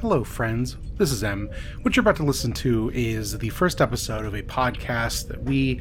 Hello, 0.00 0.22
friends. 0.22 0.76
This 0.96 1.10
is 1.10 1.24
M. 1.24 1.50
What 1.82 1.96
you're 1.96 2.02
about 2.02 2.14
to 2.18 2.22
listen 2.22 2.52
to 2.52 2.88
is 2.94 3.36
the 3.36 3.48
first 3.48 3.80
episode 3.80 4.24
of 4.26 4.34
a 4.34 4.42
podcast 4.42 5.26
that 5.26 5.42
we 5.42 5.80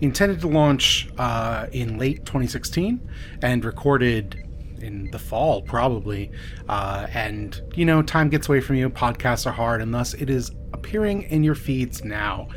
intended 0.00 0.40
to 0.40 0.48
launch 0.48 1.10
uh, 1.18 1.66
in 1.72 1.98
late 1.98 2.24
2016 2.24 2.98
and 3.42 3.62
recorded 3.62 4.42
in 4.80 5.10
the 5.10 5.18
fall, 5.18 5.60
probably. 5.60 6.30
Uh, 6.66 7.08
and, 7.12 7.60
you 7.74 7.84
know, 7.84 8.00
time 8.00 8.30
gets 8.30 8.48
away 8.48 8.62
from 8.62 8.76
you, 8.76 8.88
podcasts 8.88 9.44
are 9.44 9.52
hard, 9.52 9.82
and 9.82 9.92
thus 9.92 10.14
it 10.14 10.30
is 10.30 10.50
appearing 10.72 11.24
in 11.24 11.44
your 11.44 11.54
feeds 11.54 12.02
now. 12.02 12.48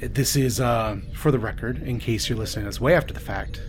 This 0.00 0.34
is, 0.34 0.60
uh, 0.60 0.96
for 1.12 1.30
the 1.30 1.38
record, 1.38 1.82
in 1.82 1.98
case 1.98 2.26
you're 2.26 2.38
listening 2.38 2.64
this 2.64 2.80
way 2.80 2.94
after 2.94 3.12
the 3.12 3.20
fact, 3.20 3.60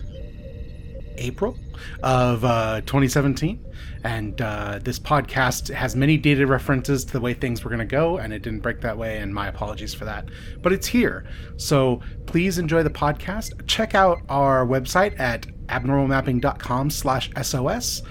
April 1.18 1.58
of 2.02 2.44
uh, 2.44 2.80
2017. 2.82 3.64
And 4.04 4.40
uh, 4.40 4.78
this 4.82 4.98
podcast 4.98 5.72
has 5.72 5.96
many 5.96 6.16
dated 6.16 6.48
references 6.48 7.04
to 7.06 7.12
the 7.12 7.20
way 7.20 7.34
things 7.34 7.64
were 7.64 7.70
going 7.70 7.80
to 7.80 7.84
go, 7.84 8.18
and 8.18 8.32
it 8.32 8.42
didn't 8.42 8.60
break 8.60 8.80
that 8.82 8.96
way, 8.96 9.18
and 9.18 9.34
my 9.34 9.48
apologies 9.48 9.92
for 9.92 10.04
that. 10.04 10.28
But 10.62 10.72
it's 10.72 10.86
here. 10.86 11.26
So 11.56 12.00
please 12.26 12.58
enjoy 12.58 12.82
the 12.82 12.90
podcast. 12.90 13.66
Check 13.66 13.94
out 13.94 14.18
our 14.28 14.66
website 14.66 15.18
at 15.18 15.46
abnormalmapping.com 15.66 16.90
slash 16.90 17.30
SOS 17.42 18.02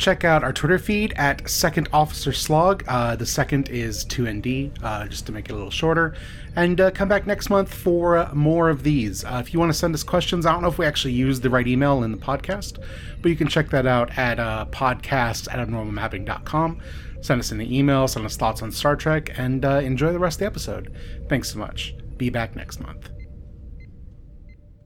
check 0.00 0.24
out 0.24 0.42
our 0.42 0.52
Twitter 0.52 0.78
feed 0.78 1.12
at 1.16 1.48
Second 1.48 1.88
Officer's 1.92 2.48
Log. 2.48 2.82
Uh, 2.88 3.14
the 3.14 3.26
second 3.26 3.68
is 3.68 4.04
2ND, 4.06 4.82
uh, 4.82 5.06
just 5.06 5.26
to 5.26 5.32
make 5.32 5.48
it 5.48 5.52
a 5.52 5.54
little 5.54 5.70
shorter. 5.70 6.14
And 6.56 6.80
uh, 6.80 6.90
come 6.90 7.08
back 7.08 7.26
next 7.26 7.50
month 7.50 7.72
for 7.72 8.16
uh, 8.16 8.34
more 8.34 8.70
of 8.70 8.82
these. 8.82 9.24
Uh, 9.24 9.42
if 9.44 9.52
you 9.52 9.60
want 9.60 9.70
to 9.70 9.78
send 9.78 9.94
us 9.94 10.02
questions, 10.02 10.46
I 10.46 10.52
don't 10.52 10.62
know 10.62 10.68
if 10.68 10.78
we 10.78 10.86
actually 10.86 11.12
used 11.12 11.42
the 11.42 11.50
right 11.50 11.66
email 11.66 12.02
in 12.02 12.12
the 12.12 12.18
podcast, 12.18 12.82
but 13.20 13.28
you 13.28 13.36
can 13.36 13.46
check 13.46 13.68
that 13.70 13.86
out 13.86 14.16
at 14.18 14.40
uh, 14.40 14.66
podcast 14.70 15.52
at 15.52 15.68
abnormalmapping.com. 15.68 16.80
Send 17.20 17.38
us 17.38 17.52
an 17.52 17.60
email, 17.60 18.08
send 18.08 18.24
us 18.24 18.36
thoughts 18.36 18.62
on 18.62 18.72
Star 18.72 18.96
Trek, 18.96 19.38
and 19.38 19.62
enjoy 19.62 20.12
the 20.12 20.18
rest 20.18 20.36
of 20.36 20.40
the 20.40 20.46
episode. 20.46 20.96
Thanks 21.28 21.52
so 21.52 21.58
much. 21.58 21.94
Be 22.16 22.30
back 22.30 22.56
next 22.56 22.80
month. 22.80 23.10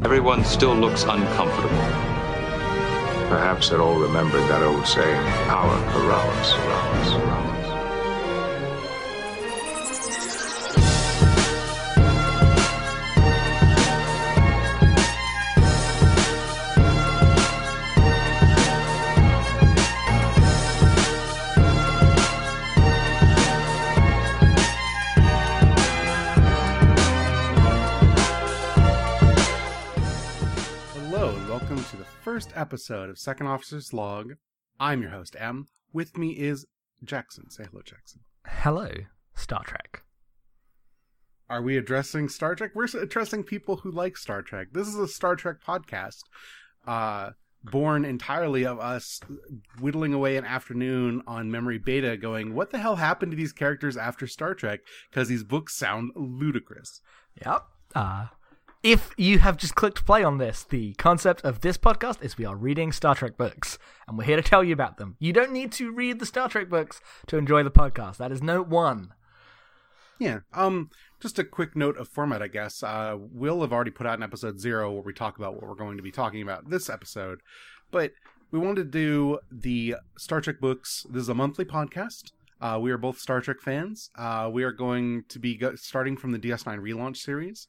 Everyone 0.03 0.45
still 0.45 0.75
looks 0.75 1.05
uncomfortable. 1.05 2.24
Perhaps 3.35 3.71
they'll 3.71 3.81
all 3.81 3.99
remember 3.99 4.39
that 4.47 4.63
old 4.63 4.87
saying, 4.87 5.27
power 5.49 5.77
corrupts, 5.91 6.53
corrupts, 6.53 7.11
corrupts. 7.11 7.54
First 32.25 32.51
episode 32.55 33.11
of 33.11 33.19
Second 33.19 33.49
Officer's 33.49 33.93
Log. 33.93 34.33
I'm 34.81 35.03
your 35.03 35.11
host, 35.11 35.37
M. 35.39 35.67
With 35.93 36.17
me 36.17 36.31
is 36.31 36.65
Jackson. 37.05 37.51
Say 37.51 37.67
hello, 37.71 37.83
Jackson. 37.85 38.23
Hello, 38.47 38.89
Star 39.35 39.63
Trek. 39.63 40.03
Are 41.51 41.61
we 41.61 41.77
addressing 41.77 42.31
Star 42.31 42.55
Trek? 42.55 42.71
We're 42.75 42.89
addressing 42.99 43.45
people 43.45 43.77
who 43.77 43.91
like 43.91 44.17
Star 44.17 44.41
Trek. 44.41 44.69
This 44.73 44.89
is 44.89 44.95
a 44.95 45.07
Star 45.07 45.37
Trek 45.37 45.57
podcast, 45.63 46.21
uh, 46.87 47.33
born 47.63 48.07
entirely 48.07 48.65
of 48.65 48.81
us 48.81 49.21
whittling 49.79 50.15
away 50.15 50.39
an 50.39 50.47
afternoon 50.47 51.23
on 51.27 51.51
memory 51.51 51.77
beta, 51.77 52.17
going, 52.17 52.55
"What 52.55 52.71
the 52.71 52.79
hell 52.79 52.97
happened 52.97 53.33
to 53.33 53.37
these 53.37 53.53
characters 53.53 53.99
after 53.99 54.27
Star 54.27 54.55
Trek?" 54.55 54.81
Because 55.11 55.29
these 55.29 55.45
books 55.45 55.77
sound 55.77 56.13
ludicrous. 56.17 57.03
Yep. 57.45 57.65
Uh, 57.95 58.27
if 58.85 59.15
you 59.17 59.39
have 59.39 59.57
just 59.57 59.75
clicked 59.75 60.05
play 60.05 60.23
on 60.23 60.37
this, 60.37 60.63
the 60.63 60.93
concept 60.95 61.41
of 61.41 61.63
this 61.63 61.79
podcast 61.79 62.23
is 62.23 62.37
we 62.37 62.45
are 62.45 62.55
reading 62.55 62.93
Star 62.93 63.15
Trek 63.15 63.39
books, 63.39 63.79
and 64.07 64.19
we're 64.19 64.25
here 64.25 64.37
to 64.37 64.43
tell 64.43 64.63
you 64.63 64.75
about 64.75 64.99
them. 64.99 65.17
You 65.19 65.33
don't 65.33 65.53
need 65.53 65.73
to 65.73 65.91
read 65.91 66.19
the 66.19 66.27
Star 66.27 66.51
Trek 66.51 66.69
books 66.69 67.01
to 67.29 67.39
enjoy 67.39 67.63
the 67.63 67.71
podcast. 67.71 68.19
That 68.19 68.31
is 68.31 68.43
note 68.43 68.69
one. 68.69 69.15
Yeah. 70.19 70.41
Um. 70.53 70.91
Just 71.19 71.39
a 71.39 71.45
quick 71.45 71.75
note 71.75 71.97
of 71.97 72.09
format, 72.09 72.43
I 72.43 72.49
guess. 72.49 72.83
Uh, 72.83 73.17
we'll 73.19 73.63
have 73.63 73.73
already 73.73 73.91
put 73.91 74.07
out 74.07 74.19
an 74.19 74.23
episode 74.23 74.61
zero 74.61 74.93
where 74.93 75.03
we 75.03 75.15
talk 75.15 75.39
about 75.39 75.55
what 75.55 75.63
we're 75.63 75.75
going 75.75 75.97
to 75.97 76.03
be 76.03 76.13
talking 76.13 76.43
about 76.43 76.69
this 76.69 76.91
episode, 76.91 77.41
but 77.91 78.13
we 78.51 78.59
wanted 78.59 78.93
to 78.93 78.99
do 78.99 79.39
the 79.51 79.97
Star 80.19 80.43
Trek 80.43 80.61
books. 80.61 81.07
This 81.09 81.23
is 81.23 81.29
a 81.31 81.35
monthly 81.35 81.65
podcast. 81.65 82.33
Uh, 82.61 82.79
we 82.81 82.91
are 82.91 82.99
both 82.99 83.19
Star 83.19 83.41
Trek 83.41 83.63
fans. 83.63 84.11
Uh, 84.15 84.51
we 84.53 84.63
are 84.63 84.73
going 84.73 85.25
to 85.31 85.39
be 85.39 85.57
go- 85.57 85.75
starting 85.77 86.19
from 86.19 86.33
the 86.33 86.39
DS9 86.39 86.79
relaunch 86.81 87.17
series. 87.17 87.69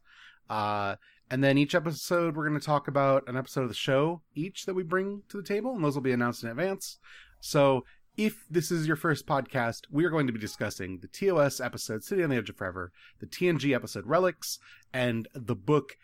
Uh, 0.49 0.95
and 1.29 1.43
then 1.43 1.57
each 1.57 1.73
episode, 1.73 2.35
we're 2.35 2.47
going 2.47 2.59
to 2.59 2.65
talk 2.65 2.87
about 2.87 3.27
an 3.27 3.35
episode 3.35 3.63
of 3.63 3.69
the 3.69 3.75
show 3.75 4.21
each 4.35 4.65
that 4.65 4.75
we 4.75 4.83
bring 4.83 5.23
to 5.29 5.37
the 5.37 5.43
table, 5.43 5.73
and 5.73 5.83
those 5.83 5.95
will 5.95 6.01
be 6.01 6.11
announced 6.11 6.43
in 6.43 6.49
advance. 6.49 6.99
So 7.39 7.83
if 8.17 8.45
this 8.49 8.71
is 8.71 8.87
your 8.87 8.95
first 8.95 9.25
podcast, 9.25 9.81
we 9.89 10.05
are 10.05 10.09
going 10.09 10.27
to 10.27 10.33
be 10.33 10.39
discussing 10.39 10.99
the 10.99 11.07
TOS 11.07 11.59
episode 11.59 12.03
City 12.03 12.23
on 12.23 12.29
the 12.29 12.37
Edge 12.37 12.49
of 12.49 12.55
Forever, 12.55 12.91
the 13.19 13.25
TNG 13.25 13.75
episode 13.75 14.05
Relics, 14.05 14.59
and 14.93 15.27
the 15.33 15.55
book. 15.55 15.97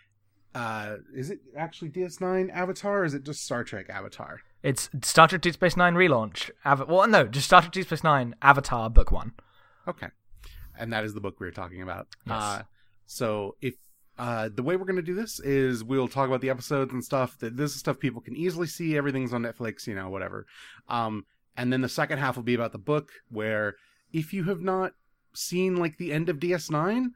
Uh, 0.53 0.97
is 1.15 1.29
it 1.29 1.39
actually 1.55 1.89
DS9 1.89 2.51
Avatar, 2.51 3.01
or 3.01 3.05
is 3.05 3.13
it 3.13 3.23
just 3.23 3.43
Star 3.43 3.63
Trek 3.63 3.89
Avatar? 3.89 4.41
It's 4.63 4.89
Star 5.03 5.27
Trek 5.27 5.41
Deep 5.41 5.53
Space 5.53 5.77
Nine 5.77 5.95
relaunch. 5.95 6.51
Ava- 6.65 6.85
well, 6.85 7.07
no, 7.07 7.25
just 7.25 7.47
Star 7.47 7.61
Trek 7.61 7.71
Deep 7.71 7.85
Space 7.85 8.03
Nine 8.03 8.35
Avatar 8.41 8.89
Book 8.89 9.11
One. 9.11 9.33
Okay, 9.87 10.07
and 10.77 10.91
that 10.91 11.05
is 11.05 11.13
the 11.13 11.21
book 11.21 11.39
we 11.39 11.47
are 11.47 11.51
talking 11.51 11.81
about. 11.81 12.07
Yes. 12.27 12.41
Uh, 12.41 12.61
so 13.05 13.55
if 13.61 13.75
uh, 14.17 14.49
the 14.53 14.63
way 14.63 14.75
we're 14.75 14.85
going 14.85 14.95
to 14.97 15.01
do 15.01 15.15
this 15.15 15.39
is 15.39 15.83
we'll 15.83 16.07
talk 16.07 16.27
about 16.27 16.41
the 16.41 16.49
episodes 16.49 16.93
and 16.93 17.03
stuff. 17.03 17.37
That 17.39 17.57
this 17.57 17.73
is 17.73 17.79
stuff 17.79 17.99
people 17.99 18.21
can 18.21 18.35
easily 18.35 18.67
see. 18.67 18.97
Everything's 18.97 19.33
on 19.33 19.43
Netflix, 19.43 19.87
you 19.87 19.95
know, 19.95 20.09
whatever. 20.09 20.45
Um, 20.87 21.25
and 21.57 21.71
then 21.71 21.81
the 21.81 21.89
second 21.89 22.19
half 22.19 22.35
will 22.35 22.43
be 22.43 22.53
about 22.53 22.71
the 22.71 22.77
book, 22.77 23.11
where 23.29 23.75
if 24.13 24.33
you 24.33 24.43
have 24.45 24.61
not 24.61 24.93
seen 25.33 25.75
like 25.75 25.97
the 25.97 26.11
end 26.11 26.29
of 26.29 26.39
DS9 26.39 27.11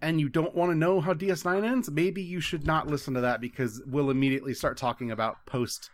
and 0.00 0.20
you 0.20 0.28
don't 0.28 0.54
want 0.54 0.70
to 0.70 0.78
know 0.78 1.00
how 1.00 1.12
DS9 1.12 1.64
ends, 1.64 1.90
maybe 1.90 2.22
you 2.22 2.40
should 2.40 2.66
not 2.66 2.86
listen 2.86 3.14
to 3.14 3.20
that 3.20 3.40
because 3.40 3.82
we'll 3.86 4.10
immediately 4.10 4.54
start 4.54 4.76
talking 4.76 5.10
about 5.10 5.44
post 5.46 5.90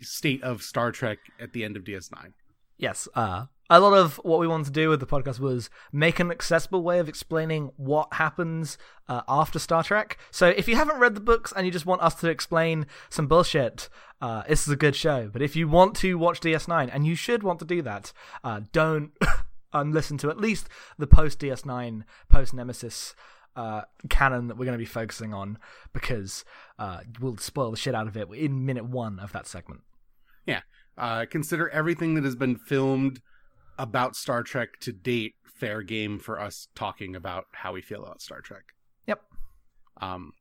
state 0.00 0.42
of 0.42 0.62
Star 0.62 0.90
Trek 0.90 1.18
at 1.40 1.52
the 1.52 1.64
end 1.64 1.76
of 1.76 1.84
DS9. 1.84 2.32
Yes, 2.76 3.08
uh, 3.14 3.46
a 3.70 3.80
lot 3.80 3.92
of 3.92 4.16
what 4.24 4.38
we 4.38 4.46
wanted 4.48 4.66
to 4.66 4.72
do 4.72 4.88
with 4.88 5.00
the 5.00 5.06
podcast 5.06 5.40
was 5.40 5.68
make 5.92 6.18
an 6.18 6.30
accessible 6.30 6.82
way 6.82 6.98
of 6.98 7.08
explaining 7.08 7.70
what 7.76 8.14
happens 8.14 8.78
uh, 9.08 9.22
after 9.28 9.58
Star 9.58 9.82
Trek. 9.82 10.18
So 10.30 10.48
if 10.48 10.68
you 10.68 10.76
haven't 10.76 10.98
read 10.98 11.14
the 11.14 11.20
books 11.20 11.52
and 11.54 11.66
you 11.66 11.72
just 11.72 11.86
want 11.86 12.02
us 12.02 12.14
to 12.16 12.30
explain 12.30 12.86
some 13.10 13.26
bullshit, 13.26 13.88
uh, 14.22 14.42
this 14.48 14.66
is 14.66 14.72
a 14.72 14.76
good 14.76 14.96
show. 14.96 15.28
But 15.30 15.42
if 15.42 15.54
you 15.54 15.68
want 15.68 15.94
to 15.96 16.16
watch 16.16 16.40
DS9, 16.40 16.90
and 16.92 17.06
you 17.06 17.14
should 17.14 17.42
want 17.42 17.58
to 17.58 17.66
do 17.66 17.82
that, 17.82 18.12
uh, 18.42 18.62
don't 18.72 19.12
listen 19.74 20.16
to 20.18 20.30
at 20.30 20.38
least 20.38 20.68
the 20.96 21.06
post 21.06 21.38
DS9, 21.40 22.04
post 22.28 22.54
Nemesis. 22.54 23.14
Uh, 23.56 23.82
canon 24.08 24.46
that 24.46 24.56
we're 24.56 24.64
going 24.64 24.78
to 24.78 24.78
be 24.78 24.84
focusing 24.84 25.34
on 25.34 25.58
because 25.92 26.44
uh, 26.78 27.00
we'll 27.18 27.36
spoil 27.38 27.72
the 27.72 27.76
shit 27.76 27.92
out 27.92 28.06
of 28.06 28.16
it 28.16 28.30
in 28.30 28.64
minute 28.64 28.84
one 28.84 29.18
of 29.18 29.32
that 29.32 29.48
segment. 29.48 29.80
Yeah. 30.46 30.60
Uh, 30.96 31.26
consider 31.28 31.68
everything 31.70 32.14
that 32.14 32.22
has 32.22 32.36
been 32.36 32.54
filmed 32.54 33.20
about 33.78 34.16
Star 34.16 34.42
Trek 34.42 34.78
to 34.80 34.92
date 34.92 35.34
fair 35.44 35.82
game 35.82 36.18
for 36.18 36.40
us 36.40 36.68
talking 36.74 37.16
about 37.16 37.46
how 37.52 37.72
we 37.72 37.82
feel 37.82 38.04
about 38.04 38.20
Star 38.22 38.40
Trek. 38.40 38.64
Yep. 39.06 39.22
Um 40.00 40.32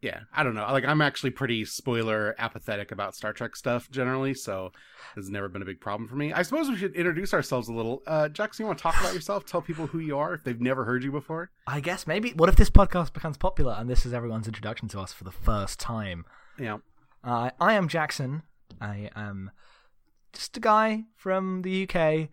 yeah, 0.00 0.22
I 0.34 0.42
don't 0.42 0.54
know. 0.54 0.62
Like 0.62 0.84
I'm 0.84 1.00
actually 1.00 1.30
pretty 1.30 1.64
spoiler 1.64 2.34
apathetic 2.38 2.90
about 2.90 3.14
Star 3.14 3.32
Trek 3.32 3.54
stuff 3.54 3.88
generally, 3.88 4.34
so 4.34 4.72
it's 5.16 5.28
never 5.28 5.48
been 5.48 5.62
a 5.62 5.64
big 5.64 5.80
problem 5.80 6.08
for 6.08 6.16
me. 6.16 6.32
I 6.32 6.42
suppose 6.42 6.68
we 6.68 6.76
should 6.76 6.96
introduce 6.96 7.32
ourselves 7.32 7.68
a 7.68 7.72
little. 7.72 8.02
Uh 8.06 8.28
Jackson, 8.28 8.64
you 8.64 8.66
want 8.66 8.78
to 8.78 8.82
talk 8.82 8.98
about 9.00 9.14
yourself? 9.14 9.44
Tell 9.46 9.62
people 9.62 9.86
who 9.86 10.00
you 10.00 10.18
are 10.18 10.34
if 10.34 10.44
they've 10.44 10.60
never 10.60 10.84
heard 10.84 11.04
you 11.04 11.12
before? 11.12 11.50
I 11.66 11.80
guess 11.80 12.06
maybe 12.06 12.30
what 12.30 12.48
if 12.48 12.56
this 12.56 12.70
podcast 12.70 13.12
becomes 13.12 13.36
popular 13.36 13.76
and 13.78 13.88
this 13.88 14.04
is 14.04 14.12
everyone's 14.12 14.46
introduction 14.46 14.88
to 14.88 15.00
us 15.00 15.12
for 15.12 15.24
the 15.24 15.32
first 15.32 15.78
time? 15.78 16.24
Yeah. 16.58 16.78
Uh, 17.24 17.50
I 17.60 17.74
am 17.74 17.86
Jackson. 17.88 18.42
I 18.80 19.10
am 19.14 19.52
just 20.32 20.56
a 20.56 20.60
guy 20.60 21.04
from 21.16 21.62
the 21.62 21.88
UK 21.88 22.28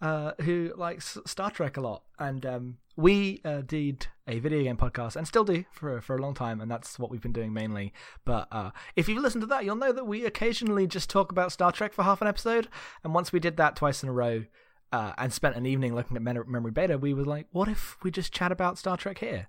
uh, 0.00 0.32
who 0.42 0.72
likes 0.76 1.18
Star 1.26 1.50
Trek 1.50 1.76
a 1.76 1.80
lot, 1.80 2.02
and 2.18 2.44
um, 2.44 2.78
we 2.96 3.40
uh, 3.44 3.62
did 3.62 4.08
a 4.26 4.38
video 4.38 4.62
game 4.62 4.76
podcast 4.76 5.16
and 5.16 5.26
still 5.26 5.44
do 5.44 5.64
for 5.70 6.00
for 6.00 6.16
a 6.16 6.20
long 6.20 6.34
time, 6.34 6.60
and 6.60 6.70
that's 6.70 6.98
what 6.98 7.10
we've 7.10 7.20
been 7.20 7.32
doing 7.32 7.52
mainly. 7.52 7.92
But 8.24 8.48
uh, 8.52 8.70
if 8.94 9.08
you've 9.08 9.22
listened 9.22 9.42
to 9.42 9.46
that, 9.48 9.64
you'll 9.64 9.76
know 9.76 9.92
that 9.92 10.06
we 10.06 10.24
occasionally 10.24 10.86
just 10.86 11.08
talk 11.08 11.32
about 11.32 11.52
Star 11.52 11.72
Trek 11.72 11.92
for 11.92 12.02
half 12.02 12.20
an 12.20 12.28
episode, 12.28 12.68
and 13.04 13.14
once 13.14 13.32
we 13.32 13.40
did 13.40 13.56
that 13.56 13.76
twice 13.76 14.02
in 14.02 14.08
a 14.08 14.12
row. 14.12 14.44
Uh, 14.92 15.12
and 15.18 15.32
spent 15.32 15.56
an 15.56 15.66
evening 15.66 15.96
looking 15.96 16.16
at 16.16 16.22
Memory 16.22 16.70
Beta. 16.70 16.96
We 16.96 17.12
were 17.12 17.24
like, 17.24 17.48
"What 17.50 17.66
if 17.66 17.96
we 18.04 18.12
just 18.12 18.32
chat 18.32 18.52
about 18.52 18.78
Star 18.78 18.96
Trek 18.96 19.18
here?" 19.18 19.48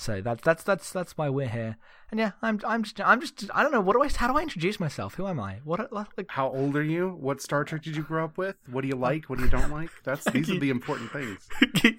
So 0.00 0.22
that's 0.22 0.42
that's 0.42 0.62
that's 0.62 0.90
that's 0.92 1.18
why 1.18 1.28
we're 1.28 1.50
here. 1.50 1.76
And 2.10 2.18
yeah, 2.18 2.30
I'm 2.40 2.58
I'm 2.66 2.84
just 2.84 2.98
I'm 3.02 3.20
just 3.20 3.50
I 3.52 3.62
don't 3.62 3.70
know 3.70 3.82
what 3.82 3.92
do 3.92 4.02
I 4.02 4.08
how 4.08 4.28
do 4.28 4.38
I 4.38 4.40
introduce 4.40 4.80
myself? 4.80 5.16
Who 5.16 5.26
am 5.26 5.38
I? 5.38 5.58
What 5.62 5.92
like 5.92 6.06
How 6.28 6.48
old 6.48 6.74
are 6.74 6.82
you? 6.82 7.10
What 7.20 7.42
Star 7.42 7.64
Trek 7.64 7.82
did 7.82 7.96
you 7.96 8.02
grow 8.02 8.24
up 8.24 8.38
with? 8.38 8.56
What 8.66 8.80
do 8.80 8.88
you 8.88 8.96
like? 8.96 9.26
What 9.26 9.36
do 9.36 9.44
you 9.44 9.50
don't 9.50 9.70
like? 9.70 9.90
That's 10.02 10.24
these 10.32 10.48
are 10.48 10.58
the 10.58 10.70
important 10.70 11.12
things. 11.12 11.46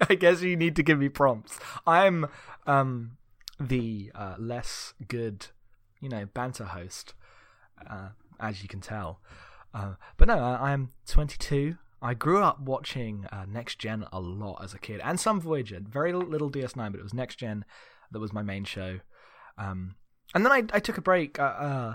I 0.10 0.16
guess 0.16 0.42
you 0.42 0.56
need 0.56 0.74
to 0.74 0.82
give 0.82 0.98
me 0.98 1.10
prompts. 1.10 1.60
I'm 1.86 2.26
um 2.66 3.18
the 3.60 4.10
uh, 4.16 4.34
less 4.36 4.94
good, 5.06 5.46
you 6.00 6.08
know, 6.08 6.26
banter 6.26 6.64
host, 6.64 7.14
uh, 7.88 8.08
as 8.40 8.64
you 8.64 8.68
can 8.68 8.80
tell. 8.80 9.20
Uh, 9.72 9.94
but 10.16 10.26
no, 10.26 10.38
I, 10.38 10.72
I'm 10.72 10.90
22. 11.06 11.76
I 12.02 12.14
grew 12.14 12.42
up 12.42 12.60
watching 12.60 13.26
uh, 13.30 13.44
Next 13.48 13.78
Gen 13.78 14.06
a 14.12 14.18
lot 14.18 14.60
as 14.60 14.74
a 14.74 14.78
kid, 14.80 15.00
and 15.04 15.20
some 15.20 15.40
Voyager. 15.40 15.78
Very 15.80 16.12
little 16.12 16.50
DS9, 16.50 16.90
but 16.90 16.98
it 16.98 17.04
was 17.04 17.14
Next 17.14 17.36
Gen 17.36 17.64
that 18.12 18.20
was 18.20 18.32
my 18.32 18.42
main 18.42 18.64
show. 18.64 19.00
Um, 19.58 19.96
and 20.34 20.44
then 20.44 20.52
I, 20.52 20.62
I 20.72 20.80
took 20.80 20.98
a 20.98 21.02
break 21.02 21.38
uh, 21.38 21.42
uh, 21.42 21.94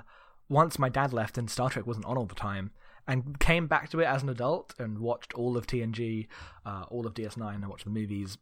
once 0.50 0.78
my 0.78 0.90
dad 0.90 1.14
left 1.14 1.38
and 1.38 1.50
Star 1.50 1.70
Trek 1.70 1.88
wasn't 1.88 2.06
on 2.06 2.18
all 2.18 2.26
the 2.26 2.36
time, 2.36 2.72
and 3.08 3.40
came 3.40 3.68
back 3.68 3.90
to 3.90 4.00
it 4.00 4.06
as 4.06 4.22
an 4.22 4.30
adult 4.30 4.74
and 4.78 5.00
watched 5.00 5.34
all 5.34 5.56
of 5.56 5.66
TNG, 5.66 6.28
uh, 6.66 6.86
all 6.90 7.08
of 7.08 7.14
DS9. 7.14 7.64
I 7.64 7.68
watched 7.68 7.86
the 7.86 7.90
movies, 7.90 8.38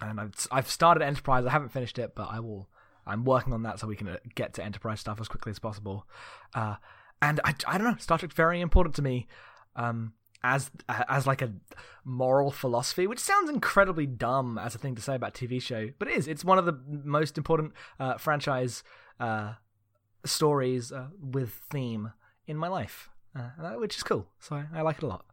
and 0.00 0.18
I've 0.18 0.34
I've 0.50 0.70
started 0.70 1.02
Enterprise. 1.02 1.44
I 1.46 1.50
haven't 1.50 1.70
finished 1.70 1.98
it, 1.98 2.14
but 2.14 2.28
I 2.30 2.40
will. 2.40 2.68
I'm 3.06 3.24
working 3.24 3.52
on 3.52 3.62
that 3.62 3.78
so 3.78 3.86
we 3.86 3.94
can 3.94 4.08
uh, 4.08 4.16
get 4.34 4.54
to 4.54 4.64
Enterprise 4.64 5.00
stuff 5.00 5.20
as 5.20 5.28
quickly 5.28 5.50
as 5.50 5.60
possible. 5.60 6.08
Uh, 6.54 6.76
and 7.22 7.40
I, 7.44 7.54
I 7.66 7.78
don't 7.78 7.86
know, 7.86 7.96
Star 7.98 8.18
Trek's 8.18 8.34
very 8.34 8.60
important 8.60 8.96
to 8.96 9.02
me. 9.02 9.28
Um, 9.76 10.14
as 10.46 10.70
as 10.88 11.26
like 11.26 11.42
a 11.42 11.52
moral 12.04 12.50
philosophy, 12.50 13.06
which 13.06 13.18
sounds 13.18 13.50
incredibly 13.50 14.06
dumb 14.06 14.58
as 14.58 14.74
a 14.74 14.78
thing 14.78 14.94
to 14.94 15.02
say 15.02 15.16
about 15.16 15.34
TV 15.34 15.60
show, 15.60 15.90
but 15.98 16.08
it 16.08 16.16
is. 16.16 16.28
It's 16.28 16.44
one 16.44 16.58
of 16.58 16.66
the 16.66 16.78
most 16.88 17.36
important 17.36 17.72
uh, 17.98 18.16
franchise 18.16 18.84
uh, 19.18 19.54
stories 20.24 20.92
uh, 20.92 21.08
with 21.20 21.50
theme 21.70 22.12
in 22.46 22.56
my 22.56 22.68
life, 22.68 23.10
uh, 23.34 23.72
which 23.74 23.96
is 23.96 24.04
cool. 24.04 24.28
So 24.38 24.56
I, 24.56 24.66
I, 24.72 24.82
like 24.82 24.98
it 24.98 25.02
a 25.02 25.08
lot. 25.08 25.24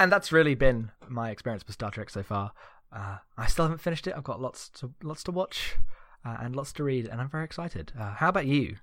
And 0.00 0.10
that's 0.10 0.32
really 0.32 0.54
been 0.54 0.90
my 1.06 1.30
experience 1.30 1.66
with 1.66 1.74
Star 1.74 1.90
Trek 1.90 2.08
so 2.08 2.22
far. 2.22 2.52
Uh, 2.90 3.18
I 3.36 3.46
still 3.46 3.66
haven't 3.66 3.78
finished 3.78 4.06
it. 4.06 4.14
I've 4.16 4.24
got 4.24 4.40
lots 4.40 4.70
to 4.80 4.92
lots 5.02 5.22
to 5.24 5.32
watch 5.32 5.76
uh, 6.24 6.38
and 6.40 6.56
lots 6.56 6.72
to 6.74 6.84
read, 6.84 7.06
and 7.06 7.20
I'm 7.20 7.28
very 7.28 7.44
excited. 7.44 7.92
how 7.96 8.30
about 8.30 8.46
you? 8.46 8.76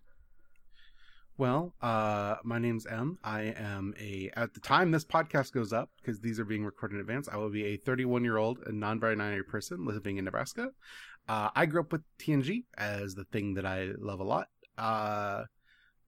Well, 1.38 1.74
uh, 1.82 2.36
my 2.46 2.60
name's 2.60 2.86
M. 2.86 3.20
I 3.22 3.54
am 3.58 3.94
a, 4.00 4.32
at 4.38 4.54
the 4.54 4.62
time 4.62 4.92
this 4.92 5.04
podcast 5.04 5.52
goes 5.52 5.74
up, 5.74 5.90
because 5.98 6.22
these 6.22 6.40
are 6.40 6.46
being 6.46 6.64
recorded 6.64 6.96
in 6.96 7.02
advance, 7.02 7.28
I 7.30 7.36
will 7.36 7.50
be 7.50 7.66
a 7.66 7.78
31 7.78 8.24
year 8.24 8.38
old 8.38 8.60
and 8.66 8.80
non 8.80 9.00
binary 9.00 9.44
person 9.44 9.86
living 9.86 10.18
in 10.18 10.24
Nebraska. 10.24 10.70
Uh, 11.28 11.50
I 11.54 11.66
grew 11.66 11.82
up 11.82 11.92
with 11.92 12.04
TNG 12.20 12.64
as 12.78 13.16
the 13.16 13.26
thing 13.26 13.56
that 13.56 13.66
I 13.66 13.90
love 13.98 14.22
a 14.22 14.24
lot. 14.24 14.48
Uh, 14.78 15.44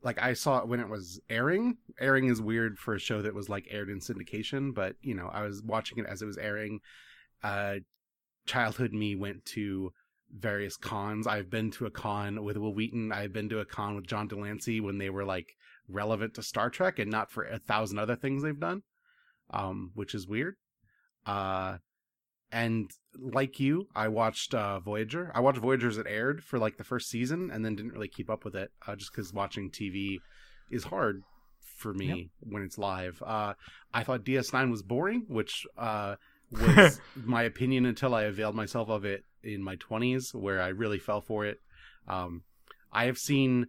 like 0.01 0.21
I 0.21 0.31
saw 0.31 0.59
it 0.59 0.67
when 0.69 0.79
it 0.79 0.87
was 0.87 1.19
airing. 1.29 1.77
Airing 1.99 2.27
is 2.29 2.41
weird 2.41 2.79
for 2.79 2.95
a 2.95 2.99
show 2.99 3.21
that 3.21 3.35
was 3.35 3.49
like 3.49 3.67
aired 3.69 3.89
in 3.89 3.99
syndication, 3.99 4.73
but 4.73 4.95
you 5.01 5.13
know, 5.13 5.27
I 5.27 5.41
was 5.41 5.61
watching 5.61 5.97
it 5.97 6.05
as 6.05 6.21
it 6.21 6.25
was 6.25 6.37
airing. 6.37 6.79
Uh, 7.43 7.75
childhood 8.45 8.93
me 8.93 9.15
went 9.15 9.43
to 9.43 9.91
various 10.35 10.77
cons. 10.77 11.27
I've 11.27 11.49
been 11.49 11.71
to 11.71 11.85
a 11.85 11.91
con 11.91 12.43
with 12.43 12.57
Wil 12.57 12.73
Wheaton. 12.73 13.11
I've 13.11 13.33
been 13.33 13.49
to 13.49 13.59
a 13.59 13.65
con 13.65 13.95
with 13.95 14.07
John 14.07 14.27
de 14.27 14.35
Lancie 14.35 14.81
when 14.81 14.97
they 14.97 15.09
were 15.09 15.25
like 15.25 15.55
relevant 15.87 16.33
to 16.35 16.43
Star 16.43 16.69
Trek 16.69 16.99
and 16.99 17.09
not 17.09 17.31
for 17.31 17.43
a 17.43 17.59
thousand 17.59 17.99
other 17.99 18.15
things 18.15 18.43
they've 18.43 18.59
done, 18.59 18.83
um, 19.51 19.91
which 19.93 20.13
is 20.13 20.27
weird. 20.27 20.55
Uh, 21.25 21.77
and 22.51 22.89
like 23.19 23.59
you, 23.59 23.87
I 23.95 24.07
watched 24.07 24.53
uh, 24.53 24.79
Voyager. 24.79 25.31
I 25.33 25.41
watched 25.41 25.59
Voyager 25.59 25.89
as 25.89 25.97
it 25.97 26.07
aired 26.09 26.43
for 26.43 26.59
like 26.59 26.77
the 26.77 26.83
first 26.83 27.09
season, 27.09 27.49
and 27.51 27.63
then 27.63 27.75
didn't 27.75 27.91
really 27.91 28.07
keep 28.07 28.29
up 28.29 28.45
with 28.45 28.55
it 28.55 28.71
uh, 28.87 28.95
just 28.95 29.11
because 29.11 29.33
watching 29.33 29.69
TV 29.69 30.17
is 30.71 30.85
hard 30.85 31.23
for 31.77 31.93
me 31.93 32.07
yep. 32.07 32.27
when 32.39 32.63
it's 32.63 32.77
live. 32.77 33.21
Uh, 33.25 33.53
I 33.93 34.03
thought 34.03 34.23
DS9 34.23 34.71
was 34.71 34.81
boring, 34.81 35.25
which 35.27 35.65
uh, 35.77 36.15
was 36.51 36.99
my 37.15 37.43
opinion 37.43 37.85
until 37.85 38.15
I 38.15 38.23
availed 38.23 38.55
myself 38.55 38.89
of 38.89 39.05
it 39.05 39.23
in 39.53 39.63
my 39.63 39.75
20s 39.77 40.33
where 40.33 40.61
I 40.61 40.69
really 40.69 40.99
fell 40.99 41.21
for 41.21 41.45
it. 41.45 41.59
Um, 42.07 42.43
I 42.91 43.05
have 43.05 43.17
seen 43.17 43.67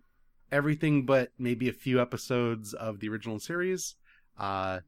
everything 0.50 1.04
but 1.06 1.30
maybe 1.38 1.68
a 1.68 1.72
few 1.72 2.00
episodes 2.00 2.72
of 2.74 3.00
the 3.00 3.08
original 3.08 3.38
series. 3.38 3.94
Uh, 4.38 4.80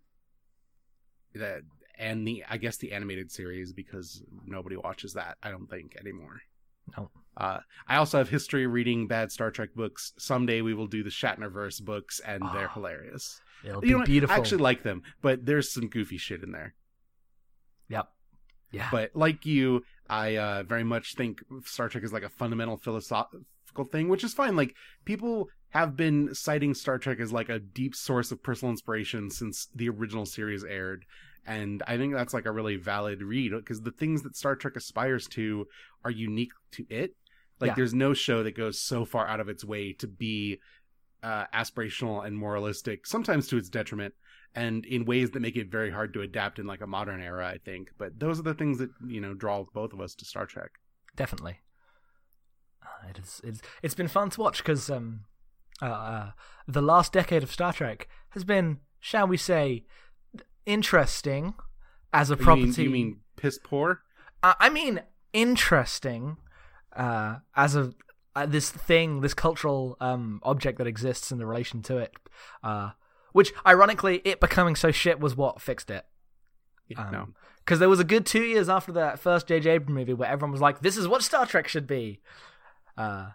that 1.34 1.62
and 1.98 2.26
the 2.26 2.44
I 2.48 2.56
guess 2.56 2.78
the 2.78 2.92
animated 2.92 3.30
series 3.30 3.72
because 3.72 4.22
nobody 4.46 4.76
watches 4.76 5.12
that 5.14 5.36
I 5.42 5.50
don't 5.50 5.68
think 5.68 5.96
anymore. 6.00 6.40
No. 6.96 7.10
Uh, 7.36 7.58
I 7.86 7.96
also 7.96 8.18
have 8.18 8.28
history 8.28 8.66
reading 8.66 9.06
bad 9.06 9.30
Star 9.30 9.50
Trek 9.50 9.70
books. 9.74 10.12
Someday 10.18 10.60
we 10.60 10.74
will 10.74 10.88
do 10.88 11.02
the 11.04 11.10
Shatnerverse 11.10 11.82
books, 11.82 12.20
and 12.20 12.42
oh, 12.42 12.50
they're 12.52 12.68
ah, 12.68 12.74
hilarious. 12.74 13.40
It'll 13.64 13.84
you 13.84 13.94
be 13.94 13.98
know, 13.98 14.04
beautiful. 14.04 14.34
I 14.34 14.38
actually 14.38 14.62
like 14.62 14.82
them, 14.82 15.02
but 15.22 15.46
there's 15.46 15.72
some 15.72 15.88
goofy 15.88 16.16
shit 16.16 16.42
in 16.42 16.52
there. 16.52 16.74
Yep. 17.88 18.08
Yeah. 18.72 18.88
But 18.90 19.10
like 19.14 19.46
you, 19.46 19.84
I 20.08 20.36
uh, 20.36 20.62
very 20.62 20.84
much 20.84 21.14
think 21.14 21.42
Star 21.64 21.88
Trek 21.88 22.04
is 22.04 22.12
like 22.12 22.22
a 22.22 22.28
fundamental 22.28 22.76
philosophical 22.76 23.84
thing, 23.90 24.08
which 24.08 24.24
is 24.24 24.34
fine. 24.34 24.56
Like 24.56 24.74
people 25.04 25.48
have 25.70 25.96
been 25.96 26.34
citing 26.34 26.74
Star 26.74 26.98
Trek 26.98 27.20
as 27.20 27.32
like 27.32 27.48
a 27.48 27.58
deep 27.58 27.94
source 27.94 28.32
of 28.32 28.42
personal 28.42 28.70
inspiration 28.70 29.30
since 29.30 29.68
the 29.74 29.88
original 29.88 30.26
series 30.26 30.64
aired. 30.64 31.04
And 31.46 31.82
I 31.86 31.96
think 31.96 32.12
that's 32.12 32.34
like 32.34 32.46
a 32.46 32.52
really 32.52 32.76
valid 32.76 33.22
read 33.22 33.52
because 33.52 33.80
the 33.80 33.92
things 33.92 34.22
that 34.22 34.36
Star 34.36 34.56
Trek 34.56 34.76
aspires 34.76 35.26
to 35.28 35.66
are 36.04 36.10
unique 36.10 36.52
to 36.72 36.86
it. 36.90 37.14
Like 37.60 37.68
yeah. 37.68 37.74
there's 37.74 37.94
no 37.94 38.14
show 38.14 38.42
that 38.42 38.56
goes 38.56 38.80
so 38.80 39.04
far 39.04 39.26
out 39.26 39.40
of 39.40 39.48
its 39.48 39.64
way 39.64 39.92
to 39.94 40.06
be 40.06 40.60
uh, 41.22 41.44
aspirational 41.54 42.26
and 42.26 42.36
moralistic, 42.36 43.06
sometimes 43.06 43.48
to 43.48 43.56
its 43.56 43.68
detriment 43.68 44.14
and 44.54 44.84
in 44.86 45.04
ways 45.04 45.30
that 45.30 45.40
make 45.40 45.56
it 45.56 45.70
very 45.70 45.90
hard 45.90 46.12
to 46.14 46.22
adapt 46.22 46.58
in 46.58 46.66
like 46.66 46.80
a 46.80 46.86
modern 46.86 47.20
era 47.20 47.46
i 47.48 47.58
think. 47.58 47.90
But 47.98 48.18
those 48.18 48.38
are 48.38 48.44
the 48.44 48.54
things 48.54 48.78
that 48.78 48.90
you 49.06 49.20
know 49.20 49.34
draw 49.34 49.64
both 49.72 49.92
of 49.92 50.00
us 50.00 50.14
to 50.16 50.24
star 50.24 50.46
trek. 50.46 50.72
Definitely. 51.16 51.60
Uh, 52.82 53.08
it 53.10 53.18
is 53.18 53.40
it's, 53.44 53.62
it's 53.82 53.94
been 53.94 54.08
fun 54.08 54.30
to 54.30 54.40
watch 54.40 54.58
because 54.58 54.90
um 54.90 55.20
uh, 55.82 55.86
uh, 55.86 56.30
the 56.68 56.82
last 56.82 57.12
decade 57.12 57.42
of 57.42 57.52
star 57.52 57.72
trek 57.72 58.08
has 58.30 58.44
been 58.44 58.80
shall 58.98 59.26
we 59.26 59.36
say 59.36 59.84
interesting 60.66 61.54
as 62.12 62.30
a 62.30 62.36
property 62.36 62.66
you 62.66 62.72
mean, 62.72 62.84
you 62.84 62.90
mean 62.90 63.20
piss 63.36 63.58
poor? 63.62 64.02
Uh, 64.42 64.54
i 64.60 64.68
mean 64.68 65.00
interesting 65.32 66.36
uh 66.96 67.36
as 67.54 67.76
a 67.76 67.94
uh, 68.36 68.46
this 68.46 68.70
thing, 68.70 69.20
this 69.20 69.34
cultural 69.34 69.96
um, 70.00 70.40
object 70.42 70.78
that 70.78 70.86
exists 70.86 71.32
in 71.32 71.38
the 71.38 71.46
relation 71.46 71.82
to 71.82 71.98
it, 71.98 72.12
uh, 72.62 72.90
which, 73.32 73.52
ironically, 73.66 74.22
it 74.24 74.40
becoming 74.40 74.76
so 74.76 74.90
shit 74.90 75.20
was 75.20 75.36
what 75.36 75.60
fixed 75.60 75.90
it. 75.90 76.06
Yeah, 76.88 77.06
um, 77.06 77.12
no. 77.12 77.28
Because 77.64 77.78
there 77.78 77.88
was 77.88 78.00
a 78.00 78.04
good 78.04 78.26
two 78.26 78.42
years 78.42 78.68
after 78.68 78.92
that 78.92 79.18
first 79.18 79.46
J.J. 79.46 79.70
Abrams 79.70 79.94
movie 79.94 80.14
where 80.14 80.28
everyone 80.28 80.52
was 80.52 80.60
like, 80.60 80.80
this 80.80 80.96
is 80.96 81.06
what 81.06 81.22
Star 81.22 81.46
Trek 81.46 81.68
should 81.68 81.86
be. 81.86 82.20
Uh, 82.96 83.30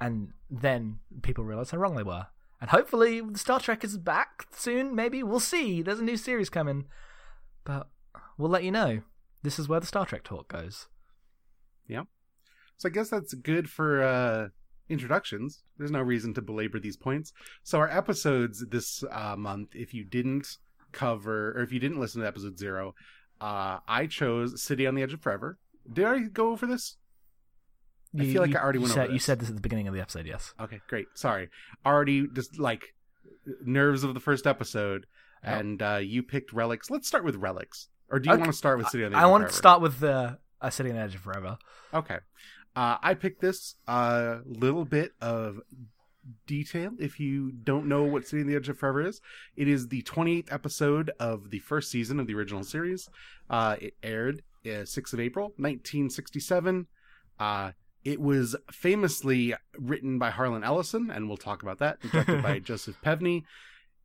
and 0.00 0.32
then 0.48 0.98
people 1.22 1.44
realized 1.44 1.72
how 1.72 1.78
wrong 1.78 1.96
they 1.96 2.02
were. 2.02 2.26
And 2.60 2.70
hopefully, 2.70 3.22
Star 3.34 3.58
Trek 3.58 3.84
is 3.84 3.96
back 3.96 4.46
soon. 4.54 4.94
Maybe 4.94 5.22
we'll 5.22 5.40
see. 5.40 5.82
There's 5.82 6.00
a 6.00 6.04
new 6.04 6.16
series 6.16 6.50
coming, 6.50 6.84
but 7.64 7.88
we'll 8.36 8.50
let 8.50 8.64
you 8.64 8.70
know. 8.70 9.02
This 9.42 9.58
is 9.58 9.68
where 9.68 9.80
the 9.80 9.86
Star 9.86 10.04
Trek 10.04 10.24
talk 10.24 10.48
goes. 10.48 10.88
Yeah. 11.88 12.02
So 12.76 12.88
I 12.88 12.92
guess 12.92 13.08
that's 13.08 13.32
good 13.34 13.70
for 13.70 14.02
uh, 14.02 14.48
introductions. 14.90 15.62
There's 15.78 15.90
no 15.90 16.00
reason 16.00 16.34
to 16.34 16.42
belabor 16.42 16.80
these 16.80 16.96
points. 16.96 17.32
So 17.62 17.78
our 17.78 17.88
episodes 17.88 18.64
this 18.68 19.02
uh, 19.10 19.36
month, 19.36 19.70
if 19.74 19.94
you 19.94 20.04
didn't 20.04 20.46
cover 20.92 21.52
or 21.52 21.62
if 21.62 21.72
you 21.72 21.78
didn't 21.78 22.00
listen 22.00 22.20
to 22.20 22.26
episode 22.26 22.58
zero, 22.58 22.94
uh, 23.40 23.78
I 23.88 24.06
chose 24.06 24.60
City 24.62 24.86
on 24.86 24.94
the 24.94 25.02
Edge 25.02 25.14
of 25.14 25.20
Forever. 25.20 25.58
Did 25.90 26.04
I 26.04 26.18
go 26.20 26.50
over 26.50 26.66
this? 26.66 26.96
You, 28.12 28.24
I 28.24 28.32
feel 28.32 28.42
like 28.42 28.56
I 28.56 28.60
already 28.60 28.80
went 28.80 28.92
said, 28.92 28.98
over. 28.98 29.08
This. 29.08 29.14
You 29.14 29.20
said 29.20 29.38
this 29.40 29.48
at 29.48 29.54
the 29.54 29.60
beginning 29.60 29.88
of 29.88 29.94
the 29.94 30.00
episode. 30.00 30.26
Yes. 30.26 30.52
Okay, 30.60 30.80
great. 30.88 31.06
Sorry, 31.14 31.48
already 31.86 32.26
just 32.32 32.58
like 32.58 32.82
nerves 33.64 34.02
of 34.04 34.14
the 34.14 34.20
first 34.20 34.46
episode, 34.46 35.06
yep. 35.44 35.60
and 35.60 35.82
uh, 35.82 36.00
you 36.02 36.22
picked 36.22 36.52
relics. 36.52 36.90
Let's 36.90 37.06
start 37.06 37.24
with 37.24 37.36
relics, 37.36 37.88
or 38.10 38.18
do 38.18 38.28
you 38.28 38.34
okay. 38.34 38.40
want 38.40 38.52
to 38.52 38.58
start 38.58 38.78
with 38.78 38.88
City 38.88 39.04
on 39.04 39.12
the 39.12 39.16
Edge? 39.16 39.22
I 39.22 39.26
want 39.26 39.48
to 39.48 39.54
start 39.54 39.80
with 39.80 40.00
the 40.00 40.38
uh, 40.60 40.70
City 40.70 40.90
on 40.90 40.96
the 40.96 41.02
Edge 41.02 41.14
of 41.14 41.20
Forever. 41.20 41.56
Okay. 41.94 42.18
Uh, 42.76 42.96
I 43.02 43.14
picked 43.14 43.40
this 43.40 43.74
a 43.88 43.90
uh, 43.90 44.40
little 44.46 44.84
bit 44.84 45.12
of 45.20 45.60
detail 46.46 46.92
if 46.98 47.18
you 47.18 47.50
don't 47.50 47.86
know 47.86 48.04
what 48.04 48.26
City 48.26 48.42
on 48.42 48.48
the 48.48 48.54
Edge 48.54 48.68
of 48.68 48.78
Forever 48.78 49.06
is. 49.06 49.20
It 49.56 49.68
is 49.68 49.88
the 49.88 50.02
28th 50.02 50.52
episode 50.52 51.10
of 51.18 51.50
the 51.50 51.58
first 51.58 51.90
season 51.90 52.20
of 52.20 52.26
the 52.26 52.34
original 52.34 52.62
series. 52.62 53.08
Uh, 53.48 53.76
it 53.80 53.94
aired 54.02 54.42
uh, 54.64 54.84
6th 54.84 55.12
of 55.12 55.20
April, 55.20 55.46
1967. 55.56 56.86
Uh, 57.38 57.72
it 58.04 58.20
was 58.20 58.56
famously 58.70 59.54
written 59.78 60.18
by 60.18 60.30
Harlan 60.30 60.64
Ellison, 60.64 61.10
and 61.10 61.28
we'll 61.28 61.36
talk 61.36 61.62
about 61.62 61.78
that, 61.78 62.00
directed 62.00 62.42
by 62.42 62.58
Joseph 62.60 62.96
Pevney. 63.04 63.42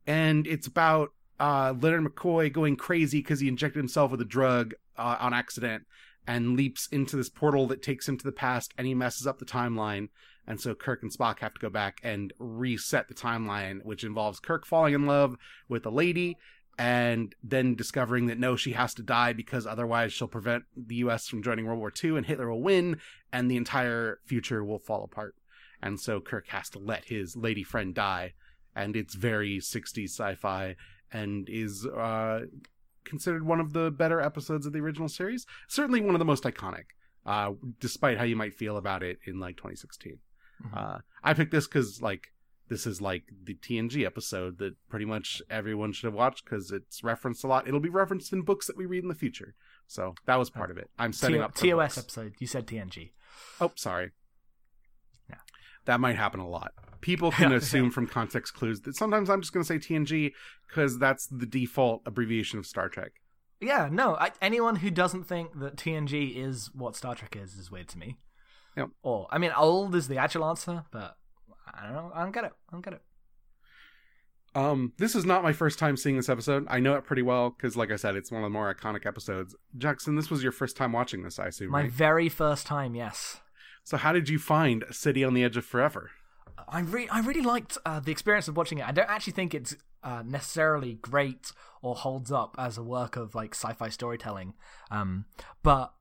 And 0.06 0.46
it's 0.46 0.66
about 0.66 1.12
uh, 1.40 1.74
Leonard 1.80 2.04
McCoy 2.04 2.52
going 2.52 2.76
crazy 2.76 3.18
because 3.20 3.40
he 3.40 3.48
injected 3.48 3.78
himself 3.78 4.10
with 4.10 4.20
a 4.20 4.26
drug 4.26 4.74
uh, 4.96 5.16
on 5.20 5.32
accident 5.32 5.84
and 6.26 6.56
leaps 6.56 6.88
into 6.88 7.16
this 7.16 7.28
portal 7.28 7.66
that 7.68 7.82
takes 7.82 8.08
him 8.08 8.16
to 8.18 8.24
the 8.24 8.32
past 8.32 8.74
and 8.76 8.86
he 8.86 8.94
messes 8.94 9.26
up 9.26 9.38
the 9.38 9.44
timeline. 9.44 10.08
And 10.46 10.60
so 10.60 10.74
Kirk 10.74 11.02
and 11.02 11.12
Spock 11.12 11.40
have 11.40 11.54
to 11.54 11.60
go 11.60 11.70
back 11.70 12.00
and 12.02 12.32
reset 12.38 13.08
the 13.08 13.14
timeline, 13.14 13.84
which 13.84 14.04
involves 14.04 14.40
Kirk 14.40 14.66
falling 14.66 14.94
in 14.94 15.06
love 15.06 15.36
with 15.68 15.86
a 15.86 15.90
lady 15.90 16.36
and 16.78 17.34
then 17.42 17.74
discovering 17.74 18.26
that 18.26 18.38
no, 18.38 18.54
she 18.54 18.72
has 18.72 18.92
to 18.94 19.02
die 19.02 19.32
because 19.32 19.66
otherwise 19.66 20.12
she'll 20.12 20.28
prevent 20.28 20.64
the 20.76 20.96
US 20.96 21.26
from 21.26 21.42
joining 21.42 21.66
World 21.66 21.78
War 21.78 21.92
II 22.02 22.16
and 22.16 22.26
Hitler 22.26 22.50
will 22.50 22.62
win 22.62 22.98
and 23.32 23.50
the 23.50 23.56
entire 23.56 24.20
future 24.26 24.64
will 24.64 24.78
fall 24.78 25.04
apart. 25.04 25.34
And 25.82 26.00
so 26.00 26.20
Kirk 26.20 26.48
has 26.48 26.68
to 26.70 26.78
let 26.78 27.06
his 27.06 27.36
lady 27.36 27.62
friend 27.62 27.94
die. 27.94 28.34
And 28.74 28.94
it's 28.94 29.14
very 29.14 29.58
60s 29.58 30.10
sci 30.10 30.34
fi 30.34 30.76
and 31.12 31.48
is 31.48 31.86
uh, 31.86 32.40
considered 33.06 33.46
one 33.46 33.60
of 33.60 33.72
the 33.72 33.90
better 33.90 34.20
episodes 34.20 34.66
of 34.66 34.72
the 34.72 34.80
original 34.80 35.08
series. 35.08 35.46
Certainly 35.68 36.02
one 36.02 36.14
of 36.14 36.18
the 36.18 36.24
most 36.24 36.44
iconic, 36.44 36.84
uh, 37.24 37.52
despite 37.80 38.18
how 38.18 38.24
you 38.24 38.36
might 38.36 38.54
feel 38.54 38.76
about 38.76 39.02
it 39.02 39.18
in 39.26 39.40
like 39.40 39.56
2016. 39.56 40.18
Mm-hmm. 40.64 40.76
Uh, 40.76 40.98
I 41.22 41.34
picked 41.34 41.52
this 41.52 41.66
because 41.66 42.02
like 42.02 42.28
this 42.68 42.86
is 42.86 43.00
like 43.00 43.24
the 43.44 43.54
TNG 43.54 44.04
episode 44.04 44.58
that 44.58 44.74
pretty 44.88 45.04
much 45.04 45.40
everyone 45.48 45.92
should 45.92 46.06
have 46.06 46.14
watched 46.14 46.44
because 46.44 46.70
it's 46.72 47.02
referenced 47.04 47.44
a 47.44 47.46
lot. 47.46 47.68
It'll 47.68 47.80
be 47.80 47.88
referenced 47.88 48.32
in 48.32 48.42
books 48.42 48.66
that 48.66 48.76
we 48.76 48.86
read 48.86 49.02
in 49.02 49.08
the 49.08 49.14
future. 49.14 49.54
So 49.86 50.14
that 50.26 50.36
was 50.36 50.50
part 50.50 50.70
of 50.70 50.78
it. 50.78 50.90
I'm 50.98 51.12
setting 51.12 51.36
T- 51.36 51.42
up 51.42 51.54
TOS 51.54 51.94
books. 51.94 51.98
episode. 51.98 52.34
You 52.38 52.46
said 52.46 52.66
TNG. 52.66 53.12
Oh, 53.60 53.70
sorry. 53.76 54.10
Yeah. 55.28 55.36
That 55.84 56.00
might 56.00 56.16
happen 56.16 56.40
a 56.40 56.48
lot. 56.48 56.72
People 57.00 57.30
can 57.30 57.52
assume 57.52 57.90
from 57.90 58.06
context 58.06 58.54
clues 58.54 58.80
that 58.82 58.96
sometimes 58.96 59.30
I'm 59.30 59.40
just 59.40 59.52
going 59.52 59.64
to 59.64 59.66
say 59.66 59.78
TNG 59.78 60.32
because 60.68 60.98
that's 60.98 61.26
the 61.26 61.46
default 61.46 62.02
abbreviation 62.06 62.58
of 62.58 62.66
Star 62.66 62.88
Trek. 62.88 63.12
Yeah, 63.60 63.88
no. 63.90 64.16
I, 64.16 64.32
anyone 64.42 64.76
who 64.76 64.90
doesn't 64.90 65.24
think 65.24 65.58
that 65.60 65.76
TNG 65.76 66.36
is 66.36 66.70
what 66.74 66.96
Star 66.96 67.14
Trek 67.14 67.36
is 67.36 67.54
is 67.54 67.70
weird 67.70 67.88
to 67.88 67.98
me. 67.98 68.18
Yep. 68.76 68.88
Or 69.02 69.26
I 69.30 69.38
mean, 69.38 69.52
old 69.56 69.94
is 69.94 70.08
the 70.08 70.18
actual 70.18 70.44
answer, 70.44 70.84
but 70.90 71.16
I 71.72 71.84
don't 71.84 71.94
know. 71.94 72.12
I 72.14 72.22
don't 72.22 72.32
get 72.32 72.44
it. 72.44 72.52
I 72.68 72.72
don't 72.72 72.84
get 72.84 72.94
it. 72.94 73.02
Um, 74.54 74.94
this 74.96 75.14
is 75.14 75.26
not 75.26 75.42
my 75.42 75.52
first 75.52 75.78
time 75.78 75.98
seeing 75.98 76.16
this 76.16 76.30
episode. 76.30 76.64
I 76.68 76.80
know 76.80 76.94
it 76.94 77.04
pretty 77.04 77.20
well 77.20 77.50
because, 77.50 77.76
like 77.76 77.90
I 77.92 77.96
said, 77.96 78.16
it's 78.16 78.32
one 78.32 78.42
of 78.42 78.46
the 78.46 78.50
more 78.52 78.74
iconic 78.74 79.04
episodes. 79.04 79.54
Jackson, 79.76 80.16
this 80.16 80.30
was 80.30 80.42
your 80.42 80.52
first 80.52 80.78
time 80.78 80.92
watching 80.92 81.22
this, 81.22 81.38
I 81.38 81.48
assume, 81.48 81.70
My 81.70 81.82
right? 81.82 81.92
very 81.92 82.30
first 82.30 82.66
time, 82.66 82.94
yes. 82.94 83.40
So, 83.84 83.98
how 83.98 84.12
did 84.12 84.30
you 84.30 84.38
find 84.38 84.84
City 84.90 85.22
on 85.22 85.34
the 85.34 85.44
Edge 85.44 85.58
of 85.58 85.66
Forever? 85.66 86.10
I 86.68 86.80
re- 86.80 87.08
I 87.08 87.20
really 87.20 87.42
liked 87.42 87.78
uh, 87.84 88.00
the 88.00 88.12
experience 88.12 88.48
of 88.48 88.56
watching 88.56 88.78
it. 88.78 88.88
I 88.88 88.92
don't 88.92 89.08
actually 89.10 89.34
think 89.34 89.54
it's 89.54 89.76
uh, 90.02 90.22
necessarily 90.24 90.94
great 90.94 91.52
or 91.82 91.94
holds 91.94 92.32
up 92.32 92.54
as 92.58 92.78
a 92.78 92.82
work 92.82 93.16
of 93.16 93.34
like 93.34 93.54
sci-fi 93.54 93.88
storytelling, 93.88 94.54
um, 94.90 95.26
but 95.62 95.92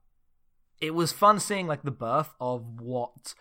it 0.82 0.94
was 0.94 1.12
fun 1.12 1.40
seeing 1.40 1.68
like 1.68 1.84
the 1.84 1.92
birth 1.92 2.34
of 2.40 2.82
what 2.82 3.34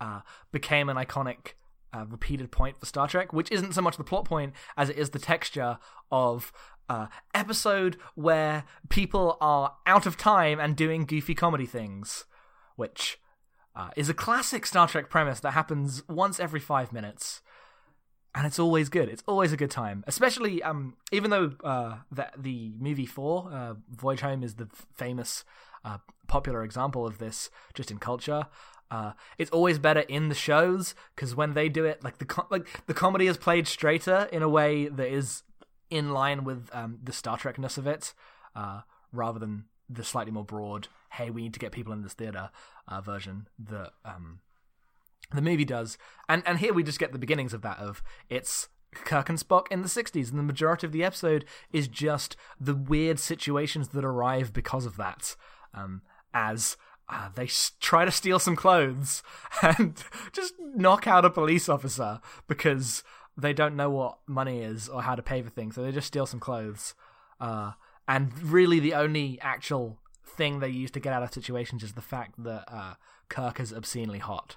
uh, 0.00 0.20
became 0.50 0.88
an 0.88 0.96
iconic 0.96 1.54
uh, 1.92 2.04
repeated 2.08 2.50
point 2.50 2.78
for 2.78 2.86
Star 2.86 3.06
Trek, 3.06 3.32
which 3.32 3.50
isn't 3.50 3.74
so 3.74 3.82
much 3.82 3.96
the 3.96 4.04
plot 4.04 4.24
point 4.24 4.54
as 4.76 4.88
it 4.90 4.98
is 4.98 5.10
the 5.10 5.18
texture 5.18 5.78
of 6.10 6.52
uh, 6.88 7.06
episode 7.34 7.96
where 8.14 8.64
people 8.88 9.36
are 9.40 9.76
out 9.86 10.06
of 10.06 10.16
time 10.16 10.58
and 10.58 10.76
doing 10.76 11.04
goofy 11.04 11.34
comedy 11.34 11.66
things, 11.66 12.24
which 12.76 13.18
uh, 13.74 13.90
is 13.96 14.08
a 14.08 14.14
classic 14.14 14.66
Star 14.66 14.86
Trek 14.88 15.08
premise 15.08 15.40
that 15.40 15.52
happens 15.52 16.06
once 16.08 16.38
every 16.38 16.60
five 16.60 16.92
minutes, 16.92 17.40
and 18.34 18.46
it's 18.46 18.58
always 18.58 18.88
good. 18.88 19.08
It's 19.08 19.22
always 19.26 19.52
a 19.52 19.56
good 19.56 19.70
time, 19.70 20.04
especially 20.06 20.62
um, 20.62 20.96
even 21.10 21.30
though 21.30 21.52
uh, 21.64 21.98
the 22.10 22.28
the 22.36 22.72
movie 22.78 23.06
four, 23.06 23.50
uh, 23.52 23.74
Voyage 23.90 24.20
Home, 24.20 24.42
is 24.42 24.54
the 24.54 24.68
famous 24.94 25.44
uh, 25.84 25.98
popular 26.28 26.64
example 26.64 27.06
of 27.06 27.18
this 27.18 27.50
just 27.74 27.90
in 27.90 27.98
culture. 27.98 28.46
Uh, 28.90 29.12
it's 29.38 29.50
always 29.50 29.78
better 29.78 30.00
in 30.00 30.28
the 30.28 30.34
shows 30.34 30.94
because 31.14 31.34
when 31.34 31.54
they 31.54 31.70
do 31.70 31.86
it, 31.86 32.04
like 32.04 32.18
the 32.18 32.26
co- 32.26 32.46
like 32.50 32.66
the 32.86 32.94
comedy 32.94 33.26
is 33.26 33.38
played 33.38 33.66
straighter 33.66 34.28
in 34.30 34.42
a 34.42 34.48
way 34.48 34.86
that 34.88 35.08
is 35.08 35.42
in 35.88 36.10
line 36.10 36.44
with 36.44 36.68
um, 36.72 36.98
the 37.02 37.12
Star 37.12 37.38
Trekness 37.38 37.78
of 37.78 37.86
it, 37.86 38.12
uh, 38.54 38.82
rather 39.10 39.38
than 39.38 39.64
the 39.94 40.04
slightly 40.04 40.32
more 40.32 40.44
broad 40.44 40.88
"Hey, 41.12 41.30
we 41.30 41.42
need 41.42 41.54
to 41.54 41.60
get 41.60 41.72
people 41.72 41.92
in 41.92 42.02
this 42.02 42.14
theater" 42.14 42.50
uh, 42.88 43.00
version 43.00 43.48
that 43.58 43.92
um, 44.04 44.40
the 45.32 45.42
movie 45.42 45.64
does. 45.64 45.98
And 46.28 46.42
and 46.46 46.58
here 46.58 46.72
we 46.72 46.82
just 46.82 46.98
get 46.98 47.12
the 47.12 47.18
beginnings 47.18 47.54
of 47.54 47.62
that. 47.62 47.78
Of 47.78 48.02
it's 48.28 48.68
Kirk 48.94 49.28
and 49.28 49.38
Spock 49.38 49.66
in 49.70 49.82
the 49.82 49.88
'60s, 49.88 50.30
and 50.30 50.38
the 50.38 50.42
majority 50.42 50.86
of 50.86 50.92
the 50.92 51.04
episode 51.04 51.44
is 51.72 51.88
just 51.88 52.36
the 52.60 52.74
weird 52.74 53.18
situations 53.18 53.88
that 53.88 54.04
arrive 54.04 54.52
because 54.52 54.86
of 54.86 54.96
that. 54.96 55.36
Um, 55.74 56.02
as 56.34 56.76
uh, 57.08 57.28
they 57.34 57.44
s- 57.44 57.72
try 57.80 58.04
to 58.04 58.10
steal 58.10 58.38
some 58.38 58.56
clothes 58.56 59.22
and 59.62 60.02
just 60.32 60.54
knock 60.58 61.06
out 61.06 61.24
a 61.24 61.30
police 61.30 61.68
officer 61.68 62.20
because 62.48 63.02
they 63.36 63.52
don't 63.52 63.76
know 63.76 63.90
what 63.90 64.18
money 64.26 64.60
is 64.60 64.88
or 64.88 65.02
how 65.02 65.14
to 65.14 65.22
pay 65.22 65.42
for 65.42 65.50
things, 65.50 65.74
so 65.74 65.82
they 65.82 65.92
just 65.92 66.06
steal 66.06 66.26
some 66.26 66.40
clothes. 66.40 66.94
Uh, 67.40 67.72
and 68.12 68.42
really, 68.42 68.78
the 68.78 68.92
only 68.92 69.38
actual 69.40 69.98
thing 70.22 70.60
they 70.60 70.68
use 70.68 70.90
to 70.90 71.00
get 71.00 71.14
out 71.14 71.22
of 71.22 71.32
situations 71.32 71.82
is 71.82 71.94
the 71.94 72.02
fact 72.02 72.34
that 72.44 72.64
uh, 72.68 72.94
Kirk 73.30 73.58
is 73.58 73.72
obscenely 73.72 74.18
hot, 74.18 74.56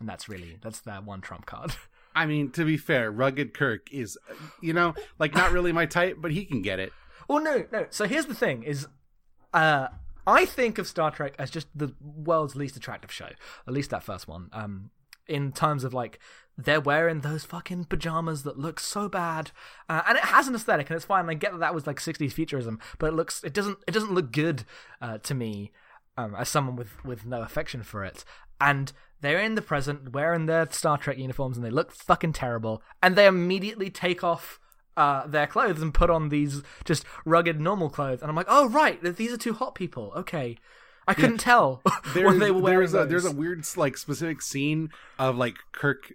and 0.00 0.08
that's 0.08 0.28
really 0.28 0.58
that's 0.60 0.80
their 0.80 1.00
one 1.00 1.20
trump 1.20 1.46
card. 1.46 1.76
I 2.16 2.26
mean, 2.26 2.50
to 2.50 2.64
be 2.64 2.76
fair, 2.76 3.12
Rugged 3.12 3.54
Kirk 3.54 3.86
is, 3.92 4.18
you 4.60 4.72
know, 4.72 4.94
like 5.20 5.32
not 5.32 5.52
really 5.52 5.70
my 5.70 5.86
type, 5.86 6.16
but 6.18 6.32
he 6.32 6.44
can 6.44 6.60
get 6.60 6.80
it. 6.80 6.92
Well, 7.28 7.40
no, 7.40 7.66
no. 7.70 7.86
So 7.90 8.04
here's 8.04 8.26
the 8.26 8.34
thing: 8.34 8.64
is 8.64 8.88
uh, 9.54 9.86
I 10.26 10.44
think 10.44 10.78
of 10.78 10.88
Star 10.88 11.12
Trek 11.12 11.36
as 11.38 11.52
just 11.52 11.68
the 11.76 11.94
world's 12.02 12.56
least 12.56 12.76
attractive 12.76 13.12
show, 13.12 13.28
at 13.68 13.72
least 13.72 13.90
that 13.90 14.02
first 14.02 14.26
one. 14.26 14.48
Um, 14.52 14.90
in 15.28 15.52
terms 15.52 15.84
of 15.84 15.94
like 15.94 16.18
they're 16.56 16.80
wearing 16.80 17.20
those 17.20 17.44
fucking 17.44 17.84
pajamas 17.84 18.42
that 18.42 18.58
look 18.58 18.80
so 18.80 19.08
bad, 19.08 19.52
uh, 19.88 20.02
and 20.08 20.18
it 20.18 20.24
has 20.24 20.48
an 20.48 20.54
aesthetic, 20.54 20.90
and 20.90 20.96
it's 20.96 21.06
fine. 21.06 21.30
I 21.30 21.34
get 21.34 21.52
that 21.52 21.60
that 21.60 21.74
was 21.74 21.86
like 21.86 22.00
'60s 22.00 22.32
futurism, 22.32 22.80
but 22.98 23.08
it 23.08 23.14
looks 23.14 23.44
it 23.44 23.54
doesn't 23.54 23.78
it 23.86 23.92
doesn't 23.92 24.12
look 24.12 24.32
good 24.32 24.64
uh, 25.00 25.18
to 25.18 25.34
me 25.34 25.70
um, 26.16 26.34
as 26.34 26.48
someone 26.48 26.76
with 26.76 27.04
with 27.04 27.24
no 27.24 27.42
affection 27.42 27.82
for 27.82 28.04
it. 28.04 28.24
And 28.60 28.92
they're 29.20 29.40
in 29.40 29.54
the 29.54 29.62
present 29.62 30.12
wearing 30.12 30.46
their 30.46 30.68
Star 30.70 30.98
Trek 30.98 31.16
uniforms, 31.16 31.56
and 31.56 31.64
they 31.64 31.70
look 31.70 31.92
fucking 31.92 32.32
terrible. 32.32 32.82
And 33.02 33.14
they 33.14 33.26
immediately 33.26 33.88
take 33.88 34.24
off 34.24 34.58
uh, 34.96 35.26
their 35.28 35.46
clothes 35.46 35.80
and 35.80 35.94
put 35.94 36.10
on 36.10 36.28
these 36.28 36.62
just 36.84 37.04
rugged 37.24 37.60
normal 37.60 37.88
clothes. 37.88 38.20
And 38.20 38.28
I'm 38.28 38.36
like, 38.36 38.46
oh 38.48 38.68
right, 38.68 39.00
these 39.00 39.32
are 39.32 39.38
two 39.38 39.54
hot 39.54 39.76
people. 39.76 40.12
Okay, 40.16 40.58
I 41.08 41.14
couldn't 41.14 41.38
tell 41.38 41.82
when 42.14 42.38
they 42.38 42.50
were 42.50 42.60
wearing 42.60 42.78
there's 42.80 42.94
a, 42.94 42.98
those. 42.98 43.08
there's 43.08 43.24
a 43.24 43.32
weird 43.32 43.64
like 43.76 43.96
specific 43.96 44.42
scene 44.42 44.90
of 45.18 45.36
like 45.36 45.56
Kirk 45.72 46.12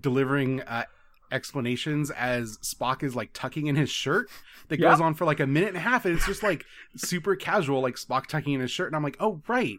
delivering 0.00 0.62
uh, 0.62 0.84
explanations 1.32 2.10
as 2.10 2.58
Spock 2.58 3.02
is 3.02 3.14
like 3.14 3.30
tucking 3.32 3.66
in 3.66 3.76
his 3.76 3.90
shirt 3.90 4.28
that 4.68 4.80
Yeah. 4.80 4.90
goes 4.90 5.00
on 5.00 5.14
for 5.14 5.24
like 5.24 5.40
a 5.40 5.46
minute 5.46 5.68
and 5.68 5.76
a 5.76 5.80
half 5.80 6.04
and 6.04 6.14
it's 6.16 6.26
just 6.26 6.42
like 6.42 6.64
super 6.96 7.36
casual 7.36 7.80
like 7.80 7.94
Spock 7.94 8.26
tucking 8.26 8.52
in 8.54 8.60
his 8.60 8.70
shirt 8.70 8.88
and 8.88 8.96
I'm 8.96 9.02
like 9.04 9.16
oh 9.20 9.40
right 9.46 9.78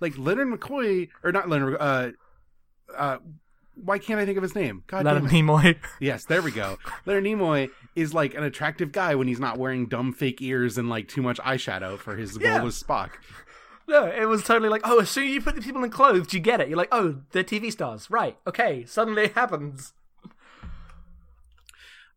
like 0.00 0.16
Leonard 0.18 0.48
McCoy 0.48 1.08
or 1.22 1.32
not 1.32 1.48
Leonard 1.48 1.76
uh 1.80 2.10
uh 2.96 3.16
why 3.76 3.98
can't 3.98 4.20
I 4.20 4.24
think 4.24 4.36
of 4.36 4.42
his 4.44 4.54
name 4.54 4.84
God 4.86 5.04
Leonard 5.04 5.28
damn 5.28 5.48
it. 5.48 5.52
Nimoy. 5.52 5.76
Yes, 6.00 6.24
there 6.26 6.42
we 6.42 6.52
go. 6.52 6.78
Leonard 7.06 7.24
Nimoy 7.24 7.70
is 7.96 8.14
like 8.14 8.34
an 8.34 8.44
attractive 8.44 8.92
guy 8.92 9.16
when 9.16 9.26
he's 9.26 9.40
not 9.40 9.58
wearing 9.58 9.86
dumb 9.86 10.12
fake 10.12 10.40
ears 10.40 10.78
and 10.78 10.88
like 10.88 11.08
too 11.08 11.22
much 11.22 11.38
eyeshadow 11.38 11.98
for 11.98 12.14
his 12.16 12.38
Yeah. 12.40 12.58
role 12.58 12.68
as 12.68 12.80
Spock. 12.80 13.10
No, 13.86 14.06
it 14.06 14.26
was 14.26 14.42
totally 14.42 14.68
like, 14.68 14.82
oh, 14.84 15.00
as 15.00 15.10
soon 15.10 15.24
as 15.24 15.30
you 15.30 15.42
put 15.42 15.56
the 15.56 15.60
people 15.60 15.84
in 15.84 15.90
clothes, 15.90 16.32
you 16.32 16.40
get 16.40 16.60
it. 16.60 16.68
You're 16.68 16.78
like, 16.78 16.88
oh, 16.92 17.20
they're 17.32 17.44
TV 17.44 17.70
stars, 17.70 18.10
right? 18.10 18.36
Okay, 18.46 18.84
suddenly 18.86 19.24
it 19.24 19.32
happens. 19.34 19.92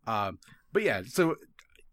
Um, 0.05 0.39
but 0.71 0.83
yeah, 0.83 1.01
so 1.05 1.35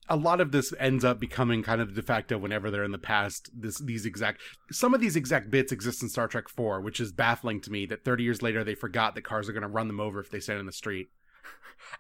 a 0.09 0.17
lot 0.17 0.41
of 0.41 0.53
this 0.53 0.73
ends 0.79 1.05
up 1.05 1.19
becoming 1.19 1.63
kind 1.63 1.81
of 1.81 1.95
de 1.95 2.03
facto 2.03 2.39
whenever 2.39 2.71
they're 2.71 2.85
in 2.85 2.93
the 2.93 2.99
past. 2.99 3.51
This 3.53 3.79
these 3.79 4.07
exact 4.07 4.41
some 4.71 4.95
of 4.95 5.01
these 5.01 5.17
exact 5.17 5.51
bits 5.51 5.73
exist 5.73 6.03
in 6.03 6.09
Star 6.09 6.29
Trek 6.29 6.49
Four, 6.49 6.81
which 6.81 7.01
is 7.01 7.13
baffling 7.13 7.61
to 7.63 7.73
me. 7.73 7.87
That 7.87 8.05
30 8.05 8.23
years 8.23 8.43
later 8.43 8.63
they 8.63 8.75
forgot 8.75 9.15
that 9.15 9.23
cars 9.23 9.49
are 9.49 9.53
going 9.53 9.63
to 9.63 9.69
run 9.69 9.89
them 9.89 10.01
over 10.01 10.21
if 10.21 10.31
they 10.31 10.41
stand 10.41 10.61
in 10.61 10.67
the 10.67 10.73
street. 10.73 11.09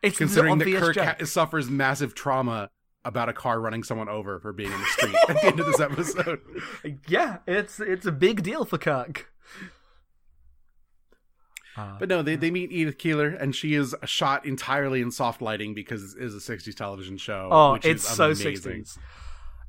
It's 0.02 0.16
Considering 0.16 0.58
that 0.58 0.78
Kirk 0.78 0.96
ha- 0.96 1.24
suffers 1.24 1.68
massive 1.68 2.14
trauma 2.14 2.70
about 3.04 3.28
a 3.28 3.32
car 3.32 3.60
running 3.60 3.82
someone 3.82 4.08
over 4.08 4.38
for 4.40 4.52
being 4.52 4.72
in 4.72 4.80
the 4.80 4.86
street 4.86 5.14
at 5.28 5.40
the 5.40 5.46
end 5.46 5.60
of 5.60 5.66
this 5.66 5.80
episode. 5.88 6.40
Yeah, 7.06 7.38
it's 7.46 7.80
it's 7.80 8.06
a 8.06 8.12
big 8.12 8.42
deal 8.42 8.64
for 8.64 8.78
Kirk. 8.78 9.30
Uh, 11.76 11.98
But 11.98 12.08
no, 12.08 12.22
they, 12.22 12.36
they 12.36 12.50
meet 12.50 12.70
Edith 12.70 12.98
Keeler, 12.98 13.28
and 13.28 13.54
she 13.54 13.74
is 13.74 13.94
shot 14.04 14.46
entirely 14.46 15.00
in 15.00 15.10
soft 15.10 15.42
lighting 15.42 15.74
because 15.74 16.14
it 16.14 16.22
is 16.22 16.34
a 16.34 16.38
60s 16.38 16.74
television 16.74 17.16
show. 17.18 17.48
oh, 17.50 17.72
which 17.72 17.84
it's 17.84 18.08
is 18.08 18.16
so 18.16 18.26
amazing. 18.26 18.54
sixties. 18.54 18.98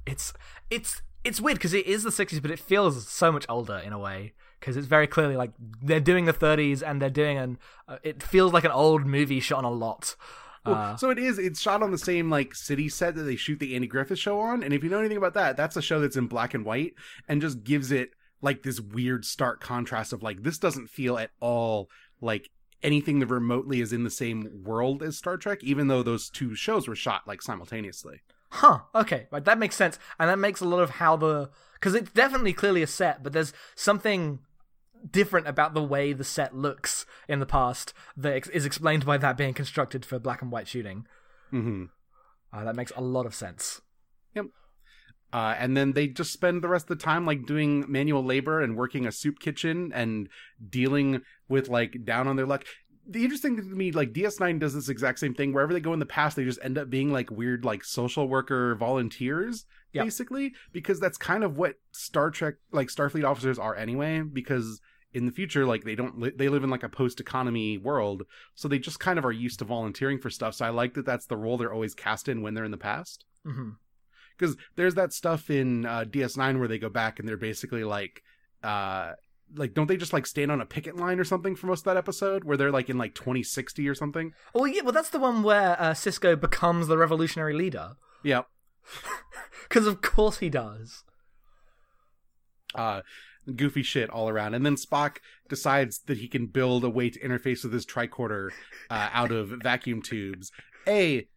It's 0.05 0.33
it's 0.69 1.01
it's 1.23 1.41
weird 1.41 1.57
because 1.57 1.73
it 1.73 1.87
is 1.87 2.03
the 2.03 2.11
sixties, 2.11 2.39
but 2.39 2.51
it 2.51 2.59
feels 2.59 3.07
so 3.07 3.31
much 3.31 3.45
older 3.49 3.77
in 3.77 3.91
a 3.91 3.97
way 3.97 4.33
because 4.59 4.77
it's 4.77 4.85
very 4.85 5.07
clearly 5.07 5.35
like 5.35 5.51
they're 5.81 5.99
doing 5.99 6.25
the 6.25 6.33
thirties 6.33 6.83
and 6.83 7.01
they're 7.01 7.09
doing 7.09 7.39
an. 7.39 7.57
Uh, 7.87 7.97
it 8.03 8.21
feels 8.21 8.53
like 8.53 8.65
an 8.65 8.71
old 8.71 9.05
movie 9.07 9.39
shot 9.39 9.57
on 9.59 9.65
a 9.65 9.71
lot. 9.71 10.15
Well, 10.65 10.75
Uh, 10.75 10.95
so 10.97 11.09
it 11.09 11.19
is. 11.19 11.37
It's 11.37 11.61
shot 11.61 11.83
on 11.83 11.91
the 11.91 11.97
same 11.97 12.29
like 12.29 12.55
city 12.55 12.89
set 12.89 13.15
that 13.15 13.23
they 13.23 13.35
shoot 13.35 13.59
the 13.59 13.75
Andy 13.75 13.87
Griffith 13.87 14.19
show 14.19 14.39
on. 14.39 14.63
And 14.63 14.73
if 14.73 14.83
you 14.83 14.89
know 14.89 14.99
anything 14.99 15.17
about 15.17 15.33
that, 15.35 15.57
that's 15.57 15.75
a 15.77 15.81
show 15.81 15.99
that's 15.99 16.15
in 16.17 16.27
black 16.27 16.53
and 16.53 16.65
white 16.65 16.93
and 17.27 17.41
just 17.41 17.63
gives 17.63 17.91
it 17.91 18.11
like 18.41 18.63
this 18.63 18.79
weird 18.79 19.25
stark 19.25 19.61
contrast 19.61 20.13
of 20.13 20.21
like 20.23 20.43
this 20.43 20.57
doesn't 20.57 20.89
feel 20.89 21.17
at 21.17 21.31
all 21.39 21.89
like 22.21 22.49
anything 22.83 23.19
that 23.19 23.27
remotely 23.27 23.81
is 23.81 23.91
in 23.93 24.03
the 24.03 24.09
same 24.09 24.61
world 24.63 25.01
as 25.01 25.17
Star 25.17 25.37
Trek, 25.37 25.63
even 25.63 25.87
though 25.87 26.03
those 26.03 26.29
two 26.29 26.53
shows 26.55 26.87
were 26.87 26.95
shot 26.95 27.27
like 27.27 27.41
simultaneously. 27.41 28.21
Huh. 28.49 28.79
Okay. 28.93 29.27
Right. 29.31 29.43
That 29.43 29.57
makes 29.57 29.75
sense, 29.75 29.97
and 30.19 30.29
that 30.29 30.39
makes 30.39 30.61
a 30.61 30.65
lot 30.67 30.79
of 30.81 30.91
how 30.91 31.17
the 31.17 31.49
because 31.73 31.95
it's 31.95 32.11
definitely 32.11 32.53
clearly 32.53 32.83
a 32.83 32.87
set, 32.87 33.21
but 33.23 33.33
there's 33.33 33.53
something 33.75 34.39
different 35.09 35.47
about 35.47 35.73
the 35.73 35.83
way 35.83 36.13
the 36.13 36.23
set 36.23 36.55
looks 36.55 37.05
in 37.27 37.39
the 37.39 37.45
past 37.45 37.93
that 38.17 38.47
is 38.49 38.65
explained 38.65 39.05
by 39.05 39.17
that 39.17 39.37
being 39.37 39.53
constructed 39.53 40.05
for 40.05 40.19
black 40.19 40.41
and 40.41 40.51
white 40.51 40.67
shooting. 40.67 41.05
Mm-hmm. 41.53 41.85
Uh, 42.51 42.63
that 42.63 42.75
makes 42.75 42.91
a 42.95 43.01
lot 43.01 43.25
of 43.25 43.35
sense. 43.35 43.81
Uh, 45.33 45.53
and 45.59 45.75
then 45.75 45.91
they 45.91 46.07
just 46.07 46.31
spend 46.31 46.61
the 46.61 46.69
rest 46.69 46.89
of 46.89 46.97
the 46.97 47.03
time 47.03 47.25
like 47.25 47.45
doing 47.45 47.83
manual 47.89 48.23
labor 48.23 48.61
and 48.61 48.77
working 48.77 49.05
a 49.05 49.11
soup 49.11 49.37
kitchen 49.39 49.91
and 49.93 50.29
dealing 50.69 51.21
with 51.49 51.67
like 51.67 52.05
down 52.05 52.25
on 52.25 52.37
their 52.37 52.45
luck. 52.45 52.63
The 53.05 53.23
interesting 53.23 53.57
thing 53.57 53.69
to 53.69 53.75
me, 53.75 53.91
like 53.91 54.13
DS9 54.13 54.59
does 54.59 54.73
this 54.73 54.87
exact 54.87 55.19
same 55.19 55.33
thing. 55.33 55.51
Wherever 55.51 55.73
they 55.73 55.81
go 55.81 55.91
in 55.91 55.99
the 55.99 56.05
past, 56.05 56.37
they 56.37 56.45
just 56.45 56.59
end 56.63 56.77
up 56.77 56.89
being 56.89 57.11
like 57.11 57.29
weird, 57.31 57.65
like 57.65 57.83
social 57.83 58.29
worker 58.29 58.75
volunteers, 58.75 59.65
Yep. 59.91 60.05
basically, 60.05 60.53
because 60.71 61.01
that's 61.01 61.17
kind 61.17 61.43
of 61.43 61.57
what 61.57 61.75
Star 61.91 62.31
Trek, 62.31 62.55
like 62.71 62.87
Starfleet 62.87 63.25
officers 63.25 63.59
are 63.59 63.75
anyway. 63.75 64.21
Because 64.21 64.79
in 65.15 65.25
the 65.25 65.31
future, 65.31 65.65
like 65.65 65.83
they 65.83 65.95
don't, 65.95 66.19
li- 66.19 66.33
they 66.35 66.49
live 66.49 66.63
in 66.63 66.69
like 66.69 66.83
a 66.83 66.89
post-economy 66.89 67.77
world, 67.77 68.23
so 68.53 68.67
they 68.67 68.79
just 68.79 68.99
kind 68.99 69.17
of 69.17 69.25
are 69.25 69.31
used 69.31 69.59
to 69.59 69.65
volunteering 69.65 70.19
for 70.19 70.29
stuff. 70.29 70.55
So 70.55 70.65
I 70.65 70.69
like 70.69 70.93
that 70.95 71.05
that's 71.05 71.25
the 71.25 71.37
role 71.37 71.57
they're 71.57 71.73
always 71.73 71.95
cast 71.95 72.27
in 72.27 72.41
when 72.41 72.53
they're 72.53 72.65
in 72.65 72.71
the 72.71 72.77
past 72.77 73.25
because 74.37 74.55
there's 74.75 74.95
that 74.95 75.13
stuff 75.13 75.49
in 75.49 75.85
uh, 75.85 76.05
DS9 76.07 76.59
where 76.59 76.67
they 76.67 76.77
go 76.77 76.89
back 76.89 77.19
and 77.19 77.27
they're 77.27 77.37
basically 77.37 77.83
like, 77.83 78.21
uh, 78.63 79.13
like 79.55 79.73
don't 79.73 79.87
they 79.87 79.97
just 79.97 80.13
like 80.13 80.25
stand 80.25 80.51
on 80.51 80.59
a 80.59 80.65
picket 80.65 80.97
line 80.97 81.19
or 81.19 81.23
something 81.23 81.55
for 81.55 81.67
most 81.67 81.81
of 81.81 81.85
that 81.85 81.97
episode 81.97 82.43
where 82.43 82.57
they're 82.57 82.71
like 82.71 82.89
in 82.89 82.97
like 82.97 83.15
2060 83.15 83.87
or 83.87 83.95
something? 83.95 84.33
Well, 84.53 84.67
yeah. 84.67 84.81
Well, 84.81 84.91
that's 84.91 85.09
the 85.09 85.19
one 85.19 85.43
where 85.43 85.79
uh, 85.79 85.91
Sisko 85.91 86.39
becomes 86.39 86.87
the 86.87 86.97
revolutionary 86.97 87.53
leader. 87.53 87.93
Yeah. 88.23 88.43
Because 89.67 89.87
of 89.87 89.99
course 90.01 90.37
he 90.37 90.49
does. 90.49 91.03
Uh, 92.75 93.01
goofy 93.55 93.83
shit 93.83 94.09
all 94.09 94.29
around, 94.29 94.53
and 94.53 94.65
then 94.65 94.75
Spock 94.75 95.17
decides 95.49 95.99
that 96.07 96.17
he 96.17 96.27
can 96.27 96.47
build 96.47 96.83
a 96.83 96.89
way 96.89 97.09
to 97.09 97.19
interface 97.19 97.63
with 97.63 97.73
his 97.73 97.85
tricorder 97.85 98.49
uh, 98.89 99.09
out 99.13 99.31
of 99.31 99.49
vacuum 99.61 100.01
tubes. 100.01 100.51
A 100.87 101.27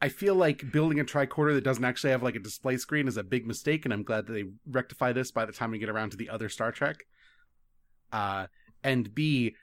I 0.00 0.10
feel 0.10 0.34
like 0.34 0.70
building 0.70 1.00
a 1.00 1.04
tricorder 1.04 1.54
that 1.54 1.64
doesn't 1.64 1.84
actually 1.84 2.10
have 2.10 2.22
like 2.22 2.36
a 2.36 2.40
display 2.40 2.76
screen 2.76 3.08
is 3.08 3.16
a 3.16 3.24
big 3.24 3.46
mistake, 3.46 3.84
and 3.84 3.94
I'm 3.94 4.02
glad 4.02 4.26
that 4.26 4.32
they 4.32 4.44
rectify 4.68 5.12
this 5.12 5.30
by 5.30 5.46
the 5.46 5.52
time 5.52 5.70
we 5.70 5.78
get 5.78 5.88
around 5.88 6.10
to 6.10 6.16
the 6.16 6.28
other 6.28 6.48
Star 6.48 6.70
Trek. 6.70 7.06
Uh, 8.12 8.46
and 8.84 9.14
B, 9.14 9.56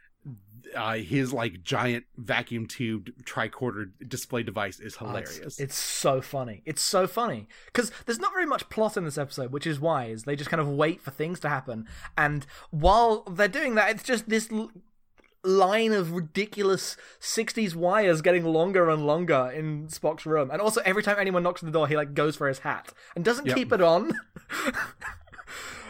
uh, 0.76 0.96
his 0.96 1.32
like 1.34 1.62
giant 1.64 2.06
vacuum 2.18 2.66
tubed 2.66 3.12
tricorder 3.26 3.92
display 4.08 4.42
device 4.44 4.80
is 4.80 4.98
Oh, 5.00 5.10
it's- 5.16 5.34
hilarious. 5.36 5.60
It's, 5.60 5.76
so 5.78 6.22
funny. 6.22 6.62
It's 6.66 6.82
so 6.82 7.06
funny 7.06 7.48
because 7.68 7.92
there's 8.06 8.20
not 8.20 8.34
very 8.34 8.46
much 8.46 8.70
plot 8.70 8.98
in 8.98 9.06
this 9.06 9.18
episode, 9.18 9.52
which 9.52 9.68
is 9.68 9.80
wise. 9.80 10.24
They 10.24 10.36
just 10.36 10.50
kind 10.50 10.62
of 10.62 10.68
wait 10.68 11.02
for 11.02 11.12
things 11.12 11.40
to 11.42 11.50
happen, 11.50 11.88
and 12.18 12.46
while 12.72 13.22
they're 13.30 13.48
doing 13.48 13.76
that, 13.76 13.92
it's 13.92 14.04
just 14.04 14.30
this 14.30 14.52
l- 14.52 14.72
line 15.46 15.92
of 15.92 16.14
ridiculous 16.14 16.96
60s 17.20 17.76
wires 17.76 18.22
getting 18.22 18.46
longer 18.46 18.90
and 18.90 19.06
longer 19.06 19.52
in 19.54 19.88
Spock's 19.90 20.26
room. 20.26 20.50
And 20.50 20.62
also, 20.62 20.82
every 20.86 21.04
time 21.04 21.18
anyone 21.20 21.44
knocks 21.44 21.62
on 21.62 21.68
the 21.70 21.74
door, 21.78 21.88
he 21.90 21.98
like 21.98 22.14
goes 22.14 22.38
for 22.38 22.48
his 22.48 22.60
hat 22.60 22.94
and 23.16 23.26
doesn't 23.26 23.48
Yep. 23.48 23.56
keep 23.58 23.74
it 23.74 23.82
on. 23.82 24.14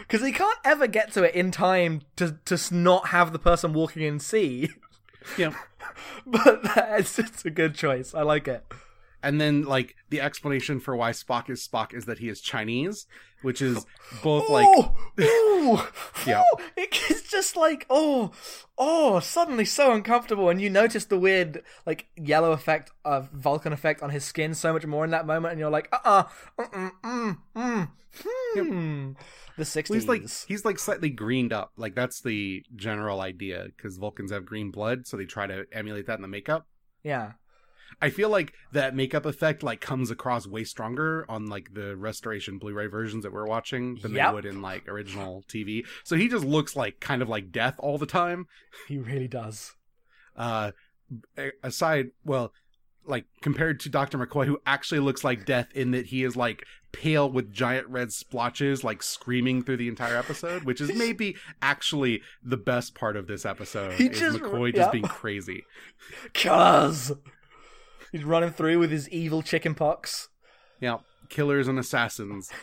Because 0.06 0.24
he 0.24 0.32
can't 0.32 0.58
ever 0.64 0.86
get 0.86 1.12
to 1.12 1.24
it 1.24 1.34
in 1.34 1.50
time 1.50 2.02
to 2.16 2.36
to 2.44 2.58
not 2.74 3.08
have 3.08 3.32
the 3.32 3.38
person 3.38 3.72
walking 3.72 4.02
in 4.02 4.18
see. 4.18 4.70
yeah. 5.38 5.54
But 6.26 6.60
it's, 6.76 7.18
it's 7.18 7.44
a 7.44 7.50
good 7.50 7.74
choice. 7.74 8.14
I 8.14 8.22
like 8.22 8.48
it. 8.48 8.64
And 9.24 9.40
then 9.40 9.62
like 9.62 9.96
the 10.10 10.20
explanation 10.20 10.80
for 10.80 10.94
why 10.94 11.10
Spock 11.10 11.48
is 11.48 11.66
Spock 11.66 11.94
is 11.94 12.04
that 12.04 12.18
he 12.18 12.28
is 12.28 12.42
Chinese, 12.42 13.06
which 13.40 13.62
is 13.62 13.86
both 14.22 14.48
like 14.50 14.66
oh, 14.68 14.94
Yeah. 16.26 16.42
ooh, 16.42 16.62
it's 16.76 17.22
just 17.30 17.56
like 17.56 17.86
oh, 17.88 18.32
oh, 18.76 19.20
suddenly 19.20 19.64
so 19.64 19.92
uncomfortable, 19.92 20.50
and 20.50 20.60
you 20.60 20.68
notice 20.68 21.06
the 21.06 21.18
weird 21.18 21.62
like 21.86 22.06
yellow 22.16 22.52
effect 22.52 22.90
of 23.02 23.30
Vulcan 23.30 23.72
effect 23.72 24.02
on 24.02 24.10
his 24.10 24.24
skin 24.24 24.54
so 24.54 24.74
much 24.74 24.84
more 24.84 25.04
in 25.04 25.10
that 25.10 25.26
moment, 25.26 25.52
and 25.52 25.58
you're 25.58 25.70
like, 25.70 25.88
uh, 25.90 25.98
uh 26.04 26.24
mm, 26.58 26.92
mm, 27.02 27.38
mm, 27.56 27.88
hmm. 28.54 29.12
The 29.56 29.60
Well, 29.60 29.64
sixties, 29.64 30.02
he's 30.02 30.08
like 30.08 30.22
he's 30.48 30.64
like 30.64 30.78
slightly 30.78 31.08
greened 31.10 31.52
up. 31.54 31.72
Like 31.76 31.94
that's 31.94 32.20
the 32.20 32.62
general 32.76 33.20
idea 33.20 33.68
because 33.74 33.96
Vulcans 33.96 34.32
have 34.32 34.44
green 34.44 34.70
blood, 34.70 35.06
so 35.06 35.16
they 35.16 35.24
try 35.24 35.46
to 35.46 35.64
emulate 35.72 36.06
that 36.08 36.16
in 36.16 36.22
the 36.22 36.28
makeup. 36.28 36.66
yeah, 37.02 37.32
I 38.02 38.10
feel 38.10 38.28
like 38.28 38.52
that 38.72 38.94
makeup 38.94 39.24
effect 39.26 39.62
like 39.62 39.80
comes 39.80 40.10
across 40.10 40.46
way 40.46 40.64
stronger 40.64 41.24
on 41.28 41.46
like 41.46 41.74
the 41.74 41.96
restoration 41.96 42.58
Blu-ray 42.58 42.86
versions 42.88 43.22
that 43.24 43.32
we're 43.32 43.46
watching 43.46 43.96
than 44.02 44.12
Yep. 44.14 44.28
they 44.28 44.34
would 44.34 44.44
in 44.46 44.62
like 44.62 44.88
original 44.88 45.44
TV. 45.48 45.84
So 46.04 46.16
he 46.16 46.28
just 46.28 46.44
looks 46.44 46.76
like 46.76 47.00
kind 47.00 47.22
of 47.22 47.28
like 47.28 47.50
death 47.52 47.74
all 47.78 47.98
the 47.98 48.06
time. 48.06 48.46
he 48.88 48.98
really 48.98 49.28
does. 49.28 49.74
Uh 50.36 50.72
aside, 51.62 52.06
well, 52.24 52.52
like 53.06 53.26
compared 53.42 53.80
to 53.80 53.88
Dr. 53.90 54.18
McCoy 54.18 54.46
who 54.46 54.58
actually 54.66 55.00
looks 55.00 55.22
like 55.22 55.44
death 55.44 55.68
in 55.74 55.90
that 55.90 56.06
he 56.06 56.24
is 56.24 56.36
like 56.36 56.64
pale 56.90 57.30
with 57.30 57.52
giant 57.52 57.86
red 57.88 58.12
splotches 58.12 58.82
like 58.84 59.02
screaming 59.02 59.62
through 59.62 59.76
the 59.76 59.88
entire 59.88 60.16
episode, 60.16 60.64
which 60.64 60.80
is 60.80 60.94
maybe 60.96 61.36
actually 61.60 62.22
the 62.42 62.56
best 62.56 62.94
part 62.94 63.16
of 63.16 63.26
this 63.26 63.44
episode. 63.44 63.92
He 63.94 64.06
is 64.06 64.18
just- 64.18 64.38
McCoy 64.38 64.72
yeah. 64.72 64.80
just 64.80 64.92
being 64.92 65.04
crazy. 65.04 65.64
Cuz 66.34 67.12
he's 68.14 68.24
running 68.24 68.52
through 68.52 68.78
with 68.78 68.92
his 68.92 69.08
evil 69.10 69.42
chicken 69.42 69.74
pox. 69.74 70.28
Yeah. 70.80 70.98
Killers 71.28 71.66
and 71.66 71.78
assassins. 71.78 72.50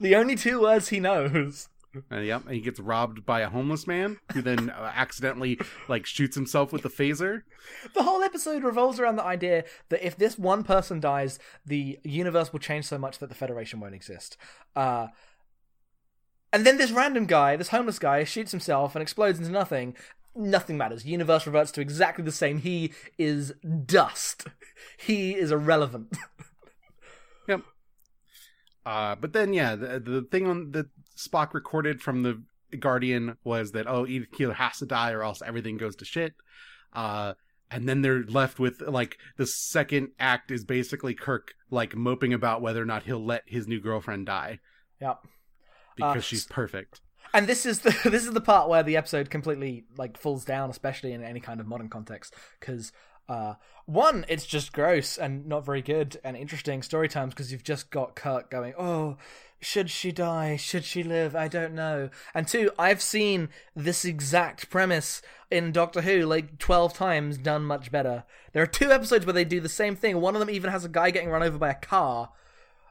The 0.00 0.16
only 0.16 0.36
two 0.36 0.60
words 0.60 0.88
he 0.88 1.00
knows. 1.00 1.68
Uh, 2.12 2.18
yep, 2.18 2.44
and 2.44 2.54
he 2.54 2.60
gets 2.60 2.80
robbed 2.80 3.24
by 3.24 3.40
a 3.40 3.48
homeless 3.48 3.86
man 3.86 4.18
who 4.32 4.42
then 4.42 4.68
uh, 4.70 4.92
accidentally 4.94 5.58
like 5.88 6.04
shoots 6.04 6.34
himself 6.34 6.72
with 6.72 6.82
the 6.82 6.90
phaser. 6.90 7.42
The 7.94 8.02
whole 8.02 8.22
episode 8.22 8.64
revolves 8.64 9.00
around 9.00 9.16
the 9.16 9.24
idea 9.24 9.64
that 9.88 10.04
if 10.04 10.16
this 10.16 10.38
one 10.38 10.64
person 10.64 11.00
dies, 11.00 11.38
the 11.64 11.98
universe 12.04 12.52
will 12.52 12.60
change 12.60 12.84
so 12.84 12.98
much 12.98 13.18
that 13.18 13.28
the 13.28 13.34
Federation 13.34 13.80
won't 13.80 13.94
exist. 13.94 14.36
Uh, 14.74 15.08
and 16.52 16.66
then 16.66 16.76
this 16.76 16.90
random 16.90 17.26
guy, 17.26 17.56
this 17.56 17.68
homeless 17.68 17.98
guy, 17.98 18.24
shoots 18.24 18.50
himself 18.50 18.94
and 18.94 19.02
explodes 19.02 19.38
into 19.38 19.50
nothing. 19.50 19.94
Nothing 20.36 20.76
matters. 20.76 21.04
Universe 21.06 21.46
reverts 21.46 21.70
to 21.72 21.80
exactly 21.80 22.22
the 22.24 22.30
same. 22.32 22.58
He 22.58 22.92
is 23.18 23.52
dust. 23.86 24.46
He 24.98 25.34
is 25.34 25.50
irrelevant. 25.50 26.16
Yep. 27.48 27.60
Uh, 28.84 29.14
but 29.14 29.32
then 29.32 29.52
yeah, 29.52 29.76
the, 29.76 30.00
the 30.00 30.22
thing 30.30 30.46
on 30.48 30.72
that 30.72 30.86
Spock 31.16 31.54
recorded 31.54 32.00
from 32.02 32.22
the 32.22 32.42
Guardian 32.80 33.36
was 33.44 33.70
that 33.72 33.86
oh 33.86 34.04
Edith 34.06 34.32
Keeler 34.32 34.54
has 34.54 34.78
to 34.78 34.86
die 34.86 35.12
or 35.12 35.22
else 35.22 35.42
everything 35.46 35.76
goes 35.76 35.94
to 35.96 36.04
shit. 36.04 36.34
Uh, 36.92 37.34
and 37.70 37.88
then 37.88 38.02
they're 38.02 38.24
left 38.24 38.58
with 38.58 38.80
like 38.80 39.16
the 39.36 39.46
second 39.46 40.08
act 40.18 40.50
is 40.50 40.64
basically 40.64 41.14
Kirk 41.14 41.52
like 41.70 41.94
moping 41.94 42.32
about 42.32 42.62
whether 42.62 42.82
or 42.82 42.86
not 42.86 43.04
he'll 43.04 43.24
let 43.24 43.42
his 43.46 43.68
new 43.68 43.80
girlfriend 43.80 44.26
die 44.26 44.58
Yep. 45.00 45.18
because 45.96 46.16
Uh, 46.16 46.20
she's 46.20 46.46
perfect. 46.46 47.00
And 47.36 47.46
this 47.46 47.66
is 47.66 47.80
the 47.80 47.90
this 48.10 48.24
is 48.24 48.32
the 48.32 48.40
part 48.40 48.70
where 48.70 48.82
the 48.82 48.96
episode 48.96 49.28
completely 49.28 49.84
like 49.98 50.16
falls 50.16 50.42
down, 50.42 50.70
especially 50.70 51.12
in 51.12 51.22
any 51.22 51.38
kind 51.38 51.60
of 51.60 51.66
modern 51.66 51.90
context, 51.90 52.34
because 52.58 52.92
uh, 53.28 53.54
one, 53.84 54.24
it's 54.26 54.46
just 54.46 54.72
gross 54.72 55.18
and 55.18 55.46
not 55.46 55.66
very 55.66 55.82
good 55.82 56.18
and 56.24 56.34
interesting 56.34 56.82
story 56.82 57.08
times 57.08 57.34
because 57.34 57.52
you've 57.52 57.62
just 57.62 57.90
got 57.90 58.16
Kirk 58.16 58.50
going, 58.50 58.72
"Oh, 58.78 59.18
should 59.60 59.90
she 59.90 60.12
die? 60.12 60.56
Should 60.56 60.84
she 60.84 61.02
live? 61.02 61.36
I 61.36 61.46
don't 61.46 61.74
know." 61.74 62.08
And 62.32 62.48
two, 62.48 62.70
I've 62.78 63.02
seen 63.02 63.50
this 63.74 64.06
exact 64.06 64.70
premise 64.70 65.20
in 65.50 65.72
Doctor 65.72 66.00
Who 66.00 66.24
like 66.24 66.58
twelve 66.58 66.94
times 66.94 67.36
done 67.36 67.64
much 67.64 67.92
better. 67.92 68.24
There 68.54 68.62
are 68.62 68.66
two 68.66 68.92
episodes 68.92 69.26
where 69.26 69.34
they 69.34 69.44
do 69.44 69.60
the 69.60 69.68
same 69.68 69.94
thing. 69.94 70.22
One 70.22 70.34
of 70.34 70.40
them 70.40 70.48
even 70.48 70.70
has 70.70 70.86
a 70.86 70.88
guy 70.88 71.10
getting 71.10 71.28
run 71.28 71.42
over 71.42 71.58
by 71.58 71.68
a 71.68 71.74
car 71.74 72.30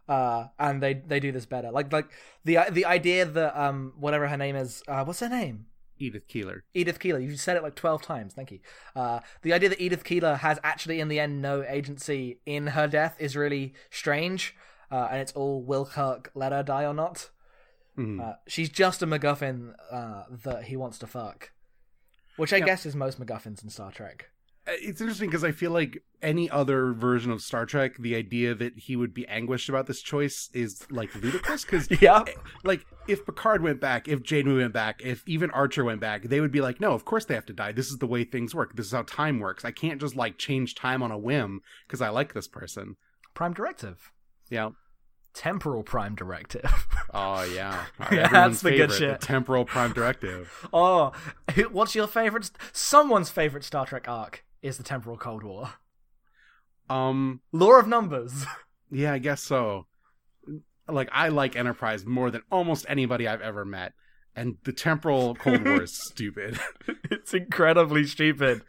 uh, 0.07 0.47
and 0.59 0.81
they 0.83 0.93
they 0.95 1.19
do 1.19 1.31
this 1.31 1.45
better. 1.45 1.71
Like 1.71 1.91
like 1.91 2.07
the 2.43 2.59
the 2.71 2.85
idea 2.85 3.25
that 3.25 3.59
um 3.59 3.93
whatever 3.97 4.27
her 4.27 4.37
name 4.37 4.55
is, 4.55 4.83
uh, 4.87 5.03
what's 5.03 5.19
her 5.19 5.29
name? 5.29 5.67
Edith 5.97 6.27
Keeler. 6.27 6.63
Edith 6.73 6.99
Keeler. 6.99 7.19
You 7.19 7.37
said 7.37 7.55
it 7.55 7.63
like 7.63 7.75
twelve 7.75 8.01
times. 8.01 8.33
Thank 8.33 8.51
you. 8.51 8.59
Uh, 8.95 9.21
the 9.43 9.53
idea 9.53 9.69
that 9.69 9.79
Edith 9.81 10.03
Keeler 10.03 10.35
has 10.35 10.59
actually 10.63 10.99
in 10.99 11.07
the 11.07 11.19
end 11.19 11.41
no 11.41 11.63
agency 11.63 12.39
in 12.45 12.67
her 12.67 12.87
death 12.87 13.15
is 13.19 13.35
really 13.37 13.73
strange, 13.89 14.55
uh, 14.91 15.07
and 15.09 15.21
it's 15.21 15.31
all 15.31 15.61
will 15.63 15.85
Kirk 15.85 16.31
let 16.35 16.51
her 16.51 16.63
die 16.63 16.83
or 16.85 16.93
not. 16.93 17.29
Mhm. 17.97 18.19
Uh, 18.21 18.35
she's 18.45 18.67
just 18.69 19.01
a 19.01 19.07
MacGuffin 19.07 19.73
uh, 19.89 20.23
that 20.43 20.65
he 20.65 20.75
wants 20.75 20.99
to 20.99 21.07
fuck, 21.07 21.51
which 22.35 22.51
I 22.51 22.57
Yeah. 22.57 22.65
guess 22.65 22.85
is 22.85 22.93
most 22.93 23.17
MacGuffins 23.17 23.63
in 23.63 23.69
Star 23.69 23.89
Trek. 23.93 24.29
It's 24.67 24.99
interesting 24.99 25.30
because 25.30 25.43
I 25.43 25.51
feel 25.51 25.71
like 25.71 26.04
any 26.21 26.49
other 26.49 26.93
version 26.93 27.32
of 27.32 27.41
Star 27.41 27.65
Trek, 27.65 27.97
the 27.97 28.15
idea 28.15 28.56
that 28.56 28.78
he 28.78 28.95
would 28.95 29.13
be 29.13 29.28
anguished 29.28 29.69
about 29.69 29.86
this 29.86 30.01
choice 30.01 30.49
is 30.54 30.86
like 30.89 31.13
ludicrous. 31.15 31.63
Because 31.63 31.88
Yeah. 32.01 32.23
Eh, 32.28 32.34
like 32.63 32.86
if 33.08 33.25
Picard 33.25 33.62
went 33.62 33.80
back, 33.80 34.08
if 34.08 34.23
Janeway 34.23 34.62
went 34.62 34.73
back, 34.73 35.01
if 35.04 35.23
even 35.28 35.51
Archer 35.51 35.84
went 35.84 36.01
back, 36.01 36.23
they 36.23 36.39
would 36.39 36.51
be 36.51 36.62
like, 36.62 36.80
no, 36.80 36.93
of 36.93 37.06
course 37.06 37.25
they 37.25 37.36
have 37.36 37.45
to 37.45 37.54
die. 37.54 37.71
This 37.71 37.89
is 37.89 37.99
the 37.99 38.08
way 38.08 38.23
things 38.23 38.56
work. 38.56 38.75
This 38.75 38.88
is 38.88 38.91
how 38.91 39.04
time 39.04 39.39
works. 39.39 39.63
I 39.63 39.71
can't 39.71 40.01
just 40.01 40.15
like 40.15 40.38
change 40.38 40.73
time 40.73 41.04
on 41.04 41.12
a 41.12 41.17
whim 41.17 41.62
because 41.88 42.01
I 42.01 42.10
like 42.10 42.34
this 42.34 42.47
person. 42.47 42.95
Prime 43.36 43.54
Directive. 43.54 44.12
Yeah. 44.49 44.71
Temporal 45.34 45.84
Prime 45.84 46.15
Directive. 46.15 46.88
Oh 47.13 47.43
yeah. 47.43 47.86
Yeah, 48.12 48.28
that's 48.28 48.62
the 48.62 48.71
good 48.71 48.91
shit. 48.91 49.19
The 49.19 49.25
temporal 49.25 49.65
prime 49.65 49.93
directive. 49.93 50.67
oh, 50.73 51.12
what's 51.71 51.95
your 51.95 52.08
favorite? 52.08 52.51
Someone's 52.71 53.30
favorite 53.30 53.63
Star 53.63 53.86
Trek 53.86 54.08
arc 54.08 54.43
is 54.65 54.78
the 54.78 54.84
Temporal 54.84 55.17
Cold 55.17 55.43
War. 55.43 55.69
Um. 56.89 57.41
Law 57.51 57.80
of 57.80 57.88
Numbers. 57.88 58.45
Yeah, 58.91 59.13
I 59.13 59.17
guess 59.17 59.41
so. 59.41 59.88
Like 60.88 61.10
I 61.12 61.30
like 61.30 61.56
Enterprise 61.56 62.06
more 62.06 62.30
than 62.30 62.43
almost 62.51 62.86
anybody 62.88 63.28
I've 63.28 63.41
ever 63.41 63.65
met, 63.65 63.93
and 64.36 64.58
the 64.63 64.71
temporal 64.71 65.34
Cold 65.36 65.65
War 65.65 65.82
is 65.82 65.97
stupid. 66.12 66.60
it's 67.10 67.34
incredibly 67.34 68.06
stupid. 68.06 68.62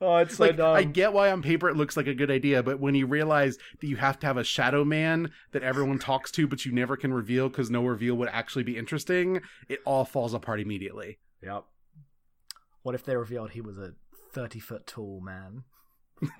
Oh, 0.00 0.16
it's 0.16 0.38
so 0.38 0.44
like 0.44 0.56
dumb. 0.56 0.74
I 0.74 0.82
get 0.82 1.12
why 1.12 1.30
on 1.30 1.42
paper 1.42 1.68
it 1.68 1.76
looks 1.76 1.96
like 1.96 2.06
a 2.06 2.14
good 2.14 2.30
idea, 2.30 2.62
but 2.62 2.80
when 2.80 2.94
you 2.94 3.06
realize 3.06 3.58
that 3.80 3.86
you 3.86 3.96
have 3.96 4.18
to 4.20 4.26
have 4.26 4.38
a 4.38 4.44
shadow 4.44 4.82
man 4.82 5.30
that 5.52 5.62
everyone 5.62 5.98
talks 5.98 6.30
to, 6.32 6.46
but 6.46 6.64
you 6.64 6.72
never 6.72 6.96
can 6.96 7.12
reveal 7.12 7.50
because 7.50 7.70
no 7.70 7.84
reveal 7.84 8.14
would 8.14 8.30
actually 8.32 8.64
be 8.64 8.78
interesting, 8.78 9.42
it 9.68 9.80
all 9.84 10.06
falls 10.06 10.32
apart 10.32 10.58
immediately. 10.58 11.18
Yep. 11.42 11.64
What 12.82 12.94
if 12.94 13.04
they 13.04 13.14
revealed 13.14 13.50
he 13.50 13.60
was 13.60 13.78
a 13.78 13.92
thirty 14.34 14.60
foot 14.60 14.86
tall 14.86 15.20
man? 15.20 15.64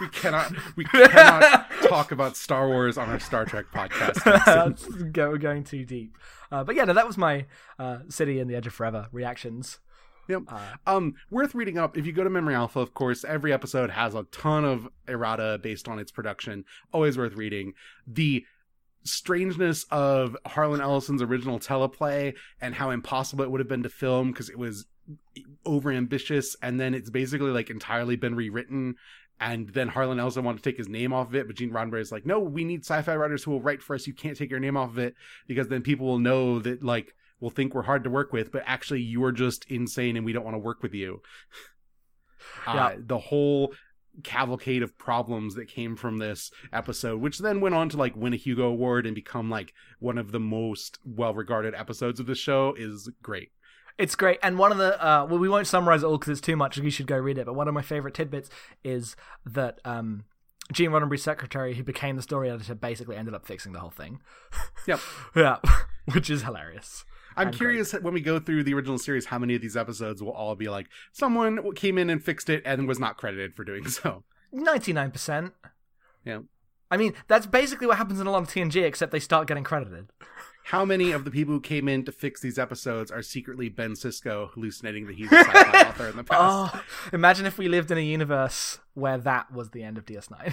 we 0.00 0.08
cannot 0.12 0.52
we 0.76 0.84
cannot 0.84 1.70
talk 1.82 2.12
about 2.12 2.36
Star 2.36 2.68
Wars 2.68 2.96
on 2.96 3.08
our 3.08 3.18
Star 3.18 3.44
Trek 3.44 3.66
podcast. 3.74 5.12
Go- 5.12 5.30
we're 5.30 5.38
going 5.38 5.64
too 5.64 5.84
deep. 5.84 6.16
Uh, 6.50 6.64
but 6.64 6.76
yeah, 6.76 6.84
no, 6.84 6.92
that 6.92 7.06
was 7.06 7.18
my 7.18 7.46
uh, 7.78 7.98
City 8.08 8.38
and 8.38 8.48
the 8.50 8.54
Edge 8.54 8.66
of 8.66 8.74
Forever 8.74 9.08
reactions. 9.12 9.78
Yep. 10.28 10.42
Um, 10.86 11.14
worth 11.30 11.54
reading 11.54 11.78
up. 11.78 11.96
If 11.96 12.04
you 12.04 12.12
go 12.12 12.22
to 12.22 12.30
Memory 12.30 12.54
Alpha, 12.54 12.80
of 12.80 12.92
course, 12.92 13.24
every 13.24 13.50
episode 13.52 13.90
has 13.90 14.14
a 14.14 14.24
ton 14.24 14.64
of 14.64 14.86
errata 15.08 15.58
based 15.62 15.88
on 15.88 15.98
its 15.98 16.12
production. 16.12 16.64
Always 16.92 17.16
worth 17.16 17.34
reading. 17.34 17.72
The 18.06 18.44
strangeness 19.04 19.84
of 19.90 20.36
Harlan 20.46 20.82
Ellison's 20.82 21.22
original 21.22 21.58
teleplay 21.58 22.34
and 22.60 22.74
how 22.74 22.90
impossible 22.90 23.42
it 23.42 23.50
would 23.50 23.60
have 23.60 23.68
been 23.68 23.84
to 23.84 23.88
film 23.88 24.30
because 24.30 24.50
it 24.50 24.58
was 24.58 24.84
over 25.64 25.90
ambitious, 25.90 26.56
and 26.62 26.78
then 26.78 26.94
it's 26.94 27.10
basically 27.10 27.50
like 27.50 27.70
entirely 27.70 28.16
been 28.16 28.34
rewritten. 28.34 28.96
And 29.40 29.68
then 29.68 29.86
Harlan 29.88 30.18
Ellison 30.18 30.42
wanted 30.42 30.62
to 30.64 30.68
take 30.70 30.78
his 30.78 30.88
name 30.88 31.12
off 31.12 31.28
of 31.28 31.34
it, 31.36 31.46
but 31.46 31.54
Gene 31.56 31.70
Roddenberry 31.70 32.00
is 32.00 32.10
like, 32.10 32.26
"No, 32.26 32.40
we 32.40 32.64
need 32.64 32.84
sci-fi 32.84 33.14
writers 33.14 33.44
who 33.44 33.52
will 33.52 33.60
write 33.62 33.82
for 33.82 33.94
us. 33.94 34.06
You 34.06 34.12
can't 34.12 34.36
take 34.36 34.50
your 34.50 34.58
name 34.58 34.76
off 34.76 34.90
of 34.90 34.98
it 34.98 35.14
because 35.46 35.68
then 35.68 35.82
people 35.82 36.06
will 36.06 36.18
know 36.18 36.58
that 36.60 36.82
like." 36.82 37.14
will 37.40 37.50
think 37.50 37.72
we're 37.72 37.82
hard 37.82 38.02
to 38.02 38.10
work 38.10 38.32
with, 38.32 38.50
but 38.50 38.64
actually 38.66 39.00
you're 39.00 39.30
just 39.30 39.64
insane 39.70 40.16
and 40.16 40.26
we 40.26 40.32
don't 40.32 40.44
want 40.44 40.56
to 40.56 40.58
work 40.58 40.82
with 40.82 40.92
you. 40.92 41.22
Uh, 42.66 42.74
Yeah. 42.74 42.96
the 42.98 43.18
whole 43.18 43.72
cavalcade 44.24 44.82
of 44.82 44.98
problems 44.98 45.54
that 45.54 45.68
came 45.68 45.94
from 45.94 46.18
this 46.18 46.50
episode, 46.72 47.20
which 47.20 47.38
then 47.38 47.60
went 47.60 47.76
on 47.76 47.88
to 47.90 47.96
like 47.96 48.16
win 48.16 48.32
a 48.32 48.36
Hugo 48.36 48.66
Award 48.68 49.06
and 49.06 49.14
become 49.14 49.48
like 49.48 49.72
one 50.00 50.18
of 50.18 50.32
the 50.32 50.40
most 50.40 50.98
well 51.04 51.32
regarded 51.32 51.76
episodes 51.76 52.18
of 52.18 52.26
the 52.26 52.34
show, 52.34 52.74
is 52.76 53.08
great. 53.22 53.50
It's 53.98 54.14
great, 54.14 54.38
and 54.42 54.58
one 54.58 54.70
of 54.70 54.78
the 54.78 55.04
uh, 55.04 55.26
well, 55.26 55.38
we 55.38 55.48
won't 55.48 55.66
summarize 55.66 56.02
it 56.02 56.06
all 56.06 56.18
because 56.18 56.30
it's 56.30 56.40
too 56.40 56.56
much. 56.56 56.76
You 56.76 56.90
should 56.90 57.08
go 57.08 57.16
read 57.16 57.36
it. 57.36 57.46
But 57.46 57.54
one 57.54 57.66
of 57.66 57.74
my 57.74 57.82
favorite 57.82 58.14
tidbits 58.14 58.48
is 58.84 59.16
that 59.44 59.80
um, 59.84 60.24
Gene 60.72 60.90
Roddenberry's 60.90 61.22
secretary, 61.22 61.74
who 61.74 61.82
became 61.82 62.16
the 62.16 62.22
story 62.22 62.48
editor, 62.48 62.74
basically 62.74 63.16
ended 63.16 63.34
up 63.34 63.44
fixing 63.44 63.72
the 63.72 63.80
whole 63.80 63.90
thing. 63.90 64.20
Yep. 64.86 65.00
yeah, 65.36 65.56
which 66.12 66.30
is 66.30 66.42
hilarious. 66.42 67.04
I'm 67.36 67.52
curious 67.52 67.92
when 67.92 68.14
we 68.14 68.20
go 68.20 68.40
through 68.40 68.64
the 68.64 68.74
original 68.74 68.98
series 68.98 69.26
how 69.26 69.38
many 69.38 69.54
of 69.54 69.62
these 69.62 69.76
episodes 69.76 70.20
will 70.20 70.32
all 70.32 70.56
be 70.56 70.68
like 70.68 70.88
someone 71.12 71.72
came 71.74 71.96
in 71.96 72.10
and 72.10 72.22
fixed 72.22 72.50
it 72.50 72.62
and 72.64 72.88
was 72.88 72.98
not 72.98 73.16
credited 73.16 73.54
for 73.54 73.62
doing 73.62 73.86
so. 73.88 74.24
Ninety 74.52 74.92
nine 74.92 75.10
percent. 75.10 75.52
Yeah. 76.24 76.40
I 76.90 76.96
mean, 76.96 77.14
that's 77.28 77.46
basically 77.46 77.86
what 77.86 77.98
happens 77.98 78.18
in 78.18 78.26
a 78.26 78.30
lot 78.30 78.42
of 78.42 78.48
TNG, 78.48 78.82
except 78.82 79.12
they 79.12 79.20
start 79.20 79.46
getting 79.46 79.62
credited. 79.62 80.08
How 80.68 80.84
many 80.84 81.12
of 81.12 81.24
the 81.24 81.30
people 81.30 81.54
who 81.54 81.60
came 81.62 81.88
in 81.88 82.04
to 82.04 82.12
fix 82.12 82.42
these 82.42 82.58
episodes 82.58 83.10
are 83.10 83.22
secretly 83.22 83.70
Ben 83.70 83.92
Sisko 83.92 84.50
hallucinating 84.52 85.06
that 85.06 85.14
he's 85.14 85.32
a 85.32 85.36
sci-fi 85.36 85.88
author 85.88 86.08
in 86.10 86.16
the 86.18 86.24
past? 86.24 86.74
Oh, 86.74 86.82
imagine 87.10 87.46
if 87.46 87.56
we 87.56 87.68
lived 87.68 87.90
in 87.90 87.96
a 87.96 88.02
universe 88.02 88.78
where 88.92 89.16
that 89.16 89.50
was 89.50 89.70
the 89.70 89.82
end 89.82 89.96
of 89.96 90.04
DS9. 90.04 90.52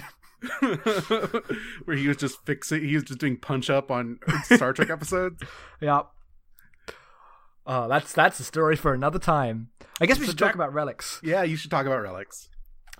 Where 1.84 1.96
he 1.98 2.08
was 2.08 2.16
just 2.16 2.42
fixing, 2.46 2.82
he 2.82 2.94
was 2.94 3.04
just 3.04 3.20
doing 3.20 3.36
punch 3.36 3.68
up 3.68 3.90
on 3.90 4.18
Star 4.44 4.72
Trek 4.72 4.88
episodes. 4.88 5.42
yep. 5.82 6.06
Oh, 7.66 7.86
that's 7.86 8.14
that's 8.14 8.40
a 8.40 8.44
story 8.44 8.76
for 8.76 8.94
another 8.94 9.18
time. 9.18 9.68
I 10.00 10.06
guess 10.06 10.18
we 10.18 10.24
So 10.24 10.30
should 10.30 10.38
talk 10.38 10.54
about 10.54 10.72
relics. 10.72 11.20
Yeah, 11.22 11.42
you 11.42 11.56
should 11.56 11.70
talk 11.70 11.84
about 11.84 12.00
relics. 12.00 12.48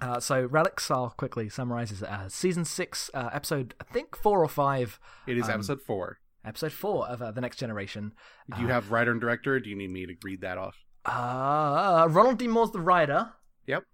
Uh, 0.03 0.21
so 0.21 0.45
relics, 0.45 0.91
I'll 0.91 1.15
quickly 1.17 1.49
summarize 1.49 1.93
is 1.93 2.03
uh, 2.03 2.29
season 2.29 2.67
six, 2.67 3.11
uh, 3.15 3.31
episode 3.33 3.75
I 3.81 3.85
think 3.85 4.17
four 4.17 4.43
or 4.45 4.49
five, 4.49 5.01
It 5.27 5.39
is 5.39 5.49
episode 5.49 5.81
four. 5.81 6.19
Episode 6.47 6.73
four 6.73 7.07
of 7.07 7.21
uh, 7.21 7.31
the 7.33 7.41
Next 7.41 7.57
Generation. 7.59 8.13
Do 8.55 8.63
you 8.63 8.69
have 8.69 8.91
writer 8.91 9.11
and 9.11 9.21
director? 9.21 9.55
Or 9.55 9.61
do 9.61 9.69
you 9.69 9.77
need 9.77 9.91
me 9.91 10.07
to 10.07 10.15
read 10.23 10.41
that 10.43 10.57
off? 10.57 10.85
Uh, 11.05 12.07
Ronald 12.11 12.39
D. 12.39 12.49
Moore's 12.49 12.71
the 12.71 12.81
writer, 12.81 13.31
Yep, 13.67 13.85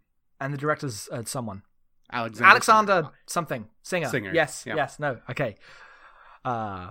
and 0.41 0.53
the 0.55 0.59
director's 0.59 1.09
uh, 1.11 1.23
someone. 1.25 1.63
Alexander. 2.13 2.51
Alexander 2.51 3.11
something 3.27 3.69
singer. 3.83 4.09
Singer, 4.09 4.33
Yes. 4.35 4.65
yeah. 4.67 4.77
Yes. 4.77 4.99
No. 4.99 5.19
Okay. 5.31 5.57
Uh, 6.45 6.91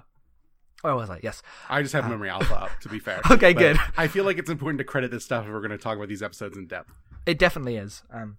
where 0.82 0.95
was 0.95 1.10
I? 1.12 1.19
Yes. 1.21 1.43
I 1.69 1.82
just 1.84 1.93
have 1.93 2.10
memory 2.10 2.30
alpha 2.30 2.56
up. 2.56 2.71
To 2.82 2.89
be 2.89 2.97
fair. 2.97 3.21
Okay, 3.30 3.54
But 3.54 3.60
good. 3.60 3.78
I 3.97 4.08
feel 4.08 4.26
like 4.26 4.39
it's 4.39 4.50
important 4.50 4.80
to 4.80 4.84
credit 4.84 5.12
this 5.12 5.24
stuff 5.24 5.45
if 5.45 5.52
we're 5.52 5.60
going 5.60 5.71
to 5.71 5.78
talk 5.78 5.95
about 5.95 6.08
these 6.10 6.24
episodes 6.24 6.58
in 6.58 6.65
depth. 6.65 6.91
It 7.28 7.38
definitely 7.38 7.76
is. 7.76 8.02
Um, 8.12 8.38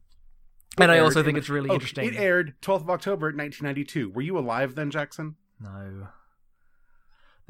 and 0.79 0.91
I 0.91 0.99
also 0.99 1.23
think 1.23 1.37
in- 1.37 1.39
it's 1.41 1.49
really 1.49 1.71
oh, 1.71 1.75
interesting. 1.75 2.05
It 2.09 2.17
aired 2.17 2.55
12th 2.63 2.81
of 2.83 2.91
October, 2.91 3.27
1992. 3.27 4.11
Were 4.11 4.23
you 4.23 4.37
alive 4.37 4.75
then, 4.75 4.91
Jackson? 4.91 5.37
No. 5.61 6.09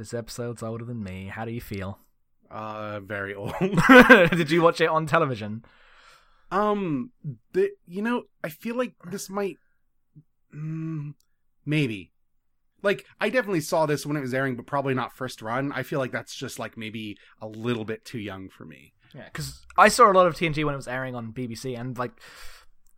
This 0.03 0.13
episode's 0.15 0.65
older 0.65 0.85
than 0.85 1.01
me. 1.05 1.29
How 1.29 1.45
do 1.45 1.53
you 1.53 1.61
feel? 1.61 2.01
Uh, 2.51 2.99
very 2.99 3.35
old. 3.37 3.55
Did 4.33 4.51
you 4.51 4.61
watch 4.61 4.81
it 4.81 4.89
on 4.89 5.07
television? 5.07 5.65
Um, 6.51 7.13
the 7.53 7.71
you 7.87 8.03
know, 8.03 8.25
I 8.43 8.49
feel 8.49 8.77
like 8.77 8.95
this 9.09 9.31
might, 9.31 9.59
mm, 10.53 11.15
maybe, 11.65 12.11
like 12.83 13.07
I 13.21 13.29
definitely 13.29 13.61
saw 13.61 13.87
this 13.87 14.05
when 14.05 14.17
it 14.17 14.23
was 14.23 14.35
airing, 14.35 14.57
but 14.57 14.67
probably 14.67 14.93
not 14.93 15.17
first 15.17 15.41
run. 15.41 15.71
I 15.71 15.85
feel 15.85 16.01
like 16.01 16.11
that's 16.11 16.35
just 16.35 16.59
like 16.59 16.77
maybe 16.77 17.17
a 17.41 17.47
little 17.47 17.85
bit 17.85 18.05
too 18.05 18.19
young 18.19 18.49
for 18.49 18.65
me. 18.65 18.95
Yeah, 19.15 19.27
because 19.27 19.65
I 19.79 19.87
saw 19.87 20.11
a 20.11 20.13
lot 20.13 20.27
of 20.27 20.35
TNG 20.35 20.65
when 20.65 20.75
it 20.75 20.79
was 20.79 20.89
airing 20.89 21.15
on 21.15 21.33
BBC, 21.33 21.79
and 21.79 21.97
like 21.97 22.11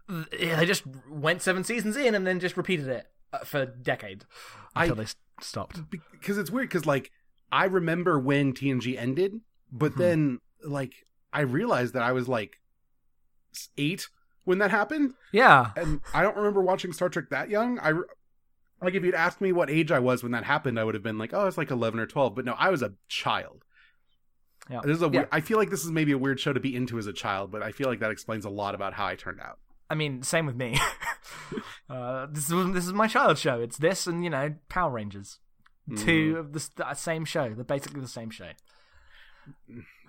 they 0.09 0.64
just 0.64 0.85
went 1.11 1.43
seven 1.43 1.64
seasons 1.64 1.99
in 1.99 2.14
and 2.14 2.27
then 2.27 2.40
just 2.40 2.57
repeated 2.57 2.88
it 2.88 3.07
uh, 3.35 3.40
for 3.40 3.61
a 3.61 3.67
decade 3.67 4.25
until 4.75 4.99
I- 4.99 5.05
they 5.05 5.11
stopped. 5.40 5.81
Because 6.12 6.38
it's 6.38 6.51
weird. 6.51 6.68
Because 6.68 6.87
like 6.87 7.11
I 7.53 7.64
remember 7.66 8.18
when 8.18 8.53
TNG 8.53 8.97
ended, 8.99 9.40
but 9.70 9.92
Hmm. 9.92 9.99
then 10.01 10.38
like 10.64 10.92
I 11.33 11.40
realized 11.40 11.94
that 11.94 12.03
I 12.03 12.12
was 12.12 12.29
like 12.29 12.57
eight 13.79 14.09
when 14.44 14.59
that 14.59 14.70
happened, 14.70 15.14
Yeah, 15.33 15.70
and 15.77 16.01
I 16.12 16.23
don't 16.23 16.37
remember 16.37 16.61
watching 16.61 16.92
Star 16.92 17.09
Trek 17.09 17.31
that 17.31 17.49
young. 17.51 17.79
I 17.81 17.92
like 18.83 18.94
if 18.94 19.03
you'd 19.05 19.14
asked 19.14 19.40
me 19.40 19.53
what 19.53 19.70
age 19.70 19.90
I 19.90 19.99
was 20.01 20.23
when 20.23 20.33
that 20.33 20.44
happened, 20.44 20.79
I 20.79 20.85
would 20.85 20.94
have 20.94 21.03
been 21.03 21.16
like, 21.18 21.33
oh, 21.33 21.47
it's 21.47 21.57
like 21.59 21.70
eleven 21.70 21.99
or 22.01 22.07
twelve. 22.07 22.35
But 22.35 22.44
no, 22.44 22.55
I 22.59 22.68
was 22.70 22.83
a 22.83 22.94
child. 23.09 23.64
yeah. 24.68 24.81
This 24.85 24.97
is 24.97 25.03
a 25.03 25.09
Yeah. 25.09 25.27
I 25.33 25.40
feel 25.40 25.57
like 25.59 25.70
this 25.70 25.85
is 25.85 25.90
maybe 25.90 26.12
a 26.12 26.18
weird 26.18 26.40
show 26.40 26.53
to 26.53 26.61
be 26.61 26.75
into 26.77 26.99
as 26.99 27.07
a 27.07 27.12
child, 27.12 27.51
but 27.51 27.62
I 27.62 27.73
feel 27.73 27.88
like 27.88 28.01
that 28.01 28.11
explains 28.11 28.44
a 28.44 28.51
lot 28.51 28.75
about 28.75 28.92
how 28.94 29.07
I 29.07 29.14
turned 29.14 29.40
out. 29.40 29.59
I 29.90 29.94
mean, 29.94 30.23
same 30.23 30.47
with 30.47 30.57
me. 30.57 30.79
uh, 31.90 32.27
this 32.31 32.51
is 32.51 32.73
this 32.73 32.87
is 32.87 32.92
my 32.92 33.07
child 33.07 33.38
show. 33.38 33.61
It's 33.61 33.77
this 33.79 34.07
and 34.07 34.25
you 34.25 34.31
know 34.31 34.55
Power 34.68 34.90
Rangers, 34.90 35.38
Mm-hmm. 35.90 36.05
two 36.07 36.37
of 36.38 36.53
the 36.55 36.87
s- 36.88 37.01
same 37.03 37.25
show. 37.27 37.51
They're 37.53 37.62
basically 37.64 38.01
the 38.01 38.09
same 38.09 38.31
show. 38.31 38.49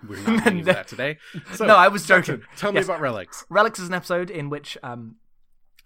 We're 0.08 0.16
not 0.26 0.26
going 0.26 0.42
to 0.42 0.54
use 0.56 0.66
that 0.66 0.88
today. 0.88 1.18
So, 1.54 1.66
No, 1.66 1.76
I 1.76 1.88
was 1.88 2.06
joking. 2.06 2.42
Tell 2.56 2.72
me 2.72 2.76
Yes. 2.78 2.86
about 2.86 3.00
relics. 3.00 3.44
Relics 3.50 3.78
is 3.78 3.88
an 3.88 3.94
episode 3.94 4.30
in 4.30 4.48
which 4.48 4.78
um, 4.82 5.16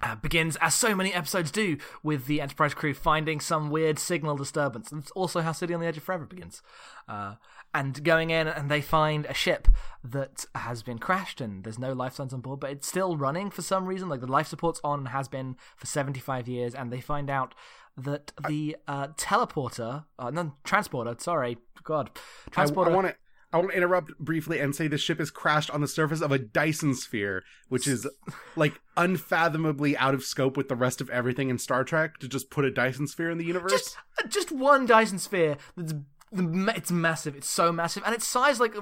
uh, 0.03 0.15
begins, 0.17 0.57
as 0.61 0.75
so 0.75 0.95
many 0.95 1.13
episodes 1.13 1.51
do, 1.51 1.77
with 2.03 2.27
the 2.27 2.41
Enterprise 2.41 2.73
crew 2.75 2.95
finding 2.95 3.41
some 3.41 3.71
weird 3.71 3.99
signal 3.99 4.37
disturbance. 4.37 4.93
And 4.93 5.03
it's 5.03 5.11
also 5.13 5.41
how 5.41 5.51
City 5.53 5.75
on 5.75 5.81
the 5.81 5.87
Edge 5.87 5.97
of 5.97 6.05
Forever 6.05 6.25
begins. 6.27 6.63
Uh, 7.09 7.35
and 7.75 8.03
going 8.03 8.31
in, 8.31 8.49
and 8.49 8.71
they 8.71 8.81
find 8.81 9.27
a 9.27 9.35
ship 9.35 9.69
that 10.03 10.47
has 10.55 10.83
been 10.83 10.99
crashed, 10.99 11.41
and 11.41 11.65
there's 11.65 11.79
no 11.79 11.93
life 11.93 12.15
signs 12.15 12.33
on 12.33 12.41
board, 12.41 12.61
but 12.61 12.71
it's 12.71 12.89
still 12.89 13.17
running 13.17 13.51
for 13.51 13.63
some 13.63 13.87
reason. 13.87 14.09
Like 14.09 14.21
the 14.21 14.27
life 14.27 14.49
support's 14.49 14.81
on, 14.83 15.01
and 15.01 15.09
has 15.09 15.29
been 15.29 15.57
for 15.77 15.87
75 15.87 16.49
years, 16.49 16.75
and 16.75 16.93
they 16.93 17.01
find 17.01 17.31
out 17.31 17.55
that 17.97 18.33
the 18.49 18.77
uh, 18.89 19.09
teleporter, 19.09 20.05
uh, 20.19 20.31
no, 20.31 20.55
transporter, 20.65 21.15
sorry, 21.19 21.59
God, 21.85 22.11
I, 22.49 22.51
transporter. 22.51 22.91
want 22.91 23.09
to. 23.09 23.17
I 23.53 23.57
want 23.57 23.71
to 23.71 23.77
interrupt 23.77 24.17
briefly 24.21 24.61
and 24.61 24.77
say 24.77 24.87
the 24.87 24.97
ship 24.97 25.19
has 25.19 25.33
crashed 25.33 25.73
on 25.73 25.81
the 25.81 25.89
surface 25.89 26.21
of 26.21 26.31
a 26.31 26.39
Dyson 26.39 26.95
sphere, 26.95 27.43
which 27.69 27.89
is 27.89 28.07
like 28.55 28.81
unfathomably 28.97 29.97
out 29.97 30.15
of 30.15 30.23
scope 30.23 30.57
with 30.57 30.69
the 30.69 30.77
rest 30.77 31.01
of 31.01 31.11
everything 31.11 31.51
in 31.51 31.59
Star 31.59 31.83
Trek 31.83 32.19
to 32.19 32.29
just 32.29 32.49
put 32.49 32.65
a 32.65 32.71
Dyson 32.71 33.09
sphere 33.09 33.29
in 33.29 33.39
the 33.39 33.45
universe. 33.45 33.73
Just 33.73 33.97
just 34.29 34.53
one 34.53 34.87
Dyson 34.87 35.19
sphere 35.19 35.57
that's 35.77 35.95
it's 36.33 36.91
massive. 36.91 37.37
It's 37.37 37.49
so 37.49 37.73
massive, 37.73 38.03
and 38.07 38.15
its 38.15 38.27
size 38.27 38.61
like 38.61 38.75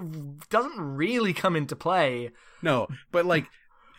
doesn't 0.50 0.78
really 0.80 1.32
come 1.32 1.56
into 1.56 1.76
play. 1.76 2.30
No, 2.62 2.88
but 3.10 3.24
like 3.26 3.46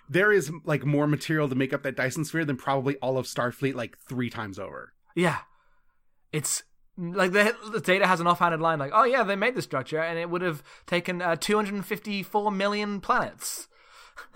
there 0.09 0.31
is 0.31 0.51
like 0.65 0.85
more 0.85 1.07
material 1.07 1.49
to 1.49 1.55
make 1.55 1.73
up 1.73 1.83
that 1.83 1.95
Dyson 1.95 2.25
sphere 2.25 2.45
than 2.45 2.57
probably 2.57 2.95
all 2.97 3.17
of 3.17 3.25
Starfleet 3.25 3.75
like 3.75 3.97
three 4.07 4.29
times 4.29 4.59
over. 4.59 4.93
Yeah, 5.15 5.37
it's 6.31 6.63
like 6.97 7.31
the, 7.31 7.55
the 7.71 7.79
data 7.79 8.05
has 8.05 8.19
an 8.19 8.27
offhanded 8.27 8.59
line 8.59 8.79
like, 8.79 8.91
"Oh 8.93 9.03
yeah, 9.03 9.23
they 9.23 9.35
made 9.35 9.55
the 9.55 9.61
structure, 9.61 9.99
and 9.99 10.19
it 10.19 10.29
would 10.29 10.41
have 10.41 10.63
taken 10.85 11.21
uh, 11.21 11.35
254 11.35 12.51
million 12.51 13.01
planets." 13.01 13.67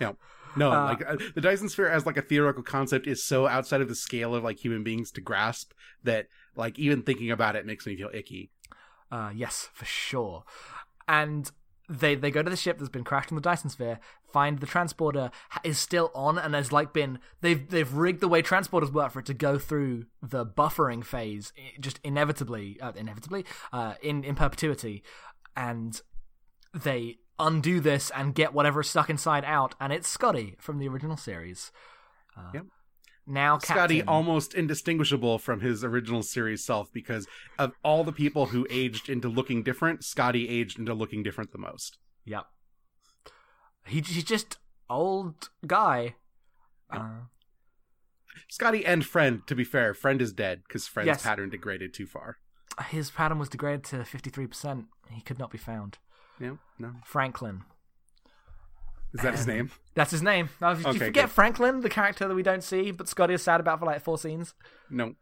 Yeah. 0.00 0.12
No, 0.56 0.70
Uh, 0.70 0.84
like 0.84 1.04
uh, 1.06 1.16
the 1.34 1.40
Dyson 1.40 1.68
sphere 1.68 1.88
as 1.88 2.06
like 2.06 2.16
a 2.16 2.22
theoretical 2.22 2.62
concept 2.62 3.06
is 3.08 3.24
so 3.24 3.46
outside 3.48 3.80
of 3.80 3.88
the 3.88 3.94
scale 3.96 4.34
of 4.36 4.44
like 4.44 4.64
human 4.64 4.84
beings 4.84 5.10
to 5.12 5.20
grasp 5.20 5.72
that 6.04 6.28
like 6.54 6.78
even 6.78 7.02
thinking 7.02 7.30
about 7.32 7.56
it 7.56 7.66
makes 7.66 7.86
me 7.86 7.96
feel 7.96 8.10
icky. 8.14 8.50
Uh, 9.14 9.30
yes, 9.32 9.68
for 9.72 9.84
sure. 9.84 10.42
And 11.06 11.48
they 11.88 12.16
they 12.16 12.32
go 12.32 12.42
to 12.42 12.50
the 12.50 12.56
ship 12.56 12.78
that's 12.78 12.88
been 12.88 13.04
crashed 13.04 13.30
on 13.30 13.36
the 13.36 13.42
Dyson 13.42 13.70
sphere, 13.70 14.00
find 14.32 14.58
the 14.58 14.66
transporter 14.66 15.30
is 15.62 15.78
still 15.78 16.10
on, 16.16 16.36
and 16.36 16.52
there's 16.52 16.72
like 16.72 16.92
been 16.92 17.20
they've 17.40 17.68
they've 17.70 17.94
rigged 17.94 18.20
the 18.20 18.26
way 18.26 18.42
transporters 18.42 18.92
work 18.92 19.12
for 19.12 19.20
it 19.20 19.26
to 19.26 19.34
go 19.34 19.56
through 19.56 20.06
the 20.20 20.44
buffering 20.44 21.04
phase 21.04 21.52
just 21.78 22.00
inevitably, 22.02 22.80
uh, 22.80 22.90
inevitably, 22.96 23.44
uh, 23.72 23.94
in 24.02 24.24
in 24.24 24.34
perpetuity, 24.34 25.04
and 25.56 26.00
they 26.72 27.18
undo 27.38 27.78
this 27.78 28.10
and 28.16 28.34
get 28.34 28.52
whatever's 28.52 28.90
stuck 28.90 29.08
inside 29.08 29.44
out, 29.44 29.76
and 29.80 29.92
it's 29.92 30.08
Scotty 30.08 30.56
from 30.58 30.78
the 30.78 30.88
original 30.88 31.16
series. 31.16 31.70
Uh, 32.36 32.50
Yep. 32.54 32.64
Now, 33.26 33.58
Scotty 33.58 34.02
almost 34.02 34.52
indistinguishable 34.54 35.38
from 35.38 35.60
his 35.60 35.82
original 35.82 36.22
series 36.22 36.62
self 36.64 36.92
because 36.92 37.26
of 37.58 37.72
all 37.82 38.04
the 38.04 38.12
people 38.12 38.46
who 38.46 38.66
aged 38.68 39.08
into 39.08 39.28
looking 39.28 39.62
different, 39.62 40.04
Scotty 40.04 40.48
aged 40.48 40.78
into 40.78 40.92
looking 40.92 41.22
different 41.22 41.50
the 41.52 41.58
most. 41.58 41.98
Yep. 42.26 42.44
He, 43.86 44.00
he's 44.00 44.24
just 44.24 44.58
old 44.90 45.48
guy. 45.66 46.16
Uh, 46.90 47.20
Scotty 48.48 48.84
and 48.84 49.04
Friend, 49.06 49.46
to 49.46 49.54
be 49.54 49.64
fair, 49.64 49.94
Friend 49.94 50.20
is 50.20 50.32
dead 50.32 50.62
because 50.68 50.86
Friend's 50.86 51.06
Yes. 51.06 51.22
pattern 51.22 51.50
degraded 51.50 51.94
too 51.94 52.06
far. 52.06 52.36
his 52.88 53.10
pattern 53.10 53.38
was 53.38 53.48
degraded 53.48 53.84
to 53.84 53.96
53%. 53.98 54.86
He 55.10 55.20
could 55.22 55.38
not 55.38 55.50
be 55.50 55.58
found. 55.58 55.98
Yeah, 56.40 56.56
no. 56.78 56.94
Franklin. 57.06 57.62
Is 59.14 59.20
that 59.22 59.34
his 59.34 59.46
name? 59.46 59.70
That's 59.94 60.10
his 60.10 60.22
name. 60.22 60.48
Now, 60.60 60.74
did 60.74 60.86
you 60.86 60.92
forget 60.94 61.14
good. 61.26 61.30
Franklin, 61.30 61.80
the 61.80 61.88
character 61.88 62.26
that 62.26 62.34
we 62.34 62.42
don't 62.42 62.64
see, 62.64 62.90
but 62.90 63.08
Scotty 63.08 63.34
is 63.34 63.42
sad 63.42 63.60
about 63.60 63.78
for 63.78 63.86
like 63.86 64.02
four 64.02 64.18
scenes? 64.18 64.54
No. 64.90 65.14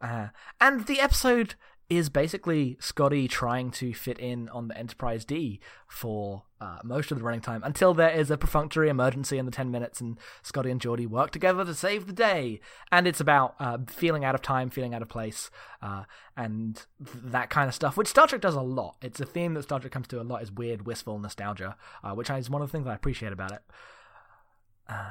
Uh, 0.00 0.28
and 0.60 0.86
the 0.86 1.00
episode 1.00 1.54
is 1.90 2.08
basically 2.08 2.76
Scotty 2.80 3.26
trying 3.26 3.72
to 3.72 3.92
fit 3.92 4.18
in 4.20 4.48
on 4.50 4.68
the 4.68 4.78
Enterprise 4.78 5.24
D 5.24 5.58
for 5.88 6.44
uh, 6.60 6.78
most 6.84 7.10
of 7.10 7.18
the 7.18 7.24
running 7.24 7.40
time 7.40 7.62
until 7.64 7.92
there 7.92 8.10
is 8.10 8.30
a 8.30 8.38
perfunctory 8.38 8.88
emergency 8.88 9.38
in 9.38 9.44
the 9.44 9.50
10 9.50 9.72
minutes 9.72 10.00
and 10.00 10.16
Scotty 10.40 10.70
and 10.70 10.80
Geordi 10.80 11.08
work 11.08 11.32
together 11.32 11.64
to 11.64 11.74
save 11.74 12.06
the 12.06 12.12
day. 12.12 12.60
And 12.92 13.08
it's 13.08 13.20
about 13.20 13.56
uh, 13.58 13.78
feeling 13.88 14.24
out 14.24 14.36
of 14.36 14.40
time, 14.40 14.70
feeling 14.70 14.94
out 14.94 15.02
of 15.02 15.08
place, 15.08 15.50
uh, 15.82 16.04
and 16.36 16.76
th- 17.04 17.24
that 17.24 17.50
kind 17.50 17.68
of 17.68 17.74
stuff, 17.74 17.96
which 17.96 18.08
Star 18.08 18.28
Trek 18.28 18.40
does 18.40 18.54
a 18.54 18.62
lot. 18.62 18.94
It's 19.02 19.20
a 19.20 19.26
theme 19.26 19.54
that 19.54 19.64
Star 19.64 19.80
Trek 19.80 19.92
comes 19.92 20.06
to 20.08 20.20
a 20.20 20.22
lot 20.22 20.42
is 20.42 20.52
weird, 20.52 20.86
wistful 20.86 21.18
nostalgia, 21.18 21.76
uh, 22.04 22.12
which 22.12 22.30
is 22.30 22.48
one 22.48 22.62
of 22.62 22.68
the 22.68 22.72
things 22.72 22.86
I 22.86 22.94
appreciate 22.94 23.32
about 23.32 23.50
it. 23.50 23.62
Uh, 24.88 25.10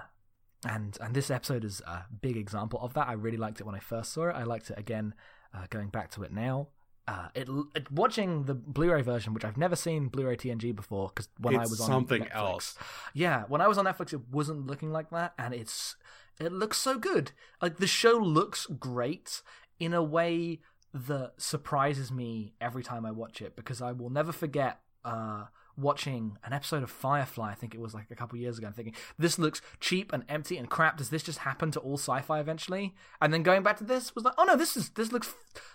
and 0.66 0.98
and 1.02 1.14
this 1.14 1.30
episode 1.30 1.66
is 1.66 1.82
a 1.82 2.06
big 2.22 2.38
example 2.38 2.80
of 2.82 2.94
that. 2.94 3.08
I 3.08 3.14
really 3.14 3.38
liked 3.38 3.60
it 3.60 3.66
when 3.66 3.76
I 3.76 3.80
first 3.80 4.14
saw 4.14 4.30
it. 4.30 4.36
I 4.36 4.44
liked 4.44 4.70
it 4.70 4.80
again 4.80 5.14
uh, 5.54 5.66
going 5.70 5.90
back 5.90 6.12
to 6.12 6.24
it 6.24 6.32
now. 6.32 6.68
Uh, 7.08 7.28
it, 7.34 7.48
it 7.74 7.92
watching 7.92 8.44
the 8.44 8.54
Blu-ray 8.54 9.02
version, 9.02 9.34
which 9.34 9.44
I've 9.44 9.58
never 9.58 9.76
seen 9.76 10.10
Blu-ray 10.10 10.36
TNG 10.38 10.76
before, 10.76 11.10
because 11.10 11.28
when 11.40 11.56
I 11.56 11.62
was 11.62 11.80
on 11.82 11.88
something 11.88 12.22
Netflix- 12.24 12.36
else. 12.36 12.78
yeah, 13.16 13.46
when 13.48 13.62
I 13.62 13.68
was 13.68 13.80
on 13.80 13.86
Netflix, 13.86 14.14
it 14.14 14.22
wasn't 14.30 14.68
looking 14.68 14.92
like 14.92 15.10
that, 15.10 15.34
and 15.40 15.54
it's 15.56 15.96
it 16.40 16.52
looks 16.54 16.78
so 16.78 17.00
good. 17.00 17.32
Like 17.64 17.78
the 17.78 17.88
show 17.88 18.14
looks 18.14 18.68
great 18.68 19.42
in 19.80 19.94
a 19.94 20.04
way 20.04 20.60
that 20.94 21.34
surprises 21.38 22.12
me 22.12 22.54
every 22.62 22.84
time 22.84 23.06
I 23.06 23.12
watch 23.12 23.42
it 23.42 23.56
because 23.56 23.82
I 23.82 23.92
will 23.92 24.10
never 24.12 24.32
forget 24.32 24.80
uh, 25.04 25.46
watching 25.80 26.38
an 26.44 26.54
episode 26.54 26.84
of 26.84 26.92
Firefly. 26.92 27.52
I 27.52 27.56
think 27.56 27.74
it 27.74 27.80
was 27.80 27.94
like 27.94 28.12
a 28.12 28.16
couple 28.16 28.38
years 28.38 28.58
ago. 28.58 28.68
and 28.68 28.76
thinking 28.76 28.96
this 29.18 29.40
looks 29.40 29.62
cheap 29.80 30.12
and 30.14 30.24
empty 30.30 30.58
and 30.58 30.70
crap. 30.70 30.98
Does 30.98 31.10
this 31.10 31.24
just 31.24 31.40
happen 31.40 31.72
to 31.72 31.80
all 31.80 31.98
sci-fi 31.98 32.40
eventually? 32.40 32.96
And 33.22 33.34
then 33.34 33.44
going 33.44 33.64
back 33.64 33.78
to 33.78 33.84
this 33.84 34.14
was 34.16 34.24
like, 34.24 34.34
oh 34.38 34.44
no, 34.44 34.56
this 34.56 34.76
is 34.76 34.90
this 34.92 35.12
looks 35.12 35.34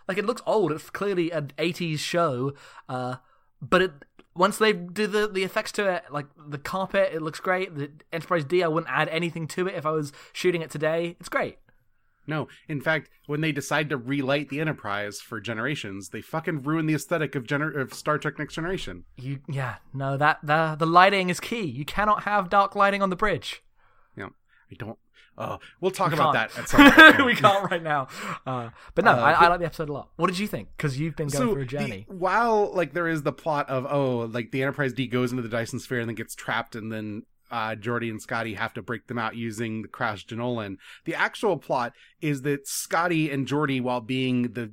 like 0.09 0.19
it 0.19 0.27
looks 0.27 0.43
old. 0.47 0.73
It's 0.73 0.91
clearly 0.91 1.31
an 1.31 1.53
'80s 1.59 1.99
show, 1.99 2.55
uh, 2.89 3.17
but 3.61 3.83
it 3.83 3.93
once 4.37 4.59
they 4.59 4.73
do 4.73 5.07
the, 5.07 5.29
the 5.29 5.45
effects 5.45 5.73
to 5.73 5.89
it, 5.89 6.05
like 6.11 6.27
the 6.37 6.59
carpet, 6.59 7.11
it 7.13 7.23
looks 7.23 7.41
great. 7.41 7.75
The 7.77 7.91
Enterprise 8.13 8.45
D, 8.45 8.63
I 8.63 8.69
wouldn't 8.69 8.93
add 8.93 9.09
anything 9.09 9.47
to 9.49 9.69
it 9.69 9.75
if 9.75 9.87
I 9.87 9.93
was 9.93 10.13
shooting 10.33 10.61
it 10.61 10.71
today. 10.71 11.17
It's 11.21 11.29
great. 11.29 11.59
No. 12.27 12.49
In 12.69 12.81
fact, 12.81 13.11
when 13.27 13.41
they 13.41 13.53
decide 13.53 13.89
to 13.91 13.97
relight 13.97 14.49
the 14.49 14.61
Enterprise 14.61 15.21
for 15.21 15.41
generations, 15.41 16.09
they 16.09 16.21
fucking 16.23 16.63
ruin 16.63 16.87
the 16.87 16.95
aesthetic 16.95 17.35
of, 17.35 17.45
gener- 17.45 17.79
of 17.79 17.93
Star 17.95 18.19
Trek 18.19 18.39
Next 18.39 18.55
Generation. 18.55 19.05
You 19.17 19.41
yeah 19.49 19.77
no 19.93 20.17
that 20.17 20.39
the 20.43 20.77
the 20.79 20.87
lighting 20.87 21.29
is 21.31 21.41
key. 21.41 21.65
You 21.67 21.85
cannot 21.85 22.23
have 22.25 22.49
dark 22.51 22.75
lighting 22.75 23.03
on 23.03 23.11
the 23.11 23.17
bridge. 23.17 23.63
Yeah. 24.17 24.29
I 24.71 24.75
don't. 24.79 24.99
Oh, 25.37 25.59
we'll 25.81 25.91
talk 25.91 26.11
We 26.13 26.15
about 26.15 26.33
can't. 26.35 26.53
that 26.53 26.61
at 26.61 26.69
some 26.69 26.93
point. 27.17 27.27
we 27.27 27.35
can't 27.35 27.69
right 27.69 27.83
now. 27.83 28.07
Uh, 28.47 28.71
but 28.95 29.05
no, 29.05 29.11
Uh, 29.11 29.17
I, 29.17 29.33
I 29.33 29.49
like 29.49 29.59
the 29.59 29.67
episode 29.67 29.89
a 29.89 29.93
lot. 29.93 30.11
What 30.15 30.29
did 30.29 30.39
you 30.39 30.47
think? 30.47 30.69
Because 30.77 30.97
you've 31.01 31.17
been 31.17 31.27
going 31.27 31.49
so 31.49 31.53
through 31.55 31.63
a 31.63 31.65
the- 31.65 31.71
journey. 31.71 32.05
while 32.09 32.73
like 32.73 32.93
there 32.95 33.09
is 33.09 33.23
the 33.25 33.33
plot 33.33 33.69
of 33.69 33.85
oh 33.91 34.19
like 34.33 34.53
the 34.53 34.63
Enterprise 34.63 34.93
D 34.93 35.09
goes 35.09 35.33
into 35.33 35.43
the 35.43 35.49
Dyson 35.49 35.81
sphere 35.81 35.99
and 35.99 36.09
then 36.09 36.15
gets 36.15 36.35
trapped 36.37 36.77
and 36.77 36.93
then 36.93 37.25
uh 37.55 37.77
Geordi 37.77 38.11
and 38.11 38.21
Scotty 38.21 38.55
have 38.55 38.75
to 38.75 38.83
break 38.83 39.07
them 39.07 39.17
out 39.17 39.37
using 39.37 39.83
the 39.83 39.89
Crash 39.89 40.27
Jenolan. 40.27 40.77
The 41.05 41.15
actual 41.15 41.57
plot 41.57 41.93
is 42.21 42.43
that 42.43 42.67
Scotty 42.67 43.31
and 43.31 43.47
Geordi, 43.47 43.81
while 43.81 44.01
being 44.01 44.55
the 44.55 44.73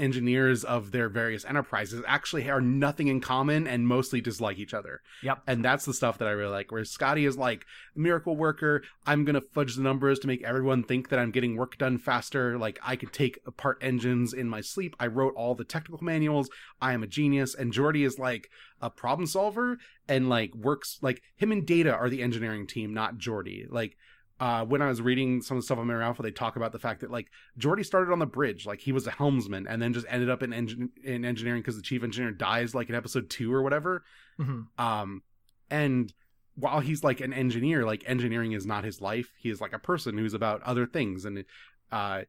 engineers 0.00 0.64
of 0.64 0.90
their 0.92 1.08
various 1.08 1.44
enterprises, 1.44 2.02
actually 2.06 2.48
are 2.50 2.60
nothing 2.60 3.08
in 3.08 3.20
common 3.20 3.66
and 3.66 3.86
mostly 3.86 4.20
dislike 4.20 4.58
each 4.58 4.74
other. 4.74 5.00
Yep. 5.22 5.42
And 5.46 5.64
that's 5.64 5.84
the 5.84 5.94
stuff 5.94 6.18
that 6.18 6.28
I 6.28 6.32
really 6.32 6.52
like. 6.52 6.72
Where 6.72 6.84
Scotty 6.84 7.26
is 7.26 7.36
like 7.36 7.66
miracle 7.94 8.36
worker. 8.36 8.82
I'm 9.06 9.24
gonna 9.24 9.40
fudge 9.40 9.76
the 9.76 9.82
numbers 9.82 10.18
to 10.20 10.26
make 10.26 10.42
everyone 10.42 10.82
think 10.82 11.08
that 11.10 11.18
I'm 11.18 11.30
getting 11.30 11.56
work 11.56 11.78
done 11.78 11.98
faster. 11.98 12.58
Like 12.58 12.78
I 12.82 12.96
could 12.96 13.12
take 13.12 13.38
apart 13.46 13.78
engines 13.80 14.32
in 14.32 14.48
my 14.48 14.60
sleep. 14.60 14.96
I 14.98 15.06
wrote 15.06 15.34
all 15.36 15.54
the 15.54 15.64
technical 15.64 16.04
manuals. 16.04 16.50
I 16.80 16.92
am 16.92 17.02
a 17.02 17.06
genius. 17.06 17.54
And 17.54 17.72
Geordi 17.72 18.04
is 18.06 18.18
like 18.18 18.50
a 18.80 18.90
problem 18.90 19.26
solver 19.26 19.78
and 20.08 20.28
like 20.28 20.54
works 20.54 20.98
like 21.02 21.22
him 21.36 21.52
and 21.52 21.66
Data 21.66 21.94
are 21.94 22.08
the 22.08 22.22
engineering 22.22 22.66
team, 22.66 22.94
not 22.94 23.18
Geordi. 23.18 23.66
Like 23.68 23.96
uh, 24.40 24.64
when 24.64 24.80
I 24.80 24.88
was 24.88 25.02
reading 25.02 25.42
some 25.42 25.58
of 25.58 25.62
the 25.62 25.66
stuff 25.66 25.78
on 25.78 25.86
Memory 25.86 26.02
Alpha, 26.02 26.22
they 26.22 26.30
talk 26.30 26.56
about 26.56 26.72
the 26.72 26.78
fact 26.78 27.02
that 27.02 27.10
like 27.10 27.28
Geordi 27.58 27.84
started 27.84 28.10
on 28.10 28.18
the 28.18 28.26
bridge, 28.26 28.66
like 28.66 28.80
he 28.80 28.90
was 28.90 29.06
a 29.06 29.10
helmsman, 29.10 29.66
and 29.68 29.80
then 29.80 29.92
just 29.92 30.06
ended 30.08 30.30
up 30.30 30.42
in 30.42 30.50
engin- 30.50 30.88
in 31.04 31.24
engineering 31.24 31.60
because 31.60 31.76
the 31.76 31.82
chief 31.82 32.02
engineer 32.02 32.32
dies 32.32 32.74
like 32.74 32.88
in 32.88 32.94
episode 32.94 33.28
two 33.28 33.52
or 33.52 33.62
whatever. 33.62 34.02
hmm 34.38 34.62
Um, 34.78 35.22
and 35.70 36.12
while 36.56 36.80
he's 36.80 37.04
like 37.04 37.20
an 37.20 37.32
engineer, 37.32 37.84
like 37.84 38.02
engineering 38.06 38.52
is 38.52 38.66
not 38.66 38.82
his 38.82 39.00
life. 39.00 39.30
He 39.38 39.50
is 39.50 39.60
like 39.60 39.72
a 39.72 39.78
person 39.78 40.18
who's 40.18 40.34
about 40.34 40.62
other 40.62 40.86
things, 40.86 41.24
and 41.24 41.44
uh, 41.92 42.22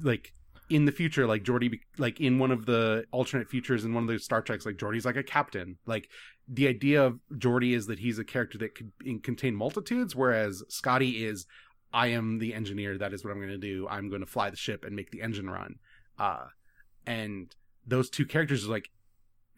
like 0.00 0.34
in 0.72 0.84
the 0.86 0.92
future, 0.92 1.26
like 1.26 1.42
Geordi, 1.44 1.80
like 1.98 2.20
in 2.20 2.38
one 2.38 2.50
of 2.50 2.66
the 2.66 3.04
alternate 3.10 3.48
futures 3.48 3.84
in 3.84 3.92
one 3.94 4.04
of 4.04 4.08
the 4.08 4.18
Star 4.18 4.40
Treks, 4.42 4.64
like 4.66 4.76
Geordi's 4.76 5.04
like 5.04 5.16
a 5.16 5.22
captain. 5.22 5.76
Like 5.86 6.08
the 6.48 6.66
idea 6.68 7.02
of 7.04 7.18
Geordi 7.34 7.74
is 7.74 7.86
that 7.86 7.98
he's 7.98 8.18
a 8.18 8.24
character 8.24 8.58
that 8.58 8.74
could 8.74 8.92
contain 9.22 9.54
multitudes, 9.54 10.16
whereas 10.16 10.62
Scotty 10.68 11.24
is, 11.24 11.46
I 11.92 12.08
am 12.08 12.38
the 12.38 12.54
engineer. 12.54 12.96
That 12.98 13.12
is 13.12 13.24
what 13.24 13.30
I'm 13.32 13.38
going 13.38 13.50
to 13.50 13.58
do. 13.58 13.86
I'm 13.88 14.08
going 14.08 14.20
to 14.22 14.26
fly 14.26 14.50
the 14.50 14.56
ship 14.56 14.84
and 14.84 14.96
make 14.96 15.10
the 15.10 15.22
engine 15.22 15.50
run. 15.50 15.76
Uh, 16.18 16.46
and 17.06 17.54
those 17.86 18.08
two 18.08 18.24
characters 18.26 18.66
are 18.66 18.70
like 18.70 18.88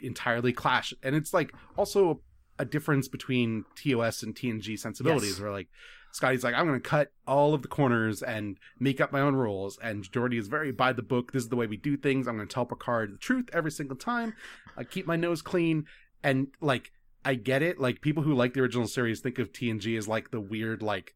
entirely 0.00 0.53
clash, 0.53 0.92
and 1.03 1.14
it's 1.14 1.33
like 1.33 1.53
also 1.77 2.20
a 2.59 2.64
difference 2.64 3.09
between 3.09 3.64
TOS 3.77 4.22
and 4.22 4.35
TNG 4.35 4.79
sensibilities, 4.79 5.33
Yes. 5.33 5.40
where 5.40 5.50
like 5.53 5.68
Scotty's 6.14 6.44
like, 6.44 6.55
I'm 6.55 6.68
going 6.68 6.81
to 6.81 6.88
cut 6.88 7.11
all 7.27 7.55
of 7.55 7.62
the 7.62 7.68
corners 7.68 8.22
and 8.22 8.57
make 8.79 9.00
up 9.00 9.11
my 9.11 9.20
own 9.20 9.35
rules. 9.35 9.81
And 9.83 10.05
Geordi 10.05 10.38
is 10.38 10.46
very 10.46 10.70
by 10.70 10.92
the 10.92 11.03
book. 11.03 11.33
This 11.33 11.42
is 11.42 11.48
the 11.48 11.57
way 11.57 11.66
we 11.66 11.77
do 11.77 11.96
things. 11.96 12.29
I'm 12.29 12.37
going 12.37 12.46
to 12.46 12.55
tell 12.55 12.64
Picard 12.64 13.12
the 13.12 13.18
truth 13.18 13.48
every 13.53 13.72
single 13.72 13.96
time. 13.96 14.33
I 14.77 14.85
keep 14.85 15.09
my 15.09 15.16
nose 15.16 15.42
clean. 15.42 15.87
And 16.22 16.53
like, 16.61 16.92
I 17.24 17.35
get 17.35 17.62
it. 17.62 17.81
Like, 17.81 18.00
people 18.00 18.22
who 18.22 18.33
like 18.33 18.55
the 18.55 18.61
original 18.61 18.87
series 18.87 19.18
think 19.18 19.40
of 19.40 19.50
TNG 19.50 19.98
as 19.98 20.07
like 20.07 20.31
the 20.31 20.40
weird, 20.40 20.83
like, 20.83 21.14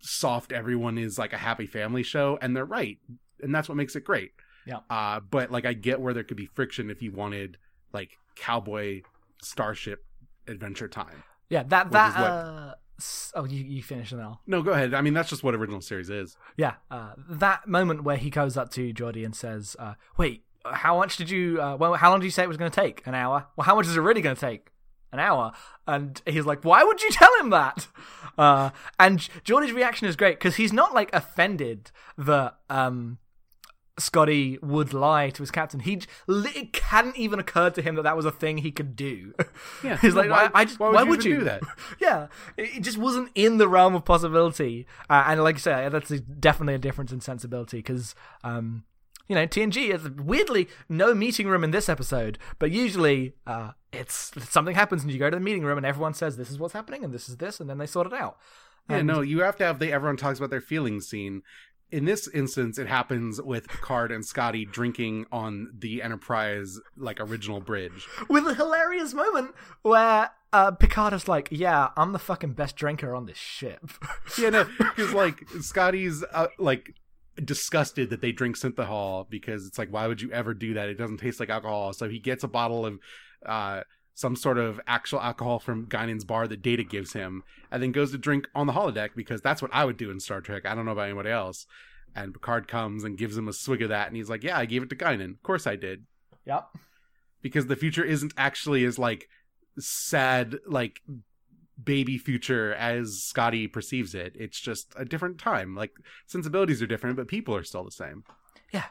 soft, 0.00 0.50
everyone 0.50 0.98
is 0.98 1.16
like 1.16 1.32
a 1.32 1.38
happy 1.38 1.68
family 1.68 2.02
show. 2.02 2.36
And 2.42 2.56
they're 2.56 2.64
right. 2.64 2.98
And 3.40 3.54
that's 3.54 3.68
what 3.68 3.76
makes 3.76 3.94
it 3.94 4.02
great. 4.02 4.32
Yeah. 4.66 4.80
Uh, 4.90 5.20
but 5.20 5.52
like, 5.52 5.66
I 5.66 5.72
get 5.72 6.00
where 6.00 6.14
there 6.14 6.24
could 6.24 6.36
be 6.36 6.46
friction 6.46 6.90
if 6.90 7.00
you 7.00 7.12
wanted 7.12 7.58
like 7.92 8.18
cowboy 8.34 9.02
Starship 9.40 10.04
Adventure 10.48 10.88
Time. 10.88 11.22
Yeah, 11.48 11.62
that 11.64 11.92
that. 11.92 12.78
Is 13.00 13.04
what- 13.04 13.10
s- 13.10 13.32
oh, 13.34 13.44
you 13.44 13.64
you 13.64 13.82
finish 13.82 14.12
now. 14.12 14.40
No, 14.46 14.62
go 14.62 14.72
ahead. 14.72 14.94
I 14.94 15.00
mean, 15.00 15.14
that's 15.14 15.28
just 15.30 15.42
what 15.42 15.54
original 15.54 15.80
series 15.80 16.10
is. 16.10 16.36
Yeah, 16.56 16.74
uh, 16.90 17.12
that 17.28 17.66
moment 17.66 18.04
where 18.04 18.16
he 18.16 18.30
goes 18.30 18.56
up 18.56 18.70
to 18.72 18.92
Geordi 18.92 19.24
and 19.24 19.34
says, 19.34 19.74
uh, 19.78 19.94
"Wait, 20.16 20.44
how 20.64 20.98
much 20.98 21.16
did 21.16 21.30
you? 21.30 21.60
Uh, 21.60 21.76
well, 21.76 21.94
how 21.94 22.10
long 22.10 22.20
did 22.20 22.26
you 22.26 22.30
say 22.30 22.42
it 22.44 22.48
was 22.48 22.56
going 22.56 22.70
to 22.70 22.80
take? 22.80 23.06
An 23.06 23.14
hour? 23.14 23.46
Well, 23.56 23.64
how 23.64 23.74
much 23.74 23.86
is 23.86 23.96
it 23.96 24.00
really 24.00 24.20
going 24.22 24.36
to 24.36 24.40
take? 24.40 24.70
An 25.12 25.18
hour?" 25.18 25.52
And 25.86 26.20
he's 26.26 26.46
like, 26.46 26.62
"Why 26.64 26.84
would 26.84 27.02
you 27.02 27.10
tell 27.10 27.30
him 27.40 27.50
that?" 27.50 27.88
Uh, 28.38 28.70
and 28.98 29.18
Geordi's 29.44 29.72
reaction 29.72 30.06
is 30.06 30.16
great 30.16 30.38
because 30.38 30.56
he's 30.56 30.72
not 30.72 30.94
like 30.94 31.10
offended 31.12 31.90
that 32.16 32.56
um, 32.70 33.18
Scotty 34.00 34.58
would 34.62 34.92
lie 34.92 35.30
to 35.30 35.42
his 35.42 35.50
captain. 35.50 35.80
He 35.80 36.02
it 36.28 36.76
hadn't 36.76 37.16
even 37.16 37.38
occurred 37.38 37.74
to 37.74 37.82
him 37.82 37.94
that 37.96 38.02
that 38.02 38.16
was 38.16 38.24
a 38.24 38.30
thing 38.30 38.58
he 38.58 38.70
could 38.70 38.96
do. 38.96 39.34
Yeah, 39.84 39.96
he's 40.00 40.14
no, 40.14 40.22
like, 40.22 40.30
why- 40.30 40.50
I, 40.60 40.64
just, 40.64 40.80
why 40.80 40.90
why, 40.90 41.02
would 41.02 41.08
would 41.10 41.24
you 41.24 41.32
you, 41.32 41.38
do 41.40 41.44
that? 41.44 41.62
yeah, 42.00 42.26
it 42.56 42.80
just 42.80 42.98
wasn't 42.98 43.30
in 43.34 43.58
the 43.58 43.68
realm 43.68 43.94
of 43.94 44.04
possibility. 44.04 44.86
Uh, 45.08 45.24
and 45.28 45.42
like 45.42 45.56
I 45.56 45.58
say, 45.58 45.88
that's 45.90 46.10
a- 46.10 46.20
definitely 46.20 46.74
a 46.74 46.78
difference 46.78 47.12
in 47.12 47.20
sensibility 47.20 47.78
because, 47.78 48.14
um, 48.42 48.84
you 49.28 49.34
know, 49.36 49.46
TNG 49.46 49.94
is 49.94 50.08
weirdly 50.10 50.68
no 50.88 51.14
meeting 51.14 51.46
room 51.46 51.62
in 51.62 51.70
this 51.70 51.88
episode, 51.88 52.38
but 52.58 52.70
usually 52.70 53.34
uh, 53.46 53.72
it's 53.92 54.32
something 54.50 54.74
happens 54.74 55.02
and 55.02 55.12
you 55.12 55.18
go 55.18 55.30
to 55.30 55.36
the 55.36 55.40
meeting 55.40 55.62
room 55.64 55.76
and 55.76 55.86
everyone 55.86 56.14
says 56.14 56.36
this 56.36 56.50
is 56.50 56.58
what's 56.58 56.72
happening 56.74 57.04
and 57.04 57.12
this 57.14 57.28
is 57.28 57.36
this 57.36 57.60
and 57.60 57.70
then 57.70 57.78
they 57.78 57.86
sort 57.86 58.06
it 58.06 58.12
out. 58.12 58.38
Yeah, 58.88 59.02
no, 59.02 59.20
you 59.20 59.42
have 59.42 59.54
to 59.58 59.64
have 59.64 59.78
the 59.78 59.92
everyone 59.92 60.16
talks 60.16 60.40
about 60.40 60.50
their 60.50 60.60
feelings 60.60 61.06
scene. 61.08 61.42
In 61.92 62.04
this 62.04 62.28
instance, 62.28 62.78
it 62.78 62.86
happens 62.86 63.40
with 63.42 63.68
Picard 63.68 64.12
and 64.12 64.24
Scotty 64.24 64.64
drinking 64.64 65.26
on 65.32 65.72
the 65.76 66.02
Enterprise 66.02 66.78
like 66.96 67.18
original 67.20 67.60
bridge. 67.60 68.06
with 68.28 68.46
a 68.46 68.54
hilarious 68.54 69.12
moment 69.12 69.54
where 69.82 70.30
uh, 70.52 70.70
Picard 70.72 71.12
is 71.12 71.26
like, 71.28 71.48
"Yeah, 71.50 71.88
I'm 71.96 72.12
the 72.12 72.18
fucking 72.18 72.52
best 72.52 72.76
drinker 72.76 73.14
on 73.14 73.26
this 73.26 73.38
ship." 73.38 73.90
Yeah, 74.38 74.50
no, 74.50 74.64
because 74.78 75.12
like 75.12 75.42
Scotty's 75.60 76.24
uh, 76.32 76.48
like 76.58 76.94
disgusted 77.44 78.10
that 78.10 78.20
they 78.20 78.32
drink 78.32 78.56
synthahol 78.56 79.28
because 79.30 79.66
it's 79.66 79.78
like, 79.78 79.88
why 79.90 80.06
would 80.06 80.20
you 80.20 80.30
ever 80.32 80.54
do 80.54 80.74
that? 80.74 80.88
It 80.88 80.94
doesn't 80.94 81.18
taste 81.18 81.40
like 81.40 81.50
alcohol. 81.50 81.92
So 81.92 82.08
he 82.08 82.18
gets 82.18 82.44
a 82.44 82.48
bottle 82.48 82.86
of 82.86 82.98
uh, 83.46 83.82
some 84.14 84.36
sort 84.36 84.58
of 84.58 84.80
actual 84.86 85.20
alcohol 85.20 85.58
from 85.58 85.86
Guinan's 85.86 86.24
bar 86.24 86.46
that 86.48 86.62
Data 86.62 86.84
gives 86.84 87.12
him, 87.12 87.42
and 87.70 87.82
then 87.82 87.92
goes 87.92 88.10
to 88.12 88.18
drink 88.18 88.48
on 88.54 88.66
the 88.66 88.72
holodeck 88.72 89.10
because 89.14 89.40
that's 89.40 89.62
what 89.62 89.74
I 89.74 89.84
would 89.84 89.96
do 89.96 90.10
in 90.10 90.20
Star 90.20 90.40
Trek. 90.40 90.66
I 90.66 90.74
don't 90.74 90.84
know 90.84 90.92
about 90.92 91.08
anybody 91.08 91.30
else. 91.30 91.66
And 92.14 92.34
Picard 92.34 92.66
comes 92.66 93.04
and 93.04 93.16
gives 93.16 93.36
him 93.36 93.46
a 93.46 93.52
swig 93.52 93.82
of 93.82 93.88
that, 93.90 94.08
and 94.08 94.16
he's 94.16 94.28
like, 94.28 94.42
"Yeah, 94.42 94.58
I 94.58 94.66
gave 94.66 94.82
it 94.82 94.90
to 94.90 94.96
Guinan. 94.96 95.34
Of 95.34 95.42
course 95.42 95.66
I 95.66 95.76
did." 95.76 96.06
yep. 96.44 96.68
because 97.42 97.66
the 97.66 97.76
future 97.76 98.04
isn't 98.04 98.34
actually 98.36 98.84
as 98.84 98.98
like 98.98 99.28
sad 99.78 100.56
like 100.66 101.00
baby 101.82 102.18
future 102.18 102.74
as 102.74 103.22
Scotty 103.22 103.66
perceives 103.66 104.14
it. 104.14 104.34
It's 104.38 104.60
just 104.60 104.92
a 104.96 105.04
different 105.04 105.38
time. 105.38 105.74
Like 105.74 105.92
sensibilities 106.26 106.82
are 106.82 106.86
different, 106.86 107.16
but 107.16 107.28
people 107.28 107.54
are 107.56 107.64
still 107.64 107.84
the 107.84 107.90
same. 107.90 108.24
Yeah. 108.72 108.86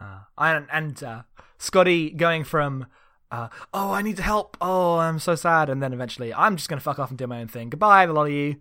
Uh, 0.00 0.20
and 0.36 0.66
and 0.72 1.02
uh, 1.02 1.22
Scotty 1.58 2.10
going 2.10 2.44
from, 2.44 2.86
uh, 3.30 3.48
oh, 3.74 3.90
I 3.92 4.02
need 4.02 4.16
to 4.16 4.22
help. 4.22 4.56
Oh, 4.60 4.98
I'm 4.98 5.18
so 5.18 5.34
sad. 5.34 5.68
And 5.68 5.82
then 5.82 5.92
eventually, 5.92 6.32
I'm 6.32 6.56
just 6.56 6.68
going 6.68 6.78
to 6.78 6.82
fuck 6.84 6.98
off 6.98 7.10
and 7.10 7.18
do 7.18 7.26
my 7.26 7.40
own 7.40 7.48
thing. 7.48 7.70
Goodbye, 7.70 8.06
the 8.06 8.12
lot 8.12 8.26
of 8.26 8.32
you. 8.32 8.56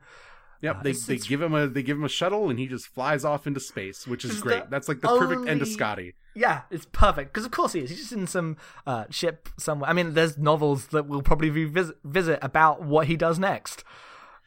Yep, 0.61 0.75
Uh, 0.77 0.81
they 0.83 0.89
it's- 0.89 1.05
they 1.05 1.13
it's- 1.15 1.27
give 1.29 1.41
him 1.41 1.53
a 1.53 1.67
they 1.67 1.83
give 1.83 1.97
him 1.97 2.03
a 2.03 2.09
shuttle 2.09 2.49
and 2.49 2.57
he 2.57 2.65
just 2.67 2.87
flies 2.87 3.23
off 3.23 3.45
into 3.45 3.59
space, 3.59 4.07
which 4.07 4.25
is 4.25 4.31
It's 4.31 4.41
great. 4.41 4.69
That's 4.71 4.87
like 4.87 5.01
the 5.01 5.07
perfect 5.07 5.41
end 5.41 5.49
only- 5.49 5.61
of 5.61 5.67
Scotty. 5.67 6.15
Yeah, 6.33 6.61
it's 6.71 6.87
perfect. 6.91 7.31
Because 7.31 7.45
of 7.45 7.51
course 7.51 7.73
he 7.73 7.81
is. 7.81 7.89
He's 7.91 7.99
just 7.99 8.11
in 8.11 8.25
some 8.27 8.57
uh, 8.85 9.05
ship 9.11 9.49
somewhere. 9.57 9.89
I 9.89 9.93
mean, 9.93 10.13
there's 10.15 10.37
novels 10.37 10.87
that 10.87 11.05
we'll 11.07 11.21
probably 11.21 11.49
revisit 11.51 11.97
visit 12.03 12.39
about 12.41 12.81
what 12.81 13.05
he 13.07 13.15
does 13.15 13.37
next. 13.37 13.83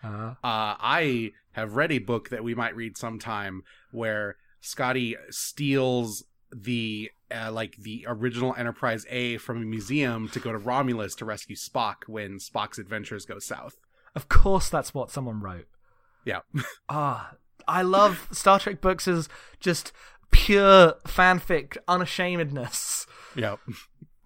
Uh, 0.03 0.35
Uh, 0.43 0.75
I 0.81 1.33
have 1.53 1.77
read 1.77 1.93
a 1.93 1.99
book 1.99 2.29
that 2.31 2.43
we 2.43 2.55
might 2.57 2.75
read 2.75 2.97
sometime 2.97 3.63
where 3.93 4.37
Scotty 4.61 5.17
steals 5.31 6.25
the 6.53 7.11
uh, 7.35 7.51
like 7.53 7.77
the 7.77 8.05
original 8.09 8.55
Enterprise 8.57 9.07
A 9.11 9.37
from 9.39 9.59
a 9.59 9.65
museum 9.65 10.29
to 10.31 10.41
go 10.41 10.53
to 10.53 10.59
Romulus 10.59 11.15
to 11.17 11.25
rescue 11.25 11.57
Spock 11.57 11.97
when 12.07 12.39
Spock's 12.39 12.79
adventures 12.79 13.25
go 13.27 13.39
south. 13.39 13.77
of 14.17 14.29
course, 14.29 14.69
that's 14.69 14.93
what 14.95 15.11
someone 15.11 15.41
wrote. 15.41 15.67
Yeah. 16.25 16.41
Ah, 16.89 17.35
I 17.69 17.83
love 17.83 18.29
Star 18.33 18.59
Trek 18.59 18.81
books 18.81 19.07
as 19.07 19.29
just 19.61 19.93
pure 20.33 20.95
fanfic, 21.07 21.77
unashamedness. 21.89 23.07
yeah. 23.37 23.57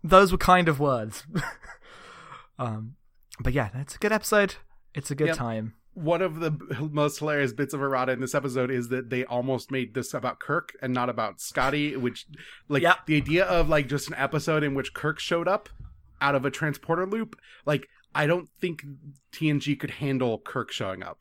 those 0.03 0.33
were 0.33 0.39
kind 0.39 0.69
of 0.69 0.81
words. 0.81 1.25
um, 2.59 2.97
but 3.41 3.53
yeah, 3.53 3.71
it's 3.75 3.97
a 3.97 3.99
good 3.99 4.13
episode. 4.13 4.57
It's 4.95 5.11
a 5.11 5.15
good 5.15 5.29
Yep. 5.29 5.37
time. 5.37 5.75
One 5.95 6.23
of 6.23 6.41
the 6.41 6.53
most 6.93 7.19
hilarious 7.19 7.53
bits 7.53 7.73
of 7.75 7.81
errata 7.81 8.13
in 8.13 8.21
this 8.21 8.35
episode 8.35 8.71
is 8.71 8.89
that 8.89 9.11
they 9.11 9.25
almost 9.25 9.71
made 9.71 9.95
this 9.95 10.13
about 10.15 10.41
Kirk 10.41 10.73
and 10.83 10.93
not 10.93 11.09
about 11.09 11.41
Scotty, 11.41 11.97
which, 11.97 12.27
like, 12.69 12.83
Yep. 12.83 13.07
the 13.07 13.17
idea 13.17 13.45
of, 13.45 13.69
like, 13.69 13.89
just 13.89 14.09
an 14.09 14.15
episode 14.15 14.63
in 14.65 14.75
which 14.75 14.93
Kirk 14.95 15.19
showed 15.21 15.47
up 15.49 15.69
out 16.21 16.35
of 16.35 16.45
a 16.45 16.51
transporter 16.51 17.07
loop, 17.07 17.37
like, 17.65 17.89
I 18.15 18.27
don't 18.27 18.49
think 18.61 18.85
TNG 19.33 19.79
could 19.79 19.91
handle 19.93 20.39
Kirk 20.39 20.71
showing 20.73 21.03
up. 21.03 21.19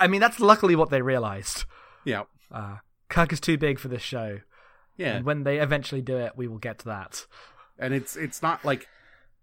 I 0.00 0.06
mean, 0.06 0.20
that's 0.20 0.40
luckily 0.40 0.76
what 0.76 0.90
they 0.90 1.02
realized. 1.02 1.64
Yeah. 2.04 2.22
Uh, 2.50 2.76
Kirk 3.08 3.32
is 3.32 3.40
too 3.40 3.58
big 3.58 3.78
for 3.78 3.88
this 3.88 4.02
show, 4.02 4.40
Yeah. 4.96 5.16
and 5.16 5.24
when 5.26 5.42
they 5.44 5.58
eventually 5.58 6.02
do 6.02 6.16
it, 6.18 6.32
we 6.36 6.48
will 6.48 6.58
get 6.58 6.78
to 6.80 6.84
that. 6.86 7.26
and 7.78 7.92
it's 7.94 8.14
it's 8.16 8.42
not 8.42 8.64
like 8.64 8.86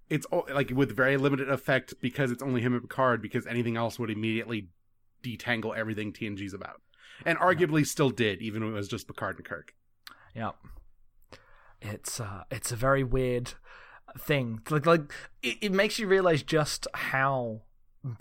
it's 0.10 0.26
like 0.32 0.72
with 0.72 0.96
very 0.96 1.18
limited 1.18 1.50
effect 1.50 1.94
because 2.02 2.32
it's 2.32 2.44
only 2.44 2.62
him 2.62 2.74
and 2.74 2.82
Picard 2.82 3.22
because 3.22 3.46
anything 3.46 3.78
else 3.78 4.00
would 4.00 4.10
immediately 4.10 4.70
detangle 5.24 5.76
everything 5.76 6.12
TNG's 6.12 6.54
about, 6.54 6.82
and 7.26 7.38
arguably 7.38 7.86
still 7.86 8.10
did 8.10 8.42
even 8.42 8.64
when 8.64 8.74
it 8.74 8.76
was 8.76 8.88
just 8.88 9.08
Picard 9.08 9.38
and 9.38 9.46
Kirk. 9.46 9.76
Yeah, 10.36 10.52
it's 11.82 12.20
uh, 12.20 12.44
it's 12.50 12.72
a 12.72 12.76
very 12.76 13.04
weird 13.04 13.54
thing. 14.18 14.62
Like, 14.70 14.86
like 14.86 15.12
it, 15.44 15.58
it 15.62 15.72
makes 15.72 16.00
you 16.00 16.08
realize 16.08 16.44
just 16.44 16.88
how 16.94 17.62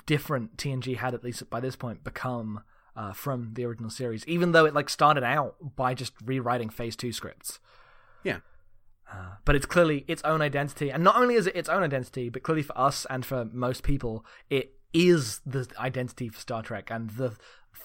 different 0.07 0.57
TNG 0.57 0.97
had 0.97 1.15
at 1.15 1.25
least 1.25 1.49
by 1.49 1.61
this 1.61 1.77
point 1.77 2.05
become 2.05 2.63
uh, 2.97 3.13
from 3.13 3.53
the 3.55 3.65
original 3.65 3.91
series, 3.91 4.27
even 4.27 4.53
though 4.53 4.67
it 4.67 4.75
like 4.75 4.91
started 4.91 5.25
out 5.25 5.77
by 5.77 5.95
just 5.95 6.13
rewriting 6.25 6.69
Phase 6.69 6.97
Two 6.97 7.13
scripts. 7.13 7.61
Yeah. 8.25 8.39
Uh, 9.11 9.37
but 9.45 9.57
it's 9.57 9.67
clearly 9.67 10.05
its 10.07 10.23
own 10.23 10.43
identity, 10.43 10.91
and 10.91 11.03
not 11.03 11.17
only 11.17 11.35
is 11.35 11.47
it 11.47 11.57
its 11.57 11.69
own 11.69 11.83
identity, 11.83 12.29
but 12.29 12.43
clearly 12.43 12.63
for 12.63 12.77
us 12.79 13.07
and 13.09 13.25
for 13.25 13.47
most 13.47 13.83
people, 13.83 14.25
it 14.51 14.75
is 14.93 15.41
the 15.47 15.67
identity 15.79 16.29
for 16.29 16.41
Star 16.41 16.63
Trek 16.63 16.91
and 16.91 17.11
the 17.11 17.33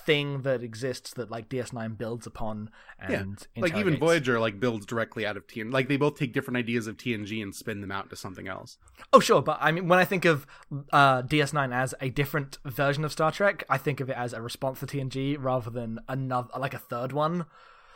thing 0.05 0.41
that 0.41 0.63
exists 0.63 1.13
that 1.13 1.31
like 1.31 1.49
DS9 1.49 1.97
builds 1.97 2.27
upon. 2.27 2.69
And 2.99 3.45
yeah, 3.55 3.61
like 3.61 3.75
even. 3.75 3.97
Voyager 3.97 4.39
like 4.39 4.59
builds 4.59 4.85
directly 4.85 5.25
out 5.25 5.37
of 5.37 5.47
TNG. 5.47 5.71
Like 5.71 5.87
they 5.87 5.97
both 5.97 6.17
take 6.17 6.33
different 6.33 6.57
ideas 6.57 6.87
of 6.87 6.97
TNG 6.97 7.41
and 7.41 7.53
spin 7.53 7.81
them 7.81 7.91
out 7.91 8.09
to 8.09 8.15
something 8.15 8.47
else. 8.47 8.77
Oh, 9.11 9.19
sure, 9.19 9.41
but 9.41 9.57
I 9.61 9.71
mean, 9.71 9.87
when 9.87 9.99
I 9.99 10.05
think 10.05 10.25
of 10.25 10.45
uh, 10.91 11.23
DS9 11.23 11.73
as 11.73 11.93
a 12.01 12.09
different 12.09 12.57
version 12.65 13.03
of 13.05 13.11
Star 13.11 13.31
Trek, 13.31 13.63
I 13.69 13.77
think 13.77 13.99
of 13.99 14.09
it 14.09 14.17
as 14.17 14.33
a 14.33 14.41
response 14.41 14.79
to 14.81 14.85
TNG 14.85 15.37
rather 15.39 15.69
than 15.69 15.99
another, 16.07 16.49
like 16.57 16.73
a 16.73 16.79
third 16.79 17.11
one. 17.11 17.45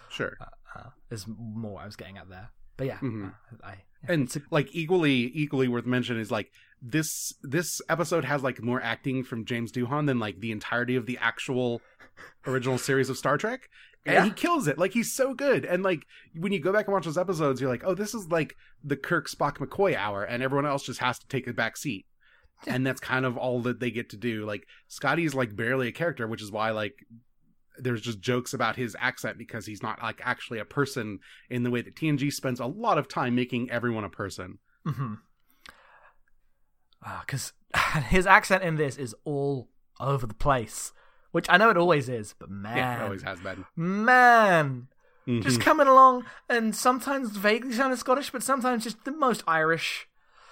Sure. 0.10 0.38
Uh, 0.76 0.90
is 1.10 1.26
more 1.28 1.82
I 1.82 1.86
was 1.86 1.96
getting 1.96 2.18
at 2.18 2.30
there. 2.30 2.52
But 2.78 2.88
yeah, 2.88 2.98
Mhm. 3.00 3.34
I, 3.64 3.68
I 3.68 3.76
and 4.08 4.32
like 4.52 4.70
equally 4.74 5.32
equally 5.34 5.68
worth 5.68 5.86
mention 5.86 6.20
is 6.20 6.32
like 6.32 6.52
this 6.82 7.34
this 7.42 7.82
episode 7.90 8.24
has 8.24 8.44
like 8.44 8.62
more 8.62 8.82
acting 8.82 9.24
from 9.24 9.46
James 9.46 9.72
Doohan 9.72 10.06
than 10.06 10.20
like 10.20 10.40
the 10.40 10.52
entirety 10.52 10.96
of 10.96 11.06
the 11.08 11.18
actual 11.18 11.82
original 12.46 12.78
series 12.78 13.10
of 13.10 13.18
Star 13.18 13.38
Trek. 13.38 13.70
And 14.06 14.14
Yeah. 14.14 14.24
he 14.26 14.30
kills 14.32 14.68
it. 14.68 14.78
Like 14.78 14.94
he's 14.94 15.12
so 15.14 15.34
good. 15.34 15.66
And 15.66 15.84
like 15.84 16.06
when 16.36 16.52
you 16.54 16.60
go 16.60 16.72
back 16.72 16.86
and 16.86 16.94
watch 16.94 17.06
those 17.06 17.18
episodes, 17.18 17.60
you're 17.60 17.70
like, 17.70 17.84
oh, 17.84 17.96
this 17.96 18.14
is 18.14 18.30
like 18.30 18.56
the 18.84 18.96
Kirk 18.96 19.28
Spock 19.28 19.58
McCoy 19.58 19.96
hour, 19.96 20.24
and 20.24 20.42
everyone 20.42 20.66
else 20.68 20.84
just 20.84 21.00
has 21.00 21.20
to 21.20 21.28
take 21.28 21.48
a 21.48 21.54
back 21.54 21.76
seat. 21.76 22.06
And 22.66 22.86
that's 22.88 23.00
kind 23.02 23.26
of 23.26 23.38
all 23.38 23.62
that 23.64 23.80
they 23.80 23.92
get 23.92 24.10
to 24.12 24.18
do. 24.18 24.46
Like 24.46 24.68
Scotty's 24.88 25.36
like 25.36 25.56
barely 25.56 25.88
a 25.88 25.92
character, 25.92 26.28
which 26.28 26.42
is 26.42 26.52
why 26.52 26.72
like 26.72 27.06
there's 27.80 28.02
just 28.02 28.20
jokes 28.20 28.54
about 28.54 28.76
his 28.76 28.96
accent 29.00 29.38
because 29.38 29.66
he's 29.66 29.84
not 29.84 30.02
like 30.02 30.20
actually 30.24 30.60
a 30.60 30.66
person 30.66 31.20
in 31.50 31.64
the 31.64 31.70
way 31.72 31.82
that 31.82 31.96
TNG 31.96 32.32
spends 32.34 32.60
a 32.60 32.66
lot 32.66 32.98
of 32.98 33.08
time 33.08 33.36
making 33.36 33.70
everyone 33.72 34.04
a 34.04 34.10
person. 34.10 34.58
Mm-hmm. 34.86 35.14
Because 37.22 37.54
his 38.10 38.26
accent 38.28 38.64
in 38.64 38.76
this 38.76 38.98
is 38.98 39.16
all 39.24 39.70
over 40.00 40.26
the 40.28 40.34
place, 40.34 40.92
which 41.32 41.48
I 41.50 41.58
know 41.58 41.70
it 41.70 41.78
always 41.78 42.10
is, 42.10 42.34
but 42.38 42.50
man, 42.50 42.78
Yeah, 42.78 43.00
it 43.00 43.04
always 43.04 43.24
has 43.24 43.40
been. 43.40 43.66
man, 43.76 44.88
Mhm. 45.28 45.42
just 45.44 45.60
coming 45.62 45.88
along 45.88 46.26
and 46.50 46.76
sometimes 46.76 47.36
vaguely 47.36 47.74
sounding 47.74 47.98
Scottish, 47.98 48.30
but 48.32 48.44
sometimes 48.44 48.84
just 48.84 49.04
the 49.04 49.12
most 49.12 49.44
Irish. 49.48 50.08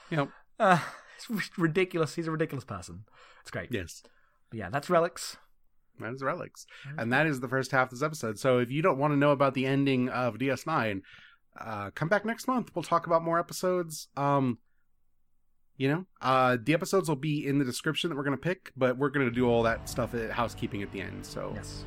Yep. 0.10 0.30
Uh, 0.60 0.80
it's 1.16 1.58
ridiculous. 1.58 2.16
He's 2.16 2.28
a 2.28 2.32
ridiculous 2.32 2.66
person. 2.66 3.06
It's 3.42 3.52
great. 3.52 3.72
Yes. 3.72 4.04
But 4.50 4.60
yeah, 4.60 4.70
that's 4.70 4.90
relics. 4.90 5.38
That 6.00 6.14
is 6.14 6.22
relics. 6.24 6.66
And 6.98 7.12
that 7.14 7.28
is 7.28 7.40
the 7.40 7.48
first 7.48 7.72
half 7.72 7.88
of 7.88 7.92
this 7.92 8.04
episode. 8.04 8.38
So 8.40 8.60
if 8.60 8.72
you 8.72 8.82
don't 8.82 8.98
want 8.98 9.14
to 9.14 9.18
know 9.18 9.32
about 9.32 9.54
the 9.54 9.66
ending 9.66 10.10
of 10.10 10.36
DS9, 10.38 11.02
uh, 11.60 11.90
come 11.92 12.10
back 12.10 12.26
next 12.26 12.48
month. 12.48 12.72
We'll 12.76 12.84
talk 12.84 13.08
about 13.08 13.24
more 13.24 13.40
episodes. 13.40 14.08
Um, 14.18 14.58
you 15.78 15.90
know, 15.90 16.06
uh, 16.22 16.58
the 16.62 16.74
episodes 16.74 17.10
will 17.10 17.16
be 17.16 17.46
in 17.46 17.60
the 17.60 17.66
description 17.66 18.10
that 18.10 18.16
we're 18.16 18.24
gonna 18.24 18.38
pick, 18.38 18.72
but 18.78 18.98
we're 18.98 19.10
gonna 19.10 19.32
do 19.32 19.48
all 19.50 19.64
that 19.64 19.90
stuff 19.90 20.14
at 20.14 20.32
housekeeping 20.32 20.82
at 20.84 20.92
the 20.92 21.02
end. 21.02 21.26
So 21.26 21.52
Yes. 21.56 21.86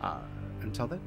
uh, 0.00 0.20
until 0.62 0.86
then. 0.86 1.00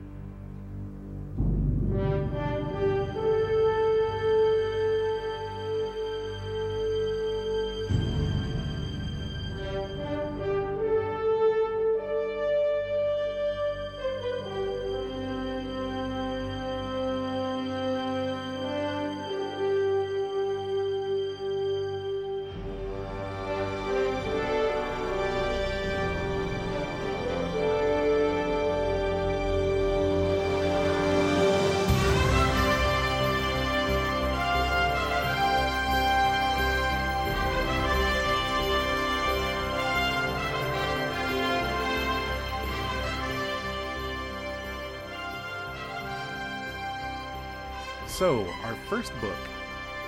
First 49.03 49.19
book 49.21 49.35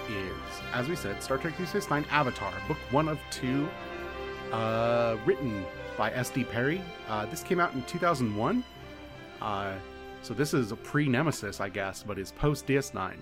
is, 0.10 0.32
as 0.74 0.88
we 0.88 0.96
said, 0.96 1.22
Star 1.22 1.38
Trek 1.38 1.58
Deep 1.58 1.68
Space 1.68 1.90
Nine 1.90 2.06
Avatar, 2.12 2.54
book 2.68 2.78
one 2.92 3.10
of 3.10 3.20
two, 3.30 3.68
uh, 4.54 5.18
written 5.26 5.66
by 5.98 6.12
S.D. 6.12 6.46
Perry. 6.46 6.82
Uh, 7.10 7.26
this 7.26 7.44
came 7.44 7.60
out 7.60 7.74
in 7.74 7.84
2001. 7.84 8.64
Uh, 9.42 9.74
so, 10.22 10.34
this 10.34 10.54
is 10.54 10.72
a 10.72 10.76
pre 10.76 11.08
Nemesis, 11.10 11.60
I 11.60 11.68
guess, 11.70 12.04
but 12.04 12.18
is 12.18 12.32
post 12.32 12.68
DS9. 12.68 13.16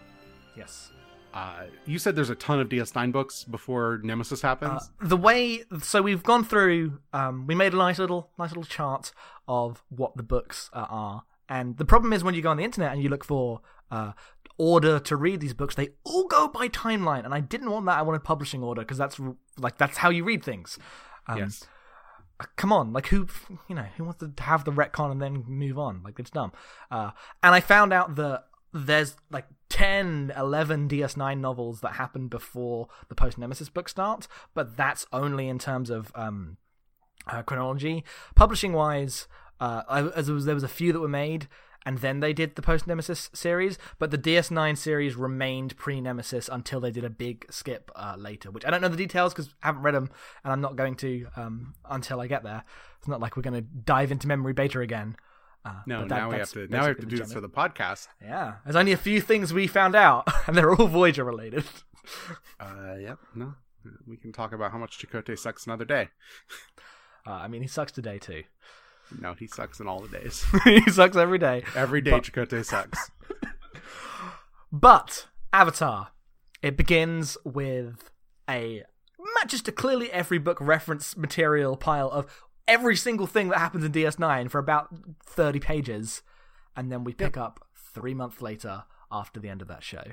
Yes. 0.55 0.91
Uh, 1.33 1.63
you 1.87 1.97
said 1.97 2.15
there's 2.15 2.29
a 2.29 2.35
ton 2.35 2.59
of 2.59 2.69
DS9 2.69 3.11
books 3.11 3.43
before 3.43 3.99
Nemesis 4.03 4.43
Uh, 4.43 4.47
happens. 4.49 4.91
the 5.01 5.17
way 5.17 5.63
so 5.81 6.03
we've 6.03 6.21
gone 6.21 6.43
through 6.43 6.99
um, 7.11 7.47
we 7.47 7.55
made 7.55 7.73
a 7.73 7.75
nice 7.75 7.97
little 7.97 8.29
nice 8.37 8.51
little 8.51 8.63
chart 8.63 9.11
of 9.47 9.83
what 9.89 10.15
the 10.15 10.21
books 10.21 10.69
uh, 10.73 10.85
are 10.87 11.23
and 11.49 11.77
the 11.77 11.85
problem 11.85 12.13
is 12.13 12.23
when 12.23 12.35
you 12.35 12.43
go 12.43 12.51
on 12.51 12.57
the 12.57 12.63
internet 12.63 12.93
and 12.93 13.01
you 13.01 13.09
look 13.09 13.23
for 13.23 13.61
uh, 13.89 14.11
order 14.57 14.99
to 14.99 15.15
read 15.15 15.39
these 15.39 15.53
books 15.53 15.73
they 15.75 15.89
all 16.03 16.27
go 16.27 16.47
by 16.47 16.67
timeline 16.67 17.25
and 17.25 17.33
i 17.33 17.39
didn't 17.39 17.71
want 17.71 17.85
that 17.85 17.97
i 17.97 18.01
wanted 18.01 18.23
publishing 18.23 18.61
order 18.61 18.81
because 18.81 18.97
that's 18.97 19.19
like 19.59 19.77
that's 19.77 19.97
how 19.97 20.09
you 20.09 20.23
read 20.23 20.43
things. 20.43 20.77
Um, 21.27 21.39
yes. 21.39 21.65
uh, 22.39 22.45
come 22.55 22.73
on 22.73 22.91
like 22.91 23.07
who 23.07 23.27
you 23.67 23.75
know 23.75 23.85
who 23.97 24.03
wants 24.03 24.19
to 24.19 24.43
have 24.43 24.65
the 24.65 24.71
retcon 24.71 25.11
and 25.11 25.21
then 25.21 25.43
move 25.47 25.77
on? 25.77 26.01
Like 26.03 26.19
it's 26.19 26.29
dumb. 26.29 26.51
Uh, 26.91 27.11
and 27.41 27.55
i 27.55 27.59
found 27.59 27.93
out 27.93 28.15
that 28.15 28.45
there's 28.73 29.15
like 29.29 29.45
10 29.69 30.33
11 30.35 30.89
ds9 30.89 31.39
novels 31.39 31.81
that 31.81 31.93
happened 31.93 32.29
before 32.31 32.87
the 33.07 33.15
post 33.15 33.37
nemesis 33.37 33.69
book 33.69 33.87
starts 33.87 34.27
but 34.55 34.75
that's 34.75 35.05
only 35.13 35.47
in 35.47 35.59
terms 35.59 35.89
of 35.89 36.11
um 36.15 36.57
uh, 37.25 37.41
chronology. 37.41 38.03
Publishing 38.35 38.73
wise 38.73 39.27
uh 39.59 39.83
I, 39.87 40.01
as 40.09 40.29
was, 40.29 40.45
there 40.45 40.55
was 40.55 40.63
a 40.63 40.67
few 40.67 40.91
that 40.91 40.99
were 40.99 41.07
made 41.07 41.47
and 41.85 41.99
then 41.99 42.19
they 42.19 42.33
did 42.33 42.55
the 42.55 42.61
post 42.61 42.87
nemesis 42.87 43.29
series 43.33 43.77
but 43.99 44.11
the 44.11 44.17
ds9 44.17 44.77
series 44.77 45.15
remained 45.15 45.75
pre 45.77 45.99
nemesis 46.01 46.49
until 46.51 46.79
they 46.79 46.91
did 46.91 47.03
a 47.03 47.09
big 47.09 47.45
skip 47.49 47.91
uh, 47.95 48.15
later 48.17 48.49
which 48.51 48.65
i 48.65 48.69
don't 48.69 48.81
know 48.81 48.87
the 48.87 48.97
details 48.97 49.33
because 49.33 49.53
i 49.63 49.67
haven't 49.67 49.81
read 49.83 49.93
them 49.95 50.09
and 50.43 50.53
i'm 50.53 50.61
not 50.61 50.75
going 50.75 50.95
to 50.95 51.27
um 51.35 51.73
until 51.89 52.19
i 52.21 52.27
get 52.27 52.43
there 52.43 52.63
it's 52.99 53.07
not 53.07 53.19
like 53.19 53.35
we're 53.35 53.43
going 53.43 53.53
to 53.53 53.61
dive 53.61 54.11
into 54.11 54.27
memory 54.27 54.53
beta 54.53 54.79
again 54.79 55.15
uh, 55.65 55.75
No, 55.85 56.01
that- 56.01 56.09
now 56.09 56.29
we 56.29 56.35
have 56.35 56.51
to. 56.51 56.67
Now 56.67 56.81
we 56.81 56.87
have 56.89 56.99
to 56.99 57.05
do 57.05 57.15
this 57.15 57.31
for 57.31 57.39
the 57.39 57.47
podcast. 57.47 58.09
Yeah, 58.21 58.55
there's 58.65 58.75
only 58.75 58.91
a 58.91 58.97
few 58.97 59.21
things 59.21 59.53
we 59.53 59.65
found 59.65 59.95
out, 59.95 60.27
and 60.47 60.57
they're 60.57 60.75
all 60.75 60.87
Voyager 60.87 61.23
related. 61.23 61.63
Uh, 62.59 62.95
yep. 62.99 63.17
No, 63.33 63.53
we 64.05 64.17
can 64.17 64.33
talk 64.33 64.51
about 64.51 64.73
how 64.73 64.77
much 64.77 64.99
Chakotay 64.99 65.39
sucks 65.39 65.65
another 65.65 65.85
day. 65.85 66.09
Uh, 67.25 67.31
I 67.31 67.47
mean, 67.47 67.61
he 67.61 67.67
sucks 67.69 67.93
today 67.93 68.19
too. 68.19 68.43
No, 69.19 69.33
he 69.33 69.47
sucks 69.47 69.79
in 69.79 69.87
all 69.87 70.01
the 70.01 70.19
days. 70.19 70.45
he 70.63 70.89
sucks 70.89 71.15
every 71.15 71.37
day. 71.39 71.63
Every 71.75 72.01
day, 72.01 72.11
Chakotay 72.11 72.65
sucks. 72.65 73.11
But 74.71 75.27
Avatar, 75.51 76.09
it 76.63 76.75
begins 76.77 77.37
with 77.43 78.09
a 78.49 78.83
not 79.35 79.47
just 79.47 79.67
a 79.67 79.71
clearly 79.71 80.11
every 80.11 80.39
book 80.39 80.57
reference 80.59 81.15
material 81.15 81.77
pile 81.77 82.09
of 82.09 82.43
every 82.67 82.95
single 82.95 83.27
thing 83.27 83.49
that 83.49 83.59
happens 83.59 83.85
in 83.85 83.91
DS9 83.91 84.49
for 84.49 84.57
about 84.57 84.87
30 85.25 85.59
pages, 85.59 86.23
and 86.75 86.91
then 86.91 87.03
we 87.03 87.13
pick 87.13 87.37
up 87.37 87.67
three 87.75 88.13
months 88.15 88.41
later 88.41 88.85
after 89.11 89.39
the 89.39 89.49
end 89.49 89.61
of 89.61 89.67
that 89.67 89.83
show. 89.83 90.03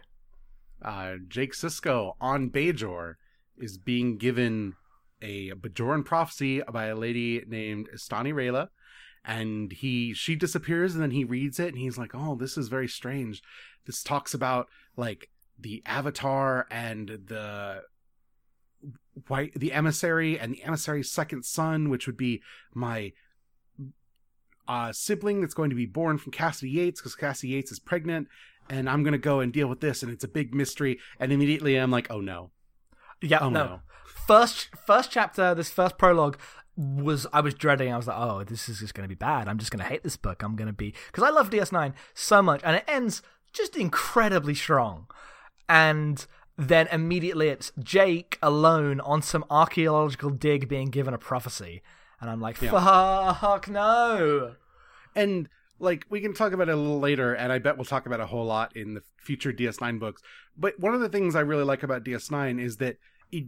uh, 0.82 1.14
Jake 1.26 1.55
Sisko 1.55 2.14
on 2.20 2.51
Bajor 2.51 3.14
is 3.57 3.78
being 3.78 4.18
given 4.18 4.74
a 5.22 5.53
Bajoran 5.53 6.05
prophecy 6.05 6.62
by 6.70 6.86
a 6.86 6.94
lady 6.96 7.42
named 7.46 7.88
Istani 7.94 8.32
Reyla, 8.34 8.68
and 9.25 9.73
he 9.73 10.14
she 10.14 10.35
disappears, 10.35 10.95
and 10.95 11.03
then 11.03 11.11
he 11.11 11.25
reads 11.25 11.59
it, 11.61 11.68
and 11.68 11.79
he's 11.79 11.99
like, 11.99 12.12
"Oh, 12.14 12.35
this 12.37 12.57
is 12.57 12.68
very 12.68 12.89
strange. 12.89 13.43
This 13.87 14.03
talks 14.03 14.35
about 14.35 14.68
like 14.97 15.29
the 15.59 15.83
Avatar 15.87 16.66
and 16.71 17.09
the 17.27 17.83
white 19.29 19.53
the 19.55 19.73
emissary 19.73 20.39
and 20.39 20.53
the 20.55 20.62
emissary's 20.64 21.11
second 21.11 21.45
son, 21.45 21.89
which 21.89 22.07
would 22.07 22.16
be 22.16 22.43
my." 22.75 23.12
Uh, 24.68 24.93
sibling 24.93 25.41
that's 25.41 25.55
going 25.55 25.68
to 25.71 25.75
be 25.75 25.87
born 25.87 26.16
from 26.16 26.31
Cassidy 26.31 26.71
Yates 26.71 27.01
because 27.01 27.16
Cassidy 27.16 27.55
Yates 27.55 27.73
is 27.73 27.81
pregnant, 27.81 28.29
and 28.68 28.89
I'm 28.89 29.03
gonna 29.03 29.18
go 29.18 29.41
and 29.41 29.53
deal 29.53 29.66
with 29.66 29.81
this, 29.81 30.05
and 30.05 30.12
it's 30.12 30.23
a 30.23 30.29
big 30.29 30.55
mystery. 30.55 31.01
And 31.18 31.33
immediately 31.33 31.75
I'm 31.75 31.91
like, 31.91 32.09
oh 32.09 32.21
no, 32.21 32.53
Yeah, 33.21 33.41
oh 33.41 33.51
no. 33.51 33.64
no, 33.66 33.81
First, 34.29 34.68
first 34.87 35.11
chapter, 35.11 35.57
this 35.57 35.71
first 35.71 35.99
prologue 35.99 36.39
was 36.81 37.26
I 37.33 37.41
was 37.41 37.53
dreading. 37.53 37.93
I 37.93 37.97
was 37.99 38.07
like, 38.07 38.16
oh, 38.18 38.43
this 38.43 38.68
is 38.68 38.78
just 38.78 38.95
going 38.95 39.05
to 39.05 39.09
be 39.09 39.14
bad. 39.14 39.49
I'm 39.49 39.59
just 39.59 39.70
going 39.70 39.85
to 39.85 39.89
hate 39.89 40.03
this 40.03 40.16
book. 40.16 40.43
I'm 40.43 40.57
going 40.57 40.66
to 40.66 40.72
be 40.72 40.95
because 41.07 41.22
I 41.22 41.31
love 41.31 41.51
DS9 41.51 41.93
so 42.14 42.41
much, 42.41 42.62
and 42.64 42.76
it 42.76 42.85
ends 42.89 43.22
just 43.53 43.76
incredibly 43.76 44.55
strong. 44.55 45.07
And 45.68 46.26
then 46.57 46.89
immediately 46.91 47.49
it's 47.49 47.70
Jake 47.78 48.39
alone 48.43 49.01
on 49.01 49.20
some 49.20 49.45
archaeological 49.51 50.31
dig 50.31 50.68
being 50.68 50.89
given 50.89 51.12
a 51.12 51.18
prophecy, 51.18 51.83
and 52.18 52.31
I'm 52.31 52.41
like, 52.41 52.57
fuck 52.57 53.68
no. 53.68 54.55
and 55.14 55.49
like 55.78 56.07
we 56.09 56.22
can 56.22 56.33
talk 56.33 56.55
about 56.55 56.70
it 56.70 56.72
a 56.72 56.76
little 56.76 57.01
later, 57.01 57.35
and 57.35 57.53
I 57.53 57.59
bet 57.59 57.76
we'll 57.76 57.85
talk 57.85 58.07
about 58.07 58.20
a 58.20 58.26
whole 58.26 58.47
lot 58.47 58.74
in 58.74 58.95
the 58.95 59.03
future 59.18 59.53
DS9 59.53 60.01
books. 60.01 60.22
But 60.57 60.81
one 60.81 60.95
of 60.95 61.01
the 61.01 61.11
things 61.11 61.37
I 61.37 61.41
really 61.41 61.64
like 61.64 61.83
about 61.83 62.05
DS9 62.05 62.59
is 62.59 62.78
that 62.78 62.97
it 63.31 63.45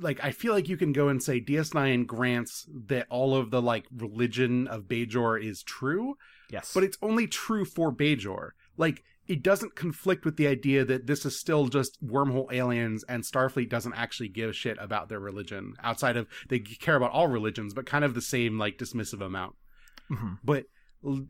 like 0.00 0.22
I 0.22 0.30
feel 0.32 0.52
like 0.52 0.68
you 0.68 0.76
can 0.76 0.92
go 0.92 1.08
and 1.08 1.22
say 1.22 1.40
DS9 1.40 2.06
grants 2.06 2.66
that 2.86 3.06
all 3.10 3.34
of 3.34 3.50
the 3.50 3.62
like 3.62 3.86
religion 3.96 4.66
of 4.68 4.84
Bajor 4.84 5.42
is 5.42 5.62
true, 5.62 6.16
Yes, 6.50 6.72
but 6.74 6.84
it's 6.84 6.98
only 7.02 7.26
true 7.26 7.64
for 7.64 7.92
Bajor. 7.92 8.50
Like 8.76 9.02
it 9.26 9.42
doesn't 9.42 9.76
conflict 9.76 10.24
with 10.24 10.36
the 10.36 10.46
idea 10.46 10.84
that 10.86 11.06
this 11.06 11.26
is 11.26 11.38
still 11.38 11.68
just 11.68 12.02
wormhole 12.04 12.50
aliens 12.50 13.04
and 13.08 13.22
Starfleet 13.22 13.68
doesn't 13.68 13.92
actually 13.94 14.28
give 14.28 14.50
a 14.50 14.54
shit 14.54 14.78
about 14.80 15.10
their 15.10 15.20
religion 15.20 15.74
outside 15.82 16.16
of 16.16 16.26
they 16.48 16.58
care 16.60 16.96
about 16.96 17.10
all 17.12 17.28
religions, 17.28 17.74
but 17.74 17.84
kind 17.86 18.04
of 18.04 18.14
the 18.14 18.22
same 18.22 18.58
like 18.58 18.78
dismissive 18.78 19.20
amount. 19.20 19.54
Mhm. 20.10 20.38
But 20.42 20.64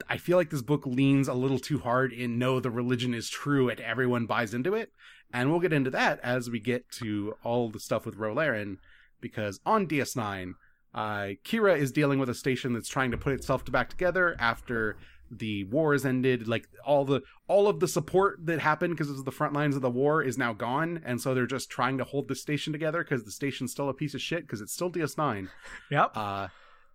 I 0.08 0.16
feel 0.16 0.36
like 0.38 0.48
this 0.48 0.62
book 0.62 0.86
leans 0.86 1.28
a 1.28 1.34
little 1.34 1.58
too 1.58 1.78
hard 1.78 2.12
in 2.12 2.38
no, 2.38 2.58
the 2.58 2.70
religion 2.70 3.12
is 3.12 3.28
true 3.28 3.68
and 3.68 3.78
everyone 3.80 4.24
buys 4.26 4.54
into 4.54 4.74
it. 4.74 4.92
And 5.32 5.50
we'll 5.50 5.60
get 5.60 5.72
into 5.72 5.90
that 5.90 6.20
as 6.22 6.48
we 6.48 6.58
get 6.58 6.90
to 6.92 7.34
all 7.42 7.68
the 7.68 7.80
stuff 7.80 8.06
with 8.06 8.16
Ro 8.16 8.32
Laren, 8.32 8.78
because 9.20 9.60
on 9.66 9.86
DS9, 9.86 10.54
uh, 10.94 11.34
Kira 11.44 11.76
is 11.76 11.92
dealing 11.92 12.18
with 12.18 12.28
a 12.28 12.34
station 12.34 12.72
that's 12.72 12.88
trying 12.88 13.10
to 13.10 13.18
put 13.18 13.34
itself 13.34 13.64
to 13.66 13.70
back 13.70 13.90
together 13.90 14.36
after 14.38 14.96
the 15.30 15.64
war 15.64 15.92
has 15.92 16.06
ended. 16.06 16.48
Like 16.48 16.68
all 16.84 17.04
the 17.04 17.20
all 17.46 17.68
of 17.68 17.80
the 17.80 17.88
support 17.88 18.38
that 18.46 18.60
happened 18.60 18.96
because 18.96 19.10
of 19.10 19.24
the 19.24 19.32
front 19.32 19.52
lines 19.52 19.76
of 19.76 19.82
the 19.82 19.90
war 19.90 20.22
is 20.22 20.38
now 20.38 20.52
gone, 20.52 21.02
and 21.04 21.20
so 21.20 21.34
they're 21.34 21.46
just 21.46 21.70
trying 21.70 21.98
to 21.98 22.04
hold 22.04 22.28
the 22.28 22.34
station 22.34 22.72
together 22.72 23.04
because 23.04 23.24
the 23.24 23.30
station's 23.30 23.70
still 23.70 23.88
a 23.88 23.94
piece 23.94 24.14
of 24.14 24.22
shit 24.22 24.46
because 24.46 24.60
it's 24.60 24.72
still 24.72 24.90
DS9. 24.90 25.48
yep. 25.90 26.12
Uh, 26.14 26.48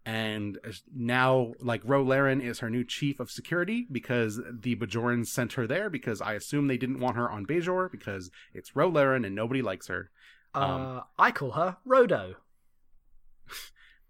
and 0.06 0.58
now, 0.94 1.54
like, 1.60 1.82
Ro 1.86 2.04
Laren 2.04 2.42
is 2.42 2.60
her 2.60 2.70
new 2.70 2.84
chief 2.84 3.20
of 3.20 3.32
security 3.32 3.88
because 3.92 4.42
the 4.52 4.76
Bajorans 4.76 5.28
sent 5.28 5.54
her 5.54 5.66
there 5.66 5.90
because 5.90 6.22
I 6.22 6.34
assume 6.34 6.68
they 6.68 6.78
didn't 6.78 7.00
want 7.00 7.16
her 7.16 7.32
on 7.32 7.46
Bajor 7.46 7.90
because 7.92 8.30
it's 8.54 8.76
Ro 8.76 8.90
Laren 8.90 9.24
and 9.24 9.34
nobody 9.36 9.62
likes 9.62 9.88
her. 9.88 10.10
um, 10.54 10.64
uh, 10.98 11.02
I 11.18 11.32
call 11.32 11.52
her 11.52 11.78
Rodo. 11.88 12.36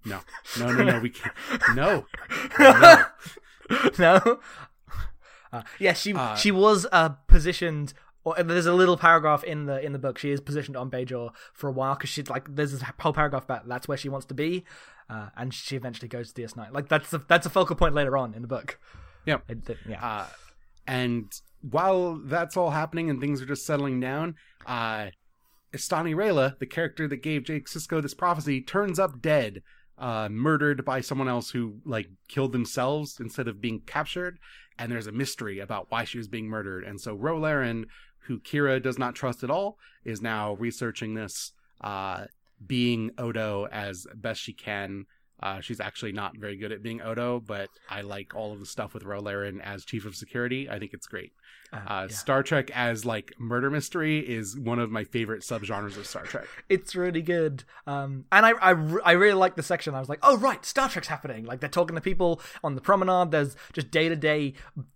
No, 0.06 0.20
no, 0.60 0.72
no, 0.72 0.84
no, 0.84 1.00
we 1.00 1.10
can't. 1.12 1.34
No, 1.76 2.06
no. 2.60 3.06
no. 4.00 4.40
Uh, 5.52 5.62
yeah, 5.80 5.94
she 5.94 6.14
Uh, 6.14 6.36
she 6.36 6.52
was 6.52 6.86
uh, 6.92 7.10
positioned 7.28 7.94
or 8.26 8.42
there's 8.44 8.66
a 8.66 8.74
little 8.74 8.98
paragraph 8.98 9.44
in 9.44 9.66
the 9.66 9.80
in 9.84 9.92
the 9.94 10.00
book. 10.00 10.18
She 10.18 10.32
is 10.32 10.40
positioned 10.42 10.78
on 10.78 10.90
Bajor 10.90 11.32
for 11.54 11.68
a 11.70 11.72
while 11.72 11.96
because 11.96 12.10
she's 12.10 12.30
like 12.30 12.56
there's 12.56 12.72
this 12.72 12.84
whole 13.00 13.14
paragraph 13.14 13.44
about 13.46 13.68
that's 13.68 13.88
where 13.88 13.98
she 13.98 14.10
wants 14.10 14.26
to 14.28 14.34
be, 14.34 14.64
uh, 15.10 15.30
and 15.38 15.54
she 15.54 15.76
eventually 15.76 16.08
goes 16.08 16.32
to 16.32 16.42
DS9. 16.42 16.72
Like 16.72 16.88
that's 16.90 17.12
a, 17.14 17.20
that's 17.28 17.46
a 17.46 17.50
focal 17.50 17.76
point 17.76 17.94
later 17.96 18.16
on 18.18 18.34
in 18.34 18.42
the 18.42 18.48
book. 18.48 18.80
Yeah. 19.26 19.38
It- 19.48 19.70
it- 19.70 19.78
yeah. 19.88 20.06
Uh, 20.06 20.26
and 20.88 21.32
while 21.62 22.20
that's 22.26 22.58
all 22.58 22.72
happening 22.72 23.10
and 23.10 23.22
things 23.22 23.42
are 23.42 23.46
just 23.46 23.66
settling 23.66 24.00
down, 24.02 24.36
uh, 24.66 25.08
Istani 25.74 26.14
Reyla, 26.14 26.60
the 26.60 26.66
character 26.66 27.08
that 27.08 27.18
gave 27.24 27.46
Jake 27.46 27.68
Sisko 27.68 28.02
this 28.02 28.14
prophecy, 28.14 28.62
turns 28.62 29.00
up 29.00 29.22
dead, 29.22 29.64
uh, 29.98 30.28
murdered 30.30 30.84
by 30.86 31.02
someone 31.02 31.28
else 31.30 31.52
who 31.52 31.78
like 31.86 32.10
killed 32.28 32.52
themselves 32.52 33.18
instead 33.20 33.48
of 33.48 33.62
being 33.62 33.80
captured. 33.86 34.38
And 34.78 34.92
there's 34.92 35.08
a 35.08 35.12
mystery 35.12 35.60
about 35.60 35.88
why 35.90 36.04
she 36.04 36.18
was 36.18 36.28
being 36.28 36.48
murdered. 36.48 36.84
And 36.84 37.00
so 37.00 37.14
Ro 37.16 37.40
Laren, 37.40 37.86
who 38.26 38.40
Kira 38.40 38.82
does 38.82 38.98
not 38.98 39.16
trust 39.16 39.44
at 39.44 39.50
all, 39.50 39.78
is 40.04 40.22
now 40.22 40.54
researching 40.56 41.14
this, 41.14 41.54
uh, 41.82 42.26
being 42.66 43.12
Odo 43.18 43.68
as 43.72 44.08
best 44.16 44.42
she 44.42 44.54
can. 44.54 45.06
Uh, 45.44 45.60
she's 45.60 45.82
actually 45.82 46.14
not 46.14 46.38
very 46.38 46.56
good 46.56 46.72
at 46.72 46.82
being 46.82 47.02
Odo, 47.02 47.42
but 47.42 47.68
I 47.90 48.00
like 48.00 48.34
all 48.34 48.54
of 48.54 48.62
the 48.62 48.66
stuff 48.66 48.94
with 48.94 49.04
Ro 49.04 49.20
Laren 49.20 49.60
as 49.60 49.84
chief 49.84 50.06
of 50.06 50.16
security. 50.16 50.70
I 50.70 50.80
think 50.80 50.94
it's 50.94 51.06
great. 51.06 51.34
Uh, 51.74 52.08
yeah. 52.10 52.16
Star 52.16 52.44
Trek 52.44 52.72
as 52.74 53.04
like 53.04 53.34
murder 53.38 53.70
mystery 53.70 54.20
is 54.20 54.58
one 54.58 54.80
of 54.80 54.90
my 54.90 55.04
favorite 55.04 55.42
subgenres 55.42 55.98
of 55.98 56.08
Star 56.08 56.24
Trek. 56.24 56.46
it's 56.70 56.96
really 56.96 57.22
good. 57.22 57.66
Um, 57.86 58.24
and 58.32 58.46
I, 58.46 58.52
I, 58.52 58.70
I 59.04 59.12
really 59.14 59.34
like 59.34 59.56
the 59.58 59.64
section. 59.64 59.94
I 59.96 60.00
was 60.00 60.08
like, 60.08 60.20
oh 60.24 60.38
right, 60.38 60.64
Star 60.64 60.88
Trek's 60.88 61.10
happening. 61.10 61.44
Like 61.44 61.60
they're 61.60 61.70
talking 61.70 61.96
to 61.96 62.02
people 62.02 62.40
on 62.64 62.76
the 62.76 62.82
promenade. 62.82 63.32
There's 63.32 63.58
just 63.74 63.92
day 63.92 64.08
to 64.08 64.16
day 64.16 64.54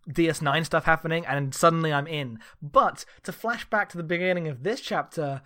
DS9 0.09 0.65
stuff 0.65 0.85
happening, 0.85 1.25
and 1.25 1.53
suddenly 1.53 1.91
I'm 1.91 2.07
in. 2.07 2.39
But 2.61 3.03
to 3.23 3.33
flash 3.33 3.69
back 3.69 3.89
to 3.89 3.97
the 3.97 4.03
beginning 4.03 4.47
of 4.47 4.63
this 4.63 4.79
chapter, 4.79 5.41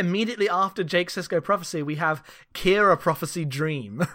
immediately 0.00 0.48
after 0.48 0.82
Jake 0.82 1.10
Sisko 1.10 1.42
prophecy, 1.42 1.82
we 1.82 1.94
have 1.96 2.24
Kira 2.54 2.98
prophecy 2.98 3.44
dream. 3.44 4.02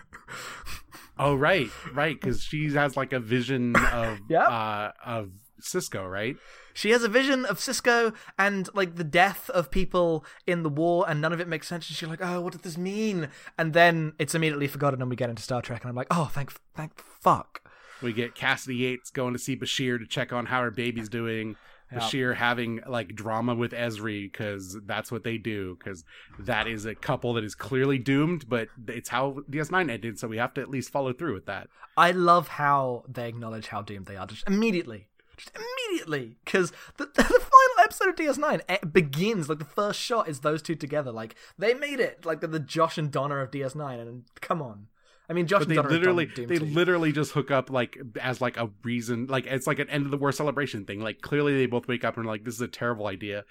Oh 1.17 1.33
right, 1.35 1.69
right, 1.93 2.19
because 2.19 2.41
she 2.41 2.69
has 2.73 2.97
like 2.97 3.13
a 3.13 3.21
vision 3.21 3.73
of 3.77 4.19
Yep. 4.29 4.41
uh, 4.49 4.91
of 5.05 5.29
Sisko, 5.61 6.11
right? 6.11 6.35
She 6.73 6.89
has 6.89 7.03
a 7.03 7.07
vision 7.07 7.45
of 7.45 7.57
Sisko 7.59 8.13
and 8.37 8.67
like 8.73 8.95
the 8.95 9.05
death 9.05 9.49
of 9.51 9.71
people 9.71 10.25
in 10.45 10.63
the 10.63 10.69
war, 10.69 11.05
and 11.07 11.21
none 11.21 11.31
of 11.31 11.39
it 11.39 11.47
makes 11.47 11.69
sense. 11.69 11.87
And 11.87 11.95
she's 11.95 12.09
like, 12.09 12.19
"Oh, 12.21 12.41
what 12.41 12.51
does 12.51 12.63
this 12.63 12.77
mean?" 12.77 13.29
And 13.57 13.71
then 13.71 14.11
it's 14.19 14.35
immediately 14.35 14.67
forgotten, 14.67 15.01
and 15.01 15.09
we 15.09 15.15
get 15.15 15.29
into 15.29 15.41
Star 15.41 15.61
Trek, 15.61 15.83
and 15.83 15.89
I'm 15.89 15.95
like, 15.95 16.07
"Oh, 16.11 16.29
thank, 16.33 16.51
thank 16.75 16.99
fuck." 16.99 17.61
We 18.01 18.11
get 18.11 18.35
Cassidy 18.35 18.75
Yates 18.75 19.09
going 19.09 19.31
to 19.31 19.39
see 19.39 19.55
Bashir 19.55 19.97
to 19.97 20.05
check 20.05 20.33
on 20.33 20.47
how 20.47 20.61
her 20.63 20.71
baby's 20.71 21.07
doing. 21.07 21.55
Bashir 21.93 22.35
having 22.35 22.81
like 22.87 23.15
drama 23.15 23.55
with 23.55 23.71
Ezri 23.71 24.31
because 24.31 24.77
that's 24.85 25.11
what 25.11 25.23
they 25.23 25.37
do. 25.37 25.77
Because 25.77 26.03
that 26.39 26.67
is 26.67 26.85
a 26.85 26.95
couple 26.95 27.33
that 27.33 27.43
is 27.43 27.55
clearly 27.55 27.97
doomed, 27.97 28.49
but 28.49 28.69
it's 28.87 29.09
how 29.09 29.37
DS9 29.49 29.89
ended, 29.89 30.19
so 30.19 30.27
we 30.27 30.37
have 30.37 30.53
to 30.55 30.61
at 30.61 30.69
least 30.69 30.89
follow 30.89 31.13
through 31.13 31.33
with 31.33 31.45
that. 31.45 31.67
I 31.97 32.11
love 32.11 32.47
how 32.47 33.05
they 33.07 33.29
acknowledge 33.29 33.67
how 33.67 33.81
doomed 33.81 34.07
they 34.07 34.17
are 34.17 34.27
just 34.27 34.47
immediately. 34.47 35.07
Just 35.37 35.51
immediately. 35.55 36.35
Because 36.43 36.71
the, 36.97 37.05
the 37.13 37.23
final 37.23 37.83
episode 37.83 38.09
of 38.09 38.15
DS9 38.15 38.55
it 38.55 38.65
eh, 38.69 38.77
begins, 38.85 39.49
like 39.49 39.59
the 39.59 39.65
first 39.65 39.99
shot 39.99 40.27
is 40.27 40.41
those 40.41 40.61
two 40.61 40.75
together. 40.75 41.11
Like, 41.11 41.35
they 41.57 41.73
made 41.73 41.99
it. 41.99 42.25
Like, 42.25 42.41
the, 42.41 42.47
the 42.47 42.59
Josh 42.59 42.97
and 42.97 43.11
Donna 43.11 43.37
of 43.37 43.51
DS9. 43.51 44.01
And 44.01 44.23
come 44.41 44.61
on. 44.61 44.87
I 45.29 45.33
mean, 45.33 45.47
Josh 45.47 45.59
But 45.59 45.69
they 45.69 45.77
and 45.77 45.89
literally, 45.89 46.25
they 46.25 46.45
Doom 46.45 46.73
literally 46.73 47.11
just 47.11 47.31
hook 47.31 47.51
up 47.51 47.69
like 47.69 47.97
as 48.21 48.41
like 48.41 48.57
a 48.57 48.69
reason, 48.83 49.27
like 49.27 49.45
it's 49.47 49.67
like 49.67 49.79
an 49.79 49.89
end 49.89 50.05
of 50.05 50.11
the 50.11 50.17
war 50.17 50.31
celebration 50.31 50.85
thing. 50.85 50.99
Like 51.01 51.21
clearly 51.21 51.55
they 51.57 51.65
both 51.65 51.87
wake 51.87 52.03
up 52.03 52.17
and 52.17 52.25
are 52.25 52.29
like, 52.29 52.43
this 52.43 52.55
is 52.55 52.61
a 52.61 52.67
terrible 52.67 53.07
idea, 53.07 53.43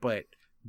but 0.00 0.24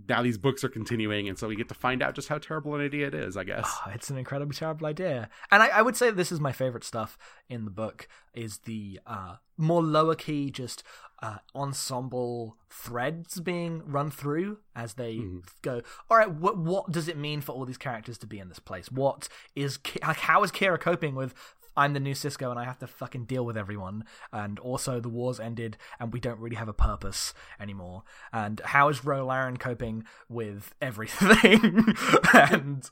now 0.07 0.21
these 0.21 0.37
books 0.37 0.63
are 0.63 0.69
continuing, 0.69 1.27
and 1.27 1.37
so 1.37 1.47
we 1.47 1.55
get 1.55 1.67
to 1.69 1.73
find 1.73 2.01
out 2.01 2.15
just 2.15 2.29
how 2.29 2.37
terrible 2.37 2.75
an 2.75 2.81
idea 2.81 3.07
it 3.07 3.13
is. 3.13 3.35
I 3.35 3.43
guess. 3.43 3.69
Oh, 3.85 3.91
it's 3.93 4.09
an 4.09 4.17
incredibly 4.17 4.55
terrible 4.55 4.85
idea. 4.85 5.29
And 5.51 5.63
I, 5.63 5.67
I 5.67 5.81
would 5.81 5.95
say 5.95 6.11
this 6.11 6.31
is 6.31 6.39
my 6.39 6.51
favorite 6.51 6.83
stuff 6.83 7.17
in 7.49 7.65
the 7.65 7.71
book 7.71 8.07
is 8.33 8.59
the 8.59 8.99
uh, 9.05 9.35
more 9.57 9.83
lower 9.83 10.15
key, 10.15 10.51
just 10.51 10.83
uh, 11.21 11.37
ensemble 11.55 12.57
threads 12.69 13.39
being 13.39 13.81
run 13.85 14.09
through 14.11 14.59
as 14.75 14.93
they 14.93 15.21
go. 15.61 15.81
All 16.09 16.17
right, 16.17 16.31
what 16.31 16.57
what 16.57 16.91
does 16.91 17.07
it 17.07 17.17
mean 17.17 17.41
for 17.41 17.51
all 17.53 17.65
these 17.65 17.77
characters 17.77 18.17
to 18.19 18.27
be 18.27 18.39
in 18.39 18.49
this 18.49 18.59
place? 18.59 18.91
What 18.91 19.27
is 19.55 19.79
like? 20.05 20.17
How 20.17 20.43
is 20.43 20.51
Kira 20.51 20.79
coping 20.79 21.15
with? 21.15 21.33
I'm 21.79 21.93
the 21.93 21.99
new 22.01 22.13
Sisko 22.13 22.51
and 22.51 22.59
I 22.59 22.65
have 22.65 22.77
to 22.79 22.87
fucking 22.87 23.23
deal 23.23 23.45
with 23.45 23.55
everyone. 23.55 24.03
And 24.33 24.59
also, 24.59 24.99
the 24.99 25.07
war's 25.07 25.39
ended 25.39 25.77
and 25.97 26.11
we 26.11 26.19
don't 26.19 26.37
really 26.37 26.57
have 26.57 26.67
a 26.67 26.73
purpose 26.73 27.33
anymore. 27.57 28.03
And 28.33 28.59
how 28.65 28.89
is 28.89 29.05
Ro 29.05 29.25
coping 29.57 30.03
with 30.27 30.75
everything? 30.81 31.95
and 32.33 32.89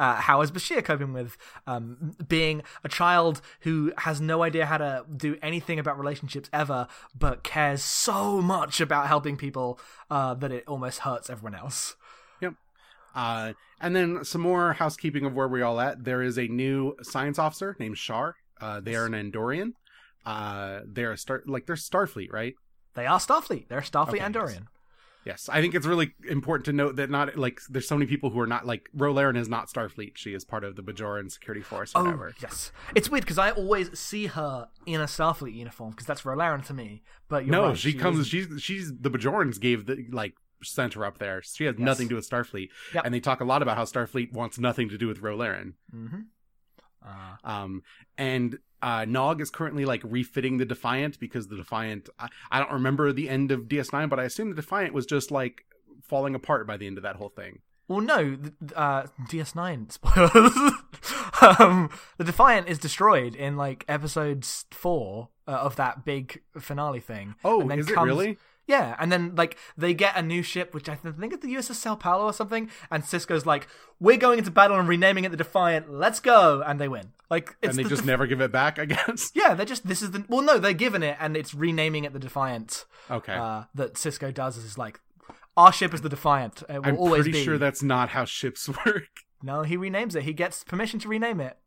uh, 0.00 0.16
how 0.16 0.40
is 0.40 0.50
Bashir 0.50 0.84
coping 0.84 1.12
with 1.12 1.36
um, 1.68 2.16
being 2.26 2.62
a 2.82 2.88
child 2.88 3.40
who 3.60 3.92
has 3.98 4.20
no 4.20 4.42
idea 4.42 4.66
how 4.66 4.78
to 4.78 5.04
do 5.16 5.36
anything 5.40 5.78
about 5.78 5.96
relationships 5.96 6.50
ever, 6.52 6.88
but 7.16 7.44
cares 7.44 7.84
so 7.84 8.42
much 8.42 8.80
about 8.80 9.06
helping 9.06 9.36
people 9.36 9.78
uh, 10.10 10.34
that 10.34 10.50
it 10.50 10.64
almost 10.66 11.00
hurts 11.00 11.30
everyone 11.30 11.54
else? 11.54 11.94
Uh, 13.14 13.52
and 13.80 13.94
then 13.94 14.24
some 14.24 14.40
more 14.40 14.72
housekeeping 14.72 15.24
of 15.24 15.34
where 15.34 15.48
we 15.48 15.62
all 15.62 15.80
at. 15.80 16.04
There 16.04 16.22
is 16.22 16.38
a 16.38 16.48
new 16.48 16.96
science 17.02 17.38
officer 17.38 17.76
named 17.78 17.98
Shar. 17.98 18.34
Uh, 18.60 18.80
they 18.80 18.94
are 18.96 19.06
an 19.06 19.12
Andorian. 19.12 19.72
Uh, 20.24 20.80
they're 20.86 21.12
a 21.12 21.18
star 21.18 21.42
like 21.46 21.66
they're 21.66 21.76
Starfleet, 21.76 22.32
right? 22.32 22.54
They 22.94 23.06
are 23.06 23.18
Starfleet. 23.18 23.68
They're 23.68 23.80
Starfleet 23.80 24.08
Okay, 24.14 24.18
Andorian. 24.20 24.66
Yes, 25.26 25.48
I 25.50 25.62
think 25.62 25.74
it's 25.74 25.86
really 25.86 26.14
important 26.28 26.66
to 26.66 26.72
note 26.74 26.96
that 26.96 27.08
not 27.08 27.36
like 27.36 27.60
there's 27.70 27.88
so 27.88 27.96
many 27.96 28.06
people 28.06 28.28
who 28.30 28.40
are 28.40 28.46
not 28.46 28.66
like 28.66 28.88
Ro 28.94 29.10
Laren 29.12 29.36
is 29.36 29.48
not 29.48 29.68
Starfleet. 29.68 30.12
She 30.16 30.34
is 30.34 30.44
part 30.44 30.64
of 30.64 30.76
the 30.76 30.82
Bajoran 30.82 31.30
Security 31.32 31.62
Force. 31.62 31.92
Or 31.94 32.00
Oh, 32.02 32.04
whatever. 32.04 32.34
yes. 32.42 32.72
It's 32.94 33.10
weird 33.10 33.24
because 33.24 33.38
I 33.38 33.50
always 33.50 33.98
see 33.98 34.26
her 34.26 34.68
in 34.86 35.00
a 35.00 35.04
Starfleet 35.06 35.54
uniform 35.54 35.90
because 35.92 36.06
that's 36.06 36.24
Ro 36.26 36.36
Laren 36.36 36.60
to 36.64 36.74
me. 36.74 37.02
But 37.28 37.46
you're 37.46 37.52
no, 37.52 37.68
right, 37.68 37.78
she, 37.78 37.94
comes. 37.94 38.32
isn't. 38.34 38.48
She's 38.58 38.62
she's 38.62 38.92
the 38.98 39.10
Bajorans 39.10 39.58
gave 39.58 39.86
the 39.86 40.06
like 40.10 40.34
sent 40.64 40.94
her 40.94 41.04
up 41.04 41.18
there. 41.18 41.42
She 41.42 41.64
has 41.64 41.78
nothing 41.78 42.06
to 42.08 42.10
do 42.10 42.16
with 42.16 42.28
Starfleet, 42.28 42.68
Yep. 42.94 43.04
and 43.04 43.14
they 43.14 43.20
talk 43.20 43.40
a 43.40 43.44
lot 43.44 43.62
about 43.62 43.76
how 43.76 43.84
Starfleet 43.84 44.32
wants 44.32 44.58
nothing 44.58 44.88
to 44.88 44.98
do 44.98 45.06
with 45.08 45.20
Ro 45.20 45.36
Laren. 45.36 45.74
Uh, 47.04 47.36
Um, 47.44 47.82
and 48.16 48.58
uh, 48.82 49.04
Nog 49.06 49.40
is 49.40 49.50
currently 49.50 49.84
like 49.84 50.02
refitting 50.04 50.58
the 50.58 50.64
Defiant 50.64 51.18
because 51.20 51.48
the 51.48 51.56
Defiant. 51.56 52.08
I, 52.18 52.28
I 52.50 52.58
don't 52.60 52.72
remember 52.72 53.12
the 53.12 53.28
end 53.28 53.50
of 53.50 53.62
DS9, 53.62 54.08
but 54.08 54.18
I 54.20 54.24
assume 54.24 54.50
the 54.50 54.56
Defiant 54.56 54.92
was 54.94 55.06
just 55.06 55.30
like 55.30 55.64
falling 56.02 56.34
apart 56.34 56.66
by 56.66 56.76
the 56.76 56.86
end 56.86 56.96
of 56.98 57.02
that 57.02 57.16
whole 57.16 57.28
thing. 57.30 57.60
well, 57.88 58.00
no, 58.00 58.38
uh, 58.74 59.04
DS9 59.30 59.92
spoilers. 59.92 60.72
um, 61.58 61.90
the 62.18 62.24
Defiant 62.24 62.68
is 62.68 62.78
destroyed 62.78 63.34
in 63.34 63.56
like 63.56 63.84
episode 63.88 64.44
four 64.70 65.28
uh, 65.46 65.50
of 65.52 65.76
that 65.76 66.04
big 66.04 66.42
finale 66.58 67.00
thing. 67.00 67.34
Oh, 67.44 67.68
is 67.70 67.88
it 67.90 67.96
really? 67.98 68.38
Yeah, 68.66 68.96
and 68.98 69.12
then 69.12 69.34
like 69.34 69.58
they 69.76 69.92
get 69.92 70.16
a 70.16 70.22
new 70.22 70.42
ship, 70.42 70.72
which 70.72 70.88
I 70.88 70.94
think 70.94 71.32
it's 71.34 71.44
the 71.44 71.54
USS 71.54 71.74
Sao 71.74 71.96
Paulo 71.96 72.24
or 72.24 72.32
something, 72.32 72.70
and 72.90 73.02
Sisko's 73.02 73.44
like, 73.44 73.68
"We're 74.00 74.16
going 74.16 74.38
into 74.38 74.50
battle 74.50 74.78
and 74.78 74.88
renaming 74.88 75.24
it 75.24 75.30
the 75.30 75.36
Defiant. 75.36 75.92
Let's 75.92 76.18
go!" 76.18 76.62
And 76.66 76.80
they 76.80 76.88
win. 76.88 77.12
Like, 77.28 77.56
it's 77.60 77.70
and 77.70 77.78
they 77.78 77.82
the 77.82 77.88
just 77.90 78.00
Def- 78.02 78.06
never 78.06 78.26
give 78.26 78.40
it 78.40 78.50
back, 78.52 78.78
I 78.78 78.84
guess. 78.86 79.32
Yeah, 79.34 79.52
they're 79.54 79.66
just 79.66 79.86
this 79.86 80.00
is 80.00 80.12
the 80.12 80.24
well, 80.28 80.40
no, 80.40 80.58
they're 80.58 80.72
given 80.72 81.02
it, 81.02 81.16
and 81.20 81.36
it's 81.36 81.52
renaming 81.52 82.04
it 82.04 82.14
the 82.14 82.18
Defiant. 82.18 82.86
Okay. 83.10 83.34
Uh, 83.34 83.64
that 83.74 83.94
Sisko 83.94 84.32
does 84.32 84.56
is 84.56 84.78
like, 84.78 84.98
our 85.58 85.70
ship 85.72 85.92
is 85.92 86.00
the 86.00 86.08
Defiant. 86.08 86.62
It 86.66 86.78
will 86.78 86.86
I'm 86.86 86.96
always 86.96 87.24
pretty 87.24 87.32
be. 87.38 87.44
sure 87.44 87.58
that's 87.58 87.82
not 87.82 88.08
how 88.10 88.24
ships 88.24 88.66
work. 88.86 89.08
No, 89.42 89.62
he 89.62 89.76
renames 89.76 90.16
it. 90.16 90.22
He 90.22 90.32
gets 90.32 90.64
permission 90.64 90.98
to 91.00 91.08
rename 91.08 91.38
it, 91.40 91.58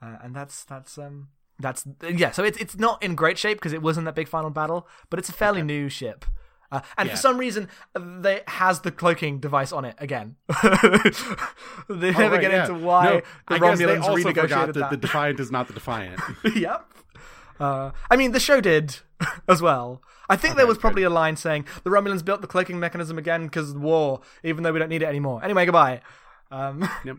uh, 0.00 0.16
and 0.22 0.34
that's 0.34 0.64
that's 0.64 0.96
um 0.96 1.28
that's 1.62 1.86
yeah. 2.08 2.30
So 2.32 2.44
it's 2.44 2.58
it's 2.58 2.76
not 2.78 3.02
in 3.02 3.14
great 3.14 3.38
shape 3.38 3.58
because 3.58 3.72
it 3.72 3.80
wasn't 3.82 4.04
that 4.04 4.14
big 4.14 4.28
final 4.28 4.50
battle, 4.50 4.86
but 5.08 5.18
it's 5.18 5.28
a 5.28 5.32
fairly 5.32 5.62
new 5.62 5.88
ship. 5.88 6.24
Uh, 6.70 6.80
and 6.96 7.06
Yeah. 7.08 7.14
for 7.14 7.20
some 7.20 7.36
reason, 7.38 7.68
they 7.94 8.40
has 8.48 8.80
the 8.80 8.90
cloaking 8.90 9.40
device 9.40 9.72
on 9.72 9.84
it 9.84 9.94
again. 9.98 10.36
they 10.48 10.54
Oh, 10.54 12.18
never 12.18 12.30
right, 12.36 12.40
get 12.40 12.50
yeah. 12.52 12.66
into 12.66 12.74
why 12.84 13.04
No, 13.04 13.20
the 13.48 13.54
I 13.54 13.58
Romulans 13.58 14.04
renegotiated 14.04 14.48
that, 14.48 14.74
that. 14.74 14.90
the 14.90 14.96
Defiant 14.96 15.40
is 15.40 15.50
not 15.50 15.66
the 15.68 15.74
Defiant. 15.74 16.20
yep. 16.54 16.86
Uh, 17.60 17.90
I 18.10 18.16
mean, 18.16 18.32
the 18.32 18.40
show 18.40 18.60
did 18.60 18.96
as 19.48 19.60
well. 19.62 20.02
I 20.28 20.36
think 20.36 20.56
there 20.56 20.66
was 20.66 20.78
probably 20.78 21.02
a 21.02 21.10
line 21.10 21.36
saying 21.36 21.66
the 21.84 21.90
Romulans 21.90 22.24
built 22.24 22.40
the 22.40 22.46
cloaking 22.46 22.80
mechanism 22.80 23.18
again 23.18 23.44
because 23.44 23.74
war, 23.74 24.20
even 24.42 24.62
though 24.62 24.72
we 24.72 24.78
don't 24.78 24.88
need 24.88 25.02
it 25.02 25.06
anymore. 25.06 25.44
Anyway, 25.44 25.66
goodbye. 25.66 26.00
Um, 26.50 26.88
Yep. 27.04 27.16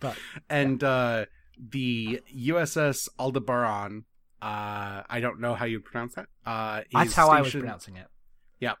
but 0.00 0.16
and 0.50 0.82
uh, 0.84 1.24
the 1.58 2.20
USS 2.34 3.08
Aldebaran. 3.18 4.04
Uh, 4.40 5.02
I 5.08 5.20
don't 5.20 5.40
know 5.40 5.54
how 5.54 5.66
you 5.66 5.80
pronounce 5.80 6.14
that. 6.14 6.26
Uh, 6.44 6.82
that's 6.92 7.14
how 7.14 7.28
I 7.28 7.40
was 7.40 7.52
pronouncing 7.52 7.96
it. 7.96 8.08
Yeah. 8.58 8.74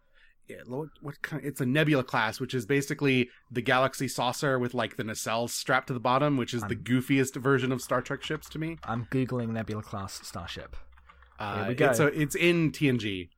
Yeah, 0.48 0.56
what, 0.66 0.88
what 1.00 1.22
kind? 1.22 1.44
It's 1.44 1.60
a 1.60 1.66
nebula 1.66 2.02
class, 2.02 2.40
which 2.40 2.52
is 2.52 2.66
basically 2.66 3.30
the 3.50 3.62
galaxy 3.62 4.08
saucer 4.08 4.58
with 4.58 4.74
like 4.74 4.96
the 4.96 5.04
nacelles 5.04 5.50
strapped 5.50 5.86
to 5.86 5.92
the 5.92 6.00
bottom, 6.00 6.36
which 6.36 6.52
is 6.52 6.62
the 6.62 6.76
goofiest 6.76 7.36
version 7.36 7.70
of 7.70 7.80
Star 7.80 8.02
Trek 8.02 8.24
ships 8.24 8.48
to 8.50 8.58
me. 8.58 8.78
I'm 8.84 9.06
googling 9.06 9.50
Nebula 9.50 9.82
class 9.82 10.20
starship. 10.26 10.76
Uh, 11.38 11.60
Here 11.60 11.68
we 11.68 11.74
go. 11.74 11.90
It's 11.90 12.00
a, 12.00 12.06
it's 12.20 12.34
in 12.34 12.72
TNG. 12.72 13.28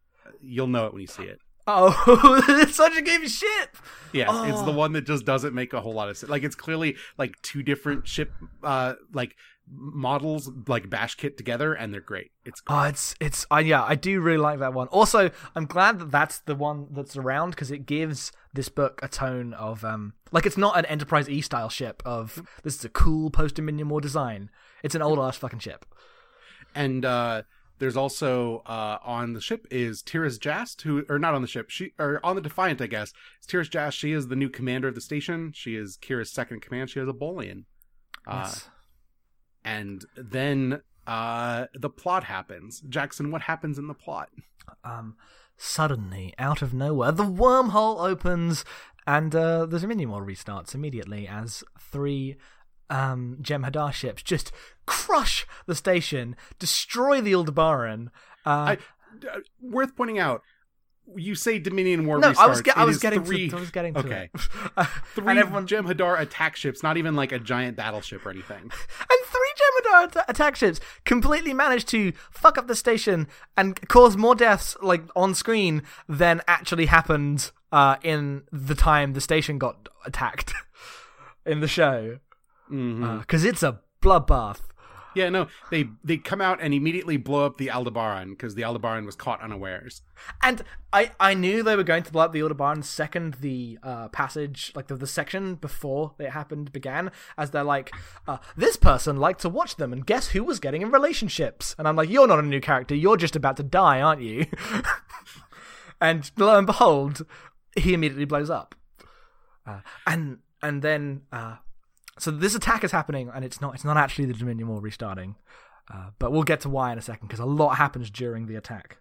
You'll 0.40 0.66
know 0.66 0.86
it 0.86 0.92
when 0.92 1.02
you 1.02 1.06
see 1.06 1.24
it. 1.24 1.40
Oh, 1.66 2.42
it's 2.60 2.74
such 2.76 2.96
a 2.96 3.02
good 3.02 3.28
ship. 3.30 3.76
Yes, 4.12 4.28
it's 4.48 4.62
the 4.62 4.72
Oh. 4.72 4.76
one 4.76 4.92
that 4.92 5.06
just 5.06 5.24
doesn't 5.24 5.54
make 5.54 5.72
a 5.72 5.80
whole 5.80 5.94
lot 5.94 6.08
of 6.08 6.16
sense. 6.16 6.30
Like 6.30 6.42
it's 6.42 6.54
clearly 6.54 6.96
like 7.18 7.40
two 7.42 7.62
different 7.62 8.06
ship 8.06 8.32
uh 8.62 8.94
like 9.12 9.34
models 9.66 10.50
like 10.68 10.90
bash 10.90 11.14
kit 11.14 11.36
together 11.38 11.72
and 11.72 11.92
they're 11.92 12.00
great. 12.00 12.30
It's 12.44 12.60
great. 12.60 12.76
Oh, 12.76 12.82
it's 12.82 13.14
it's 13.18 13.46
uh, 13.50 13.56
yeah, 13.56 13.82
I 13.82 13.94
do 13.94 14.20
really 14.20 14.38
like 14.38 14.58
that 14.58 14.74
one. 14.74 14.88
Also, 14.88 15.30
I'm 15.56 15.64
glad 15.66 15.98
that 16.00 16.10
that's 16.10 16.38
the 16.40 16.54
one 16.54 16.88
that's 16.90 17.16
around 17.16 17.50
because 17.50 17.70
it 17.70 17.86
gives 17.86 18.30
this 18.52 18.68
book 18.68 19.00
a 19.02 19.08
tone 19.08 19.54
of 19.54 19.84
um 19.84 20.12
like 20.32 20.46
it's 20.46 20.58
not 20.58 20.78
an 20.78 20.84
Enterprise 20.84 21.28
E 21.28 21.40
style 21.40 21.70
ship 21.70 22.02
of 22.04 22.42
this 22.62 22.76
is 22.76 22.84
a 22.84 22.88
cool 22.90 23.30
post 23.30 23.54
Dominion 23.54 23.88
War 23.88 24.00
design. 24.00 24.50
It's 24.82 24.94
an 24.94 25.02
old 25.02 25.18
ass 25.18 25.36
fucking 25.38 25.60
ship. 25.60 25.86
and 26.74 27.04
uh 27.04 27.42
there's 27.78 27.96
also 27.96 28.62
uh 28.66 28.98
on 29.04 29.32
the 29.32 29.40
ship 29.40 29.66
is 29.70 30.02
Tiris 30.02 30.38
Jast, 30.38 30.82
who 30.82 31.04
or 31.08 31.18
not 31.18 31.34
on 31.34 31.42
the 31.42 31.48
ship, 31.48 31.70
she 31.70 31.92
or 31.98 32.20
on 32.24 32.36
the 32.36 32.42
Defiant, 32.42 32.80
I 32.80 32.86
guess. 32.86 33.12
It's 33.38 33.46
Tiris 33.46 33.68
Jast, 33.70 33.96
she 33.98 34.12
is 34.12 34.28
the 34.28 34.36
new 34.36 34.48
commander 34.48 34.88
of 34.88 34.94
the 34.94 35.00
station. 35.00 35.52
She 35.54 35.76
is 35.76 35.96
Kira's 35.96 36.30
second 36.30 36.60
command. 36.62 36.90
She 36.90 36.98
has 37.00 37.08
a 37.08 37.12
Bolian. 37.12 37.64
Uh, 38.26 38.42
Yes. 38.44 38.68
and 39.64 40.04
then 40.16 40.80
uh 41.06 41.66
the 41.74 41.90
plot 41.90 42.24
happens. 42.24 42.80
Jackson, 42.88 43.30
what 43.30 43.42
happens 43.42 43.78
in 43.78 43.86
the 43.88 43.94
plot? 43.94 44.30
um, 44.82 45.16
suddenly, 45.58 46.32
out 46.38 46.62
of 46.62 46.72
nowhere, 46.72 47.12
the 47.12 47.22
wormhole 47.24 48.00
opens 48.08 48.64
and 49.06 49.34
uh, 49.36 49.66
the 49.66 49.78
Dominion 49.78 50.10
War 50.10 50.24
restarts 50.24 50.74
immediately 50.74 51.28
as 51.28 51.62
three 51.78 52.36
um, 52.90 53.38
Jem'Hadar 53.40 53.92
ships 53.92 54.22
just 54.22 54.52
crush 54.86 55.46
the 55.66 55.74
station, 55.74 56.36
destroy 56.58 57.20
the 57.20 57.34
Aldebaran. 57.34 58.10
Uh, 58.46 58.48
I, 58.48 58.78
uh, 59.32 59.40
worth 59.60 59.96
pointing 59.96 60.18
out, 60.18 60.42
you 61.16 61.34
say 61.34 61.58
Dominion 61.58 62.06
War 62.06 62.18
no, 62.18 62.32
restarts. 62.32 62.38
I 62.38 62.46
was, 62.46 62.62
ge- 62.62 62.76
I 62.76 62.84
was 62.84 62.98
getting 62.98 63.24
three, 63.24 63.50
to, 63.50 63.56
I 63.56 63.60
was 63.60 63.70
getting 63.70 63.94
to 63.94 64.00
okay. 64.00 64.30
it. 64.34 64.40
Uh, 64.76 64.84
Three 65.14 65.28
and 65.28 65.38
everyone, 65.38 65.66
Jem'Hadar 65.66 66.18
attack 66.18 66.56
ships, 66.56 66.82
not 66.82 66.96
even 66.96 67.14
like 67.14 67.30
a 67.32 67.38
giant 67.38 67.76
battleship 67.76 68.24
or 68.24 68.30
anything. 68.30 68.56
and 68.62 68.70
three 68.70 69.52
Jem'Hadar 69.56 70.16
at- 70.16 70.30
attack 70.30 70.56
ships 70.56 70.80
completely 71.04 71.52
managed 71.52 71.88
to 71.88 72.12
fuck 72.30 72.56
up 72.56 72.68
the 72.68 72.74
station 72.74 73.28
and 73.56 73.86
cause 73.88 74.16
more 74.16 74.34
deaths 74.34 74.76
like 74.82 75.02
on 75.14 75.34
screen 75.34 75.82
than 76.08 76.40
actually 76.48 76.86
happened 76.86 77.50
uh, 77.70 77.96
in 78.02 78.44
the 78.50 78.74
time 78.74 79.12
the 79.12 79.20
station 79.20 79.58
got 79.58 79.88
attacked 80.06 80.54
in 81.46 81.60
the 81.60 81.68
show 81.68 82.18
Because 82.68 83.44
it's 83.44 83.62
a 83.62 83.80
bloodbath. 84.02 84.60
Yeah, 85.14 85.28
no, 85.28 85.46
they 85.70 85.88
they 86.02 86.16
come 86.16 86.40
out 86.40 86.58
and 86.60 86.74
immediately 86.74 87.16
blow 87.16 87.46
up 87.46 87.56
the 87.56 87.70
Aldebaran 87.70 88.30
because 88.30 88.56
the 88.56 88.64
Aldebaran 88.64 89.06
was 89.06 89.14
caught 89.14 89.40
unawares. 89.40 90.02
And 90.42 90.62
I, 90.92 91.12
I 91.20 91.34
knew 91.34 91.62
they 91.62 91.76
were 91.76 91.84
going 91.84 92.02
to 92.02 92.12
blow 92.12 92.24
up 92.24 92.32
the 92.32 92.42
Aldebaran 92.42 92.82
second 92.82 93.34
the 93.34 93.78
uh, 93.82 94.08
passage, 94.08 94.72
like 94.74 94.88
the, 94.88 94.96
the 94.96 95.06
section 95.06 95.54
before 95.54 96.14
it 96.18 96.30
happened 96.30 96.72
began, 96.72 97.12
as 97.38 97.52
they're 97.52 97.62
like, 97.62 97.92
uh, 98.26 98.38
this 98.56 98.76
person 98.76 99.16
liked 99.16 99.40
to 99.42 99.48
watch 99.48 99.76
them, 99.76 99.92
and 99.92 100.04
guess 100.04 100.28
who 100.28 100.42
was 100.42 100.58
getting 100.58 100.82
in 100.82 100.90
relationships? 100.90 101.76
And 101.78 101.86
I'm 101.86 101.96
like, 101.96 102.10
you're 102.10 102.26
not 102.26 102.40
a 102.40 102.42
new 102.42 102.60
character, 102.60 102.96
you're 102.96 103.16
just 103.16 103.36
about 103.36 103.56
to 103.58 103.62
die, 103.62 104.00
aren't 104.00 104.22
you? 104.22 104.46
and 106.00 106.28
lo 106.36 106.58
and 106.58 106.66
behold, 106.66 107.24
he 107.76 107.94
immediately 107.94 108.24
blows 108.24 108.50
up. 108.50 108.74
Uh, 109.66 109.80
and 110.06 110.38
and 110.60 110.82
then 110.82 111.22
uh, 111.30 111.56
so 112.18 112.30
this 112.30 112.54
attack 112.54 112.84
is 112.84 112.92
happening, 112.92 113.30
and 113.34 113.44
it's 113.44 113.60
not 113.60 113.74
it's 113.74 113.84
not 113.84 113.96
actually 113.96 114.26
the 114.26 114.34
Dominion 114.34 114.68
War 114.68 114.80
restarting. 114.80 115.36
Uh, 115.92 116.10
but 116.18 116.32
we'll 116.32 116.44
get 116.44 116.60
to 116.62 116.68
why 116.70 116.92
in 116.92 116.98
a 116.98 117.02
second 117.02 117.28
because 117.28 117.40
a 117.40 117.44
lot 117.44 117.76
happens 117.76 118.10
during 118.10 118.46
the 118.46 118.56
attack. 118.56 118.98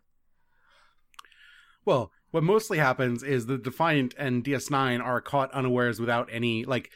Well, 1.85 2.11
what 2.31 2.43
mostly 2.43 2.77
happens 2.77 3.23
is 3.23 3.45
the 3.45 3.57
Defiant 3.57 4.13
and 4.17 4.43
DS9 4.43 5.01
are 5.03 5.21
caught 5.21 5.51
unawares 5.53 5.99
without 5.99 6.29
any 6.31 6.65
like. 6.65 6.89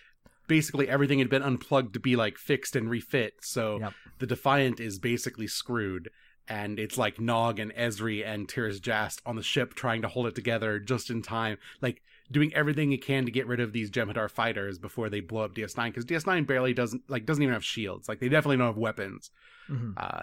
Basically, 0.47 0.87
everything 0.87 1.19
had 1.19 1.29
been 1.29 1.43
unplugged 1.43 1.93
to 1.95 1.99
be 1.99 2.15
like 2.15 2.37
fixed 2.37 2.73
and 2.77 2.89
refit. 2.89 3.33
So 3.41 3.79
Yep. 3.81 3.93
the 4.19 4.27
Defiant 4.27 4.79
is 4.79 4.97
basically 4.97 5.45
screwed, 5.47 6.09
and 6.47 6.79
it's 6.79 6.97
like 6.97 7.19
Nog 7.19 7.59
and 7.59 7.73
Ezri 7.75 8.25
and 8.25 8.47
Tiris 8.47 8.79
Jast 8.81 9.21
on 9.25 9.35
the 9.35 9.43
ship 9.43 9.73
trying 9.73 10.01
to 10.03 10.07
hold 10.07 10.25
it 10.25 10.35
together 10.35 10.79
just 10.79 11.09
in 11.09 11.21
time, 11.21 11.57
like 11.81 12.01
doing 12.31 12.53
everything 12.53 12.91
it 12.91 13.03
can 13.03 13.25
to 13.25 13.31
get 13.31 13.47
rid 13.47 13.59
of 13.59 13.71
these 13.73 13.89
Jem'Hadar 13.89 14.29
fighters 14.29 14.77
before 14.77 15.09
they 15.09 15.21
blow 15.21 15.43
up 15.43 15.55
DS9 15.55 15.85
because 15.87 16.05
DS9 16.05 16.45
barely 16.45 16.73
doesn't 16.73 17.03
like 17.09 17.25
doesn't 17.25 17.41
even 17.41 17.53
have 17.53 17.63
shields. 17.63 18.09
Like 18.09 18.19
they 18.19 18.29
definitely 18.29 18.57
don't 18.57 18.67
have 18.67 18.77
weapons. 18.77 19.31
Mhm. 19.69 19.93
uh, 19.97 20.21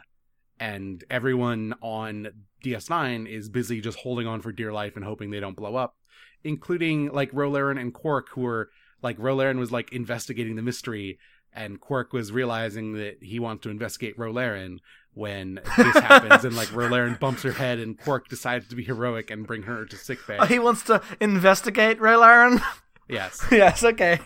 and 0.61 1.03
everyone 1.11 1.75
on 1.83 2.29
DS9 2.63 3.27
is 3.29 3.49
busy 3.49 3.81
just 3.81 3.99
holding 3.99 4.27
on 4.27 4.41
for 4.41 4.53
dear 4.53 4.73
life 4.73 4.97
and 4.97 5.05
hoping 5.05 5.31
they 5.31 5.41
don't 5.41 5.57
blow 5.57 5.75
up, 5.77 5.97
including 6.45 7.11
like 7.11 7.31
Ro 7.33 7.51
Laren 7.51 7.79
and 7.79 7.93
Quark, 7.93 8.29
who 8.31 8.43
were 8.43 8.71
like 9.03 9.17
Ro 9.19 9.35
Laren 9.35 9.59
was 9.59 9.73
like 9.73 9.93
investigating 9.93 10.57
the 10.57 10.63
mystery, 10.63 11.19
and 11.55 11.81
Quark 11.81 12.13
was 12.13 12.33
realizing 12.33 12.95
that 12.95 13.23
he 13.23 13.39
wants 13.39 13.63
to 13.63 13.71
investigate 13.71 14.19
Ro 14.19 14.31
Laren 14.33 14.81
when 15.15 15.61
this 15.77 15.95
happens, 15.99 16.45
and 16.45 16.57
like 16.57 16.75
Ro 16.75 16.89
Laren 16.89 17.17
bumps 17.21 17.43
her 17.43 17.53
head, 17.53 17.79
and 17.79 17.97
Quark 17.99 18.29
decides 18.29 18.67
to 18.69 18.75
be 18.77 18.83
heroic 18.83 19.31
and 19.31 19.47
bring 19.47 19.63
her 19.63 19.85
to 19.87 19.97
sickbay. 19.97 20.39
Oh, 20.41 20.45
he 20.47 20.59
wants 20.59 20.83
to 20.85 21.01
investigate 21.21 21.99
Raylaran? 22.01 22.61
yes, 23.09 23.45
yes, 23.53 23.85
okay. 23.85 24.19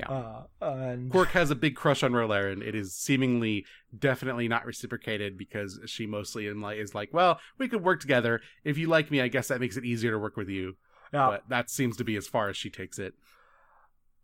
Yeah. 0.00 0.10
Uh, 0.10 0.42
and 0.60 1.10
Quark 1.10 1.28
has 1.28 1.50
a 1.50 1.54
big 1.54 1.74
crush 1.74 2.02
on 2.02 2.12
Ro 2.12 2.26
Laren. 2.26 2.60
It 2.62 2.74
is 2.74 2.94
seemingly 2.94 3.64
definitely 3.98 4.46
not 4.48 4.66
reciprocated 4.66 5.38
because 5.38 5.80
she 5.86 6.06
mostly 6.06 6.48
in 6.48 6.60
like 6.60 6.78
is 6.78 6.94
like, 6.94 7.14
well, 7.14 7.38
we 7.56 7.66
could 7.68 7.82
work 7.82 8.00
together. 8.00 8.40
If 8.64 8.76
you 8.76 8.88
like 8.88 9.10
me, 9.10 9.20
I 9.22 9.28
guess 9.28 9.48
that 9.48 9.60
makes 9.60 9.76
it 9.78 9.84
easier 9.86 10.10
to 10.10 10.18
work 10.18 10.36
with 10.36 10.48
you. 10.50 10.76
yeah, 11.14 11.28
But 11.30 11.44
that 11.48 11.70
seems 11.70 11.96
to 11.96 12.04
be 12.04 12.16
as 12.16 12.26
far 12.26 12.50
as 12.50 12.56
she 12.58 12.68
takes 12.68 12.98
it. 12.98 13.14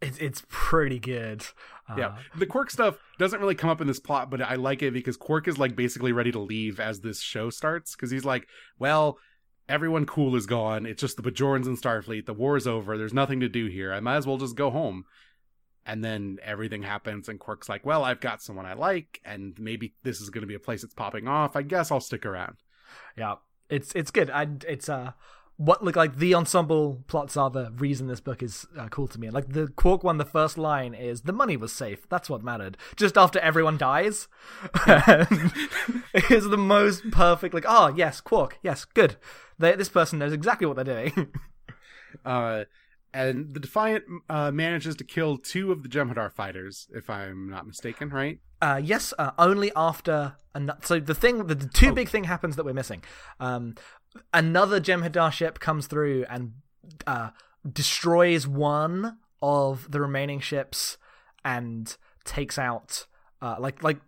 it's 0.03 0.19
it's 0.19 0.43
pretty 0.51 0.99
good. 0.99 1.47
Uh, 1.93 1.97
yeah, 1.99 2.17
the 2.37 2.47
Quark 2.47 2.71
stuff 2.71 2.97
doesn't 3.19 3.41
really 3.41 3.55
come 3.55 3.71
up 3.71 3.81
in 3.81 3.87
this 3.87 4.01
plot, 4.01 4.31
but 4.31 4.41
I 4.41 4.57
like 4.57 4.83
it 4.83 4.93
because 4.93 5.17
Quark 5.17 5.49
is 5.49 5.59
like 5.59 5.77
basically 5.77 6.13
ready 6.13 6.33
to 6.33 6.39
leave 6.39 6.81
as 6.81 7.01
this 7.01 7.21
show 7.21 7.51
starts 7.51 7.95
because 7.95 8.11
he's 8.11 8.25
like, 8.25 8.49
well. 8.79 9.19
Everyone 9.69 10.05
cool 10.05 10.35
is 10.35 10.45
gone. 10.45 10.85
It's 10.87 11.01
just 11.01 11.17
the 11.17 11.23
Bajorans 11.23 11.67
and 11.67 11.81
Starfleet. 11.81 12.27
The 12.27 12.35
war 12.35 12.57
is 12.57 12.67
over. 12.67 12.99
There's 12.99 13.15
nothing 13.15 13.41
to 13.41 13.49
do 13.49 13.67
here. 13.67 13.93
I 13.93 14.01
might 14.01 14.17
as 14.17 14.27
well 14.27 14.37
just 14.37 14.57
go 14.57 14.71
home. 14.71 15.05
And 15.87 16.05
then 16.05 16.39
everything 16.43 16.83
happens, 16.83 17.29
and 17.29 17.39
Quark's 17.39 17.69
like, 17.69 17.87
"Well, 17.87 18.05
I've 18.05 18.21
got 18.21 18.43
someone 18.43 18.67
I 18.67 18.75
like, 18.75 19.21
and 19.25 19.57
maybe 19.59 19.95
this 20.03 20.21
is 20.21 20.31
going 20.31 20.43
to 20.43 20.49
be 20.49 20.57
a 20.57 20.61
place 20.61 20.83
that's 20.83 20.95
popping 20.95 21.29
off. 21.29 21.55
I 21.57 21.63
guess 21.63 21.93
I'll 21.93 22.01
stick 22.01 22.27
around." 22.27 22.57
yeah, 23.17 23.37
it's 23.69 23.93
it's 23.95 24.11
good. 24.11 24.31
It's 24.69 24.89
uh, 24.89 25.13
what 25.65 25.85
look 25.85 25.95
like 25.95 26.17
the 26.17 26.35
ensemble 26.35 27.05
plots 27.07 27.37
are 27.37 27.49
the 27.51 27.71
reason 27.77 28.09
this 28.09 28.21
book 28.21 28.43
is 28.43 28.67
uh, 28.77 28.89
cool 28.89 29.07
to 29.07 29.19
me. 29.21 29.31
Like 29.31 29.53
the 29.53 29.69
Quark 29.69 30.03
one, 30.03 30.19
the 30.19 30.25
first 30.25 30.59
line 30.59 30.93
is 30.93 31.23
the 31.23 31.33
money 31.33 31.57
was 31.57 31.73
safe. 31.73 32.09
That's 32.09 32.29
what 32.29 32.43
mattered. 32.43 32.77
Just 32.97 33.17
after 33.17 33.39
everyone 33.39 33.79
dies, 33.79 34.27
is 36.15 36.45
the 36.49 36.57
most 36.59 37.11
perfect. 37.11 37.55
Like, 37.55 37.67
oh 37.69 37.93
yes, 37.95 38.21
Quark, 38.21 38.59
yes, 38.63 38.85
good. 38.85 39.17
They, 39.59 39.75
this 39.77 39.89
person 39.89 40.19
knows 40.19 40.33
exactly 40.33 40.67
what 40.67 40.77
they're 40.77 40.85
doing. 40.85 41.33
Uh, 42.27 42.65
and 43.15 43.55
the 43.55 43.59
Defiant 43.61 44.05
uh, 44.29 44.51
manages 44.51 44.97
to 44.97 45.03
kill 45.05 45.39
two 45.39 45.73
of 45.73 45.83
the 45.83 45.89
Jem'Hadar 45.89 46.31
fighters, 46.31 46.89
if 46.95 47.09
I'm 47.09 47.49
not 47.49 47.67
mistaken, 47.67 48.11
right? 48.11 48.39
Uh, 48.61 48.79
yes, 48.85 49.15
uh, 49.19 49.31
only 49.39 49.73
after. 49.75 50.35
An- 50.55 50.71
so 50.83 51.01
the 51.01 51.15
thing, 51.15 51.47
the, 51.47 51.55
the 51.55 51.67
two 51.69 51.89
Oh. 51.89 51.95
big 51.95 52.11
thing 52.11 52.25
happens 52.25 52.57
that 52.57 52.67
we're 52.67 52.75
missing. 52.75 53.03
Um, 53.41 53.77
another 54.33 54.81
Jem'Hadar 54.81 55.33
ship 55.33 55.59
comes 55.59 55.87
through 55.87 56.25
and 56.29 56.55
uh, 57.07 57.31
destroys 57.71 58.47
one 58.47 59.19
of 59.41 59.91
the 59.91 60.01
remaining 60.01 60.41
ships 60.41 60.99
and 61.45 61.97
takes 62.25 62.59
out, 62.59 63.07
uh, 63.41 63.57
like, 63.59 63.83
like 63.83 63.99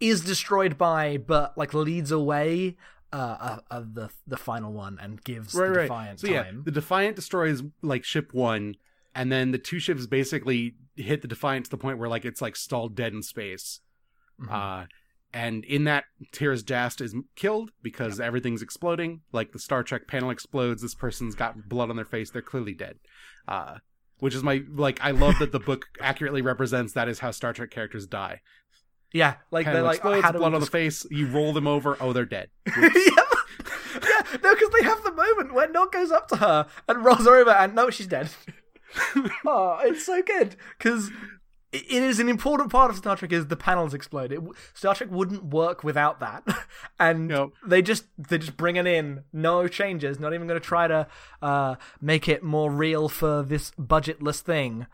is 0.00 0.22
destroyed 0.22 0.78
by, 0.78 1.16
but 1.18 1.56
like 1.56 1.74
leads 1.74 2.10
away. 2.10 2.76
Uh, 3.12 3.36
uh, 3.40 3.58
uh, 3.70 3.82
the 3.92 4.10
the 4.26 4.36
final 4.36 4.72
one 4.72 4.98
and 5.00 5.22
gives 5.22 5.54
right, 5.54 5.68
the 5.68 5.72
right. 5.72 5.82
Defiant 5.82 6.18
so 6.18 6.26
yeah, 6.26 6.50
the 6.64 6.72
Defiant 6.72 7.14
destroys 7.14 7.62
like 7.80 8.02
ship 8.02 8.34
one, 8.34 8.74
and 9.14 9.30
then 9.30 9.52
the 9.52 9.58
two 9.58 9.78
ships 9.78 10.04
basically 10.08 10.74
hit 10.96 11.22
the 11.22 11.28
Defiant 11.28 11.66
to 11.66 11.70
the 11.70 11.76
point 11.76 11.98
where 11.98 12.08
like 12.08 12.24
it's 12.24 12.42
like 12.42 12.56
stalled 12.56 12.96
dead 12.96 13.12
in 13.12 13.22
space. 13.22 13.78
Mhm. 14.40 14.88
And 15.34 15.64
in 15.64 15.82
that, 15.84 16.04
Tiris 16.32 16.64
Jast 16.64 17.00
is 17.00 17.12
killed 17.34 17.72
because 17.82 18.20
everything's 18.20 18.62
exploding. 18.62 19.22
Like 19.32 19.50
the 19.50 19.58
Star 19.58 19.82
Trek 19.82 20.06
panel 20.06 20.30
explodes. 20.30 20.80
This 20.80 20.94
person's 20.94 21.34
got 21.34 21.68
blood 21.68 21.90
on 21.90 21.96
their 21.96 22.04
face. 22.04 22.30
They're 22.30 22.40
clearly 22.40 22.72
dead. 22.72 22.98
Uh, 23.48 23.78
which 24.20 24.32
is 24.32 24.44
my 24.44 24.62
like. 24.70 25.00
I 25.02 25.10
love 25.10 25.34
that 25.40 25.50
the 25.50 25.58
book 25.58 25.86
accurately 26.00 26.40
represents 26.40 26.92
that 26.92 27.08
is 27.08 27.18
how 27.18 27.32
Star 27.32 27.52
Trek 27.52 27.72
characters 27.72 28.06
die. 28.06 28.42
yeah, 29.12 29.34
like 29.50 29.66
they're 29.66 29.74
Panel 29.74 29.88
like, 29.88 29.96
explodes, 29.96 30.22
how 30.22 30.32
blood 30.32 30.54
on 30.54 30.60
the 30.60 30.66
face. 30.66 31.04
You 31.10 31.26
roll 31.26 31.52
them 31.52 31.66
over. 31.66 31.96
Oh, 32.00 32.12
they're 32.12 32.24
dead. 32.24 32.50
yeah, 32.68 32.74
yeah, 32.86 34.38
no, 34.40 34.54
because 34.54 34.70
they 34.70 34.84
have 34.84 35.02
the 35.02 35.12
moment 35.12 35.52
where 35.52 35.68
Nog 35.68 35.90
goes 35.90 36.12
up 36.12 36.28
to 36.28 36.36
her 36.36 36.68
and 36.88 37.04
rolls 37.04 37.26
her 37.26 37.34
over, 37.34 37.50
and 37.50 37.74
no, 37.74 37.90
she's 37.90 38.06
dead. 38.06 38.30
oh, 39.46 39.80
it's 39.82 40.06
so 40.06 40.22
good 40.22 40.54
because 40.78 41.10
it 41.74 42.02
is 42.02 42.20
an 42.20 42.28
important 42.28 42.70
part 42.70 42.90
of 42.90 42.96
Star 42.96 43.16
Trek 43.16 43.32
is 43.32 43.46
the 43.48 43.56
panels 43.56 43.94
explode. 43.94 44.32
It, 44.32 44.40
Star 44.74 44.94
Trek 44.94 45.10
wouldn't 45.10 45.44
work 45.46 45.82
without 45.84 46.20
that, 46.20 46.46
and 47.00 47.28
Nope. 47.28 47.54
they 47.66 47.82
just 47.82 48.04
they 48.16 48.38
just 48.38 48.56
bring 48.56 48.76
it 48.76 48.86
in, 48.86 49.24
no 49.32 49.66
changes, 49.68 50.20
not 50.20 50.34
even 50.34 50.46
going 50.46 50.60
to 50.60 50.66
try 50.66 50.86
to 50.88 51.06
uh, 51.42 51.74
make 52.00 52.28
it 52.28 52.42
more 52.42 52.70
real 52.70 53.08
for 53.08 53.42
this 53.42 53.72
budgetless 53.72 54.40
thing. 54.40 54.86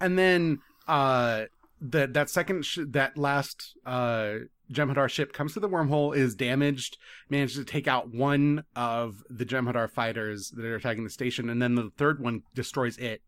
and 0.00 0.18
then 0.18 0.60
uh 0.88 1.44
that 1.80 2.12
that 2.14 2.28
second 2.30 2.64
sh- 2.64 2.78
that 2.88 3.16
last 3.18 3.74
uh 3.86 4.34
Jem'Hadar 4.72 5.08
ship 5.08 5.32
comes 5.32 5.54
to 5.54 5.60
the 5.60 5.68
wormhole 5.68 6.14
is 6.16 6.34
damaged 6.34 6.96
manages 7.28 7.56
to 7.56 7.64
take 7.64 7.88
out 7.88 8.12
one 8.14 8.64
of 8.76 9.22
the 9.28 9.44
Jem'Hadar 9.44 9.90
fighters 9.90 10.50
that 10.50 10.64
are 10.64 10.76
attacking 10.76 11.04
the 11.04 11.10
station 11.10 11.48
and 11.50 11.60
then 11.60 11.74
the 11.74 11.90
third 11.96 12.20
one 12.20 12.42
destroys 12.54 12.96
it 12.98 13.22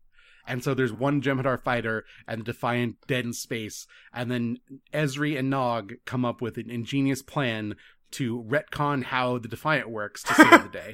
and 0.47 0.63
so 0.63 0.73
there's 0.73 0.93
one 0.93 1.21
Jem'Hadar 1.21 1.61
fighter 1.61 2.05
and 2.27 2.41
the 2.41 2.45
Defiant 2.45 2.97
dead 3.07 3.25
in 3.25 3.33
space 3.33 3.87
and 4.13 4.29
then 4.29 4.57
Ezri 4.93 5.37
and 5.37 5.49
Nog 5.49 5.93
come 6.05 6.25
up 6.25 6.41
with 6.41 6.57
an 6.57 6.69
ingenious 6.69 7.21
plan 7.21 7.75
to 8.11 8.43
retcon 8.43 9.03
how 9.03 9.39
the 9.39 9.47
Defiant 9.47 9.89
works 9.89 10.21
to 10.23 10.33
save 10.35 10.63
the 10.63 10.69
day 10.69 10.93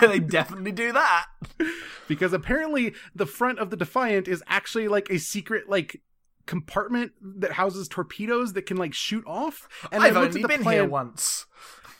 they 0.06 0.18
definitely 0.18 0.72
do 0.72 0.92
that. 0.92 1.26
because 2.08 2.32
apparently 2.32 2.94
the 3.14 3.26
front 3.26 3.58
of 3.58 3.70
the 3.70 3.76
Defiant 3.76 4.28
is 4.28 4.42
actually 4.46 4.88
like 4.88 5.08
a 5.10 5.18
secret 5.18 5.68
like 5.68 6.02
compartment 6.46 7.12
that 7.20 7.52
houses 7.52 7.88
torpedoes 7.88 8.52
that 8.52 8.66
can 8.66 8.76
like 8.76 8.94
shoot 8.94 9.24
off. 9.26 9.68
And 9.90 10.02
I've 10.02 10.16
I 10.16 10.20
looked 10.20 10.34
only 10.34 10.42
at 10.42 10.48
the 10.48 10.54
been 10.54 10.62
plan. 10.62 10.74
here 10.74 10.88
once. 10.88 11.46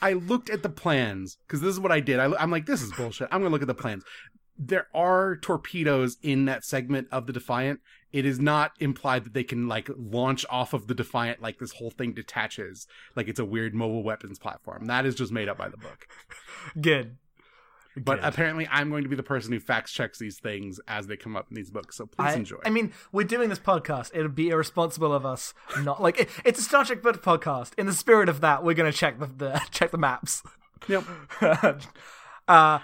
I 0.03 0.13
looked 0.13 0.51
at 0.51 0.63
the 0.63 0.69
plans 0.69 1.39
because 1.47 1.63
this 1.63 1.71
is 1.71 1.81
what 1.81 1.91
I 1.93 2.01
did. 2.01 2.21
I, 2.21 2.25
I'm 2.39 2.51
like, 2.51 2.67
this 2.67 2.83
is 2.83 2.93
bullshit. 2.93 3.29
I'm 3.33 3.41
gonna 3.41 3.51
look 3.51 3.63
at 3.63 3.69
the 3.69 3.75
plans. 3.75 4.05
There 4.57 4.87
are 4.95 5.37
torpedoes 5.37 6.17
in 6.23 6.45
that 6.45 6.65
segment 6.65 7.09
of 7.11 7.27
the 7.27 7.33
Defiant. 7.33 7.81
It 8.13 8.25
is 8.25 8.39
not 8.39 8.73
implied 8.79 9.25
that 9.25 9.35
they 9.35 9.43
can 9.43 9.67
like 9.67 9.91
launch 9.97 10.47
off 10.49 10.73
of 10.73 10.87
the 10.87 10.95
Defiant 10.95 11.43
like 11.43 11.59
this 11.59 11.73
whole 11.73 11.91
thing 11.91 12.13
detaches, 12.13 12.87
like 13.17 13.29
it's 13.29 13.41
a 13.41 13.45
weird 13.45 13.75
mobile 13.75 14.05
weapons 14.05 14.39
platform. 14.39 14.87
That 14.87 15.07
is 15.07 15.15
just 15.15 15.33
made 15.33 15.49
up 15.49 15.59
by 15.59 15.69
the 15.69 15.77
book. 15.77 16.07
Good. 16.81 17.17
But 17.97 18.17
Good. 18.17 18.25
apparently, 18.25 18.69
I'm 18.71 18.91
going 18.91 19.05
to 19.05 19.09
be 19.09 19.17
the 19.17 19.23
person 19.23 19.53
who 19.53 19.61
fact 19.61 19.93
checks 19.93 20.19
these 20.19 20.39
things 20.39 20.81
as 20.89 21.07
they 21.07 21.17
come 21.17 21.37
up 21.37 21.47
in 21.51 21.55
these 21.55 21.71
books. 21.71 21.97
So 21.97 22.07
please 22.07 22.33
I, 22.33 22.35
enjoy. 22.35 22.59
I 22.65 22.71
mean, 22.71 22.93
we're 23.13 23.25
doing 23.25 23.49
this 23.49 23.59
podcast. 23.59 24.11
It 24.15 24.23
would 24.23 24.35
be 24.35 24.51
irresponsible 24.51 25.13
of 25.13 25.25
us 25.25 25.55
not 25.83 26.03
like 26.03 26.19
it, 26.21 26.29
it's 26.45 26.59
a 26.59 26.63
Star 26.63 26.85
Trek 26.85 27.03
book 27.03 27.23
podcast. 27.23 27.73
In 27.79 27.87
the 27.87 27.93
spirit 27.93 28.29
of 28.29 28.41
that, 28.41 28.65
we're 28.65 28.75
going 28.75 28.91
to 28.91 28.97
check 28.97 29.21
the, 29.21 29.27
the 29.27 29.63
check 29.71 29.91
the 29.93 29.99
maps. 29.99 30.43
Yep. 30.89 31.05
uh, 32.49 32.79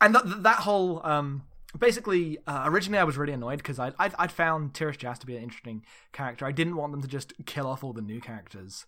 and 0.00 0.14
th- 0.14 0.36
that 0.38 0.60
whole 0.60 1.04
um, 1.04 1.44
basically 1.78 2.38
uh, 2.46 2.64
originally 2.66 2.98
I 2.98 3.04
was 3.04 3.16
really 3.16 3.32
annoyed 3.32 3.58
because 3.58 3.78
I 3.78 3.92
I'd, 3.98 4.14
I'd 4.18 4.32
found 4.32 4.74
Tiris 4.74 4.98
Jast 4.98 5.20
to 5.22 5.26
be 5.26 5.36
an 5.36 5.42
interesting 5.42 5.84
character. 6.12 6.46
I 6.46 6.52
didn't 6.52 6.76
want 6.76 6.92
them 6.92 7.02
to 7.02 7.08
just 7.08 7.32
kill 7.46 7.66
off 7.66 7.82
all 7.84 7.92
the 7.92 8.02
new 8.02 8.20
characters 8.20 8.86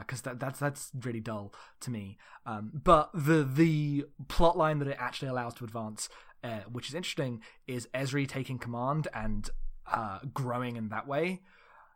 because 0.00 0.22
that 0.22 0.40
that's 0.40 0.58
that's 0.58 0.90
really 1.02 1.20
dull 1.20 1.52
to 1.80 1.90
me. 1.90 2.18
Um, 2.46 2.70
but 2.74 3.10
the 3.14 3.44
the 3.44 4.06
plot 4.28 4.56
line 4.56 4.78
that 4.80 4.88
it 4.88 4.96
actually 4.98 5.28
allows 5.28 5.54
to 5.54 5.64
advance, 5.64 6.08
uh, 6.42 6.60
which 6.70 6.88
is 6.88 6.94
interesting, 6.94 7.40
is 7.66 7.88
Ezri 7.94 8.28
taking 8.28 8.58
command 8.58 9.08
and 9.14 9.50
uh, 9.90 10.20
growing 10.32 10.76
in 10.76 10.88
that 10.88 11.06
way. 11.06 11.40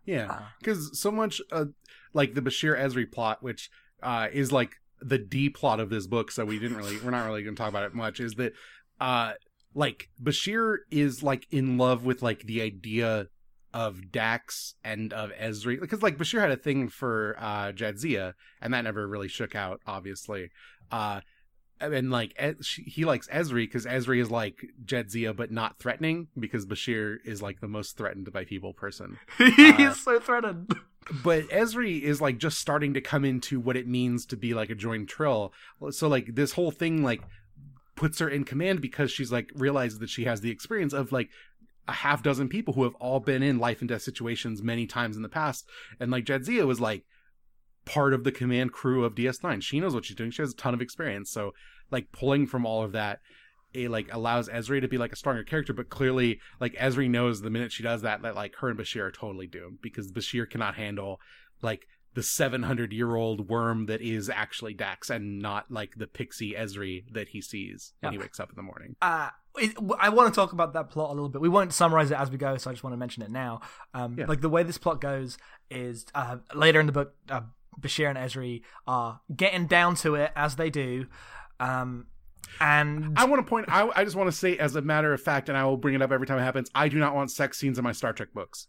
Yeah, 0.04 0.40
because 0.58 0.98
so 0.98 1.10
much 1.10 1.40
uh, 1.50 1.66
like 2.12 2.34
the 2.34 2.42
Bashir 2.42 2.78
Ezri 2.78 3.10
plot, 3.10 3.42
which 3.42 3.70
uh, 4.02 4.28
is 4.32 4.50
like 4.50 4.80
the 5.02 5.18
D 5.18 5.48
plot 5.48 5.80
of 5.80 5.90
this 5.90 6.06
book, 6.06 6.30
so 6.30 6.44
we 6.44 6.58
didn't 6.58 6.76
really, 6.76 6.98
we're 6.98 7.10
not 7.10 7.26
really 7.26 7.42
going 7.42 7.54
to 7.54 7.60
talk 7.60 7.70
about 7.70 7.84
it 7.84 7.94
much. 7.94 8.20
Is 8.20 8.34
that 8.34 8.52
uh, 9.00 9.32
like 9.74 10.08
Bashir 10.22 10.78
is 10.90 11.22
like 11.22 11.46
in 11.50 11.78
love 11.78 12.04
with 12.04 12.22
like 12.22 12.42
the 12.42 12.62
idea 12.62 13.28
of 13.74 14.12
Dax 14.12 14.74
and 14.84 15.12
of 15.12 15.30
Ezri, 15.32 15.80
because 15.80 16.02
like 16.02 16.18
Bashir 16.18 16.40
had 16.40 16.50
a 16.50 16.56
thing 16.56 16.88
for 16.88 17.36
uh, 17.38 17.72
Jadzia, 17.72 18.34
and 18.60 18.74
that 18.74 18.82
never 18.82 19.06
really 19.06 19.28
shook 19.28 19.54
out, 19.54 19.80
obviously. 19.86 20.50
Uh, 20.90 21.20
and 21.80 22.10
like 22.10 22.38
he 22.86 23.04
likes 23.04 23.28
Ezri 23.28 23.64
because 23.64 23.86
Ezri 23.86 24.20
is 24.20 24.30
like 24.30 24.64
Jadzia, 24.84 25.34
but 25.34 25.50
not 25.50 25.78
threatening 25.78 26.28
because 26.38 26.66
Bashir 26.66 27.16
is 27.24 27.42
like 27.42 27.60
the 27.60 27.68
most 27.68 27.96
threatened 27.96 28.32
by 28.32 28.44
people 28.44 28.72
person 28.72 29.18
He's 29.38 30.00
so 30.00 30.20
threatened. 30.20 30.74
But 31.24 31.48
Ezri 31.48 32.00
is 32.00 32.20
like 32.20 32.38
just 32.38 32.58
starting 32.58 32.94
to 32.94 33.00
come 33.00 33.24
into 33.24 33.58
what 33.58 33.76
it 33.76 33.88
means 33.88 34.26
to 34.26 34.36
be 34.36 34.54
like 34.54 34.70
a 34.70 34.74
joined 34.74 35.08
trill. 35.08 35.52
So 35.90 36.08
like 36.08 36.34
this 36.34 36.52
whole 36.52 36.70
thing 36.70 37.02
like 37.02 37.22
puts 37.96 38.18
her 38.20 38.28
in 38.28 38.44
command 38.44 38.80
because 38.80 39.10
she's 39.10 39.32
like 39.32 39.50
realizes 39.54 39.98
that 39.98 40.10
she 40.10 40.24
has 40.24 40.40
the 40.40 40.50
experience 40.50 40.92
of 40.92 41.12
like 41.12 41.30
a 41.88 41.92
half 41.92 42.22
dozen 42.22 42.48
people 42.48 42.74
who 42.74 42.84
have 42.84 42.94
all 42.96 43.20
been 43.20 43.42
in 43.42 43.58
life 43.58 43.80
and 43.80 43.88
death 43.88 44.02
situations 44.02 44.62
many 44.62 44.86
times 44.86 45.16
in 45.16 45.22
the 45.22 45.28
past. 45.28 45.66
And 45.98 46.10
like 46.10 46.24
Jadzia 46.24 46.66
was 46.66 46.80
like 46.80 47.04
part 47.84 48.14
of 48.14 48.24
the 48.24 48.32
command 48.32 48.72
crew 48.72 49.04
of 49.04 49.14
DS9. 49.14 49.62
She 49.62 49.80
knows 49.80 49.94
what 49.94 50.04
she's 50.04 50.16
doing. 50.16 50.30
She 50.30 50.42
has 50.42 50.52
a 50.52 50.56
ton 50.56 50.74
of 50.74 50.80
experience. 50.80 51.30
So 51.30 51.52
like 51.90 52.12
pulling 52.12 52.46
from 52.46 52.64
all 52.64 52.84
of 52.84 52.92
that 52.92 53.20
it 53.74 53.90
like 53.90 54.08
allows 54.12 54.48
Ezri 54.48 54.80
to 54.80 54.88
be 54.88 54.98
like 54.98 55.12
a 55.12 55.16
stronger 55.16 55.44
character, 55.44 55.72
but 55.72 55.88
clearly 55.88 56.40
like 56.60 56.74
Ezri 56.74 57.08
knows 57.08 57.40
the 57.40 57.50
minute 57.50 57.72
she 57.72 57.82
does 57.82 58.02
that 58.02 58.22
that 58.22 58.34
like 58.34 58.54
her 58.56 58.68
and 58.68 58.78
Bashir 58.78 59.02
are 59.02 59.10
totally 59.10 59.46
doomed 59.46 59.78
because 59.82 60.10
Bashir 60.10 60.48
cannot 60.48 60.74
handle 60.74 61.20
like 61.62 61.86
the 62.14 62.22
700 62.22 62.92
year 62.92 63.16
old 63.16 63.48
worm 63.48 63.86
that 63.86 64.02
is 64.02 64.28
actually 64.28 64.74
Dax 64.74 65.08
and 65.10 65.40
not 65.40 65.70
like 65.70 65.94
the 65.96 66.06
pixie 66.06 66.52
Ezri 66.52 67.04
that 67.12 67.28
he 67.28 67.40
sees 67.40 67.94
when 68.00 68.12
he 68.12 68.18
wakes 68.18 68.38
up 68.38 68.50
in 68.50 68.56
the 68.56 68.62
morning. 68.62 68.96
uh, 69.00 69.30
it, 69.56 69.76
I 69.98 70.08
want 70.08 70.32
to 70.32 70.34
talk 70.38 70.52
about 70.52 70.72
that 70.74 70.90
plot 70.90 71.10
a 71.10 71.12
little 71.12 71.28
bit. 71.28 71.40
We 71.40 71.48
won't 71.48 71.72
summarize 71.72 72.10
it 72.10 72.18
as 72.18 72.30
we 72.30 72.38
go, 72.38 72.56
so 72.56 72.70
I 72.70 72.72
just 72.72 72.82
want 72.82 72.94
to 72.94 72.98
mention 72.98 73.22
it 73.22 73.30
now. 73.30 73.60
Um, 73.92 74.16
Yeah. 74.18 74.26
Like 74.26 74.40
the 74.40 74.48
way 74.48 74.62
this 74.62 74.78
plot 74.78 75.00
goes 75.00 75.36
is 75.70 76.06
uh, 76.14 76.38
later 76.54 76.80
in 76.80 76.86
the 76.86 76.92
book, 76.92 77.14
uh, 77.28 77.42
Bashir 77.80 78.08
and 78.08 78.18
Ezri 78.18 78.62
are 78.86 79.20
getting 79.34 79.66
down 79.66 79.94
to 79.96 80.14
it 80.14 80.32
as 80.36 80.56
they 80.56 80.70
do, 80.70 81.06
um, 81.60 82.06
and 82.60 83.18
I 83.18 83.24
want 83.24 83.44
to 83.44 83.48
point. 83.48 83.66
I, 83.68 83.88
I 83.94 84.04
just 84.04 84.16
want 84.16 84.28
to 84.30 84.36
say, 84.36 84.56
as 84.58 84.76
a 84.76 84.82
matter 84.82 85.12
of 85.12 85.20
fact, 85.20 85.48
and 85.48 85.56
I 85.58 85.64
will 85.64 85.76
bring 85.76 85.94
it 85.94 86.02
up 86.02 86.12
every 86.12 86.26
time 86.26 86.38
it 86.38 86.42
happens. 86.42 86.70
I 86.74 86.88
do 86.88 86.98
not 86.98 87.14
want 87.14 87.30
sex 87.30 87.58
scenes 87.58 87.78
in 87.78 87.84
my 87.84 87.92
Star 87.92 88.12
Trek 88.12 88.28
books. 88.34 88.66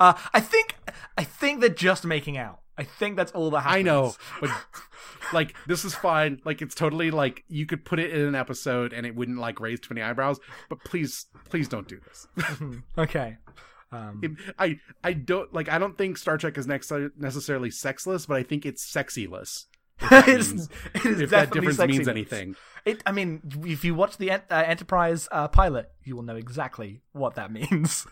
uh, 0.00 0.14
I 0.32 0.40
think 0.40 0.74
I 1.16 1.24
think 1.24 1.60
they're 1.60 1.68
just 1.68 2.04
making 2.04 2.36
out. 2.36 2.60
I 2.76 2.84
think 2.84 3.16
that's 3.16 3.32
all 3.32 3.50
that 3.50 3.60
happens. 3.62 3.78
I 3.78 3.82
know, 3.82 4.14
but 4.40 4.50
like 5.32 5.54
this 5.66 5.84
is 5.84 5.94
fine. 5.94 6.40
Like 6.44 6.62
it's 6.62 6.74
totally 6.74 7.10
like 7.10 7.44
you 7.48 7.66
could 7.66 7.84
put 7.84 7.98
it 7.98 8.12
in 8.12 8.20
an 8.22 8.34
episode 8.34 8.92
and 8.92 9.04
it 9.04 9.14
wouldn't 9.16 9.38
like 9.38 9.58
raise 9.60 9.80
too 9.80 9.92
many 9.94 10.04
eyebrows. 10.04 10.38
But 10.68 10.84
please, 10.84 11.26
please 11.50 11.66
don't 11.68 11.88
do 11.88 11.98
this. 12.06 12.26
okay. 12.96 13.36
Um, 13.90 14.20
It- 14.22 14.32
I 14.58 14.78
I 15.02 15.12
don't 15.14 15.52
like. 15.52 15.68
I 15.68 15.78
don't 15.78 15.96
think 15.98 16.18
Star 16.18 16.36
Trek 16.38 16.56
is 16.56 16.66
next 16.66 16.92
necessarily 17.18 17.70
sexless, 17.70 18.26
but 18.26 18.36
I 18.36 18.42
think 18.44 18.64
it's 18.64 18.84
sexyless. 18.84 19.66
If 20.00 20.10
that, 20.10 20.28
it's, 20.28 20.52
means, 20.52 20.68
it 20.94 21.06
is 21.06 21.20
if 21.20 21.30
that 21.30 21.50
difference 21.50 21.78
means 21.78 22.08
anything. 22.08 22.56
It, 22.84 23.02
I 23.04 23.12
mean, 23.12 23.42
if 23.64 23.84
you 23.84 23.94
watch 23.94 24.16
the 24.16 24.30
uh, 24.30 24.40
Enterprise 24.50 25.28
uh, 25.30 25.48
pilot, 25.48 25.90
you 26.04 26.16
will 26.16 26.22
know 26.22 26.36
exactly 26.36 27.02
what 27.12 27.34
that 27.34 27.52
means. 27.52 28.06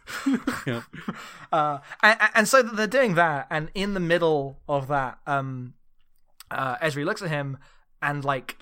Yeah. 0.66 0.82
uh, 1.52 1.78
and, 2.02 2.18
and 2.34 2.48
so 2.48 2.62
they're 2.62 2.86
doing 2.86 3.14
that, 3.14 3.46
and 3.50 3.70
in 3.74 3.94
the 3.94 4.00
middle 4.00 4.60
of 4.68 4.88
that, 4.88 5.18
um, 5.26 5.74
uh, 6.50 6.76
Ezri 6.78 7.04
looks 7.04 7.22
at 7.22 7.28
him, 7.28 7.58
and 8.02 8.24
like 8.24 8.56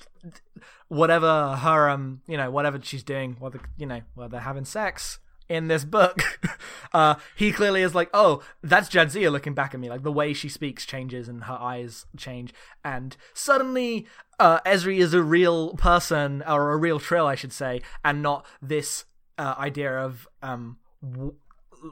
whatever 0.88 1.56
her, 1.56 1.88
um, 1.88 2.20
you 2.26 2.36
know, 2.36 2.50
whatever 2.50 2.78
she's 2.82 3.02
doing, 3.02 3.36
whether 3.38 3.60
you 3.76 3.86
know, 3.86 4.00
whether 4.14 4.32
they're 4.32 4.40
having 4.40 4.64
sex 4.64 5.18
in 5.48 5.68
this 5.68 5.84
book, 5.84 6.20
uh, 6.94 7.16
he 7.36 7.52
clearly 7.52 7.82
is 7.82 7.94
like, 7.94 8.10
oh, 8.14 8.42
that's 8.62 8.88
Jadzia 8.88 9.30
looking 9.30 9.54
back 9.54 9.74
at 9.74 9.80
me. 9.80 9.88
Like 9.90 10.02
the 10.02 10.12
way 10.12 10.32
she 10.32 10.48
speaks 10.48 10.86
changes 10.86 11.28
and 11.28 11.44
her 11.44 11.58
eyes 11.60 12.06
change, 12.16 12.54
and 12.84 13.16
suddenly 13.32 14.06
uh, 14.38 14.60
Ezri 14.60 14.98
is 14.98 15.14
a 15.14 15.22
real 15.22 15.74
person 15.74 16.42
or 16.46 16.72
a 16.72 16.76
real 16.76 16.98
trill, 16.98 17.26
I 17.26 17.34
should 17.34 17.52
say, 17.52 17.82
and 18.04 18.22
not 18.22 18.46
this 18.60 19.04
uh, 19.38 19.54
idea 19.58 19.96
of 19.98 20.28
um, 20.42 20.78
w- 21.02 21.34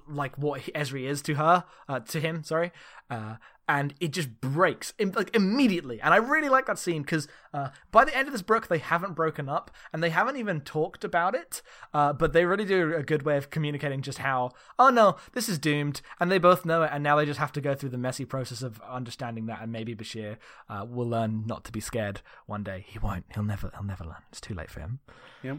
like 0.09 0.37
what 0.39 0.63
Ezri 0.63 1.09
is 1.09 1.23
to 1.23 1.35
her, 1.35 1.65
uh, 1.89 2.01
to 2.01 2.21
him. 2.21 2.43
Sorry, 2.43 2.73
uh, 3.11 3.37
and 3.73 3.95
it 4.01 4.11
just 4.11 4.39
breaks 4.43 4.93
im- 4.99 5.13
like 5.13 5.35
immediately. 5.35 5.99
And 6.03 6.13
I 6.13 6.19
really 6.19 6.51
like 6.51 6.67
that 6.67 6.79
scene 6.79 7.01
because 7.01 7.27
uh, 7.55 7.71
by 7.91 8.05
the 8.05 8.15
end 8.15 8.29
of 8.29 8.33
this 8.33 8.43
book, 8.43 8.69
they 8.69 8.77
haven't 8.77 9.15
broken 9.15 9.49
up 9.49 9.71
and 9.95 10.03
they 10.03 10.11
haven't 10.11 10.37
even 10.37 10.61
talked 10.61 11.05
about 11.05 11.35
it. 11.35 11.63
Uh, 11.95 12.13
but 12.13 12.35
they 12.35 12.45
really 12.45 12.67
do 12.67 12.95
a 12.95 13.03
good 13.03 13.23
way 13.23 13.39
of 13.39 13.49
communicating 13.49 14.03
just 14.03 14.19
how, 14.19 14.51
oh 14.79 14.91
no, 14.91 15.17
this 15.33 15.49
is 15.49 15.59
doomed, 15.59 16.03
and 16.21 16.31
they 16.31 16.37
both 16.37 16.67
know 16.67 16.83
it, 16.83 16.91
and 16.93 17.03
now 17.03 17.17
they 17.17 17.25
just 17.25 17.41
have 17.41 17.53
to 17.53 17.63
go 17.63 17.75
through 17.75 17.89
the 17.89 17.97
messy 17.97 18.27
process 18.27 18.61
of 18.61 18.79
understanding 18.83 19.47
that. 19.47 19.63
And 19.63 19.73
maybe 19.73 19.95
Bashir 19.95 20.37
uh, 20.69 20.85
will 20.87 21.09
learn 21.09 21.45
not 21.47 21.65
to 21.65 21.73
be 21.73 21.81
scared 21.81 22.21
one 22.45 22.63
day. 22.63 22.85
He 22.87 22.99
won't. 22.99 23.25
He'll 23.33 23.43
never. 23.43 23.71
He'll 23.73 23.85
never 23.85 24.05
learn. 24.05 24.23
It's 24.31 24.41
too 24.41 24.55
late 24.55 24.71
for 24.71 24.81
him. 24.81 24.99
Yep. 25.43 25.59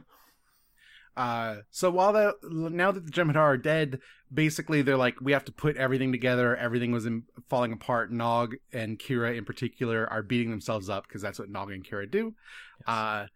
Uh, 1.16 1.57
so 1.70 1.91
while 1.91 2.14
the 2.14 2.36
now 2.49 2.91
that 2.91 3.05
the 3.05 3.11
Jem'Hadar 3.11 3.36
are 3.38 3.57
dead, 3.57 3.99
basically 4.34 4.82
they're 4.82 4.97
like 4.97 5.22
we 5.22 5.32
have 5.32 5.45
to 5.45 5.51
put 5.51 5.78
everything 5.78 6.11
together. 6.11 6.55
Everything 6.55 6.91
was 6.91 7.05
in, 7.05 7.24
falling 7.49 7.74
apart. 7.74 8.11
Nog 8.11 8.55
and 8.72 8.97
Kira 8.97 9.38
in 9.38 9.45
particular 9.45 10.07
are 10.11 10.24
beating 10.24 10.49
themselves 10.49 10.89
up 10.89 11.07
because 11.07 11.22
that's 11.22 11.39
what 11.39 11.49
Nog 11.49 11.72
and 11.72 11.86
Kira 11.86 12.09
do. 12.09 12.34
Uh, 12.88 13.28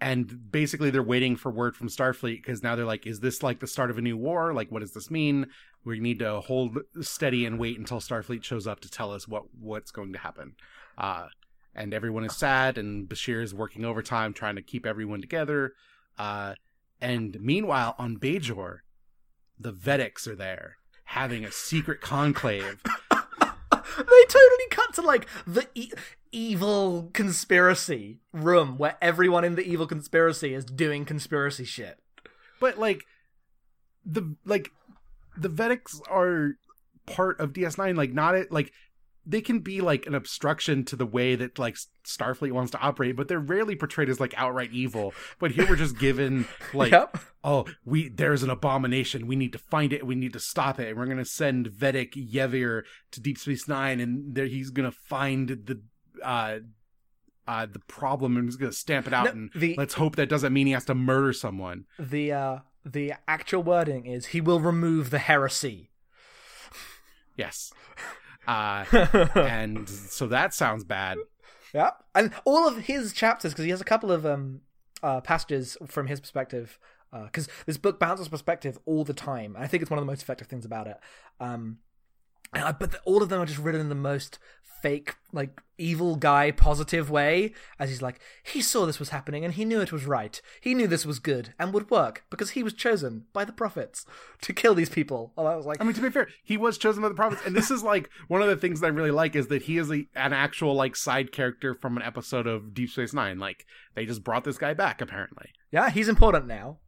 and 0.00 0.50
basically 0.50 0.88
they're 0.88 1.02
waiting 1.02 1.36
for 1.36 1.52
word 1.52 1.76
from 1.76 1.88
Starfleet 1.88 2.38
because 2.38 2.62
now 2.62 2.74
they're 2.74 2.86
like, 2.86 3.06
is 3.06 3.20
this 3.20 3.42
like 3.42 3.60
the 3.60 3.66
start 3.66 3.90
of 3.90 3.98
a 3.98 4.00
new 4.00 4.16
war? 4.16 4.54
Like, 4.54 4.72
what 4.72 4.80
does 4.80 4.94
this 4.94 5.10
mean? 5.10 5.46
we 5.84 6.00
need 6.00 6.18
to 6.18 6.40
hold 6.40 6.78
steady 7.00 7.46
and 7.46 7.58
wait 7.58 7.78
until 7.78 8.00
Starfleet 8.00 8.44
shows 8.44 8.66
up 8.66 8.80
to 8.80 8.90
tell 8.90 9.12
us 9.12 9.26
what 9.26 9.44
what's 9.58 9.90
going 9.90 10.12
to 10.12 10.18
happen. 10.18 10.54
Uh, 10.98 11.26
and 11.74 11.94
everyone 11.94 12.24
is 12.24 12.36
sad, 12.36 12.78
and 12.78 13.08
Bashir 13.08 13.42
is 13.42 13.54
working 13.54 13.84
overtime 13.84 14.32
trying 14.32 14.56
to 14.56 14.62
keep 14.62 14.84
everyone 14.84 15.20
together. 15.20 15.72
Uh, 16.18 16.54
and 17.00 17.40
meanwhile, 17.40 17.94
on 17.98 18.18
Bajor, 18.18 18.78
the 19.58 19.72
Vedeks 19.72 20.26
are 20.26 20.36
there 20.36 20.76
having 21.04 21.44
a 21.44 21.50
secret 21.50 22.00
conclave. 22.00 22.80
they 23.10 24.24
totally 24.28 24.68
cut 24.70 24.94
to 24.94 25.02
like 25.02 25.26
the 25.46 25.66
e- 25.74 25.92
evil 26.32 27.10
conspiracy 27.12 28.20
room 28.32 28.78
where 28.78 28.96
everyone 29.02 29.44
in 29.44 29.56
the 29.56 29.68
evil 29.68 29.86
conspiracy 29.86 30.54
is 30.54 30.64
doing 30.64 31.04
conspiracy 31.04 31.64
shit. 31.64 31.98
But 32.60 32.78
like 32.78 33.04
the 34.04 34.34
like 34.44 34.70
the 35.36 35.48
Vedics 35.48 36.00
are 36.08 36.56
part 37.06 37.40
of 37.40 37.52
DS9 37.52 37.96
like 37.96 38.12
not 38.12 38.34
it 38.34 38.52
like 38.52 38.72
they 39.26 39.40
can 39.40 39.58
be 39.60 39.80
like 39.80 40.06
an 40.06 40.14
obstruction 40.14 40.84
to 40.86 40.96
the 40.96 41.06
way 41.06 41.34
that 41.36 41.58
like 41.58 41.76
Starfleet 42.04 42.52
wants 42.52 42.70
to 42.72 42.78
operate, 42.80 43.16
but 43.16 43.28
they're 43.28 43.38
rarely 43.38 43.76
portrayed 43.76 44.08
as 44.08 44.18
like 44.18 44.34
outright 44.36 44.72
evil. 44.72 45.12
But 45.38 45.50
here 45.52 45.66
we're 45.68 45.76
just 45.76 45.98
given 45.98 46.46
like, 46.74 46.90
Yep. 46.92 47.18
oh, 47.44 47.66
we 47.84 48.08
there's 48.08 48.42
an 48.42 48.50
abomination. 48.50 49.26
We 49.26 49.36
need 49.36 49.52
to 49.52 49.58
find 49.58 49.92
it. 49.92 50.06
We 50.06 50.14
need 50.14 50.32
to 50.32 50.40
stop 50.40 50.80
it. 50.80 50.88
And 50.88 50.98
we're 50.98 51.06
gonna 51.06 51.24
send 51.24 51.68
Vedek 51.70 52.12
Yevir 52.14 52.82
to 53.12 53.20
Deep 53.20 53.38
Space 53.38 53.68
Nine, 53.68 54.00
and 54.00 54.34
there 54.34 54.46
he's 54.46 54.70
gonna 54.70 54.90
find 54.92 55.48
the 55.48 55.80
uh 56.24 56.58
uh 57.46 57.66
the 57.66 57.78
problem 57.80 58.36
and 58.36 58.46
he's 58.46 58.56
gonna 58.56 58.72
stamp 58.72 59.06
it 59.06 59.12
out. 59.12 59.26
No, 59.26 59.30
and 59.32 59.50
the- 59.54 59.74
let's 59.76 59.94
hope 59.94 60.16
that 60.16 60.28
doesn't 60.28 60.52
mean 60.52 60.66
he 60.66 60.72
has 60.72 60.84
to 60.86 60.94
murder 60.94 61.32
someone. 61.32 61.84
The 61.98 62.32
uh 62.32 62.58
the 62.84 63.12
actual 63.28 63.62
wording 63.62 64.06
is 64.06 64.26
he 64.26 64.40
will 64.40 64.60
remove 64.60 65.10
the 65.10 65.18
heresy. 65.18 65.90
Yes. 67.36 67.72
Uh, 68.50 68.84
and 69.36 69.88
so 69.88 70.26
that 70.26 70.52
sounds 70.52 70.82
bad. 70.82 71.18
Yeah, 71.72 71.90
and 72.16 72.32
all 72.44 72.66
of 72.66 72.78
his 72.78 73.12
chapters 73.12 73.52
because 73.52 73.64
he 73.64 73.70
has 73.70 73.80
a 73.80 73.84
couple 73.84 74.10
of 74.10 74.26
um 74.26 74.62
uh 75.04 75.20
passages 75.20 75.76
from 75.86 76.08
his 76.08 76.18
perspective 76.20 76.78
because 77.26 77.48
this 77.66 77.76
book 77.76 78.00
bounces 78.00 78.28
perspective 78.28 78.78
all 78.86 79.04
the 79.04 79.14
time. 79.14 79.54
And 79.54 79.64
I 79.64 79.68
think 79.68 79.82
it's 79.82 79.90
one 79.90 79.98
of 79.98 80.02
the 80.04 80.10
most 80.10 80.22
effective 80.22 80.48
things 80.48 80.64
about 80.64 80.86
it. 80.86 80.96
Um, 81.38 81.78
and 82.52 82.64
I, 82.64 82.72
but 82.72 82.92
the, 82.92 83.00
all 83.00 83.22
of 83.22 83.28
them 83.28 83.40
are 83.40 83.46
just 83.46 83.58
written 83.60 83.80
in 83.80 83.88
the 83.88 83.94
most 83.94 84.38
fake, 84.82 85.16
like 85.32 85.60
evil 85.78 86.16
guy, 86.16 86.50
positive 86.50 87.10
way. 87.10 87.52
As 87.78 87.90
he's 87.90 88.02
like, 88.02 88.20
he 88.42 88.60
saw 88.60 88.86
this 88.86 88.98
was 88.98 89.10
happening 89.10 89.44
and 89.44 89.54
he 89.54 89.64
knew 89.64 89.80
it 89.80 89.92
was 89.92 90.04
right. 90.04 90.40
He 90.60 90.74
knew 90.74 90.86
this 90.86 91.06
was 91.06 91.18
good 91.18 91.54
and 91.58 91.72
would 91.72 91.90
work 91.90 92.24
because 92.30 92.50
he 92.50 92.62
was 92.62 92.72
chosen 92.72 93.26
by 93.32 93.44
the 93.44 93.52
prophets 93.52 94.04
to 94.42 94.52
kill 94.52 94.74
these 94.74 94.88
people. 94.88 95.32
And 95.36 95.46
I 95.46 95.56
was 95.56 95.66
like, 95.66 95.80
I 95.80 95.84
mean, 95.84 95.94
to 95.94 96.00
be 96.00 96.10
fair, 96.10 96.28
he 96.42 96.56
was 96.56 96.78
chosen 96.78 97.02
by 97.02 97.08
the 97.08 97.14
prophets, 97.14 97.42
and 97.44 97.54
this 97.54 97.70
is 97.70 97.82
like 97.82 98.10
one 98.28 98.42
of 98.42 98.48
the 98.48 98.56
things 98.56 98.80
that 98.80 98.86
I 98.86 98.90
really 98.90 99.10
like 99.10 99.36
is 99.36 99.48
that 99.48 99.62
he 99.62 99.78
is 99.78 99.90
a, 99.90 100.06
an 100.14 100.32
actual 100.32 100.74
like 100.74 100.96
side 100.96 101.32
character 101.32 101.74
from 101.74 101.96
an 101.96 102.02
episode 102.02 102.46
of 102.46 102.74
Deep 102.74 102.90
Space 102.90 103.12
Nine. 103.14 103.38
Like 103.38 103.66
they 103.94 104.06
just 104.06 104.24
brought 104.24 104.44
this 104.44 104.58
guy 104.58 104.74
back, 104.74 105.00
apparently. 105.00 105.50
yeah, 105.70 105.90
he's 105.90 106.08
important 106.08 106.46
now. 106.46 106.78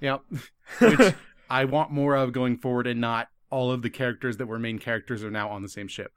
Yep. 0.00 0.22
Which 0.78 1.14
I 1.50 1.64
want 1.64 1.90
more 1.90 2.14
of 2.14 2.32
going 2.32 2.58
forward, 2.58 2.86
and 2.86 3.00
not 3.00 3.28
all 3.50 3.70
of 3.70 3.82
the 3.82 3.90
characters 3.90 4.36
that 4.36 4.46
were 4.46 4.58
main 4.58 4.78
characters 4.78 5.22
are 5.24 5.30
now 5.30 5.48
on 5.50 5.62
the 5.62 5.68
same 5.68 5.88
ship, 5.88 6.12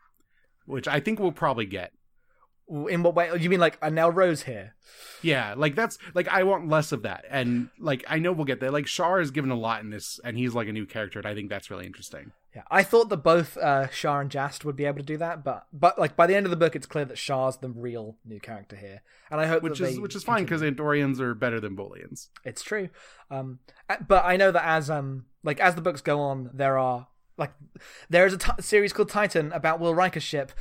which 0.66 0.88
I 0.88 1.00
think 1.00 1.20
we'll 1.20 1.32
probably 1.32 1.66
get. 1.66 1.92
In 2.88 3.04
what 3.04 3.16
way? 3.16 3.30
You 3.38 3.50
mean 3.50 3.60
like 3.60 3.82
Nell 3.92 4.12
Rose 4.12 4.44
here? 4.44 4.76
Yeah, 5.22 5.56
like 5.58 5.76
that's 5.76 5.98
like 6.14 6.30
I 6.30 6.44
want 6.44 6.70
less 6.70 6.94
of 6.94 7.02
that, 7.02 7.26
and 7.30 7.70
like 7.78 8.06
I 8.08 8.18
know 8.20 8.32
we'll 8.32 8.46
get 8.46 8.62
there. 8.62 8.72
Like 8.72 8.88
Shar 8.88 9.20
is 9.20 9.30
given 9.30 9.52
a 9.52 9.58
lot 9.58 9.82
in 9.82 9.90
this, 9.90 10.22
and 10.24 10.38
he's 10.38 10.54
like 10.54 10.70
a 10.70 10.72
new 10.72 10.86
character, 10.86 11.20
and 11.20 11.28
I 11.28 11.36
think 11.36 11.50
that's 11.50 11.70
really 11.70 11.86
interesting. 11.86 12.32
Yeah, 12.56 12.64
I 12.72 12.84
thought 12.84 13.10
that 13.10 13.18
both 13.18 13.58
uh, 13.58 13.90
Shar 13.90 14.22
and 14.22 14.30
Jast 14.32 14.64
would 14.64 14.78
be 14.78 14.86
able 14.86 15.00
to 15.00 15.04
do 15.04 15.18
that, 15.18 15.44
but 15.44 15.68
but 15.74 16.00
like 16.00 16.16
by 16.16 16.28
the 16.28 16.36
end 16.36 16.46
of 16.46 16.50
the 16.50 16.56
book, 16.56 16.74
it's 16.76 16.86
clear 16.86 17.04
that 17.04 17.18
Shar's 17.18 17.58
the 17.58 17.70
real 17.70 18.16
new 18.24 18.40
character 18.40 18.78
here, 18.78 19.02
and 19.30 19.42
I 19.42 19.48
hope 19.48 19.64
Which 19.64 19.80
that 19.80 19.90
is 19.90 20.00
which 20.00 20.16
is 20.16 20.24
fine 20.24 20.44
because 20.44 20.62
Andorians 20.62 21.20
are 21.20 21.34
better 21.36 21.60
than 21.60 21.76
Bolians. 21.76 22.30
it's 22.46 22.64
true. 22.64 22.88
Um, 23.30 23.60
but 24.08 24.24
I 24.24 24.38
know 24.38 24.52
that 24.52 24.64
as 24.64 24.90
um 24.90 25.26
like 25.44 25.60
as 25.60 25.76
the 25.76 25.82
books 25.82 26.00
go 26.00 26.22
on, 26.22 26.52
there 26.54 26.78
are 26.78 27.08
like 27.38 27.52
there 28.10 28.26
is 28.26 28.34
a 28.34 28.38
t- 28.38 28.52
series 28.60 28.94
called 28.94 29.10
Titan 29.10 29.52
about 29.52 29.80
Will 29.80 29.96
Riker's 29.96 30.24
ship, 30.24 30.52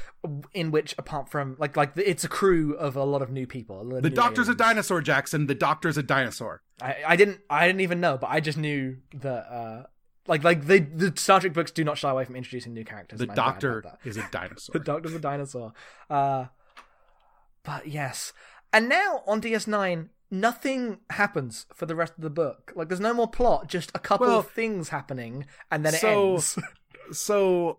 in 0.54 0.70
which 0.70 0.94
apart 0.98 1.28
from 1.28 1.56
like 1.58 1.76
like 1.76 1.92
it's 1.96 2.24
a 2.24 2.28
crew 2.28 2.74
of 2.74 2.96
a 2.96 3.04
lot 3.04 3.22
of 3.22 3.30
new 3.30 3.46
people. 3.46 3.84
lot 3.84 3.96
of 3.96 4.02
The 4.02 4.10
new 4.10 4.16
doctor's 4.16 4.48
a 4.48 4.54
dinosaur, 4.54 5.00
Jackson. 5.00 5.46
The 5.46 5.54
doctor's 5.54 5.96
a 5.96 6.02
dinosaur. 6.02 6.62
I, 6.80 6.96
I 7.08 7.16
didn't 7.16 7.40
I 7.50 7.66
didn't 7.66 7.82
even 7.82 8.00
know, 8.00 8.16
but 8.18 8.28
I 8.30 8.40
just 8.40 8.56
knew 8.58 8.98
that 9.14 9.52
uh 9.52 9.82
like 10.26 10.44
like 10.44 10.66
they 10.66 10.80
the 10.80 11.12
Star 11.16 11.40
Trek 11.40 11.52
books 11.52 11.70
do 11.70 11.84
not 11.84 11.98
shy 11.98 12.10
away 12.10 12.24
from 12.24 12.36
introducing 12.36 12.72
new 12.72 12.84
characters. 12.84 13.18
The 13.18 13.24
and 13.24 13.32
I'm 13.32 13.34
glad 13.36 13.44
doctor 13.52 13.98
is 14.04 14.16
a 14.16 14.26
dinosaur. 14.32 14.72
the 14.72 14.78
doctor's 14.78 15.14
a 15.14 15.18
dinosaur. 15.18 15.72
Uh, 16.08 16.46
but 17.64 17.88
yes, 17.88 18.32
and 18.72 18.88
now 18.88 19.22
on 19.26 19.40
DS9, 19.40 20.08
nothing 20.30 20.98
happens 21.10 21.66
for 21.74 21.86
the 21.86 21.94
rest 21.96 22.14
of 22.16 22.22
the 22.22 22.30
book. 22.30 22.72
Like 22.76 22.88
there's 22.88 23.00
no 23.00 23.14
more 23.14 23.28
plot, 23.28 23.68
just 23.68 23.90
a 23.94 23.98
couple 23.98 24.26
Well, 24.26 24.38
of 24.40 24.50
things 24.50 24.88
happening, 24.90 25.46
and 25.70 25.84
then 25.84 25.94
it 25.94 26.00
so- 26.00 26.32
ends. 26.32 26.58
so 27.12 27.78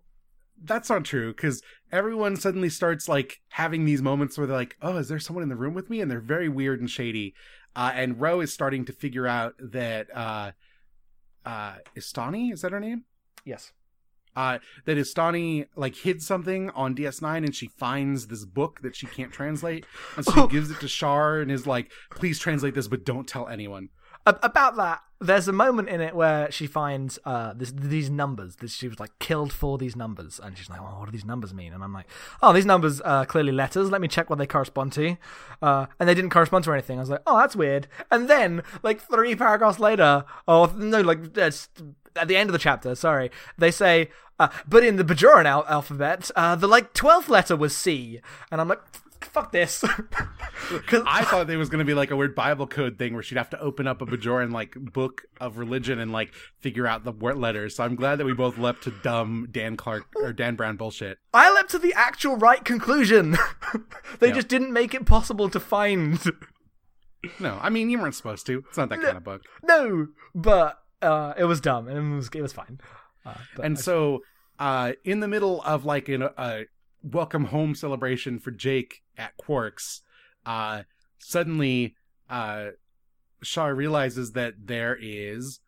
that's 0.64 0.88
not 0.90 1.04
true 1.04 1.32
because 1.32 1.62
everyone 1.90 2.36
suddenly 2.36 2.68
starts 2.68 3.08
like 3.08 3.40
having 3.50 3.84
these 3.84 4.02
moments 4.02 4.36
where 4.38 4.46
they're 4.46 4.56
like, 4.56 4.76
"Oh, 4.82 4.96
is 4.98 5.08
there 5.08 5.18
someone 5.18 5.42
in 5.42 5.48
the 5.48 5.56
room 5.56 5.74
with 5.74 5.90
me?" 5.90 6.00
And 6.00 6.10
they're 6.10 6.20
very 6.20 6.48
weird 6.48 6.80
and 6.80 6.90
shady. 6.90 7.34
Uh, 7.74 7.90
and 7.94 8.20
Ro 8.20 8.40
is 8.40 8.52
starting 8.52 8.84
to 8.84 8.92
figure 8.92 9.26
out 9.26 9.54
that 9.58 10.14
uh, 10.14 10.52
uh, 11.46 11.76
Istani 11.96 12.52
is 12.52 12.60
that 12.62 12.72
her 12.72 12.80
name? 12.80 13.04
yes. 13.44 13.72
Uh, 14.36 14.58
that 14.84 14.96
Istani 14.96 15.66
like 15.76 15.96
hid 15.96 16.22
something 16.22 16.70
on 16.70 16.94
DS9 16.94 17.38
and 17.38 17.54
she 17.54 17.68
finds 17.68 18.26
this 18.28 18.44
book 18.44 18.80
that 18.82 18.96
she 18.96 19.06
can't 19.06 19.32
translate 19.32 19.86
and 20.16 20.24
so 20.24 20.32
she 20.32 20.46
gives 20.48 20.70
it 20.70 20.80
to 20.80 20.88
Shar 20.88 21.40
and 21.40 21.50
is 21.50 21.66
like, 21.66 21.90
please 22.10 22.38
translate 22.38 22.74
this, 22.74 22.88
but 22.88 23.04
don't 23.04 23.28
tell 23.28 23.48
anyone. 23.48 23.88
About 24.24 24.76
that, 24.76 25.00
there's 25.20 25.48
a 25.48 25.52
moment 25.52 25.88
in 25.88 26.00
it 26.00 26.14
where 26.14 26.50
she 26.52 26.68
finds 26.68 27.18
uh 27.24 27.54
this, 27.54 27.72
these 27.72 28.08
numbers. 28.08 28.54
This 28.56 28.72
she 28.72 28.86
was 28.86 29.00
like 29.00 29.10
killed 29.18 29.52
for 29.52 29.78
these 29.78 29.96
numbers, 29.96 30.40
and 30.42 30.56
she's 30.56 30.70
like, 30.70 30.80
"Oh, 30.80 31.00
what 31.00 31.06
do 31.06 31.10
these 31.10 31.24
numbers 31.24 31.52
mean?" 31.52 31.72
And 31.72 31.82
I'm 31.82 31.92
like, 31.92 32.06
"Oh, 32.40 32.52
these 32.52 32.66
numbers 32.66 33.00
are 33.00 33.26
clearly 33.26 33.50
letters. 33.50 33.90
Let 33.90 34.00
me 34.00 34.06
check 34.06 34.30
what 34.30 34.38
they 34.38 34.46
correspond 34.46 34.92
to." 34.92 35.16
Uh, 35.60 35.86
and 35.98 36.08
they 36.08 36.14
didn't 36.14 36.30
correspond 36.30 36.64
to 36.64 36.72
anything. 36.72 36.98
I 36.98 37.02
was 37.02 37.10
like, 37.10 37.22
"Oh, 37.26 37.36
that's 37.38 37.56
weird." 37.56 37.88
And 38.12 38.28
then, 38.28 38.62
like 38.84 39.00
three 39.00 39.34
paragraphs 39.34 39.80
later, 39.80 40.24
or 40.46 40.72
no, 40.76 41.00
like 41.00 41.36
it's 41.36 41.68
at 42.16 42.28
the 42.28 42.36
end 42.36 42.48
of 42.48 42.52
the 42.52 42.58
chapter. 42.58 42.94
Sorry, 42.94 43.30
they 43.58 43.70
say, 43.70 44.10
uh, 44.38 44.48
"But 44.66 44.84
in 44.84 44.96
the 44.96 45.04
Bajoran 45.04 45.44
al- 45.46 45.66
alphabet, 45.68 46.30
uh, 46.36 46.56
the 46.56 46.66
like 46.68 46.92
twelfth 46.94 47.28
letter 47.28 47.56
was 47.56 47.76
C," 47.76 48.20
and 48.50 48.60
I'm 48.60 48.68
like. 48.68 48.80
Fuck 49.22 49.52
this. 49.52 49.84
I 51.06 51.22
thought 51.24 51.46
there 51.46 51.56
was 51.56 51.68
going 51.68 51.78
to 51.78 51.84
be 51.84 51.94
like 51.94 52.10
a 52.10 52.16
weird 52.16 52.34
Bible 52.34 52.66
code 52.66 52.98
thing 52.98 53.14
where 53.14 53.22
she'd 53.22 53.38
have 53.38 53.50
to 53.50 53.60
open 53.60 53.86
up 53.86 54.02
a 54.02 54.06
Bajoran 54.06 54.52
like 54.52 54.74
book 54.74 55.22
of 55.40 55.58
religion 55.58 56.00
and 56.00 56.10
like 56.10 56.34
figure 56.58 56.88
out 56.88 57.04
the 57.04 57.12
word 57.12 57.38
letters. 57.38 57.76
So 57.76 57.84
I'm 57.84 57.94
glad 57.94 58.16
that 58.18 58.24
we 58.24 58.32
both 58.34 58.58
leapt 58.58 58.82
to 58.82 58.90
dumb 58.90 59.46
Dan 59.50 59.76
Clark 59.76 60.06
or 60.16 60.32
Dan 60.32 60.56
Brown 60.56 60.76
bullshit. 60.76 61.18
I 61.32 61.52
leapt 61.54 61.70
to 61.70 61.78
the 61.78 61.94
actual 61.94 62.36
right 62.36 62.64
conclusion. 62.64 63.36
they 64.18 64.28
Yeah. 64.28 64.34
just 64.34 64.48
didn't 64.48 64.72
make 64.72 64.92
it 64.92 65.06
possible 65.06 65.48
to 65.50 65.60
find. 65.60 66.18
No, 67.38 67.60
I 67.62 67.70
mean 67.70 67.90
you 67.90 68.00
weren't 68.00 68.16
supposed 68.16 68.44
to. 68.46 68.64
It's 68.68 68.76
not 68.76 68.88
that 68.88 69.00
kind 69.02 69.16
of 69.16 69.22
book. 69.22 69.42
no, 69.62 70.08
but 70.34 70.81
uh, 71.02 71.34
it 71.36 71.44
was 71.44 71.60
dumb 71.60 71.88
and 71.88 72.12
it 72.12 72.16
was 72.16 72.28
it 72.34 72.42
was 72.42 72.52
fine. 72.52 72.80
Uh, 73.26 73.34
And 73.62 73.76
I- 73.76 73.80
so, 73.80 74.20
uh, 74.58 74.92
in 75.04 75.20
the 75.20 75.28
middle 75.28 75.62
of 75.62 75.84
like 75.84 76.08
an, 76.08 76.22
a 76.22 76.64
welcome 77.02 77.46
home 77.46 77.74
celebration 77.74 78.38
for 78.38 78.50
Jake 78.50 79.02
at 79.18 79.32
Quarks, 79.36 80.00
uh, 80.46 80.82
suddenly, 81.18 81.94
uh, 82.30 82.68
Shar 83.42 83.74
realizes 83.74 84.32
that 84.32 84.54
there 84.64 84.96
is 85.00 85.60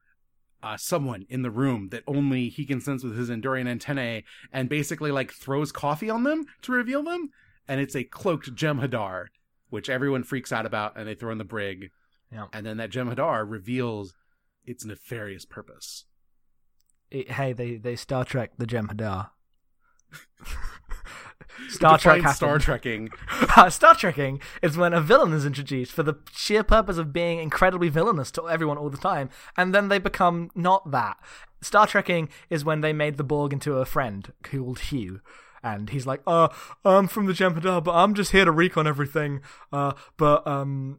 uh, 0.62 0.76
someone 0.76 1.26
in 1.28 1.42
the 1.42 1.50
room 1.50 1.88
that 1.90 2.02
only 2.06 2.48
he 2.48 2.64
can 2.64 2.80
sense 2.80 3.02
with 3.04 3.16
his 3.18 3.28
Andorian 3.30 3.68
antennae, 3.68 4.24
and 4.52 4.68
basically 4.68 5.10
like 5.10 5.32
throws 5.32 5.70
coffee 5.72 6.08
on 6.08 6.22
them 6.24 6.44
to 6.62 6.72
reveal 6.72 7.02
them, 7.02 7.28
and 7.68 7.80
it's 7.80 7.94
a 7.96 8.04
cloaked 8.04 8.54
Jem'Hadar, 8.54 9.26
which 9.68 9.90
everyone 9.90 10.22
freaks 10.22 10.52
out 10.52 10.64
about, 10.66 10.96
and 10.96 11.06
they 11.06 11.14
throw 11.14 11.32
in 11.32 11.38
the 11.38 11.44
brig, 11.44 11.90
Yeah. 12.32 12.46
and 12.52 12.64
then 12.64 12.78
that 12.78 12.90
Jem'Hadar 12.90 13.44
reveals 13.48 14.14
its 14.64 14.84
nefarious 14.84 15.44
purpose. 15.44 16.04
it- 17.10 17.30
hey, 17.32 17.52
they 17.52 17.76
they 17.76 17.96
Star 17.96 18.24
Trek 18.24 18.52
the 18.58 18.66
Jem'Hadar. 18.66 19.30
Star 21.68 21.98
Trek 21.98 22.18
Define 22.18 22.34
Star. 22.34 22.58
Trekking. 22.58 23.10
Uh, 23.56 23.70
Star 23.70 23.94
Trekking 23.94 24.40
is 24.62 24.76
when 24.76 24.92
a 24.92 25.00
villain 25.00 25.32
is 25.32 25.46
introduced 25.46 25.92
for 25.92 26.02
the 26.02 26.14
sheer 26.32 26.64
purpose 26.64 26.98
of 26.98 27.12
being 27.12 27.38
incredibly 27.38 27.88
villainous 27.88 28.32
to 28.32 28.48
everyone 28.48 28.76
all 28.78 28.90
the 28.90 28.96
time, 28.96 29.30
and 29.56 29.72
then 29.72 29.88
they 29.88 29.98
become 30.00 30.50
not 30.56 30.90
that. 30.90 31.16
Star 31.62 31.86
Trekking 31.86 32.28
is 32.50 32.64
when 32.64 32.80
they 32.80 32.92
made 32.92 33.16
the 33.16 33.22
Borg 33.24 33.52
into 33.52 33.74
a 33.76 33.84
friend 33.84 34.32
called 34.42 34.80
Hugh. 34.80 35.20
And 35.62 35.90
he's 35.90 36.04
like, 36.06 36.20
uh, 36.26 36.48
I'm 36.84 37.06
from 37.06 37.26
the 37.26 37.32
Jem'Hadar, 37.32 37.82
but 37.84 37.92
I'm 37.94 38.12
just 38.14 38.32
here 38.32 38.44
to 38.44 38.50
recon 38.52 38.86
everything. 38.88 39.40
Uh, 39.72 39.92
but, 40.18 40.46
um, 40.46 40.98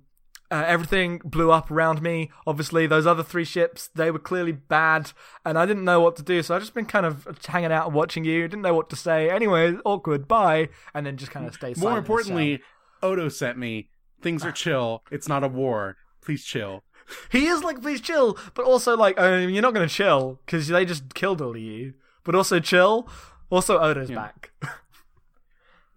uh, 0.52 0.64
everything 0.68 1.20
blew 1.24 1.52
up 1.52 1.72
around 1.72 2.02
me. 2.02 2.32
Obviously, 2.46 2.88
those 2.88 3.08
other 3.08 3.24
three 3.24 3.46
ships, 3.46 3.90
they 3.96 4.12
were 4.12 4.20
clearly 4.20 4.52
bad, 4.52 5.12
and 5.44 5.58
I 5.58 5.66
didn't 5.66 5.84
know 5.84 6.02
what 6.02 6.16
to 6.18 6.24
do. 6.24 6.44
So 6.44 6.56
I've 6.56 6.62
just 6.62 6.74
been 6.74 6.86
kind 6.86 7.06
of 7.06 7.28
hanging 7.46 7.72
out 7.72 7.88
and 7.88 7.96
watching 7.96 8.24
you. 8.26 8.48
Didn't 8.48 8.62
know 8.62 8.74
what 8.74 8.90
to 8.92 8.96
say. 8.96 9.30
Anyway, 9.30 9.78
awkward. 9.86 10.28
Bye. 10.28 10.70
And 10.94 11.06
then 11.06 11.18
just 11.18 11.32
kind 11.32 11.48
of 11.48 11.54
stay 11.56 11.74
silent. 11.74 11.90
More 11.90 11.98
importantly, 11.98 12.62
Odo 13.02 13.30
sent 13.30 13.58
me. 13.58 13.90
Things 14.22 14.46
are 14.46 14.52
chill. 14.64 15.04
It's 15.12 15.28
not 15.28 15.44
a 15.44 15.48
war. 15.48 15.98
Please 16.22 16.44
chill. 16.44 16.84
he 17.32 17.48
is 17.48 17.64
like, 17.64 17.82
please 17.82 18.02
chill, 18.02 18.38
but 18.56 18.66
also 18.66 18.98
like, 18.98 19.18
mean, 19.18 19.50
you're 19.50 19.62
not 19.62 19.74
going 19.74 19.88
to 19.88 19.94
chill 19.94 20.40
because 20.46 20.68
they 20.68 20.86
just 20.86 21.14
killed 21.14 21.42
all 21.42 21.52
of 21.52 21.62
you. 21.62 21.94
But 22.24 22.36
also 22.36 22.60
chill. 22.60 23.08
Also, 23.52 23.80
Odo's 23.80 24.10
back. 24.10 24.52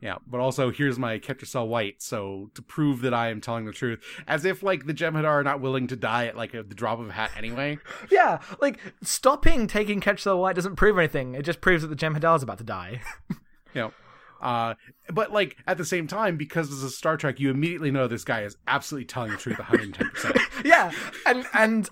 Yeah, 0.01 0.18
but 0.28 0.38
also 0.38 0.70
here's 0.70 0.99
my 0.99 1.18
Ketracel 1.18 1.66
White, 1.66 2.01
so 2.01 2.51
to 2.55 2.62
prove 2.62 3.01
that 3.01 3.12
I 3.12 3.30
am 3.30 3.40
telling 3.40 3.64
the 3.64 3.72
truth, 3.72 4.01
as 4.28 4.44
if 4.44 4.62
like 4.62 4.86
the 4.86 4.94
Jem'Hadar 4.94 5.26
are 5.26 5.42
not 5.42 5.61
willing 5.61 5.88
to 5.88 5.96
die 5.96 6.26
at 6.26 6.36
like 6.36 6.55
a, 6.55 6.62
the 6.62 6.74
drop 6.74 7.01
of 7.01 7.09
a 7.09 7.12
hat 7.12 7.32
anyway. 7.36 7.78
yeah, 8.11 8.38
like 8.61 8.78
stopping 9.03 9.66
taking 9.66 9.99
the 9.99 10.36
White 10.36 10.55
doesn't 10.55 10.76
prove 10.76 10.99
anything. 10.99 11.34
It 11.34 11.42
just 11.42 11.61
proves 11.61 11.82
that 11.82 11.88
the 11.88 11.96
Jem'Hadar 11.96 12.36
is 12.36 12.44
about 12.44 12.59
to 12.59 12.64
die. 12.64 13.01
you 13.30 13.36
know, 13.74 13.92
uh, 14.40 14.74
but 15.12 15.32
like 15.32 15.57
at 15.66 15.78
the 15.78 15.84
same 15.84 16.07
time, 16.07 16.36
because 16.36 16.70
this 16.70 16.78
is 16.78 16.96
Star 16.96 17.16
Trek, 17.16 17.40
you 17.40 17.51
immediately 17.51 17.90
know 17.90 18.07
this 18.07 18.24
guy 18.24 18.42
is 18.42 18.57
absolutely 18.68 19.07
telling 19.07 19.32
the 19.32 19.36
truth 19.36 19.59
110. 19.59 20.11
percent 20.11 20.36
yeah, 20.64 20.92
and 21.26 21.44
and 21.55 21.90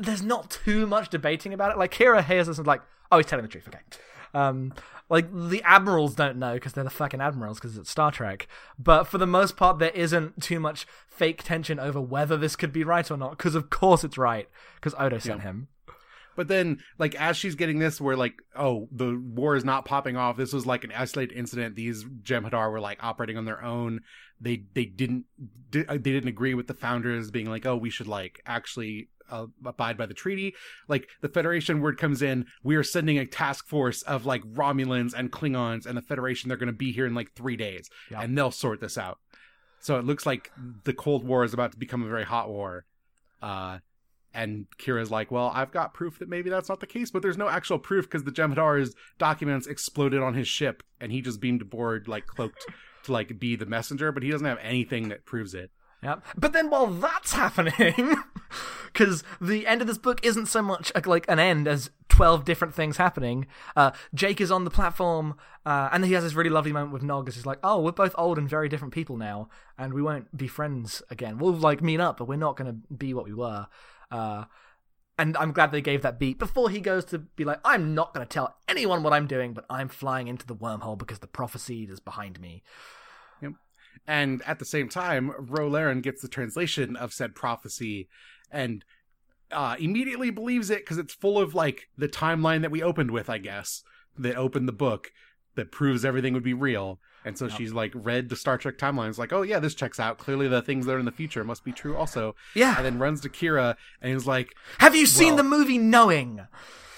there's 0.00 0.22
not 0.22 0.50
too 0.50 0.86
much 0.86 1.08
debating 1.08 1.52
about 1.52 1.72
it. 1.72 1.78
Like 1.78 1.92
Kira 1.92 2.24
hears 2.24 2.46
this 2.46 2.58
and 2.58 2.66
like, 2.66 2.82
oh, 3.10 3.16
he's 3.16 3.26
telling 3.26 3.44
the 3.44 3.48
truth. 3.48 3.66
Okay. 3.68 3.80
Um, 4.34 4.72
like 5.08 5.28
the 5.32 5.62
admirals 5.62 6.14
don't 6.14 6.38
know 6.38 6.54
because 6.54 6.72
they're 6.72 6.84
the 6.84 6.90
fucking 6.90 7.20
admirals 7.20 7.58
because 7.58 7.76
it's 7.76 7.90
Star 7.90 8.10
Trek. 8.10 8.46
But 8.78 9.04
for 9.04 9.18
the 9.18 9.26
most 9.26 9.56
part, 9.56 9.78
there 9.78 9.90
isn't 9.90 10.42
too 10.42 10.60
much 10.60 10.86
fake 11.08 11.42
tension 11.42 11.78
over 11.80 12.00
whether 12.00 12.36
this 12.36 12.56
could 12.56 12.72
be 12.72 12.84
right 12.84 13.10
or 13.10 13.16
not. 13.16 13.30
Because 13.30 13.54
of 13.54 13.70
course 13.70 14.04
it's 14.04 14.18
right 14.18 14.48
because 14.76 14.94
Odo 14.98 15.18
sent 15.18 15.42
him. 15.42 15.68
But 16.36 16.46
then, 16.46 16.78
like, 16.98 17.16
as 17.16 17.36
she's 17.36 17.56
getting 17.56 17.80
this, 17.80 18.00
where 18.00 18.16
like, 18.16 18.34
oh, 18.54 18.88
the 18.92 19.20
war 19.20 19.56
is 19.56 19.64
not 19.64 19.84
popping 19.84 20.16
off. 20.16 20.36
This 20.36 20.52
was 20.52 20.66
like 20.66 20.84
an 20.84 20.92
isolated 20.94 21.36
incident. 21.36 21.74
These 21.74 22.04
Jem'Hadar 22.04 22.70
were 22.70 22.80
like 22.80 23.02
operating 23.02 23.36
on 23.36 23.44
their 23.44 23.60
own. 23.60 24.02
They 24.40 24.62
they 24.74 24.84
didn't 24.84 25.24
di- 25.70 25.82
they 25.84 25.98
didn't 25.98 26.28
agree 26.28 26.54
with 26.54 26.66
the 26.66 26.74
founders 26.74 27.30
being 27.30 27.48
like, 27.50 27.66
oh, 27.66 27.76
we 27.76 27.90
should 27.90 28.06
like 28.06 28.40
actually 28.46 29.08
uh, 29.30 29.46
abide 29.64 29.96
by 29.98 30.06
the 30.06 30.14
treaty. 30.14 30.54
Like 30.86 31.08
the 31.20 31.28
Federation 31.28 31.80
word 31.80 31.98
comes 31.98 32.22
in, 32.22 32.46
we 32.62 32.76
are 32.76 32.82
sending 32.84 33.18
a 33.18 33.26
task 33.26 33.66
force 33.66 34.02
of 34.02 34.24
like 34.26 34.42
Romulans 34.44 35.12
and 35.14 35.30
Klingons 35.32 35.86
and 35.86 35.96
the 35.98 36.02
Federation. 36.02 36.48
They're 36.48 36.56
going 36.56 36.68
to 36.68 36.72
be 36.72 36.92
here 36.92 37.06
in 37.06 37.14
like 37.14 37.32
three 37.34 37.56
days, 37.56 37.90
Yeah. 38.10 38.20
and 38.22 38.36
they'll 38.38 38.50
sort 38.50 38.80
this 38.80 38.96
out. 38.96 39.18
So 39.80 39.98
it 39.98 40.04
looks 40.04 40.24
like 40.26 40.50
the 40.84 40.92
Cold 40.94 41.24
War 41.24 41.44
is 41.44 41.52
about 41.54 41.72
to 41.72 41.78
become 41.78 42.02
a 42.02 42.08
very 42.08 42.24
hot 42.24 42.48
war. 42.48 42.84
Uh, 43.42 43.78
and 44.34 44.66
Kira's 44.78 45.10
like, 45.10 45.30
well, 45.30 45.50
I've 45.54 45.70
got 45.72 45.94
proof 45.94 46.18
that 46.18 46.28
maybe 46.28 46.50
that's 46.50 46.68
not 46.68 46.80
the 46.80 46.86
case, 46.86 47.10
but 47.10 47.22
there's 47.22 47.38
no 47.38 47.48
actual 47.48 47.78
proof 47.78 48.04
because 48.06 48.24
the 48.24 48.32
Jem'Hadar's 48.32 48.94
documents 49.18 49.66
exploded 49.66 50.20
on 50.22 50.34
his 50.34 50.46
ship, 50.48 50.82
and 51.00 51.10
he 51.12 51.20
just 51.22 51.40
beamed 51.40 51.62
aboard, 51.62 52.08
like 52.08 52.26
cloaked 52.26 52.66
to 53.04 53.12
like 53.12 53.38
be 53.38 53.56
the 53.56 53.66
messenger, 53.66 54.12
but 54.12 54.22
he 54.22 54.30
doesn't 54.30 54.46
have 54.46 54.58
anything 54.62 55.08
that 55.08 55.24
proves 55.24 55.54
it. 55.54 55.70
Yep. 56.02 56.24
But 56.36 56.52
then 56.52 56.70
while 56.70 56.86
that's 56.86 57.32
happening, 57.34 58.16
because 58.92 59.24
the 59.40 59.66
end 59.66 59.80
of 59.80 59.86
this 59.86 59.98
book 59.98 60.24
isn't 60.24 60.46
so 60.46 60.62
much 60.62 60.92
a, 60.94 61.02
like 61.08 61.24
an 61.28 61.38
end 61.38 61.66
as 61.66 61.90
12 62.08 62.44
different 62.44 62.74
things 62.74 62.96
happening, 62.96 63.46
uh, 63.76 63.90
Jake 64.14 64.40
is 64.40 64.50
on 64.50 64.64
the 64.64 64.70
platform 64.70 65.34
uh, 65.66 65.88
and 65.92 66.04
he 66.04 66.12
has 66.12 66.24
this 66.24 66.34
really 66.34 66.50
lovely 66.50 66.72
moment 66.72 66.92
with 66.92 67.02
Nog 67.02 67.28
as 67.28 67.34
he's 67.34 67.46
like, 67.46 67.58
oh, 67.62 67.80
we're 67.80 67.92
both 67.92 68.14
old 68.16 68.38
and 68.38 68.48
very 68.48 68.68
different 68.68 68.94
people 68.94 69.16
now 69.16 69.48
and 69.76 69.92
we 69.92 70.02
won't 70.02 70.36
be 70.36 70.46
friends 70.46 71.02
again. 71.10 71.38
We'll 71.38 71.52
like 71.52 71.82
meet 71.82 72.00
up, 72.00 72.18
but 72.18 72.28
we're 72.28 72.36
not 72.36 72.56
going 72.56 72.70
to 72.70 72.94
be 72.94 73.14
what 73.14 73.24
we 73.24 73.34
were. 73.34 73.66
Uh, 74.10 74.44
and 75.18 75.36
I'm 75.36 75.52
glad 75.52 75.72
they 75.72 75.80
gave 75.80 76.02
that 76.02 76.18
beat 76.18 76.38
before 76.38 76.70
he 76.70 76.80
goes 76.80 77.04
to 77.06 77.18
be 77.18 77.44
like, 77.44 77.60
I'm 77.64 77.94
not 77.94 78.14
going 78.14 78.24
to 78.24 78.32
tell 78.32 78.56
anyone 78.68 79.02
what 79.02 79.12
I'm 79.12 79.26
doing, 79.26 79.52
but 79.52 79.66
I'm 79.68 79.88
flying 79.88 80.28
into 80.28 80.46
the 80.46 80.54
wormhole 80.54 80.96
because 80.96 81.18
the 81.18 81.26
prophecy 81.26 81.84
is 81.84 81.98
behind 81.98 82.40
me. 82.40 82.62
And 84.06 84.42
at 84.46 84.58
the 84.58 84.64
same 84.64 84.88
time, 84.88 85.32
Ro 85.38 85.68
Laren 85.68 86.00
gets 86.00 86.22
the 86.22 86.28
translation 86.28 86.96
of 86.96 87.12
said 87.12 87.34
prophecy 87.34 88.08
and 88.50 88.84
uh, 89.52 89.76
immediately 89.78 90.30
believes 90.30 90.70
it 90.70 90.78
because 90.78 90.98
it's 90.98 91.12
full 91.12 91.38
of 91.38 91.54
like 91.54 91.88
the 91.98 92.08
timeline 92.08 92.62
that 92.62 92.70
we 92.70 92.82
opened 92.82 93.10
with, 93.10 93.28
I 93.28 93.38
guess, 93.38 93.82
that 94.16 94.36
opened 94.36 94.68
the 94.68 94.72
book 94.72 95.12
that 95.58 95.70
proves 95.70 96.04
everything 96.04 96.32
would 96.32 96.42
be 96.42 96.54
real. 96.54 96.98
And 97.24 97.36
so 97.36 97.48
she's 97.48 97.72
like 97.74 97.92
read 97.94 98.30
the 98.30 98.36
Star 98.36 98.56
Trek 98.56 98.78
timelines, 98.78 99.18
like, 99.18 99.32
oh 99.34 99.42
yeah, 99.42 99.58
this 99.58 99.74
checks 99.74 100.00
out. 100.00 100.16
Clearly, 100.18 100.48
the 100.48 100.62
things 100.62 100.86
that 100.86 100.92
are 100.94 100.98
in 100.98 101.04
the 101.04 101.12
future 101.12 101.44
must 101.44 101.62
be 101.64 101.72
true 101.72 101.94
also. 101.96 102.34
Yeah. 102.54 102.76
And 102.76 102.86
then 102.86 102.98
runs 102.98 103.20
to 103.22 103.28
Kira 103.28 103.76
and 104.00 104.14
is 104.16 104.26
like, 104.26 104.54
Have 104.78 104.96
you 104.96 105.04
seen 105.04 105.34
Well- 105.34 105.36
the 105.38 105.42
movie 105.44 105.76
Knowing? 105.78 106.46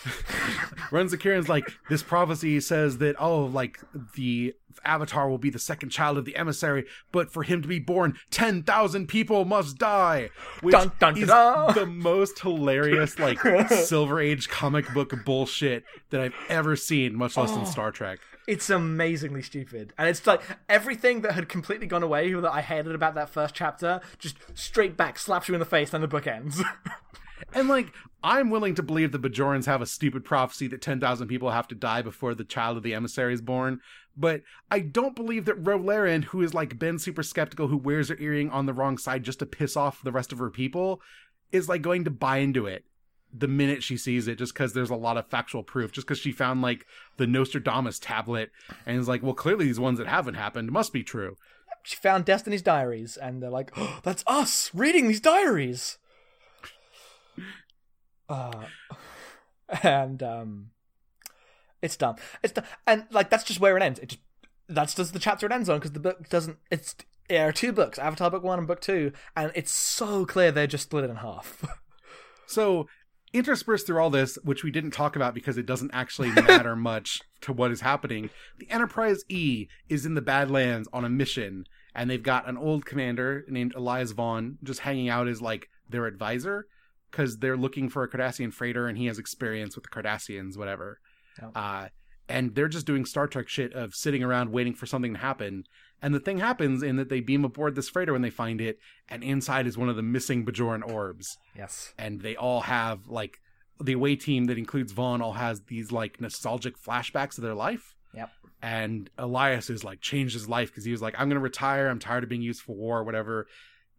runs 0.92 1.10
to 1.12 1.18
Kira 1.18 1.32
and 1.34 1.40
is 1.44 1.48
like, 1.48 1.72
this 1.88 2.02
prophecy 2.02 2.60
says 2.60 2.98
that 2.98 3.16
oh, 3.18 3.44
like 3.44 3.80
the 4.14 4.54
Avatar 4.84 5.28
will 5.28 5.38
be 5.38 5.50
the 5.50 5.58
second 5.58 5.90
child 5.90 6.16
of 6.16 6.24
the 6.24 6.36
emissary, 6.36 6.86
but 7.12 7.30
for 7.32 7.42
him 7.42 7.60
to 7.62 7.68
be 7.68 7.78
born, 7.78 8.16
ten 8.30 8.62
thousand 8.62 9.08
people 9.08 9.44
must 9.44 9.78
die. 9.78 10.30
Which 10.62 10.72
Dun, 10.72 10.92
dun, 10.98 11.16
is 11.18 11.26
the 11.28 11.86
most 11.86 12.38
hilarious 12.38 13.18
like 13.18 13.40
Silver 13.68 14.20
Age 14.20 14.48
comic 14.48 14.92
book 14.94 15.12
bullshit 15.24 15.84
that 16.10 16.20
I've 16.20 16.34
ever 16.48 16.76
seen, 16.76 17.14
much 17.14 17.36
less 17.36 17.50
Oh. 17.52 17.60
in 17.60 17.66
Star 17.66 17.90
Trek. 17.90 18.20
It's 18.50 18.68
amazingly 18.68 19.42
stupid. 19.42 19.92
And 19.96 20.08
it's 20.08 20.26
like 20.26 20.42
everything 20.68 21.20
that 21.20 21.34
had 21.34 21.48
completely 21.48 21.86
gone 21.86 22.02
away 22.02 22.32
that 22.32 22.52
I 22.52 22.62
hated 22.62 22.96
about 22.96 23.14
that 23.14 23.30
first 23.30 23.54
chapter 23.54 24.00
just 24.18 24.38
straight 24.54 24.96
back 24.96 25.20
slaps 25.20 25.46
you 25.46 25.54
in 25.54 25.60
the 25.60 25.64
face 25.64 25.94
and 25.94 26.02
the 26.02 26.08
book 26.08 26.26
ends. 26.26 26.60
And 27.54 27.68
like, 27.68 27.92
I'm 28.22 28.50
willing 28.50 28.74
to 28.74 28.82
believe 28.82 29.12
the 29.12 29.18
Bajorans 29.18 29.64
have 29.64 29.80
a 29.80 29.86
stupid 29.86 30.24
prophecy 30.24 30.66
that 30.68 30.82
10,000 30.82 31.26
people 31.26 31.50
have 31.50 31.66
to 31.68 31.74
die 31.74 32.02
before 32.02 32.34
the 32.34 32.44
child 32.44 32.76
of 32.76 32.82
the 32.82 32.92
emissary 32.92 33.32
is 33.32 33.40
born. 33.40 33.80
But 34.14 34.42
I 34.70 34.80
don't 34.80 35.16
believe 35.16 35.46
that 35.46 35.54
Ro 35.54 35.78
Laren, 35.78 36.22
who 36.22 36.42
is 36.42 36.52
like 36.52 36.78
been 36.78 36.98
super 36.98 37.22
skeptical, 37.22 37.68
who 37.68 37.78
wears 37.78 38.10
her 38.10 38.16
earring 38.20 38.50
on 38.50 38.66
the 38.66 38.74
wrong 38.74 38.98
side 38.98 39.22
just 39.22 39.38
to 39.38 39.46
piss 39.46 39.76
off 39.76 40.02
the 40.02 40.12
rest 40.12 40.32
of 40.32 40.38
her 40.38 40.50
people, 40.50 41.00
is 41.50 41.68
like 41.68 41.82
going 41.82 42.04
to 42.04 42.10
buy 42.10 42.36
into 42.36 42.66
it 42.66 42.84
the 43.32 43.48
minute 43.48 43.82
she 43.82 43.96
sees 43.96 44.28
it, 44.28 44.38
just 44.38 44.54
because 44.54 44.72
there's 44.72 44.90
a 44.90 44.96
lot 44.96 45.16
of 45.16 45.26
factual 45.26 45.62
proof. 45.62 45.92
Just 45.92 46.06
because 46.06 46.18
she 46.18 46.32
found 46.32 46.62
like 46.62 46.86
the 47.16 47.26
Nostradamus 47.26 47.98
tablet 47.98 48.50
and 48.86 48.98
is 48.98 49.08
like, 49.08 49.22
well, 49.22 49.34
clearly 49.34 49.66
these 49.66 49.80
ones 49.80 49.98
that 49.98 50.06
haven't 50.06 50.34
happened 50.34 50.70
must 50.72 50.92
be 50.92 51.02
true. 51.02 51.36
she 51.82 51.96
found 51.96 52.24
Destiny's 52.24 52.62
diaries 52.62 53.16
and 53.16 53.42
they're 53.42 53.50
like, 53.50 53.72
oh, 53.76 54.00
that's 54.02 54.24
us 54.26 54.70
reading 54.74 55.08
these 55.08 55.20
diaries. 55.20 55.98
Uh, 58.28 58.64
and 59.82 60.22
um, 60.22 60.70
it's 61.82 61.96
done. 61.96 62.16
It's 62.42 62.52
done. 62.52 62.64
And 62.86 63.06
like 63.10 63.30
that's 63.30 63.44
just 63.44 63.60
where 63.60 63.76
it 63.76 63.82
ends. 63.82 63.98
It 64.00 64.10
just 64.10 64.22
that's 64.68 64.94
just 64.94 65.12
the 65.12 65.18
chapter 65.18 65.46
it 65.46 65.52
ends 65.52 65.68
on 65.68 65.78
because 65.78 65.92
the 65.92 66.00
book 66.00 66.28
doesn't. 66.28 66.58
It's 66.70 66.94
there 67.28 67.48
are 67.48 67.52
two 67.52 67.72
books, 67.72 67.98
Avatar 67.98 68.30
book 68.30 68.42
one 68.42 68.58
and 68.58 68.68
book 68.68 68.80
two, 68.80 69.12
and 69.36 69.52
it's 69.54 69.72
so 69.72 70.26
clear 70.26 70.50
they're 70.50 70.66
just 70.66 70.84
split 70.84 71.04
it 71.04 71.10
in 71.10 71.16
half. 71.16 71.64
So, 72.50 72.88
interspersed 73.32 73.86
through 73.86 74.00
all 74.00 74.10
this, 74.10 74.38
which 74.42 74.64
we 74.64 74.70
didn't 74.70 74.90
talk 74.92 75.16
about 75.16 75.34
because 75.34 75.56
it 75.56 75.66
doesn't 75.66 75.92
actually 75.92 76.30
matter 76.32 76.74
much 76.76 77.20
to 77.42 77.52
what 77.52 77.70
is 77.70 77.80
happening, 77.80 78.30
the 78.58 78.70
Enterprise 78.70 79.24
E 79.28 79.68
is 79.88 80.06
in 80.06 80.14
the 80.14 80.22
Badlands 80.22 80.88
on 80.92 81.04
a 81.04 81.08
mission, 81.08 81.64
and 81.94 82.10
they've 82.10 82.22
got 82.22 82.48
an 82.48 82.56
old 82.56 82.84
commander 82.84 83.44
named 83.48 83.74
Elias 83.74 84.12
Vaughn 84.12 84.58
just 84.62 84.80
hanging 84.80 85.08
out 85.08 85.28
as 85.28 85.40
like 85.40 85.68
their 85.88 86.06
advisor 86.06 86.66
because 87.10 87.38
they're 87.38 87.56
looking 87.56 87.88
for 87.88 88.02
a 88.02 88.08
Cardassian 88.08 88.52
freighter, 88.52 88.86
and 88.86 88.96
he 88.96 89.06
has 89.06 89.18
experience 89.18 89.74
with 89.74 89.84
the 89.84 89.90
Cardassians, 89.90 90.56
whatever. 90.56 91.00
Uh, 91.54 91.88
and 92.30 92.54
they're 92.54 92.68
just 92.68 92.86
doing 92.86 93.04
Star 93.04 93.26
Trek 93.26 93.48
shit 93.48 93.72
of 93.74 93.94
sitting 93.94 94.22
around 94.22 94.52
waiting 94.52 94.74
for 94.74 94.86
something 94.86 95.14
to 95.14 95.20
happen. 95.20 95.64
And 96.00 96.14
the 96.14 96.20
thing 96.20 96.38
happens 96.38 96.82
in 96.82 96.96
that 96.96 97.08
they 97.08 97.20
beam 97.20 97.44
aboard 97.44 97.74
this 97.74 97.88
freighter 97.88 98.12
when 98.12 98.22
they 98.22 98.30
find 98.30 98.60
it, 98.60 98.78
and 99.08 99.22
inside 99.22 99.66
is 99.66 99.76
one 99.76 99.88
of 99.88 99.96
the 99.96 100.02
missing 100.02 100.46
Bajoran 100.46 100.88
orbs 100.88 101.36
yes. 101.56 101.92
and 101.98 102.22
they 102.22 102.36
all 102.36 102.62
have 102.62 103.08
like 103.08 103.38
the 103.80 103.92
away 103.92 104.16
team 104.16 104.44
that 104.44 104.58
includes 104.58 104.92
Vaughn 104.92 105.22
all 105.22 105.32
has 105.32 105.62
these 105.62 105.90
like 105.90 106.20
nostalgic 106.20 106.80
flashbacks 106.80 107.38
of 107.38 107.44
their 107.44 107.54
life. 107.54 107.94
Yep. 108.14 108.30
And 108.62 109.10
Elias 109.16 109.70
is 109.70 109.84
like 109.84 110.00
changed 110.00 110.34
his 110.34 110.48
life 110.48 110.68
because 110.68 110.84
he 110.84 110.92
was 110.92 111.02
like, 111.02 111.14
I'm 111.18 111.28
gonna 111.28 111.40
retire. 111.40 111.88
I'm 111.88 111.98
tired 111.98 112.22
of 112.22 112.28
being 112.28 112.42
used 112.42 112.60
for 112.62 112.74
war, 112.74 112.98
or 112.98 113.04
whatever. 113.04 113.46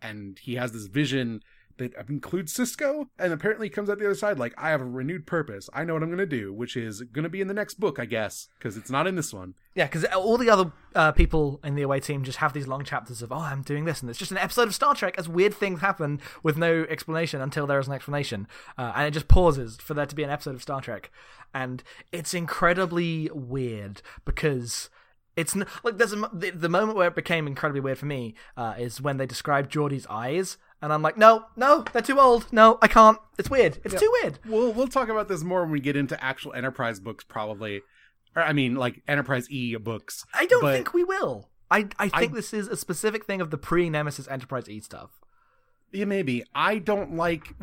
And 0.01 0.39
he 0.39 0.55
has 0.55 0.71
this 0.71 0.87
vision 0.87 1.41
that 1.77 1.93
includes 2.09 2.53
Sisko, 2.53 3.07
and 3.17 3.33
apparently 3.33 3.69
comes 3.69 3.89
out 3.89 3.99
the 3.99 4.05
other 4.05 4.15
side 4.15 4.39
like, 4.39 4.53
I 4.57 4.69
have 4.69 4.81
a 4.81 4.85
renewed 4.85 5.25
purpose. 5.25 5.69
I 5.73 5.83
know 5.83 5.93
what 5.93 6.03
I'm 6.03 6.09
gonna 6.09 6.25
do, 6.25 6.53
which 6.53 6.75
is 6.75 7.01
gonna 7.01 7.29
be 7.29 7.41
in 7.41 7.47
the 7.47 7.53
next 7.53 7.79
book, 7.79 7.99
I 7.99 8.05
guess, 8.05 8.47
because 8.57 8.77
it's 8.77 8.89
not 8.89 9.07
in 9.07 9.15
this 9.15 9.33
one. 9.33 9.55
Yeah, 9.75 9.85
because 9.85 10.03
all 10.05 10.37
the 10.37 10.49
other 10.49 10.71
uh, 10.95 11.11
people 11.13 11.59
in 11.63 11.75
the 11.75 11.81
away 11.81 11.99
team 12.01 12.23
just 12.23 12.39
have 12.39 12.51
these 12.53 12.67
long 12.67 12.83
chapters 12.83 13.21
of, 13.21 13.31
oh, 13.31 13.37
I'm 13.37 13.61
doing 13.61 13.85
this, 13.85 14.01
and 14.01 14.09
it's 14.09 14.19
just 14.19 14.31
an 14.31 14.37
episode 14.37 14.67
of 14.67 14.75
Star 14.75 14.93
Trek 14.95 15.15
as 15.17 15.29
weird 15.29 15.53
things 15.53 15.79
happen 15.79 16.19
with 16.43 16.57
no 16.57 16.85
explanation 16.89 17.39
until 17.41 17.65
there 17.67 17.79
is 17.79 17.87
an 17.87 17.93
explanation. 17.93 18.47
Uh, 18.77 18.91
and 18.95 19.07
it 19.07 19.11
just 19.11 19.27
pauses 19.27 19.77
for 19.77 19.93
there 19.93 20.05
to 20.05 20.15
be 20.15 20.23
an 20.23 20.29
episode 20.29 20.55
of 20.55 20.61
Star 20.61 20.81
Trek. 20.81 21.11
And 21.53 21.83
it's 22.11 22.33
incredibly 22.33 23.29
weird 23.33 24.01
because. 24.25 24.89
It's 25.37 25.55
like 25.55 25.97
there's 25.97 26.11
a 26.11 26.29
the, 26.33 26.49
the 26.49 26.67
moment 26.67 26.97
where 26.97 27.07
it 27.07 27.15
became 27.15 27.47
incredibly 27.47 27.79
weird 27.79 27.97
for 27.97 28.05
me 28.05 28.35
uh, 28.57 28.75
is 28.77 28.99
when 28.99 29.15
they 29.15 29.25
described 29.25 29.71
Geordi's 29.71 30.05
eyes 30.09 30.57
And 30.81 30.91
I'm 30.91 31.01
like, 31.01 31.17
no, 31.17 31.45
no, 31.55 31.83
they're 31.93 32.01
too 32.01 32.19
old. 32.19 32.51
No, 32.51 32.79
I 32.81 32.87
can't. 32.87 33.17
It's 33.37 33.49
weird. 33.49 33.79
It's 33.83 33.99
too 33.99 34.11
weird. 34.21 34.39
We'll 34.45 34.73
we'll 34.73 34.87
talk 34.87 35.09
about 35.09 35.27
this 35.27 35.43
more 35.43 35.61
when 35.61 35.71
we 35.71 35.79
get 35.79 35.95
into 35.95 36.21
actual 36.23 36.53
Enterprise 36.53 36.99
books, 36.99 37.23
probably. 37.23 37.81
Or 38.35 38.41
I 38.41 38.53
mean, 38.53 38.75
like 38.75 39.03
Enterprise 39.07 39.49
E 39.51 39.75
books. 39.75 40.25
I 40.33 40.45
don't 40.47 40.61
but- 40.61 40.73
think 40.73 40.93
we 40.93 41.03
will. 41.03 41.49
I, 41.69 41.87
I 41.97 42.09
think 42.09 42.31
I- 42.33 42.35
this 42.35 42.53
is 42.53 42.67
a 42.67 42.75
specific 42.75 43.25
thing 43.25 43.39
of 43.41 43.49
the 43.51 43.57
pre 43.57 43.89
Nemesis 43.89 44.27
Enterprise 44.27 44.67
E 44.69 44.79
stuff. 44.81 45.11
Yeah, 45.91 46.05
maybe. 46.05 46.43
I 46.55 46.77
don't 46.79 47.15
like 47.15 47.53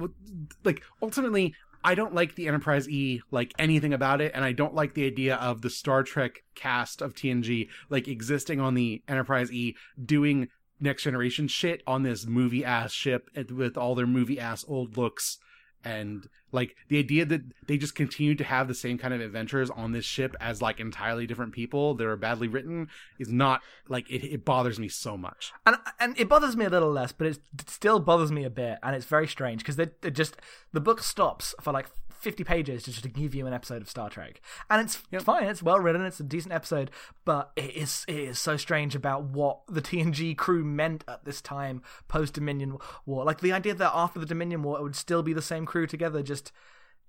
like 0.64 0.82
ultimately 1.02 1.54
I 1.84 1.94
don't 1.94 2.14
like 2.14 2.34
the 2.34 2.46
Enterprise 2.48 2.88
E 2.88 3.22
like 3.30 3.52
anything 3.58 3.92
about 3.92 4.20
it 4.20 4.32
and 4.34 4.44
I 4.44 4.52
don't 4.52 4.74
like 4.74 4.94
the 4.94 5.06
idea 5.06 5.36
of 5.36 5.62
the 5.62 5.70
Star 5.70 6.02
Trek 6.02 6.42
cast 6.54 7.00
of 7.02 7.14
TNG 7.14 7.68
like 7.88 8.06
existing 8.08 8.60
on 8.60 8.74
the 8.74 9.02
Enterprise 9.08 9.50
E 9.52 9.76
doing 10.04 10.48
next 10.80 11.02
generation 11.02 11.48
shit 11.48 11.82
on 11.86 12.02
this 12.02 12.26
movie 12.26 12.64
ass 12.64 12.92
ship 12.92 13.30
with 13.50 13.76
all 13.76 13.94
their 13.94 14.06
movie 14.06 14.40
ass 14.40 14.64
old 14.68 14.96
looks. 14.96 15.38
And 15.84 16.28
like 16.50 16.74
the 16.88 16.98
idea 16.98 17.24
that 17.24 17.42
they 17.66 17.78
just 17.78 17.94
continue 17.94 18.34
to 18.34 18.44
have 18.44 18.68
the 18.68 18.74
same 18.74 18.98
kind 18.98 19.14
of 19.14 19.20
adventures 19.20 19.70
on 19.70 19.92
this 19.92 20.04
ship 20.04 20.34
as 20.40 20.60
like 20.60 20.80
entirely 20.80 21.26
different 21.26 21.52
people 21.52 21.94
that 21.94 22.06
are 22.06 22.16
badly 22.16 22.48
written 22.48 22.88
is 23.18 23.28
not 23.28 23.60
like 23.88 24.10
it, 24.10 24.24
it 24.24 24.44
bothers 24.44 24.78
me 24.78 24.88
so 24.88 25.16
much. 25.16 25.52
And 25.66 25.76
and 26.00 26.18
it 26.18 26.28
bothers 26.28 26.56
me 26.56 26.64
a 26.64 26.70
little 26.70 26.90
less, 26.90 27.12
but 27.12 27.28
it 27.28 27.38
still 27.66 28.00
bothers 28.00 28.32
me 28.32 28.44
a 28.44 28.50
bit, 28.50 28.78
and 28.82 28.96
it's 28.96 29.06
very 29.06 29.28
strange 29.28 29.62
because 29.62 29.76
they 29.76 29.88
just 30.10 30.36
the 30.72 30.80
book 30.80 31.02
stops 31.02 31.54
for 31.60 31.72
like 31.72 31.86
fifty 32.18 32.44
pages 32.44 32.84
just 32.84 33.02
to 33.02 33.08
give 33.08 33.34
you 33.34 33.46
an 33.46 33.52
episode 33.52 33.82
of 33.82 33.88
Star 33.88 34.10
Trek, 34.10 34.40
and 34.70 34.82
it's 34.82 34.96
fine, 35.24 35.44
it's 35.44 35.62
well 35.62 35.78
written, 35.78 36.04
it's 36.04 36.20
a 36.20 36.24
decent 36.24 36.52
episode, 36.52 36.90
but 37.24 37.50
it 37.56 37.74
is 37.76 38.04
it 38.08 38.18
is 38.18 38.38
so 38.38 38.56
strange 38.56 38.94
about 38.94 39.24
what 39.24 39.60
the 39.68 39.82
TNG 39.82 40.36
crew 40.36 40.64
meant 40.64 41.04
at 41.08 41.24
this 41.24 41.40
time 41.40 41.82
post 42.08 42.34
Dominion 42.34 42.78
War, 43.06 43.24
like 43.24 43.40
the 43.40 43.52
idea 43.52 43.74
that 43.74 43.92
after 43.94 44.18
the 44.18 44.26
Dominion 44.26 44.62
War 44.62 44.78
it 44.78 44.82
would 44.82 44.96
still 44.96 45.22
be 45.22 45.32
the 45.32 45.42
same 45.42 45.66
crew 45.66 45.86
together, 45.86 46.22
just. 46.22 46.52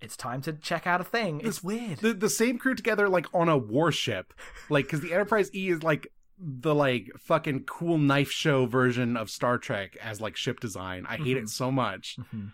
It's 0.01 0.15
time 0.15 0.41
to 0.43 0.53
check 0.53 0.87
out 0.87 1.01
a 1.01 1.03
thing. 1.03 1.41
It's 1.43 1.61
weird. 1.61 1.97
the 1.97 2.13
the 2.13 2.29
same 2.29 2.57
crew 2.57 2.73
together 2.73 3.09
like 3.09 3.25
on 3.33 3.49
a 3.49 3.57
warship. 3.57 4.33
Like 4.69 4.85
because 4.85 5.01
the 5.01 5.11
enterprise 5.11 5.53
e 5.53 5.71
is 5.71 5.83
like 5.83 6.07
the 6.39 6.73
like 6.73 7.11
fucking 7.19 7.63
cool 7.65 7.97
knife 7.97 8.31
show 8.31 8.65
version 8.65 9.17
of 9.17 9.29
star 9.29 9.57
trek 9.57 9.97
as 10.01 10.21
like 10.21 10.37
ship 10.37 10.59
design. 10.59 11.05
I 11.07 11.17
hate 11.17 11.35
it 11.35 11.39
mm-hmm. 11.39 11.47
so 11.47 11.71
much 11.71 12.15
mm-hmm. 12.17 12.47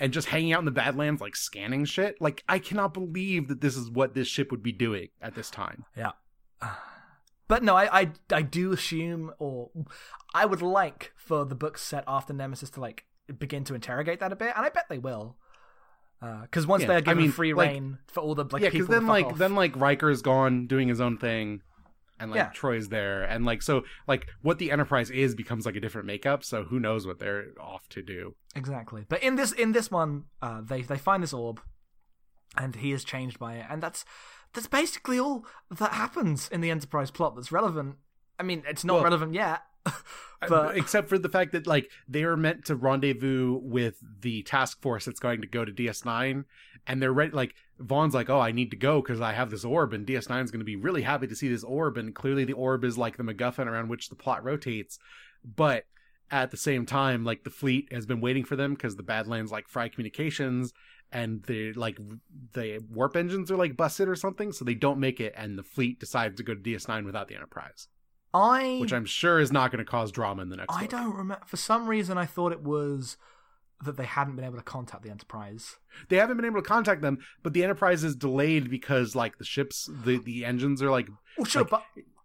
And 0.00 0.12
just 0.12 0.28
hanging 0.28 0.52
out 0.52 0.58
in 0.58 0.64
the 0.64 0.70
badlands 0.70 1.20
like 1.20 1.36
scanning 1.36 1.84
shit 1.84 2.20
like 2.20 2.42
i 2.48 2.58
cannot 2.58 2.92
believe 2.94 3.48
that 3.48 3.60
this 3.60 3.76
is 3.76 3.90
what 3.90 4.14
this 4.14 4.26
ship 4.28 4.50
would 4.50 4.62
be 4.62 4.72
doing 4.72 5.08
at 5.20 5.34
this 5.34 5.50
time 5.50 5.84
Yeah. 5.96 6.12
But 7.48 7.62
no, 7.62 7.76
I, 7.76 8.00
I 8.00 8.10
I 8.32 8.40
do 8.42 8.72
assume, 8.72 9.30
or 9.38 9.68
I 10.32 10.46
would 10.46 10.62
like 10.62 11.12
for 11.16 11.44
the 11.44 11.54
books 11.54 11.82
set 11.82 12.02
after 12.08 12.32
Nemesis 12.32 12.70
to 12.70 12.80
like 12.80 13.04
begin 13.38 13.64
to 13.64 13.74
interrogate 13.74 14.20
that 14.20 14.32
a 14.32 14.36
bit, 14.36 14.54
and 14.56 14.64
I 14.64 14.70
bet 14.70 14.86
they 14.88 14.96
will. 14.96 15.36
Uh, 16.22 16.42
because 16.42 16.66
once 16.66 16.82
Yeah, 16.82 16.86
they're 16.86 16.96
I 16.98 17.00
given 17.00 17.24
mean, 17.24 17.32
free 17.32 17.52
like- 17.52 17.70
reign 17.72 17.98
for 18.06 18.20
all 18.20 18.34
the 18.34 18.44
like 18.50 18.62
yeah 18.62 18.70
people, 18.70 18.86
because 18.86 19.00
then 19.00 19.06
like 19.06 19.26
off. 19.26 19.36
then 19.38 19.54
like 19.54 19.76
Riker's 19.76 20.22
gone 20.22 20.66
doing 20.66 20.88
his 20.88 20.98
own 21.00 21.18
thing 21.18 21.60
and 22.22 22.30
like 22.30 22.38
Yeah. 22.38 22.50
Troi's 22.54 22.88
there 22.88 23.22
and 23.24 23.44
like 23.44 23.60
so 23.62 23.82
like 24.06 24.26
what 24.42 24.58
the 24.58 24.70
Enterprise 24.70 25.10
is 25.10 25.34
becomes 25.34 25.66
like 25.66 25.76
a 25.76 25.80
different 25.80 26.06
makeup 26.06 26.44
so 26.44 26.64
who 26.64 26.78
knows 26.80 27.06
what 27.06 27.18
they're 27.18 27.48
off 27.60 27.88
to 27.90 28.00
do 28.02 28.34
exactly. 28.54 29.04
But 29.08 29.22
in 29.22 29.34
this 29.36 29.52
in 29.52 29.72
this 29.72 29.90
one, 29.90 30.24
uh, 30.40 30.60
they 30.62 30.82
they 30.82 30.98
find 30.98 31.22
this 31.22 31.32
orb, 31.32 31.60
and 32.56 32.76
he 32.76 32.92
is 32.92 33.04
changed 33.04 33.38
by 33.38 33.54
it, 33.56 33.66
and 33.68 33.82
that's 33.82 34.04
that's 34.54 34.66
basically 34.68 35.18
all 35.18 35.44
that 35.70 35.92
happens 35.92 36.48
in 36.50 36.60
the 36.60 36.70
Enterprise 36.70 37.10
plot 37.10 37.34
that's 37.34 37.50
relevant. 37.52 37.96
I 38.38 38.42
mean, 38.44 38.62
it's 38.68 38.84
not 38.84 38.94
Well- 38.94 39.04
relevant 39.04 39.34
yet, 39.34 39.62
Uh, 40.42 40.48
but 40.48 40.76
except 40.76 41.08
for 41.08 41.18
the 41.18 41.28
fact 41.28 41.52
that 41.52 41.68
like 41.68 41.88
they 42.08 42.24
are 42.24 42.36
meant 42.36 42.64
to 42.64 42.74
rendezvous 42.74 43.60
with 43.62 43.98
the 44.22 44.42
task 44.42 44.82
force 44.82 45.04
that's 45.04 45.20
going 45.20 45.40
to 45.40 45.46
go 45.46 45.64
to 45.64 45.70
DS9 45.70 46.44
and 46.88 47.00
they're 47.00 47.12
ready 47.12 47.30
like 47.30 47.54
Vaughn's 47.82 48.14
like 48.14 48.30
oh 48.30 48.40
I 48.40 48.52
need 48.52 48.70
to 48.70 48.76
go 48.76 49.00
because 49.00 49.20
I 49.20 49.32
have 49.32 49.50
this 49.50 49.64
orb 49.64 49.92
and 49.92 50.06
DS9 50.06 50.44
is 50.44 50.50
going 50.50 50.60
to 50.60 50.64
be 50.64 50.76
really 50.76 51.02
happy 51.02 51.26
to 51.26 51.36
see 51.36 51.48
this 51.48 51.64
orb 51.64 51.96
and 51.96 52.14
clearly 52.14 52.44
the 52.44 52.52
orb 52.52 52.84
is 52.84 52.98
like 52.98 53.16
the 53.16 53.22
MacGuffin 53.22 53.66
around 53.66 53.88
which 53.88 54.08
the 54.08 54.16
plot 54.16 54.44
rotates 54.44 54.98
but 55.44 55.84
at 56.30 56.50
the 56.50 56.56
same 56.56 56.86
time 56.86 57.24
like 57.24 57.44
the 57.44 57.50
fleet 57.50 57.92
has 57.92 58.06
been 58.06 58.20
waiting 58.20 58.44
for 58.44 58.56
them 58.56 58.74
because 58.74 58.96
the 58.96 59.02
Badlands 59.02 59.52
like 59.52 59.68
fry 59.68 59.88
communications 59.88 60.72
and 61.10 61.42
the 61.44 61.72
like 61.74 61.98
the 62.54 62.80
warp 62.90 63.16
engines 63.16 63.50
are 63.50 63.56
like 63.56 63.76
busted 63.76 64.08
or 64.08 64.16
something 64.16 64.52
so 64.52 64.64
they 64.64 64.74
don't 64.74 64.98
make 64.98 65.20
it 65.20 65.34
and 65.36 65.58
the 65.58 65.62
fleet 65.62 66.00
decides 66.00 66.36
to 66.36 66.42
go 66.42 66.54
to 66.54 66.60
DS9 66.60 67.04
without 67.04 67.28
the 67.28 67.34
Enterprise 67.34 67.88
I 68.34 68.78
which 68.80 68.92
I'm 68.92 69.04
sure 69.04 69.38
is 69.38 69.52
not 69.52 69.70
going 69.70 69.84
to 69.84 69.90
cause 69.90 70.10
drama 70.10 70.42
in 70.42 70.48
the 70.48 70.56
next 70.56 70.74
I 70.74 70.82
book. 70.82 70.90
don't 70.90 71.14
remember. 71.14 71.44
For 71.46 71.58
some 71.58 71.86
reason, 71.86 72.16
I 72.16 72.24
thought 72.24 72.52
it 72.52 72.62
was 72.62 73.18
that 73.84 73.96
they 73.96 74.04
hadn't 74.04 74.36
been 74.36 74.44
able 74.44 74.56
to 74.56 74.62
contact 74.62 75.02
the 75.02 75.10
Enterprise. 75.10 75.76
they 76.08 76.16
haven't 76.16 76.36
been 76.36 76.46
able 76.46 76.62
to 76.62 76.68
contact 76.68 77.02
them 77.02 77.18
but 77.42 77.52
the 77.52 77.62
enterprise 77.64 78.04
is 78.04 78.14
delayed 78.16 78.70
because 78.70 79.14
like 79.14 79.38
the 79.38 79.44
ships 79.44 79.88
the 80.04 80.18
the 80.18 80.44
engines 80.44 80.82
are 80.82 80.90
like 80.90 81.08
Well, 81.36 81.44
sure, 81.44 81.62
Like- 81.62 81.70
but 81.70 81.82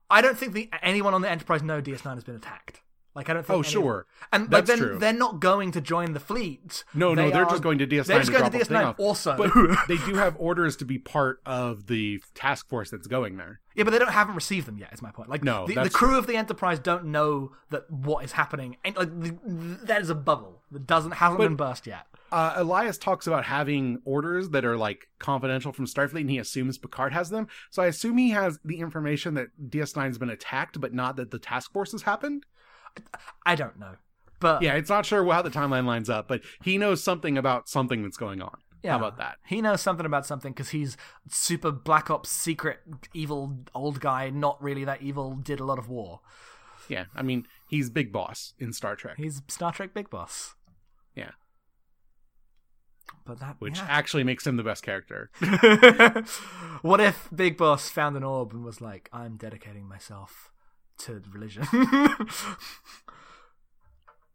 I 0.09 0.21
don't 0.21 0.37
think 0.37 0.53
the 0.53 0.69
anyone 0.81 1.13
on 1.13 1.21
the 1.21 1.29
Enterprise 1.29 1.61
know 1.63 1.81
DS9 1.81 2.13
has 2.15 2.23
been 2.23 2.35
attacked. 2.35 2.81
Like 3.13 3.29
I 3.29 3.33
don't 3.33 3.43
think. 3.45 3.57
oh 3.59 3.61
sure 3.63 4.05
and 4.31 4.43
like, 4.43 4.51
that's 4.51 4.67
then 4.67 4.77
true. 4.77 4.99
they're 4.99 5.11
not 5.11 5.39
going 5.39 5.71
to 5.71 5.81
join 5.81 6.13
the 6.13 6.19
fleet. 6.19 6.83
no 6.93 7.13
no 7.15 7.23
They 7.25 7.31
they're 7.31 7.45
are- 7.45 7.49
just 7.49 7.63
going 7.63 7.79
to 7.79 7.87
ds9 7.87 8.05
They're 8.05 8.19
just 8.19 8.31
going 8.31 8.49
to 8.51 8.57
DS9. 8.59 8.95
Also, 8.99 9.35
but 9.35 9.51
they 9.87 9.97
do 9.97 10.13
have 10.13 10.35
orders 10.39 10.75
to 10.77 10.85
be 10.85 10.99
part 10.99 11.41
of 11.45 11.87
the 11.87 12.21
task 12.35 12.69
force 12.69 12.91
that's 12.91 13.07
going 13.07 13.37
there 13.37 13.59
yeah, 13.75 13.83
but 13.83 13.89
they 13.91 13.99
don't 13.99 14.11
haven't 14.11 14.35
received 14.35 14.67
them 14.67 14.77
yet. 14.77 14.91
Is 14.93 15.01
my 15.03 15.11
point. 15.11 15.29
Like 15.29 15.43
No, 15.43 15.67
the, 15.67 15.75
the 15.75 15.89
crew 15.89 16.17
of 16.17 16.25
the 16.27 16.35
Enterprise 16.35 16.79
don't 16.79 17.05
know 17.05 17.51
that 17.69 17.89
what 17.91 18.23
is 18.23 18.31
happening. 18.31 18.77
And 18.85 18.95
like 18.95 19.19
the, 19.19 19.37
that 19.85 20.01
is 20.01 20.09
a 20.09 20.15
bubble 20.15 20.56
that 20.71 20.85
doesn't 20.87 21.11
hasn't 21.13 21.39
been 21.39 21.55
burst 21.55 21.87
yet. 21.87 22.05
uh, 22.31 22.53
elias 22.57 22.97
talks 22.97 23.25
about 23.27 23.45
having 23.45 24.01
orders 24.05 24.49
that 24.49 24.65
are 24.65 24.75
like 24.77 25.07
confidential 25.19 25.71
from 25.71 25.85
starfleet 25.85 26.21
and 26.21 26.29
he 26.29 26.37
assumes 26.39 26.77
picard 26.77 27.13
has 27.13 27.29
them 27.29 27.47
so 27.69 27.81
i 27.81 27.87
assume 27.87 28.17
he 28.17 28.31
has 28.31 28.59
the 28.65 28.79
information 28.79 29.33
that 29.35 29.47
ds9's 29.69 30.17
been 30.17 30.29
attacked 30.29 30.79
but 30.81 30.93
not 30.93 31.15
that 31.15 31.31
the 31.31 31.39
task 31.39 31.71
force 31.71 31.91
has 31.93 32.01
happened 32.03 32.45
I 33.45 33.55
don't 33.55 33.79
know, 33.79 33.95
but 34.39 34.61
yeah 34.61 34.73
it's 34.73 34.89
not 34.89 35.05
sure 35.05 35.23
how 35.31 35.41
the 35.41 35.49
timeline 35.49 35.85
lines 35.85 36.09
up 36.09 36.27
but 36.27 36.41
he 36.63 36.77
knows 36.77 37.03
something 37.03 37.37
about 37.37 37.69
something 37.69 38.01
that's 38.03 38.17
going 38.17 38.41
on 38.41 38.57
Yeah. 38.83 38.91
how 38.91 38.97
about 38.97 39.17
that 39.17 39.37
He 39.45 39.61
knows 39.61 39.81
something 39.81 40.05
about 40.05 40.25
something 40.25 40.51
because 40.51 40.69
he's 40.69 40.97
super 41.29 41.71
Black 41.71 42.09
Ops 42.09 42.29
secret 42.29 42.79
evil 43.13 43.59
old 43.75 43.99
guy, 43.99 44.29
not 44.29 44.61
really 44.61 44.83
that 44.85 45.01
evil, 45.01 45.35
did 45.35 45.59
a 45.59 45.63
lot 45.65 45.77
of 45.79 45.89
war. 45.89 46.21
yeah 46.89 47.05
i 47.15 47.21
mean 47.21 47.47
he's 47.69 47.89
big 47.89 48.11
boss 48.11 48.53
in 48.59 48.73
star 48.73 48.95
trek 48.95 49.15
He's 49.17 49.41
Star 49.47 49.71
Trek 49.71 49.93
Big 49.93 50.09
Boss. 50.09 50.55
But 53.27 53.39
that 53.39 53.57
which 53.59 53.79
yeah. 53.79 53.87
actually 53.89 54.23
makes 54.23 54.47
him 54.47 54.55
the 54.55 54.63
best 54.63 54.83
character. 54.83 55.29
what 56.81 57.01
if 57.01 57.29
Big 57.35 57.57
Boss 57.57 57.89
found 57.89 58.15
an 58.15 58.23
orb 58.23 58.53
and 58.53 58.63
was 58.63 58.79
like, 58.79 59.09
I'm 59.11 59.35
dedicating 59.35 59.87
myself 59.87 60.51
to 60.99 61.21
religion? 61.31 61.67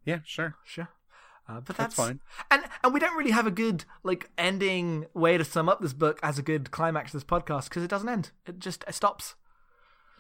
yeah, 0.05 0.19
sure. 0.25 0.57
sure. 0.65 0.91
Uh, 1.49 1.55
but 1.55 1.77
That's 1.77 1.79
that's, 1.79 1.95
fine. 1.95 2.21
And 2.51 2.63
and 2.85 2.95
we 2.95 3.01
don't 3.01 3.17
really 3.17 3.33
have 3.33 3.47
a 3.47 3.51
good 3.51 3.85
like 4.05 4.31
ending 4.39 5.07
way 5.13 5.37
to 5.39 5.45
sum 5.45 5.69
up 5.69 5.81
this 5.81 5.93
book 5.93 6.21
as 6.23 6.39
a 6.39 6.43
good 6.43 6.71
climax 6.71 7.11
to 7.11 7.17
this 7.17 7.25
podcast 7.25 7.65
because 7.65 7.83
it 7.83 7.91
doesn't 7.91 8.09
end. 8.09 8.31
It 8.47 8.59
just 8.61 8.85
it 8.87 8.95
stops. 8.95 9.35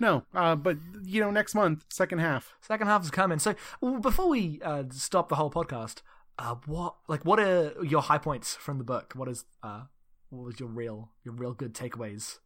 No, 0.00 0.24
uh, 0.34 0.56
but 0.56 0.78
you 1.04 1.20
know, 1.20 1.30
next 1.30 1.54
month, 1.54 1.84
second 1.88 2.18
half. 2.18 2.54
Second 2.60 2.88
half 2.88 3.04
is 3.04 3.10
coming. 3.10 3.38
So 3.38 3.54
before 4.00 4.28
we 4.28 4.60
uh, 4.64 4.84
stop 4.90 5.28
the 5.28 5.36
whole 5.36 5.50
podcast, 5.50 6.02
uh, 6.38 6.56
what 6.66 6.96
like 7.08 7.24
what 7.24 7.38
are 7.40 7.74
your 7.82 8.02
high 8.02 8.18
points 8.18 8.54
from 8.54 8.78
the 8.78 8.84
book? 8.84 9.12
What 9.14 9.28
is 9.28 9.44
uh, 9.62 9.82
what 10.30 10.44
was 10.44 10.60
your 10.60 10.68
real 10.68 11.10
your 11.24 11.34
real 11.34 11.52
good 11.54 11.74
takeaways? 11.74 12.38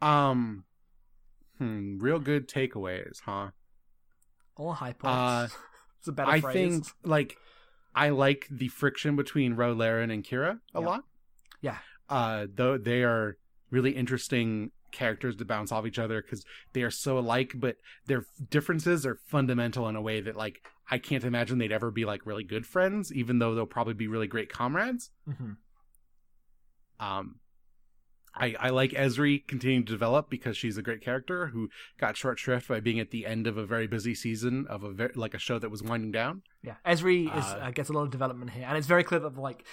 Um, 0.00 0.64
hmm, 1.58 1.98
real 1.98 2.18
good 2.18 2.48
takeaways, 2.48 3.20
huh? 3.24 3.48
All 4.56 4.72
high 4.74 4.92
Uh, 5.04 5.44
points. 5.44 5.56
it's 5.98 6.08
a 6.08 6.12
better 6.12 6.30
I 6.30 6.40
phrase. 6.40 6.54
think 6.54 6.84
like 7.04 7.36
I 7.94 8.10
like 8.10 8.46
the 8.50 8.68
friction 8.68 9.16
between 9.16 9.54
Ro 9.54 9.72
Laren 9.72 10.10
and 10.10 10.24
Kira 10.24 10.60
a 10.74 10.80
Yeah. 10.80 10.86
lot. 10.86 11.04
yeah, 11.60 11.78
Uh, 12.08 12.46
though 12.52 12.78
they 12.78 13.02
are 13.02 13.36
really 13.70 13.90
interesting 13.90 14.70
characters 14.92 15.36
to 15.36 15.44
bounce 15.44 15.70
off 15.70 15.84
each 15.86 15.98
other 15.98 16.22
because 16.22 16.44
they 16.72 16.82
are 16.82 16.90
so 16.90 17.18
alike, 17.18 17.52
but 17.54 17.76
their 18.06 18.24
differences 18.50 19.04
are 19.04 19.18
fundamental 19.26 19.88
in 19.88 19.96
a 19.96 20.00
way 20.00 20.20
that 20.20 20.36
like 20.36 20.62
I 20.90 20.98
can't 20.98 21.24
imagine 21.24 21.58
they'd 21.58 21.72
ever 21.72 21.90
be 21.90 22.04
like 22.04 22.24
really 22.26 22.44
good 22.44 22.66
friends, 22.66 23.12
even 23.12 23.38
though 23.38 23.54
they'll 23.54 23.66
probably 23.66 23.94
be 23.94 24.08
really 24.08 24.26
great 24.26 24.50
comrades. 24.52 25.10
hmm 25.26 25.52
Um, 27.00 27.36
I, 28.34 28.54
I 28.60 28.68
like 28.70 28.92
Ezri 28.92 29.46
continuing 29.46 29.84
to 29.86 29.92
develop 29.92 30.30
because 30.30 30.56
she's 30.56 30.76
a 30.78 30.82
great 30.82 31.00
character 31.00 31.48
who 31.48 31.70
got 31.98 32.16
short 32.16 32.38
shrift 32.38 32.68
by 32.68 32.78
being 32.80 33.00
at 33.00 33.10
the 33.10 33.26
end 33.26 33.46
of 33.46 33.56
a 33.56 33.66
very 33.66 33.86
busy 33.86 34.14
season 34.14 34.66
of 34.68 34.84
a 34.84 34.90
very, 34.90 35.12
like 35.14 35.34
a 35.34 35.38
show 35.38 35.58
that 35.58 35.70
was 35.70 35.82
winding 35.82 36.12
down. 36.12 36.42
yeah. 36.62 36.74
Ezri 36.86 37.24
is 37.36 37.44
Uh, 37.44 37.58
uh, 37.62 37.70
gets 37.70 37.88
a 37.88 37.92
lot 37.92 38.02
of 38.02 38.10
development 38.10 38.52
here, 38.52 38.64
and 38.66 38.76
it's 38.78 38.86
very 38.86 39.04
clear 39.04 39.20
that 39.20 39.36
like. 39.36 39.64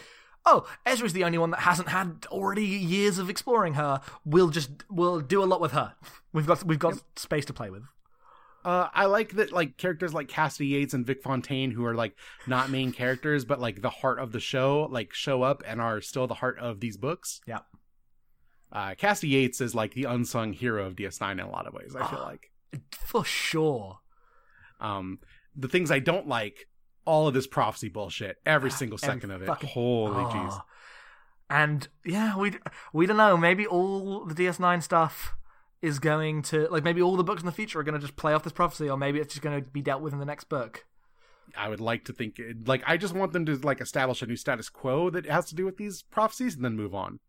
Oh, 0.47 0.67
Ezri's 0.85 1.13
the 1.13 1.23
only 1.23 1.39
one 1.39 1.49
that 1.49 1.61
hasn't 1.61 1.87
had 1.89 2.27
already 2.29 2.65
years 2.65 3.17
of 3.17 3.31
exploring 3.31 3.73
her. 3.75 3.99
We'll 4.25 4.49
just 4.51 4.69
we'll 4.91 5.19
do 5.19 5.43
a 5.43 5.45
lot 5.45 5.59
with 5.59 5.71
her. 5.71 5.95
We've 6.33 6.45
got 6.45 6.63
we've 6.63 6.77
got 6.77 7.01
space 7.17 7.45
to 7.45 7.53
play 7.53 7.71
with. 7.71 7.81
Uh, 8.65 8.89
I 8.93 9.05
like 9.05 9.33
that 9.35 9.51
like 9.51 9.77
characters 9.77 10.13
like 10.13 10.27
Cassidy 10.27 10.67
Yates 10.69 10.93
and 10.95 11.05
Vic 11.05 11.21
Fontaine, 11.21 11.69
who 11.71 11.85
are 11.85 11.93
like 11.93 12.17
not 12.47 12.69
main 12.71 12.91
characters, 12.91 13.45
but 13.45 13.59
like 13.61 13.81
the 13.83 13.89
heart 13.91 14.17
of 14.19 14.31
the 14.31 14.39
show, 14.39 14.87
like 14.91 15.13
show 15.13 15.43
up 15.43 15.61
and 15.67 15.79
are 15.79 16.01
still 16.01 16.25
the 16.25 16.33
heart 16.33 16.57
of 16.59 16.79
these 16.79 16.97
books. 16.97 17.41
Yeah. 17.45 17.59
Uh, 18.71 18.95
Cassidy 18.95 19.29
Yates 19.33 19.61
is 19.61 19.75
like 19.75 19.93
the 19.93 20.05
unsung 20.05 20.51
hero 20.51 20.85
of 20.85 20.95
DS9 20.95 21.31
in 21.33 21.39
a 21.41 21.49
lot 21.49 21.67
of 21.67 21.73
ways. 21.75 21.95
I 21.95 22.07
feel 22.07 22.19
Ah. 22.19 22.25
like. 22.25 22.51
For 22.91 23.23
sure. 23.23 23.99
Um, 24.81 25.19
the 25.55 25.67
things 25.69 25.91
I 25.91 25.99
don't 25.99 26.27
like, 26.27 26.67
all 27.05 27.27
of 27.27 27.33
this 27.35 27.47
prophecy 27.47 27.87
bullshit, 27.89 28.37
every 28.45 28.71
single 28.71 28.97
Every 29.01 29.13
second 29.15 29.31
of 29.31 29.41
it. 29.43 29.45
fucking- 29.45 29.69
Holy 29.69 30.23
Oh. 30.23 30.27
jeez. 30.29 30.61
And 31.51 31.87
yeah, 32.03 32.35
we 32.35 32.53
we 32.91 33.05
don't 33.05 33.17
know. 33.17 33.37
Maybe 33.37 33.67
all 33.67 34.25
the 34.25 34.33
DS9 34.33 34.81
stuff 34.81 35.35
is 35.81 35.99
going 35.99 36.41
to 36.43 36.67
like 36.69 36.83
maybe 36.83 37.01
all 37.01 37.15
the 37.15 37.23
books 37.23 37.41
in 37.41 37.45
the 37.45 37.51
future 37.51 37.79
are 37.79 37.83
going 37.83 37.93
to 37.95 37.99
just 37.99 38.15
play 38.15 38.33
off 38.33 38.43
this 38.43 38.53
prophecy, 38.53 38.89
or 38.89 38.97
maybe 38.97 39.19
it's 39.19 39.33
just 39.33 39.41
going 39.43 39.63
to 39.63 39.69
be 39.69 39.81
dealt 39.81 40.01
with 40.01 40.13
in 40.13 40.19
the 40.19 40.25
next 40.25 40.45
book. 40.45 40.85
I 41.55 41.69
would 41.69 41.79
like 41.79 42.05
to 42.05 42.13
think 42.13 42.39
like 42.65 42.81
I 42.87 42.97
just 42.97 43.13
want 43.13 43.31
them 43.33 43.45
to 43.45 43.55
like 43.57 43.79
establish 43.81 44.21
a 44.21 44.25
new 44.25 44.35
status 44.35 44.69
quo 44.69 45.09
that 45.11 45.25
has 45.27 45.45
to 45.45 45.55
do 45.55 45.65
with 45.65 45.77
these 45.77 46.01
prophecies 46.03 46.55
and 46.55 46.65
then 46.65 46.75
move 46.75 46.95
on. 46.95 47.19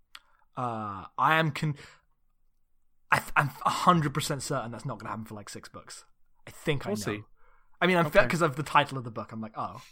Uh, 0.57 1.05
I 1.19 1.37
am 1.39 1.51
con. 1.51 1.75
I 3.13 3.23
I'm 3.37 3.49
hundred 3.65 4.15
percent 4.15 4.43
certain 4.43 4.71
that's 4.73 4.87
not 4.87 4.99
going 4.99 5.07
to 5.07 5.11
happen 5.11 5.25
for 5.27 5.35
like 5.35 5.49
six 5.49 5.69
books. 5.69 6.05
I 6.47 6.51
think 6.51 6.87
I 6.87 6.91
We'll 6.91 6.97
know. 6.97 7.03
see. 7.03 7.21
I 7.81 7.87
mean, 7.87 7.99
I'm 7.99 8.07
Okay. 8.07 8.23
because 8.23 8.41
of 8.41 8.57
the 8.57 8.63
title 8.63 8.97
of 8.97 9.05
the 9.05 9.11
book. 9.11 9.33
I'm 9.33 9.41
like, 9.43 9.53
oh, 9.57 9.83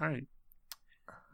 All 0.00 0.08
right. 0.08 0.24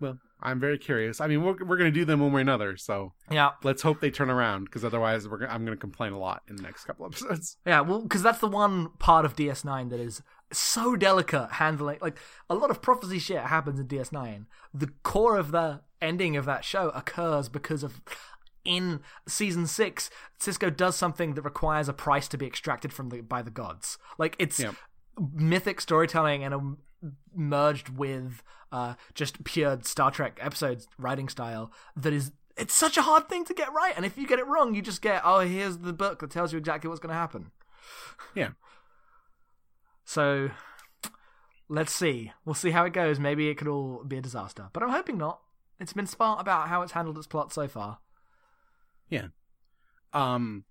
Well, 0.01 0.19
I'm 0.45 0.61
very 0.61 0.79
curious. 0.79 1.21
I 1.21 1.27
mean, 1.27 1.43
we're 1.43 1.57
we're 1.65 1.77
gonna 1.77 1.91
do 1.91 2.05
them 2.05 2.21
one 2.21 2.33
way 2.33 2.41
or 2.41 2.43
another, 2.43 2.77
so 2.77 3.12
yeah, 3.31 3.53
let's 3.62 3.83
hope 3.83 4.01
they 4.01 4.11
turn 4.11 4.31
around 4.31 4.65
because 4.65 4.85
otherwise 4.85 5.27
we're 5.29 5.39
gonna, 5.39 5.53
I'm 5.53 5.65
gonna 5.65 5.77
complain 5.77 6.12
a 6.12 6.19
lot 6.19 6.43
in 6.49 6.57
the 6.57 6.62
next 6.62 6.85
couple 6.85 7.07
episodes. 7.07 7.57
Yeah, 7.66 7.81
well, 7.81 8.03
because 8.03 8.23
that's 8.23 8.41
the 8.41 8.49
one 8.49 8.91
part 8.99 9.25
of 9.25 9.35
DS9 9.37 9.91
that 9.91 10.01
is 10.01 10.23
so 10.53 10.97
delicate 10.97 11.53
handling. 11.53 11.99
Like 12.01 12.19
a 12.51 12.55
lot 12.55 12.71
of 12.71 12.83
prophecy 12.83 13.19
shit 13.19 13.39
happens 13.39 13.81
in 13.81 13.89
DS9. 13.89 14.47
The 14.73 14.91
core 15.03 15.37
of 15.37 15.51
the 15.51 15.81
ending 16.03 16.37
of 16.37 16.45
that 16.45 16.65
show 16.65 16.91
occurs 16.91 17.49
because 17.49 17.83
of 17.83 18.03
in 18.65 19.01
season 19.27 19.66
six, 19.66 20.11
Sisko 20.41 20.75
does 20.75 20.97
something 20.97 21.35
that 21.35 21.43
requires 21.43 21.89
a 21.89 21.93
price 21.93 22.29
to 22.29 22.39
be 22.39 22.47
extracted 22.47 22.93
from 22.93 23.09
the 23.11 23.21
by 23.21 23.43
the 23.43 23.51
gods. 23.51 23.99
Like 24.19 24.37
it's 24.39 24.59
Yeah. 24.61 24.73
Mythic 25.19 25.81
storytelling 25.81 26.45
and 26.45 26.55
um, 26.55 26.78
merged 27.35 27.91
with 27.91 28.43
uh, 28.73 28.95
just 29.15 29.45
pure 29.45 29.78
Star 29.82 30.11
Trek 30.11 30.39
episodes 30.41 30.89
writing 30.99 31.28
style 31.28 31.73
that 31.97 32.12
is 32.12 32.32
it's 32.57 32.74
such 32.74 32.97
a 32.97 33.03
hard 33.03 33.28
thing 33.28 33.45
to 33.47 33.55
get 33.55 33.73
right. 33.73 33.95
And 33.97 34.07
if 34.07 34.16
you 34.16 34.27
get 34.27 34.39
it 34.39 34.47
wrong 34.47 34.74
you 34.74 34.82
just 34.82 35.03
get 35.03 35.23
oh 35.24 35.41
here's 35.41 35.78
the 35.78 35.93
book 35.93 36.20
that 36.20 36.31
tells 36.31 36.53
you 36.53 36.59
exactly 36.59 36.89
what's 36.89 37.01
going 37.01 37.12
to 37.12 37.19
happen. 37.19 37.51
Yeah. 38.35 38.51
so 40.05 40.51
let's 41.69 41.93
see. 41.93 42.32
We'll 42.45 42.55
see 42.55 42.70
how 42.70 42.85
it 42.85 42.93
goes. 42.93 43.20
Maybe 43.20 43.49
it 43.49 43.57
could 43.57 43.69
all 43.69 44.03
be 44.05 44.16
a 44.16 44.23
disaster. 44.23 44.70
But 44.73 44.82
i'm 44.82 44.91
hoping 44.91 45.19
not. 45.19 45.41
It's 45.81 45.93
been 45.93 46.07
smart 46.07 46.41
about 46.41 46.69
how 46.69 46.82
it's 46.82 46.93
handled 46.93 47.19
its 47.19 47.27
plot 47.27 47.53
so 47.53 47.69
far. 47.69 47.99
Yeah. 49.09 49.28
Um, 50.12 50.65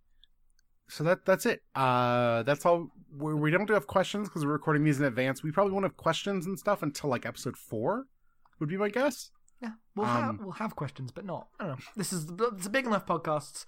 so 0.94 1.04
that 1.06 1.26
that's 1.26 1.46
it. 1.46 1.62
Uh, 1.76 2.44
that's 2.44 2.66
all. 2.66 2.90
We, 3.18 3.34
we 3.34 3.52
don't 3.52 3.70
have 3.70 3.88
questions 3.88 4.28
because 4.30 4.46
we're 4.46 4.54
recording 4.54 4.84
these 4.84 5.00
in 5.00 5.06
advance. 5.06 5.44
We 5.44 5.52
probably 5.52 5.74
won't 5.74 5.86
have 5.86 5.98
questions 5.98 6.46
and 6.46 6.58
stuff 6.58 6.82
until 6.84 7.10
like 7.10 7.26
episode 7.26 7.58
four, 7.58 8.06
would 8.60 8.70
be 8.70 8.78
my 8.78 8.90
guess. 8.90 9.32
yeah 9.62 9.72
we'll, 9.96 10.06
Um, 10.08 10.22
have, 10.24 10.40
we'll 10.40 10.52
have 10.54 10.76
questions 10.76 11.12
but 11.12 11.24
not 11.26 11.48
i 11.60 11.68
don't 11.68 11.78
know 11.80 11.86
this 11.96 12.12
is 12.12 12.22
it's 12.58 12.66
a 12.66 12.70
big 12.70 12.86
enough 12.86 13.06
podcast 13.06 13.66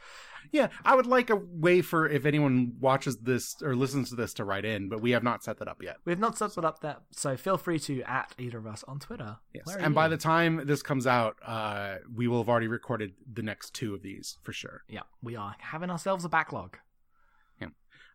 Yeah, 0.52 0.68
I 0.84 0.94
would 0.96 1.06
like 1.08 1.30
a 1.30 1.36
way 1.36 1.82
for 1.82 2.08
if 2.08 2.26
anyone 2.26 2.74
watches 2.80 3.18
this 3.18 3.56
or 3.64 3.76
listens 3.76 4.10
to 4.10 4.16
this 4.16 4.34
to 4.36 4.44
write 4.44 4.66
in, 4.66 4.90
but 4.90 5.00
we 5.02 5.12
have 5.12 5.24
not 5.24 5.44
set 5.44 5.58
that 5.60 5.68
up 5.68 5.82
yet. 5.82 5.98
we 6.06 6.12
have 6.12 6.20
not 6.20 6.38
set 6.38 6.54
that 6.56 6.66
up 6.66 6.80
that 6.82 7.02
so 7.12 7.38
feel 7.38 7.58
free 7.58 7.80
to 7.80 8.02
at 8.04 8.34
either 8.38 8.58
of 8.58 8.68
us 8.68 8.84
on 8.88 9.00
twitter 9.00 9.38
Yes, 9.54 9.74
and 9.80 9.94
by 9.96 10.08
the 10.08 10.18
time 10.18 10.62
this 10.66 10.82
comes 10.84 11.06
out, 11.08 11.36
uh, 11.46 11.96
we 12.14 12.28
will 12.28 12.40
have 12.44 12.50
already 12.50 12.68
recorded 12.68 13.14
the 13.32 13.44
next 13.44 13.74
two 13.74 13.94
of 13.96 14.02
these 14.02 14.38
for 14.44 14.54
sure. 14.54 14.82
yeah 14.90 15.06
we 15.22 15.36
are 15.36 15.56
having 15.60 15.90
ourselves 15.90 16.26
a 16.26 16.30
backlog 16.30 16.78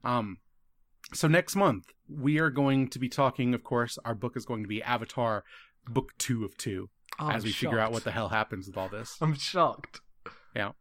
Um, 0.05 0.39
so 1.13 1.29
next 1.29 1.57
month 1.57 1.87
we 2.09 2.39
are 2.39 2.51
going 2.51 2.89
to 2.89 2.99
be 2.99 3.09
talking. 3.09 3.55
Of 3.55 3.63
course, 3.65 3.99
our 4.05 4.15
book 4.15 4.37
is 4.37 4.45
going 4.45 4.63
to 4.63 4.69
be 4.69 4.83
Avatar, 4.83 5.45
book 5.89 6.13
two 6.19 6.45
of 6.45 6.57
two, 6.57 6.89
Oh, 7.19 7.31
as 7.31 7.43
I'm 7.43 7.49
we 7.49 7.53
figure 7.53 7.79
out 7.79 7.93
what 7.93 8.05
the 8.05 8.11
hell 8.13 8.29
happens 8.31 8.67
with 8.67 8.77
all 8.77 8.89
this. 8.89 9.17
i'm 9.21 9.35
shocked 9.35 10.01
Yeah, 10.55 10.73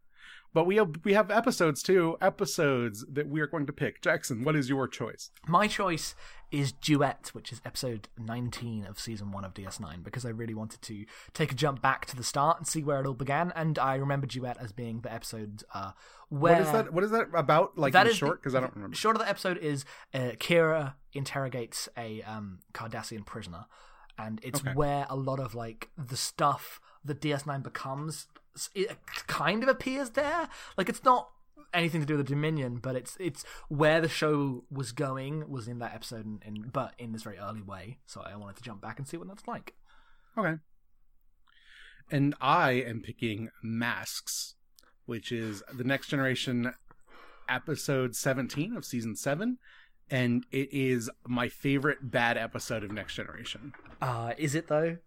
but 0.52 0.64
we 0.66 0.76
have 0.76 0.94
we 1.04 1.12
have 1.14 1.30
episodes 1.30 1.82
too. 1.82 2.16
Episodes 2.20 3.04
that 3.10 3.28
we 3.28 3.40
are 3.40 3.46
going 3.46 3.66
to 3.66 3.72
pick. 3.72 4.02
Jackson, 4.02 4.42
what 4.44 4.56
is 4.56 4.68
your 4.68 4.88
choice? 4.88 5.30
My 5.46 5.66
choice 5.66 6.14
is 6.50 6.72
Duet, 6.72 7.28
which 7.32 7.52
is 7.52 7.60
episode 7.64 8.08
19 8.18 8.84
of 8.84 8.98
season 8.98 9.30
1 9.30 9.44
of 9.44 9.54
DS9, 9.54 10.02
because 10.02 10.24
I 10.24 10.30
really 10.30 10.52
wanted 10.54 10.82
to 10.82 11.04
take 11.32 11.52
a 11.52 11.54
jump 11.54 11.80
back 11.80 12.06
to 12.06 12.16
the 12.16 12.24
start 12.24 12.58
and 12.58 12.66
see 12.66 12.82
where 12.82 12.98
it 13.00 13.06
all 13.06 13.14
began. 13.14 13.52
And 13.54 13.78
I 13.78 13.94
remember 13.94 14.26
Duet 14.26 14.56
as 14.60 14.72
being 14.72 15.02
the 15.02 15.12
episode 15.12 15.62
uh, 15.72 15.92
where. 16.28 16.54
What 16.54 16.62
is 16.62 16.72
that? 16.72 16.92
What 16.92 17.04
is 17.04 17.10
that 17.12 17.28
about? 17.34 17.78
Like 17.78 17.92
That 17.92 18.08
in 18.08 18.14
short, 18.14 18.42
because 18.42 18.54
I 18.56 18.60
don't 18.60 18.74
remember. 18.74 18.96
Short 18.96 19.14
of 19.16 19.22
the 19.22 19.28
episode 19.28 19.58
is 19.58 19.84
uh, 20.12 20.32
Kira 20.38 20.94
interrogates 21.12 21.88
a 21.96 22.22
um, 22.22 22.58
Cardassian 22.74 23.24
prisoner, 23.24 23.66
and 24.18 24.40
it's 24.42 24.60
Okay. 24.60 24.72
where 24.74 25.06
a 25.08 25.14
lot 25.16 25.38
of 25.38 25.54
like 25.54 25.90
the 25.96 26.16
stuff 26.16 26.80
that 27.04 27.20
DS9 27.20 27.62
becomes 27.62 28.26
it 28.74 28.96
kind 29.26 29.62
of 29.62 29.68
appears 29.68 30.10
there. 30.10 30.48
Like 30.76 30.88
it's 30.88 31.04
not 31.04 31.30
anything 31.72 32.00
to 32.00 32.06
do 32.06 32.16
with 32.16 32.26
the 32.26 32.34
Dominion, 32.34 32.76
but 32.76 32.96
it's 32.96 33.16
it's 33.20 33.44
where 33.68 34.00
the 34.00 34.08
show 34.08 34.64
was 34.70 34.92
going 34.92 35.48
was 35.48 35.68
in 35.68 35.78
that 35.78 35.94
episode, 35.94 36.26
and, 36.26 36.42
and 36.44 36.72
but 36.72 36.94
in 36.98 37.12
this 37.12 37.22
very 37.22 37.38
early 37.38 37.62
way. 37.62 37.98
So 38.06 38.20
I 38.20 38.36
wanted 38.36 38.56
to 38.56 38.62
jump 38.62 38.80
back 38.80 38.98
and 38.98 39.06
see 39.06 39.16
what 39.16 39.28
that's 39.28 39.46
like. 39.46 39.74
Okay. 40.36 40.54
And 42.10 42.34
I 42.40 42.72
am 42.72 43.02
picking 43.02 43.50
Masks, 43.62 44.56
which 45.06 45.30
is 45.30 45.62
the 45.72 45.84
next 45.84 46.08
generation 46.08 46.72
episode 47.48 48.14
17 48.14 48.76
of 48.76 48.84
season 48.84 49.16
7 49.16 49.58
and 50.10 50.44
it 50.50 50.68
is 50.72 51.08
my 51.26 51.48
favorite 51.48 52.10
bad 52.10 52.36
episode 52.36 52.82
of 52.82 52.90
next 52.90 53.14
generation. 53.14 53.72
Uh, 54.00 54.32
is 54.36 54.54
it 54.54 54.66
though? 54.68 54.98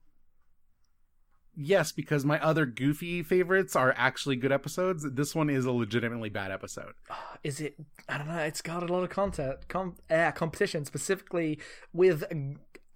Yes, 1.56 1.92
because 1.92 2.26
my 2.26 2.40
other 2.44 2.66
goofy 2.66 3.22
favorites 3.22 3.76
are 3.76 3.94
actually 3.96 4.36
good 4.38 4.52
episodes. 4.52 5.06
This 5.14 5.36
one 5.36 5.50
is 5.50 5.66
a 5.66 5.72
legitimately 5.72 6.30
bad 6.30 6.52
episode. 6.52 6.94
is 7.44 7.60
it 7.60 7.76
i 8.10 8.18
don't 8.18 8.28
know 8.28 8.38
it's 8.38 8.62
got 8.62 8.84
a 8.84 8.92
lot 8.92 9.04
of 9.04 9.10
content 9.10 9.68
com- 9.68 9.96
uh, 10.10 10.32
competition 10.32 10.84
specifically 10.86 11.60
with 11.94 12.24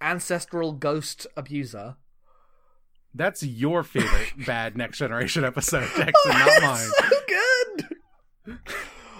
ancestral 0.00 0.72
ghost 0.72 1.26
abuser. 1.36 1.96
That's 3.14 3.42
your 3.42 3.82
favorite 3.82 4.32
bad 4.46 4.76
next 4.76 4.98
generation 4.98 5.44
episode, 5.44 5.88
Jackson, 5.96 6.12
not 6.32 6.62
mine. 6.62 6.88
so 6.98 7.08
good! 8.46 8.58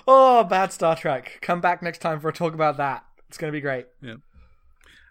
Oh 0.06 0.44
bad 0.44 0.72
star 0.72 0.96
trek. 0.96 1.38
Come 1.42 1.60
back 1.60 1.82
next 1.82 1.98
time 1.98 2.20
for 2.20 2.28
a 2.28 2.32
talk 2.32 2.54
about 2.54 2.76
that. 2.78 3.04
It's 3.28 3.38
gonna 3.38 3.52
be 3.52 3.60
great. 3.60 3.86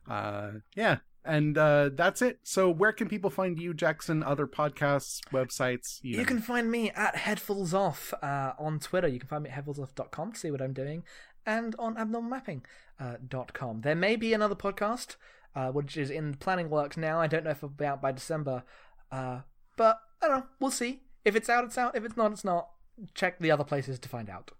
Uh, 0.09 0.51
yeah, 0.75 0.97
and 1.27 1.57
uh, 1.57 1.89
that's 1.93 2.21
it. 2.21 2.39
So, 2.43 2.69
where 2.69 2.93
can 2.93 3.07
people 3.09 3.29
find 3.29 3.59
you, 3.59 3.73
Jackson? 3.73 4.23
Other 4.23 4.47
podcasts, 4.47 5.21
websites? 5.31 5.99
you 6.01 6.17
know. 6.17 6.25
can 6.25 6.39
find 6.41 6.69
me 6.69 6.91
at 6.91 7.15
headfuls 7.15 7.73
off 7.73 8.13
uh, 8.21 8.53
on 8.59 8.79
twitter 8.79 9.07
you 9.07 9.19
can 9.19 9.27
find 9.27 9.43
me 9.43 9.49
at 9.49 9.65
headfulsoff.com 9.65 10.33
to 10.33 10.39
see 10.39 10.51
what 10.51 10.61
i'm 10.61 10.73
doing 10.73 11.03
and 11.45 11.75
on 11.79 11.95
abnormalmapping.com 11.95 12.61
uh, 12.99 13.15
dot 13.27 13.53
com. 13.53 13.81
there 13.81 13.95
may 13.95 14.15
be 14.15 14.33
another 14.33 14.55
podcast 14.55 15.15
uh, 15.55 15.69
which 15.69 15.97
is 15.97 16.09
in 16.09 16.33
planning 16.35 16.69
works 16.69 16.97
now 16.97 17.19
i 17.19 17.27
don't 17.27 17.43
know 17.43 17.51
if 17.51 17.57
it'll 17.57 17.69
be 17.69 17.85
out 17.85 18.01
by 18.01 18.11
december 18.11 18.63
uh, 19.11 19.39
but 19.75 19.99
i 20.21 20.27
don't 20.27 20.37
know 20.39 20.45
we'll 20.59 20.71
see 20.71 21.01
if 21.25 21.35
it's 21.35 21.49
out 21.49 21.63
it's 21.63 21.77
out 21.77 21.95
if 21.95 22.03
it's 22.03 22.17
not 22.17 22.31
it's 22.31 22.43
not 22.43 22.69
check 23.13 23.39
the 23.39 23.51
other 23.51 23.63
places 23.63 23.99
to 23.99 24.09
find 24.09 24.29
out 24.29 24.51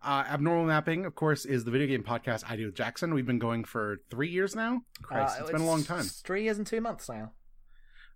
Uh, 0.00 0.24
Abnormal 0.28 0.66
Mapping, 0.66 1.04
of 1.06 1.14
course, 1.14 1.44
is 1.44 1.64
the 1.64 1.70
video 1.70 1.86
game 1.88 2.04
podcast 2.04 2.44
I 2.48 2.56
do 2.56 2.66
with 2.66 2.74
Jackson. 2.76 3.14
We've 3.14 3.26
been 3.26 3.38
going 3.40 3.64
for 3.64 3.98
three 4.10 4.28
years 4.30 4.54
now. 4.54 4.82
Christ, 5.02 5.38
Uh, 5.38 5.42
it's 5.42 5.52
been 5.52 5.60
a 5.60 5.66
long 5.66 5.82
time. 5.82 6.04
three 6.04 6.44
years 6.44 6.58
and 6.58 6.66
two 6.66 6.80
months 6.80 7.08
now 7.08 7.32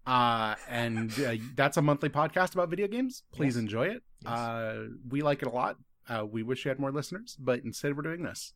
Uh, 0.07 0.55
and 0.69 1.13
uh, 1.21 1.35
that's 1.55 1.77
a 1.77 1.83
monthly 1.83 2.09
podcast 2.09 2.55
about 2.55 2.69
video 2.71 2.87
games. 2.89 3.23
Please 3.33 3.55
Yes. 3.57 3.63
enjoy 3.63 3.87
it. 3.89 4.03
Yes. 4.23 4.33
Uh, 4.33 4.89
we 5.09 5.23
like 5.23 5.43
it 5.43 5.49
a 5.49 5.51
lot. 5.51 5.77
Uh, 6.09 6.25
we 6.29 6.43
wish 6.43 6.65
you 6.65 6.69
had 6.69 6.79
more 6.81 6.91
listeners, 6.93 7.37
but 7.39 7.61
instead 7.65 7.97
we're 7.97 8.03
doing 8.03 8.23
this. 8.25 8.53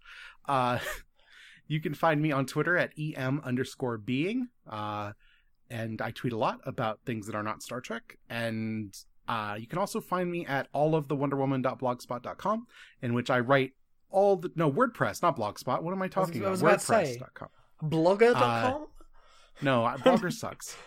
Uh, 0.47 0.79
you 1.69 1.81
can 1.81 1.95
find 1.95 2.21
me 2.21 2.31
on 2.33 2.47
Twitter 2.47 2.77
at 2.77 2.93
em 2.97 3.41
underscore 3.45 3.97
being. 3.99 4.49
Uh, 4.69 5.13
and 5.71 6.01
I 6.01 6.11
tweet 6.13 6.33
a 6.33 6.37
lot 6.39 6.61
about 6.65 7.01
things 7.05 7.27
that 7.27 7.35
are 7.35 7.43
not 7.43 7.63
Star 7.63 7.81
Trek. 7.81 8.19
And 8.29 8.97
uh, 9.29 9.57
you 9.59 9.67
can 9.67 9.79
also 9.79 10.01
find 10.01 10.31
me 10.31 10.47
at 10.47 10.69
all 10.73 10.95
of 10.95 11.09
the 11.09 11.17
wonderwoman.blogspot.com, 11.17 12.67
in 13.03 13.15
which 13.15 13.31
I 13.31 13.41
write 13.41 13.73
all 14.11 14.37
the 14.37 14.51
no 14.55 14.71
WordPress, 14.71 15.23
not 15.23 15.37
Blogspot. 15.37 15.83
What 15.83 15.93
am 15.93 16.03
I 16.03 16.09
talking 16.09 16.45
I 16.45 16.51
was, 16.51 16.63
about? 16.63 16.91
I 16.91 17.03
was? 17.03 17.17
WordPress.com. 17.17 17.49
Blogger.com. 17.85 18.83
Uh, 18.83 18.87
no, 19.63 19.95
Blogger 19.99 20.33
sucks. 20.33 20.77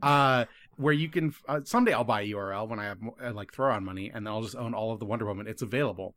Uh, 0.00 0.46
where 0.76 0.94
you 0.94 1.08
can 1.08 1.34
uh, 1.48 1.60
someday 1.64 1.92
I'll 1.92 2.04
buy 2.04 2.22
a 2.22 2.30
URL 2.30 2.66
when 2.66 2.78
I 2.78 2.84
have 2.84 2.98
uh, 3.22 3.32
like 3.32 3.52
throw 3.52 3.72
on 3.72 3.84
money, 3.84 4.10
and 4.14 4.26
then 4.26 4.32
I'll 4.32 4.42
just 4.42 4.56
own 4.56 4.72
all 4.72 4.92
of 4.92 5.00
the 5.00 5.04
Wonder 5.04 5.26
Woman. 5.26 5.46
It's 5.46 5.60
available. 5.60 6.14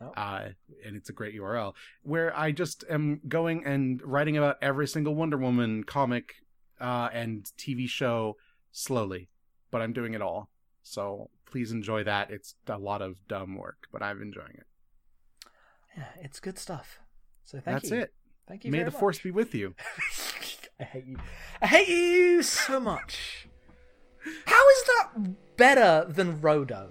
Oh. 0.00 0.12
Uh, 0.16 0.48
and 0.84 0.96
it's 0.96 1.10
a 1.10 1.12
great 1.12 1.36
URL 1.36 1.74
where 2.02 2.36
I 2.36 2.50
just 2.50 2.82
am 2.90 3.20
going 3.28 3.64
and 3.64 4.02
writing 4.02 4.36
about 4.36 4.56
every 4.60 4.88
single 4.88 5.14
Wonder 5.14 5.38
Woman 5.38 5.84
comic 5.84 6.34
uh, 6.80 7.08
and 7.12 7.48
TV 7.56 7.88
show 7.88 8.36
slowly, 8.72 9.28
but 9.70 9.80
I'm 9.80 9.92
doing 9.92 10.14
it 10.14 10.22
all. 10.22 10.50
So 10.84 11.30
please 11.50 11.72
enjoy 11.72 12.04
that. 12.04 12.30
It's 12.30 12.54
a 12.68 12.78
lot 12.78 13.02
of 13.02 13.16
dumb 13.26 13.56
work, 13.56 13.88
but 13.90 14.02
I'm 14.02 14.22
enjoying 14.22 14.54
it. 14.54 14.66
Yeah, 15.96 16.04
it's 16.20 16.38
good 16.38 16.58
stuff. 16.58 17.00
So 17.44 17.58
thank 17.58 17.76
That's 17.76 17.90
you. 17.90 17.96
That's 17.96 18.10
it. 18.10 18.14
Thank 18.46 18.64
you. 18.64 18.70
May 18.70 18.80
the 18.80 18.90
much. 18.90 19.00
force 19.00 19.18
be 19.18 19.30
with 19.30 19.54
you. 19.54 19.74
I 20.80 20.84
hate 20.84 21.06
you. 21.06 21.16
I 21.62 21.66
hate 21.66 21.88
you 21.88 22.42
so 22.42 22.78
much. 22.78 23.48
How 24.46 24.68
is 24.70 24.84
that 24.84 25.56
better 25.56 26.06
than 26.08 26.40
Rodo? 26.40 26.90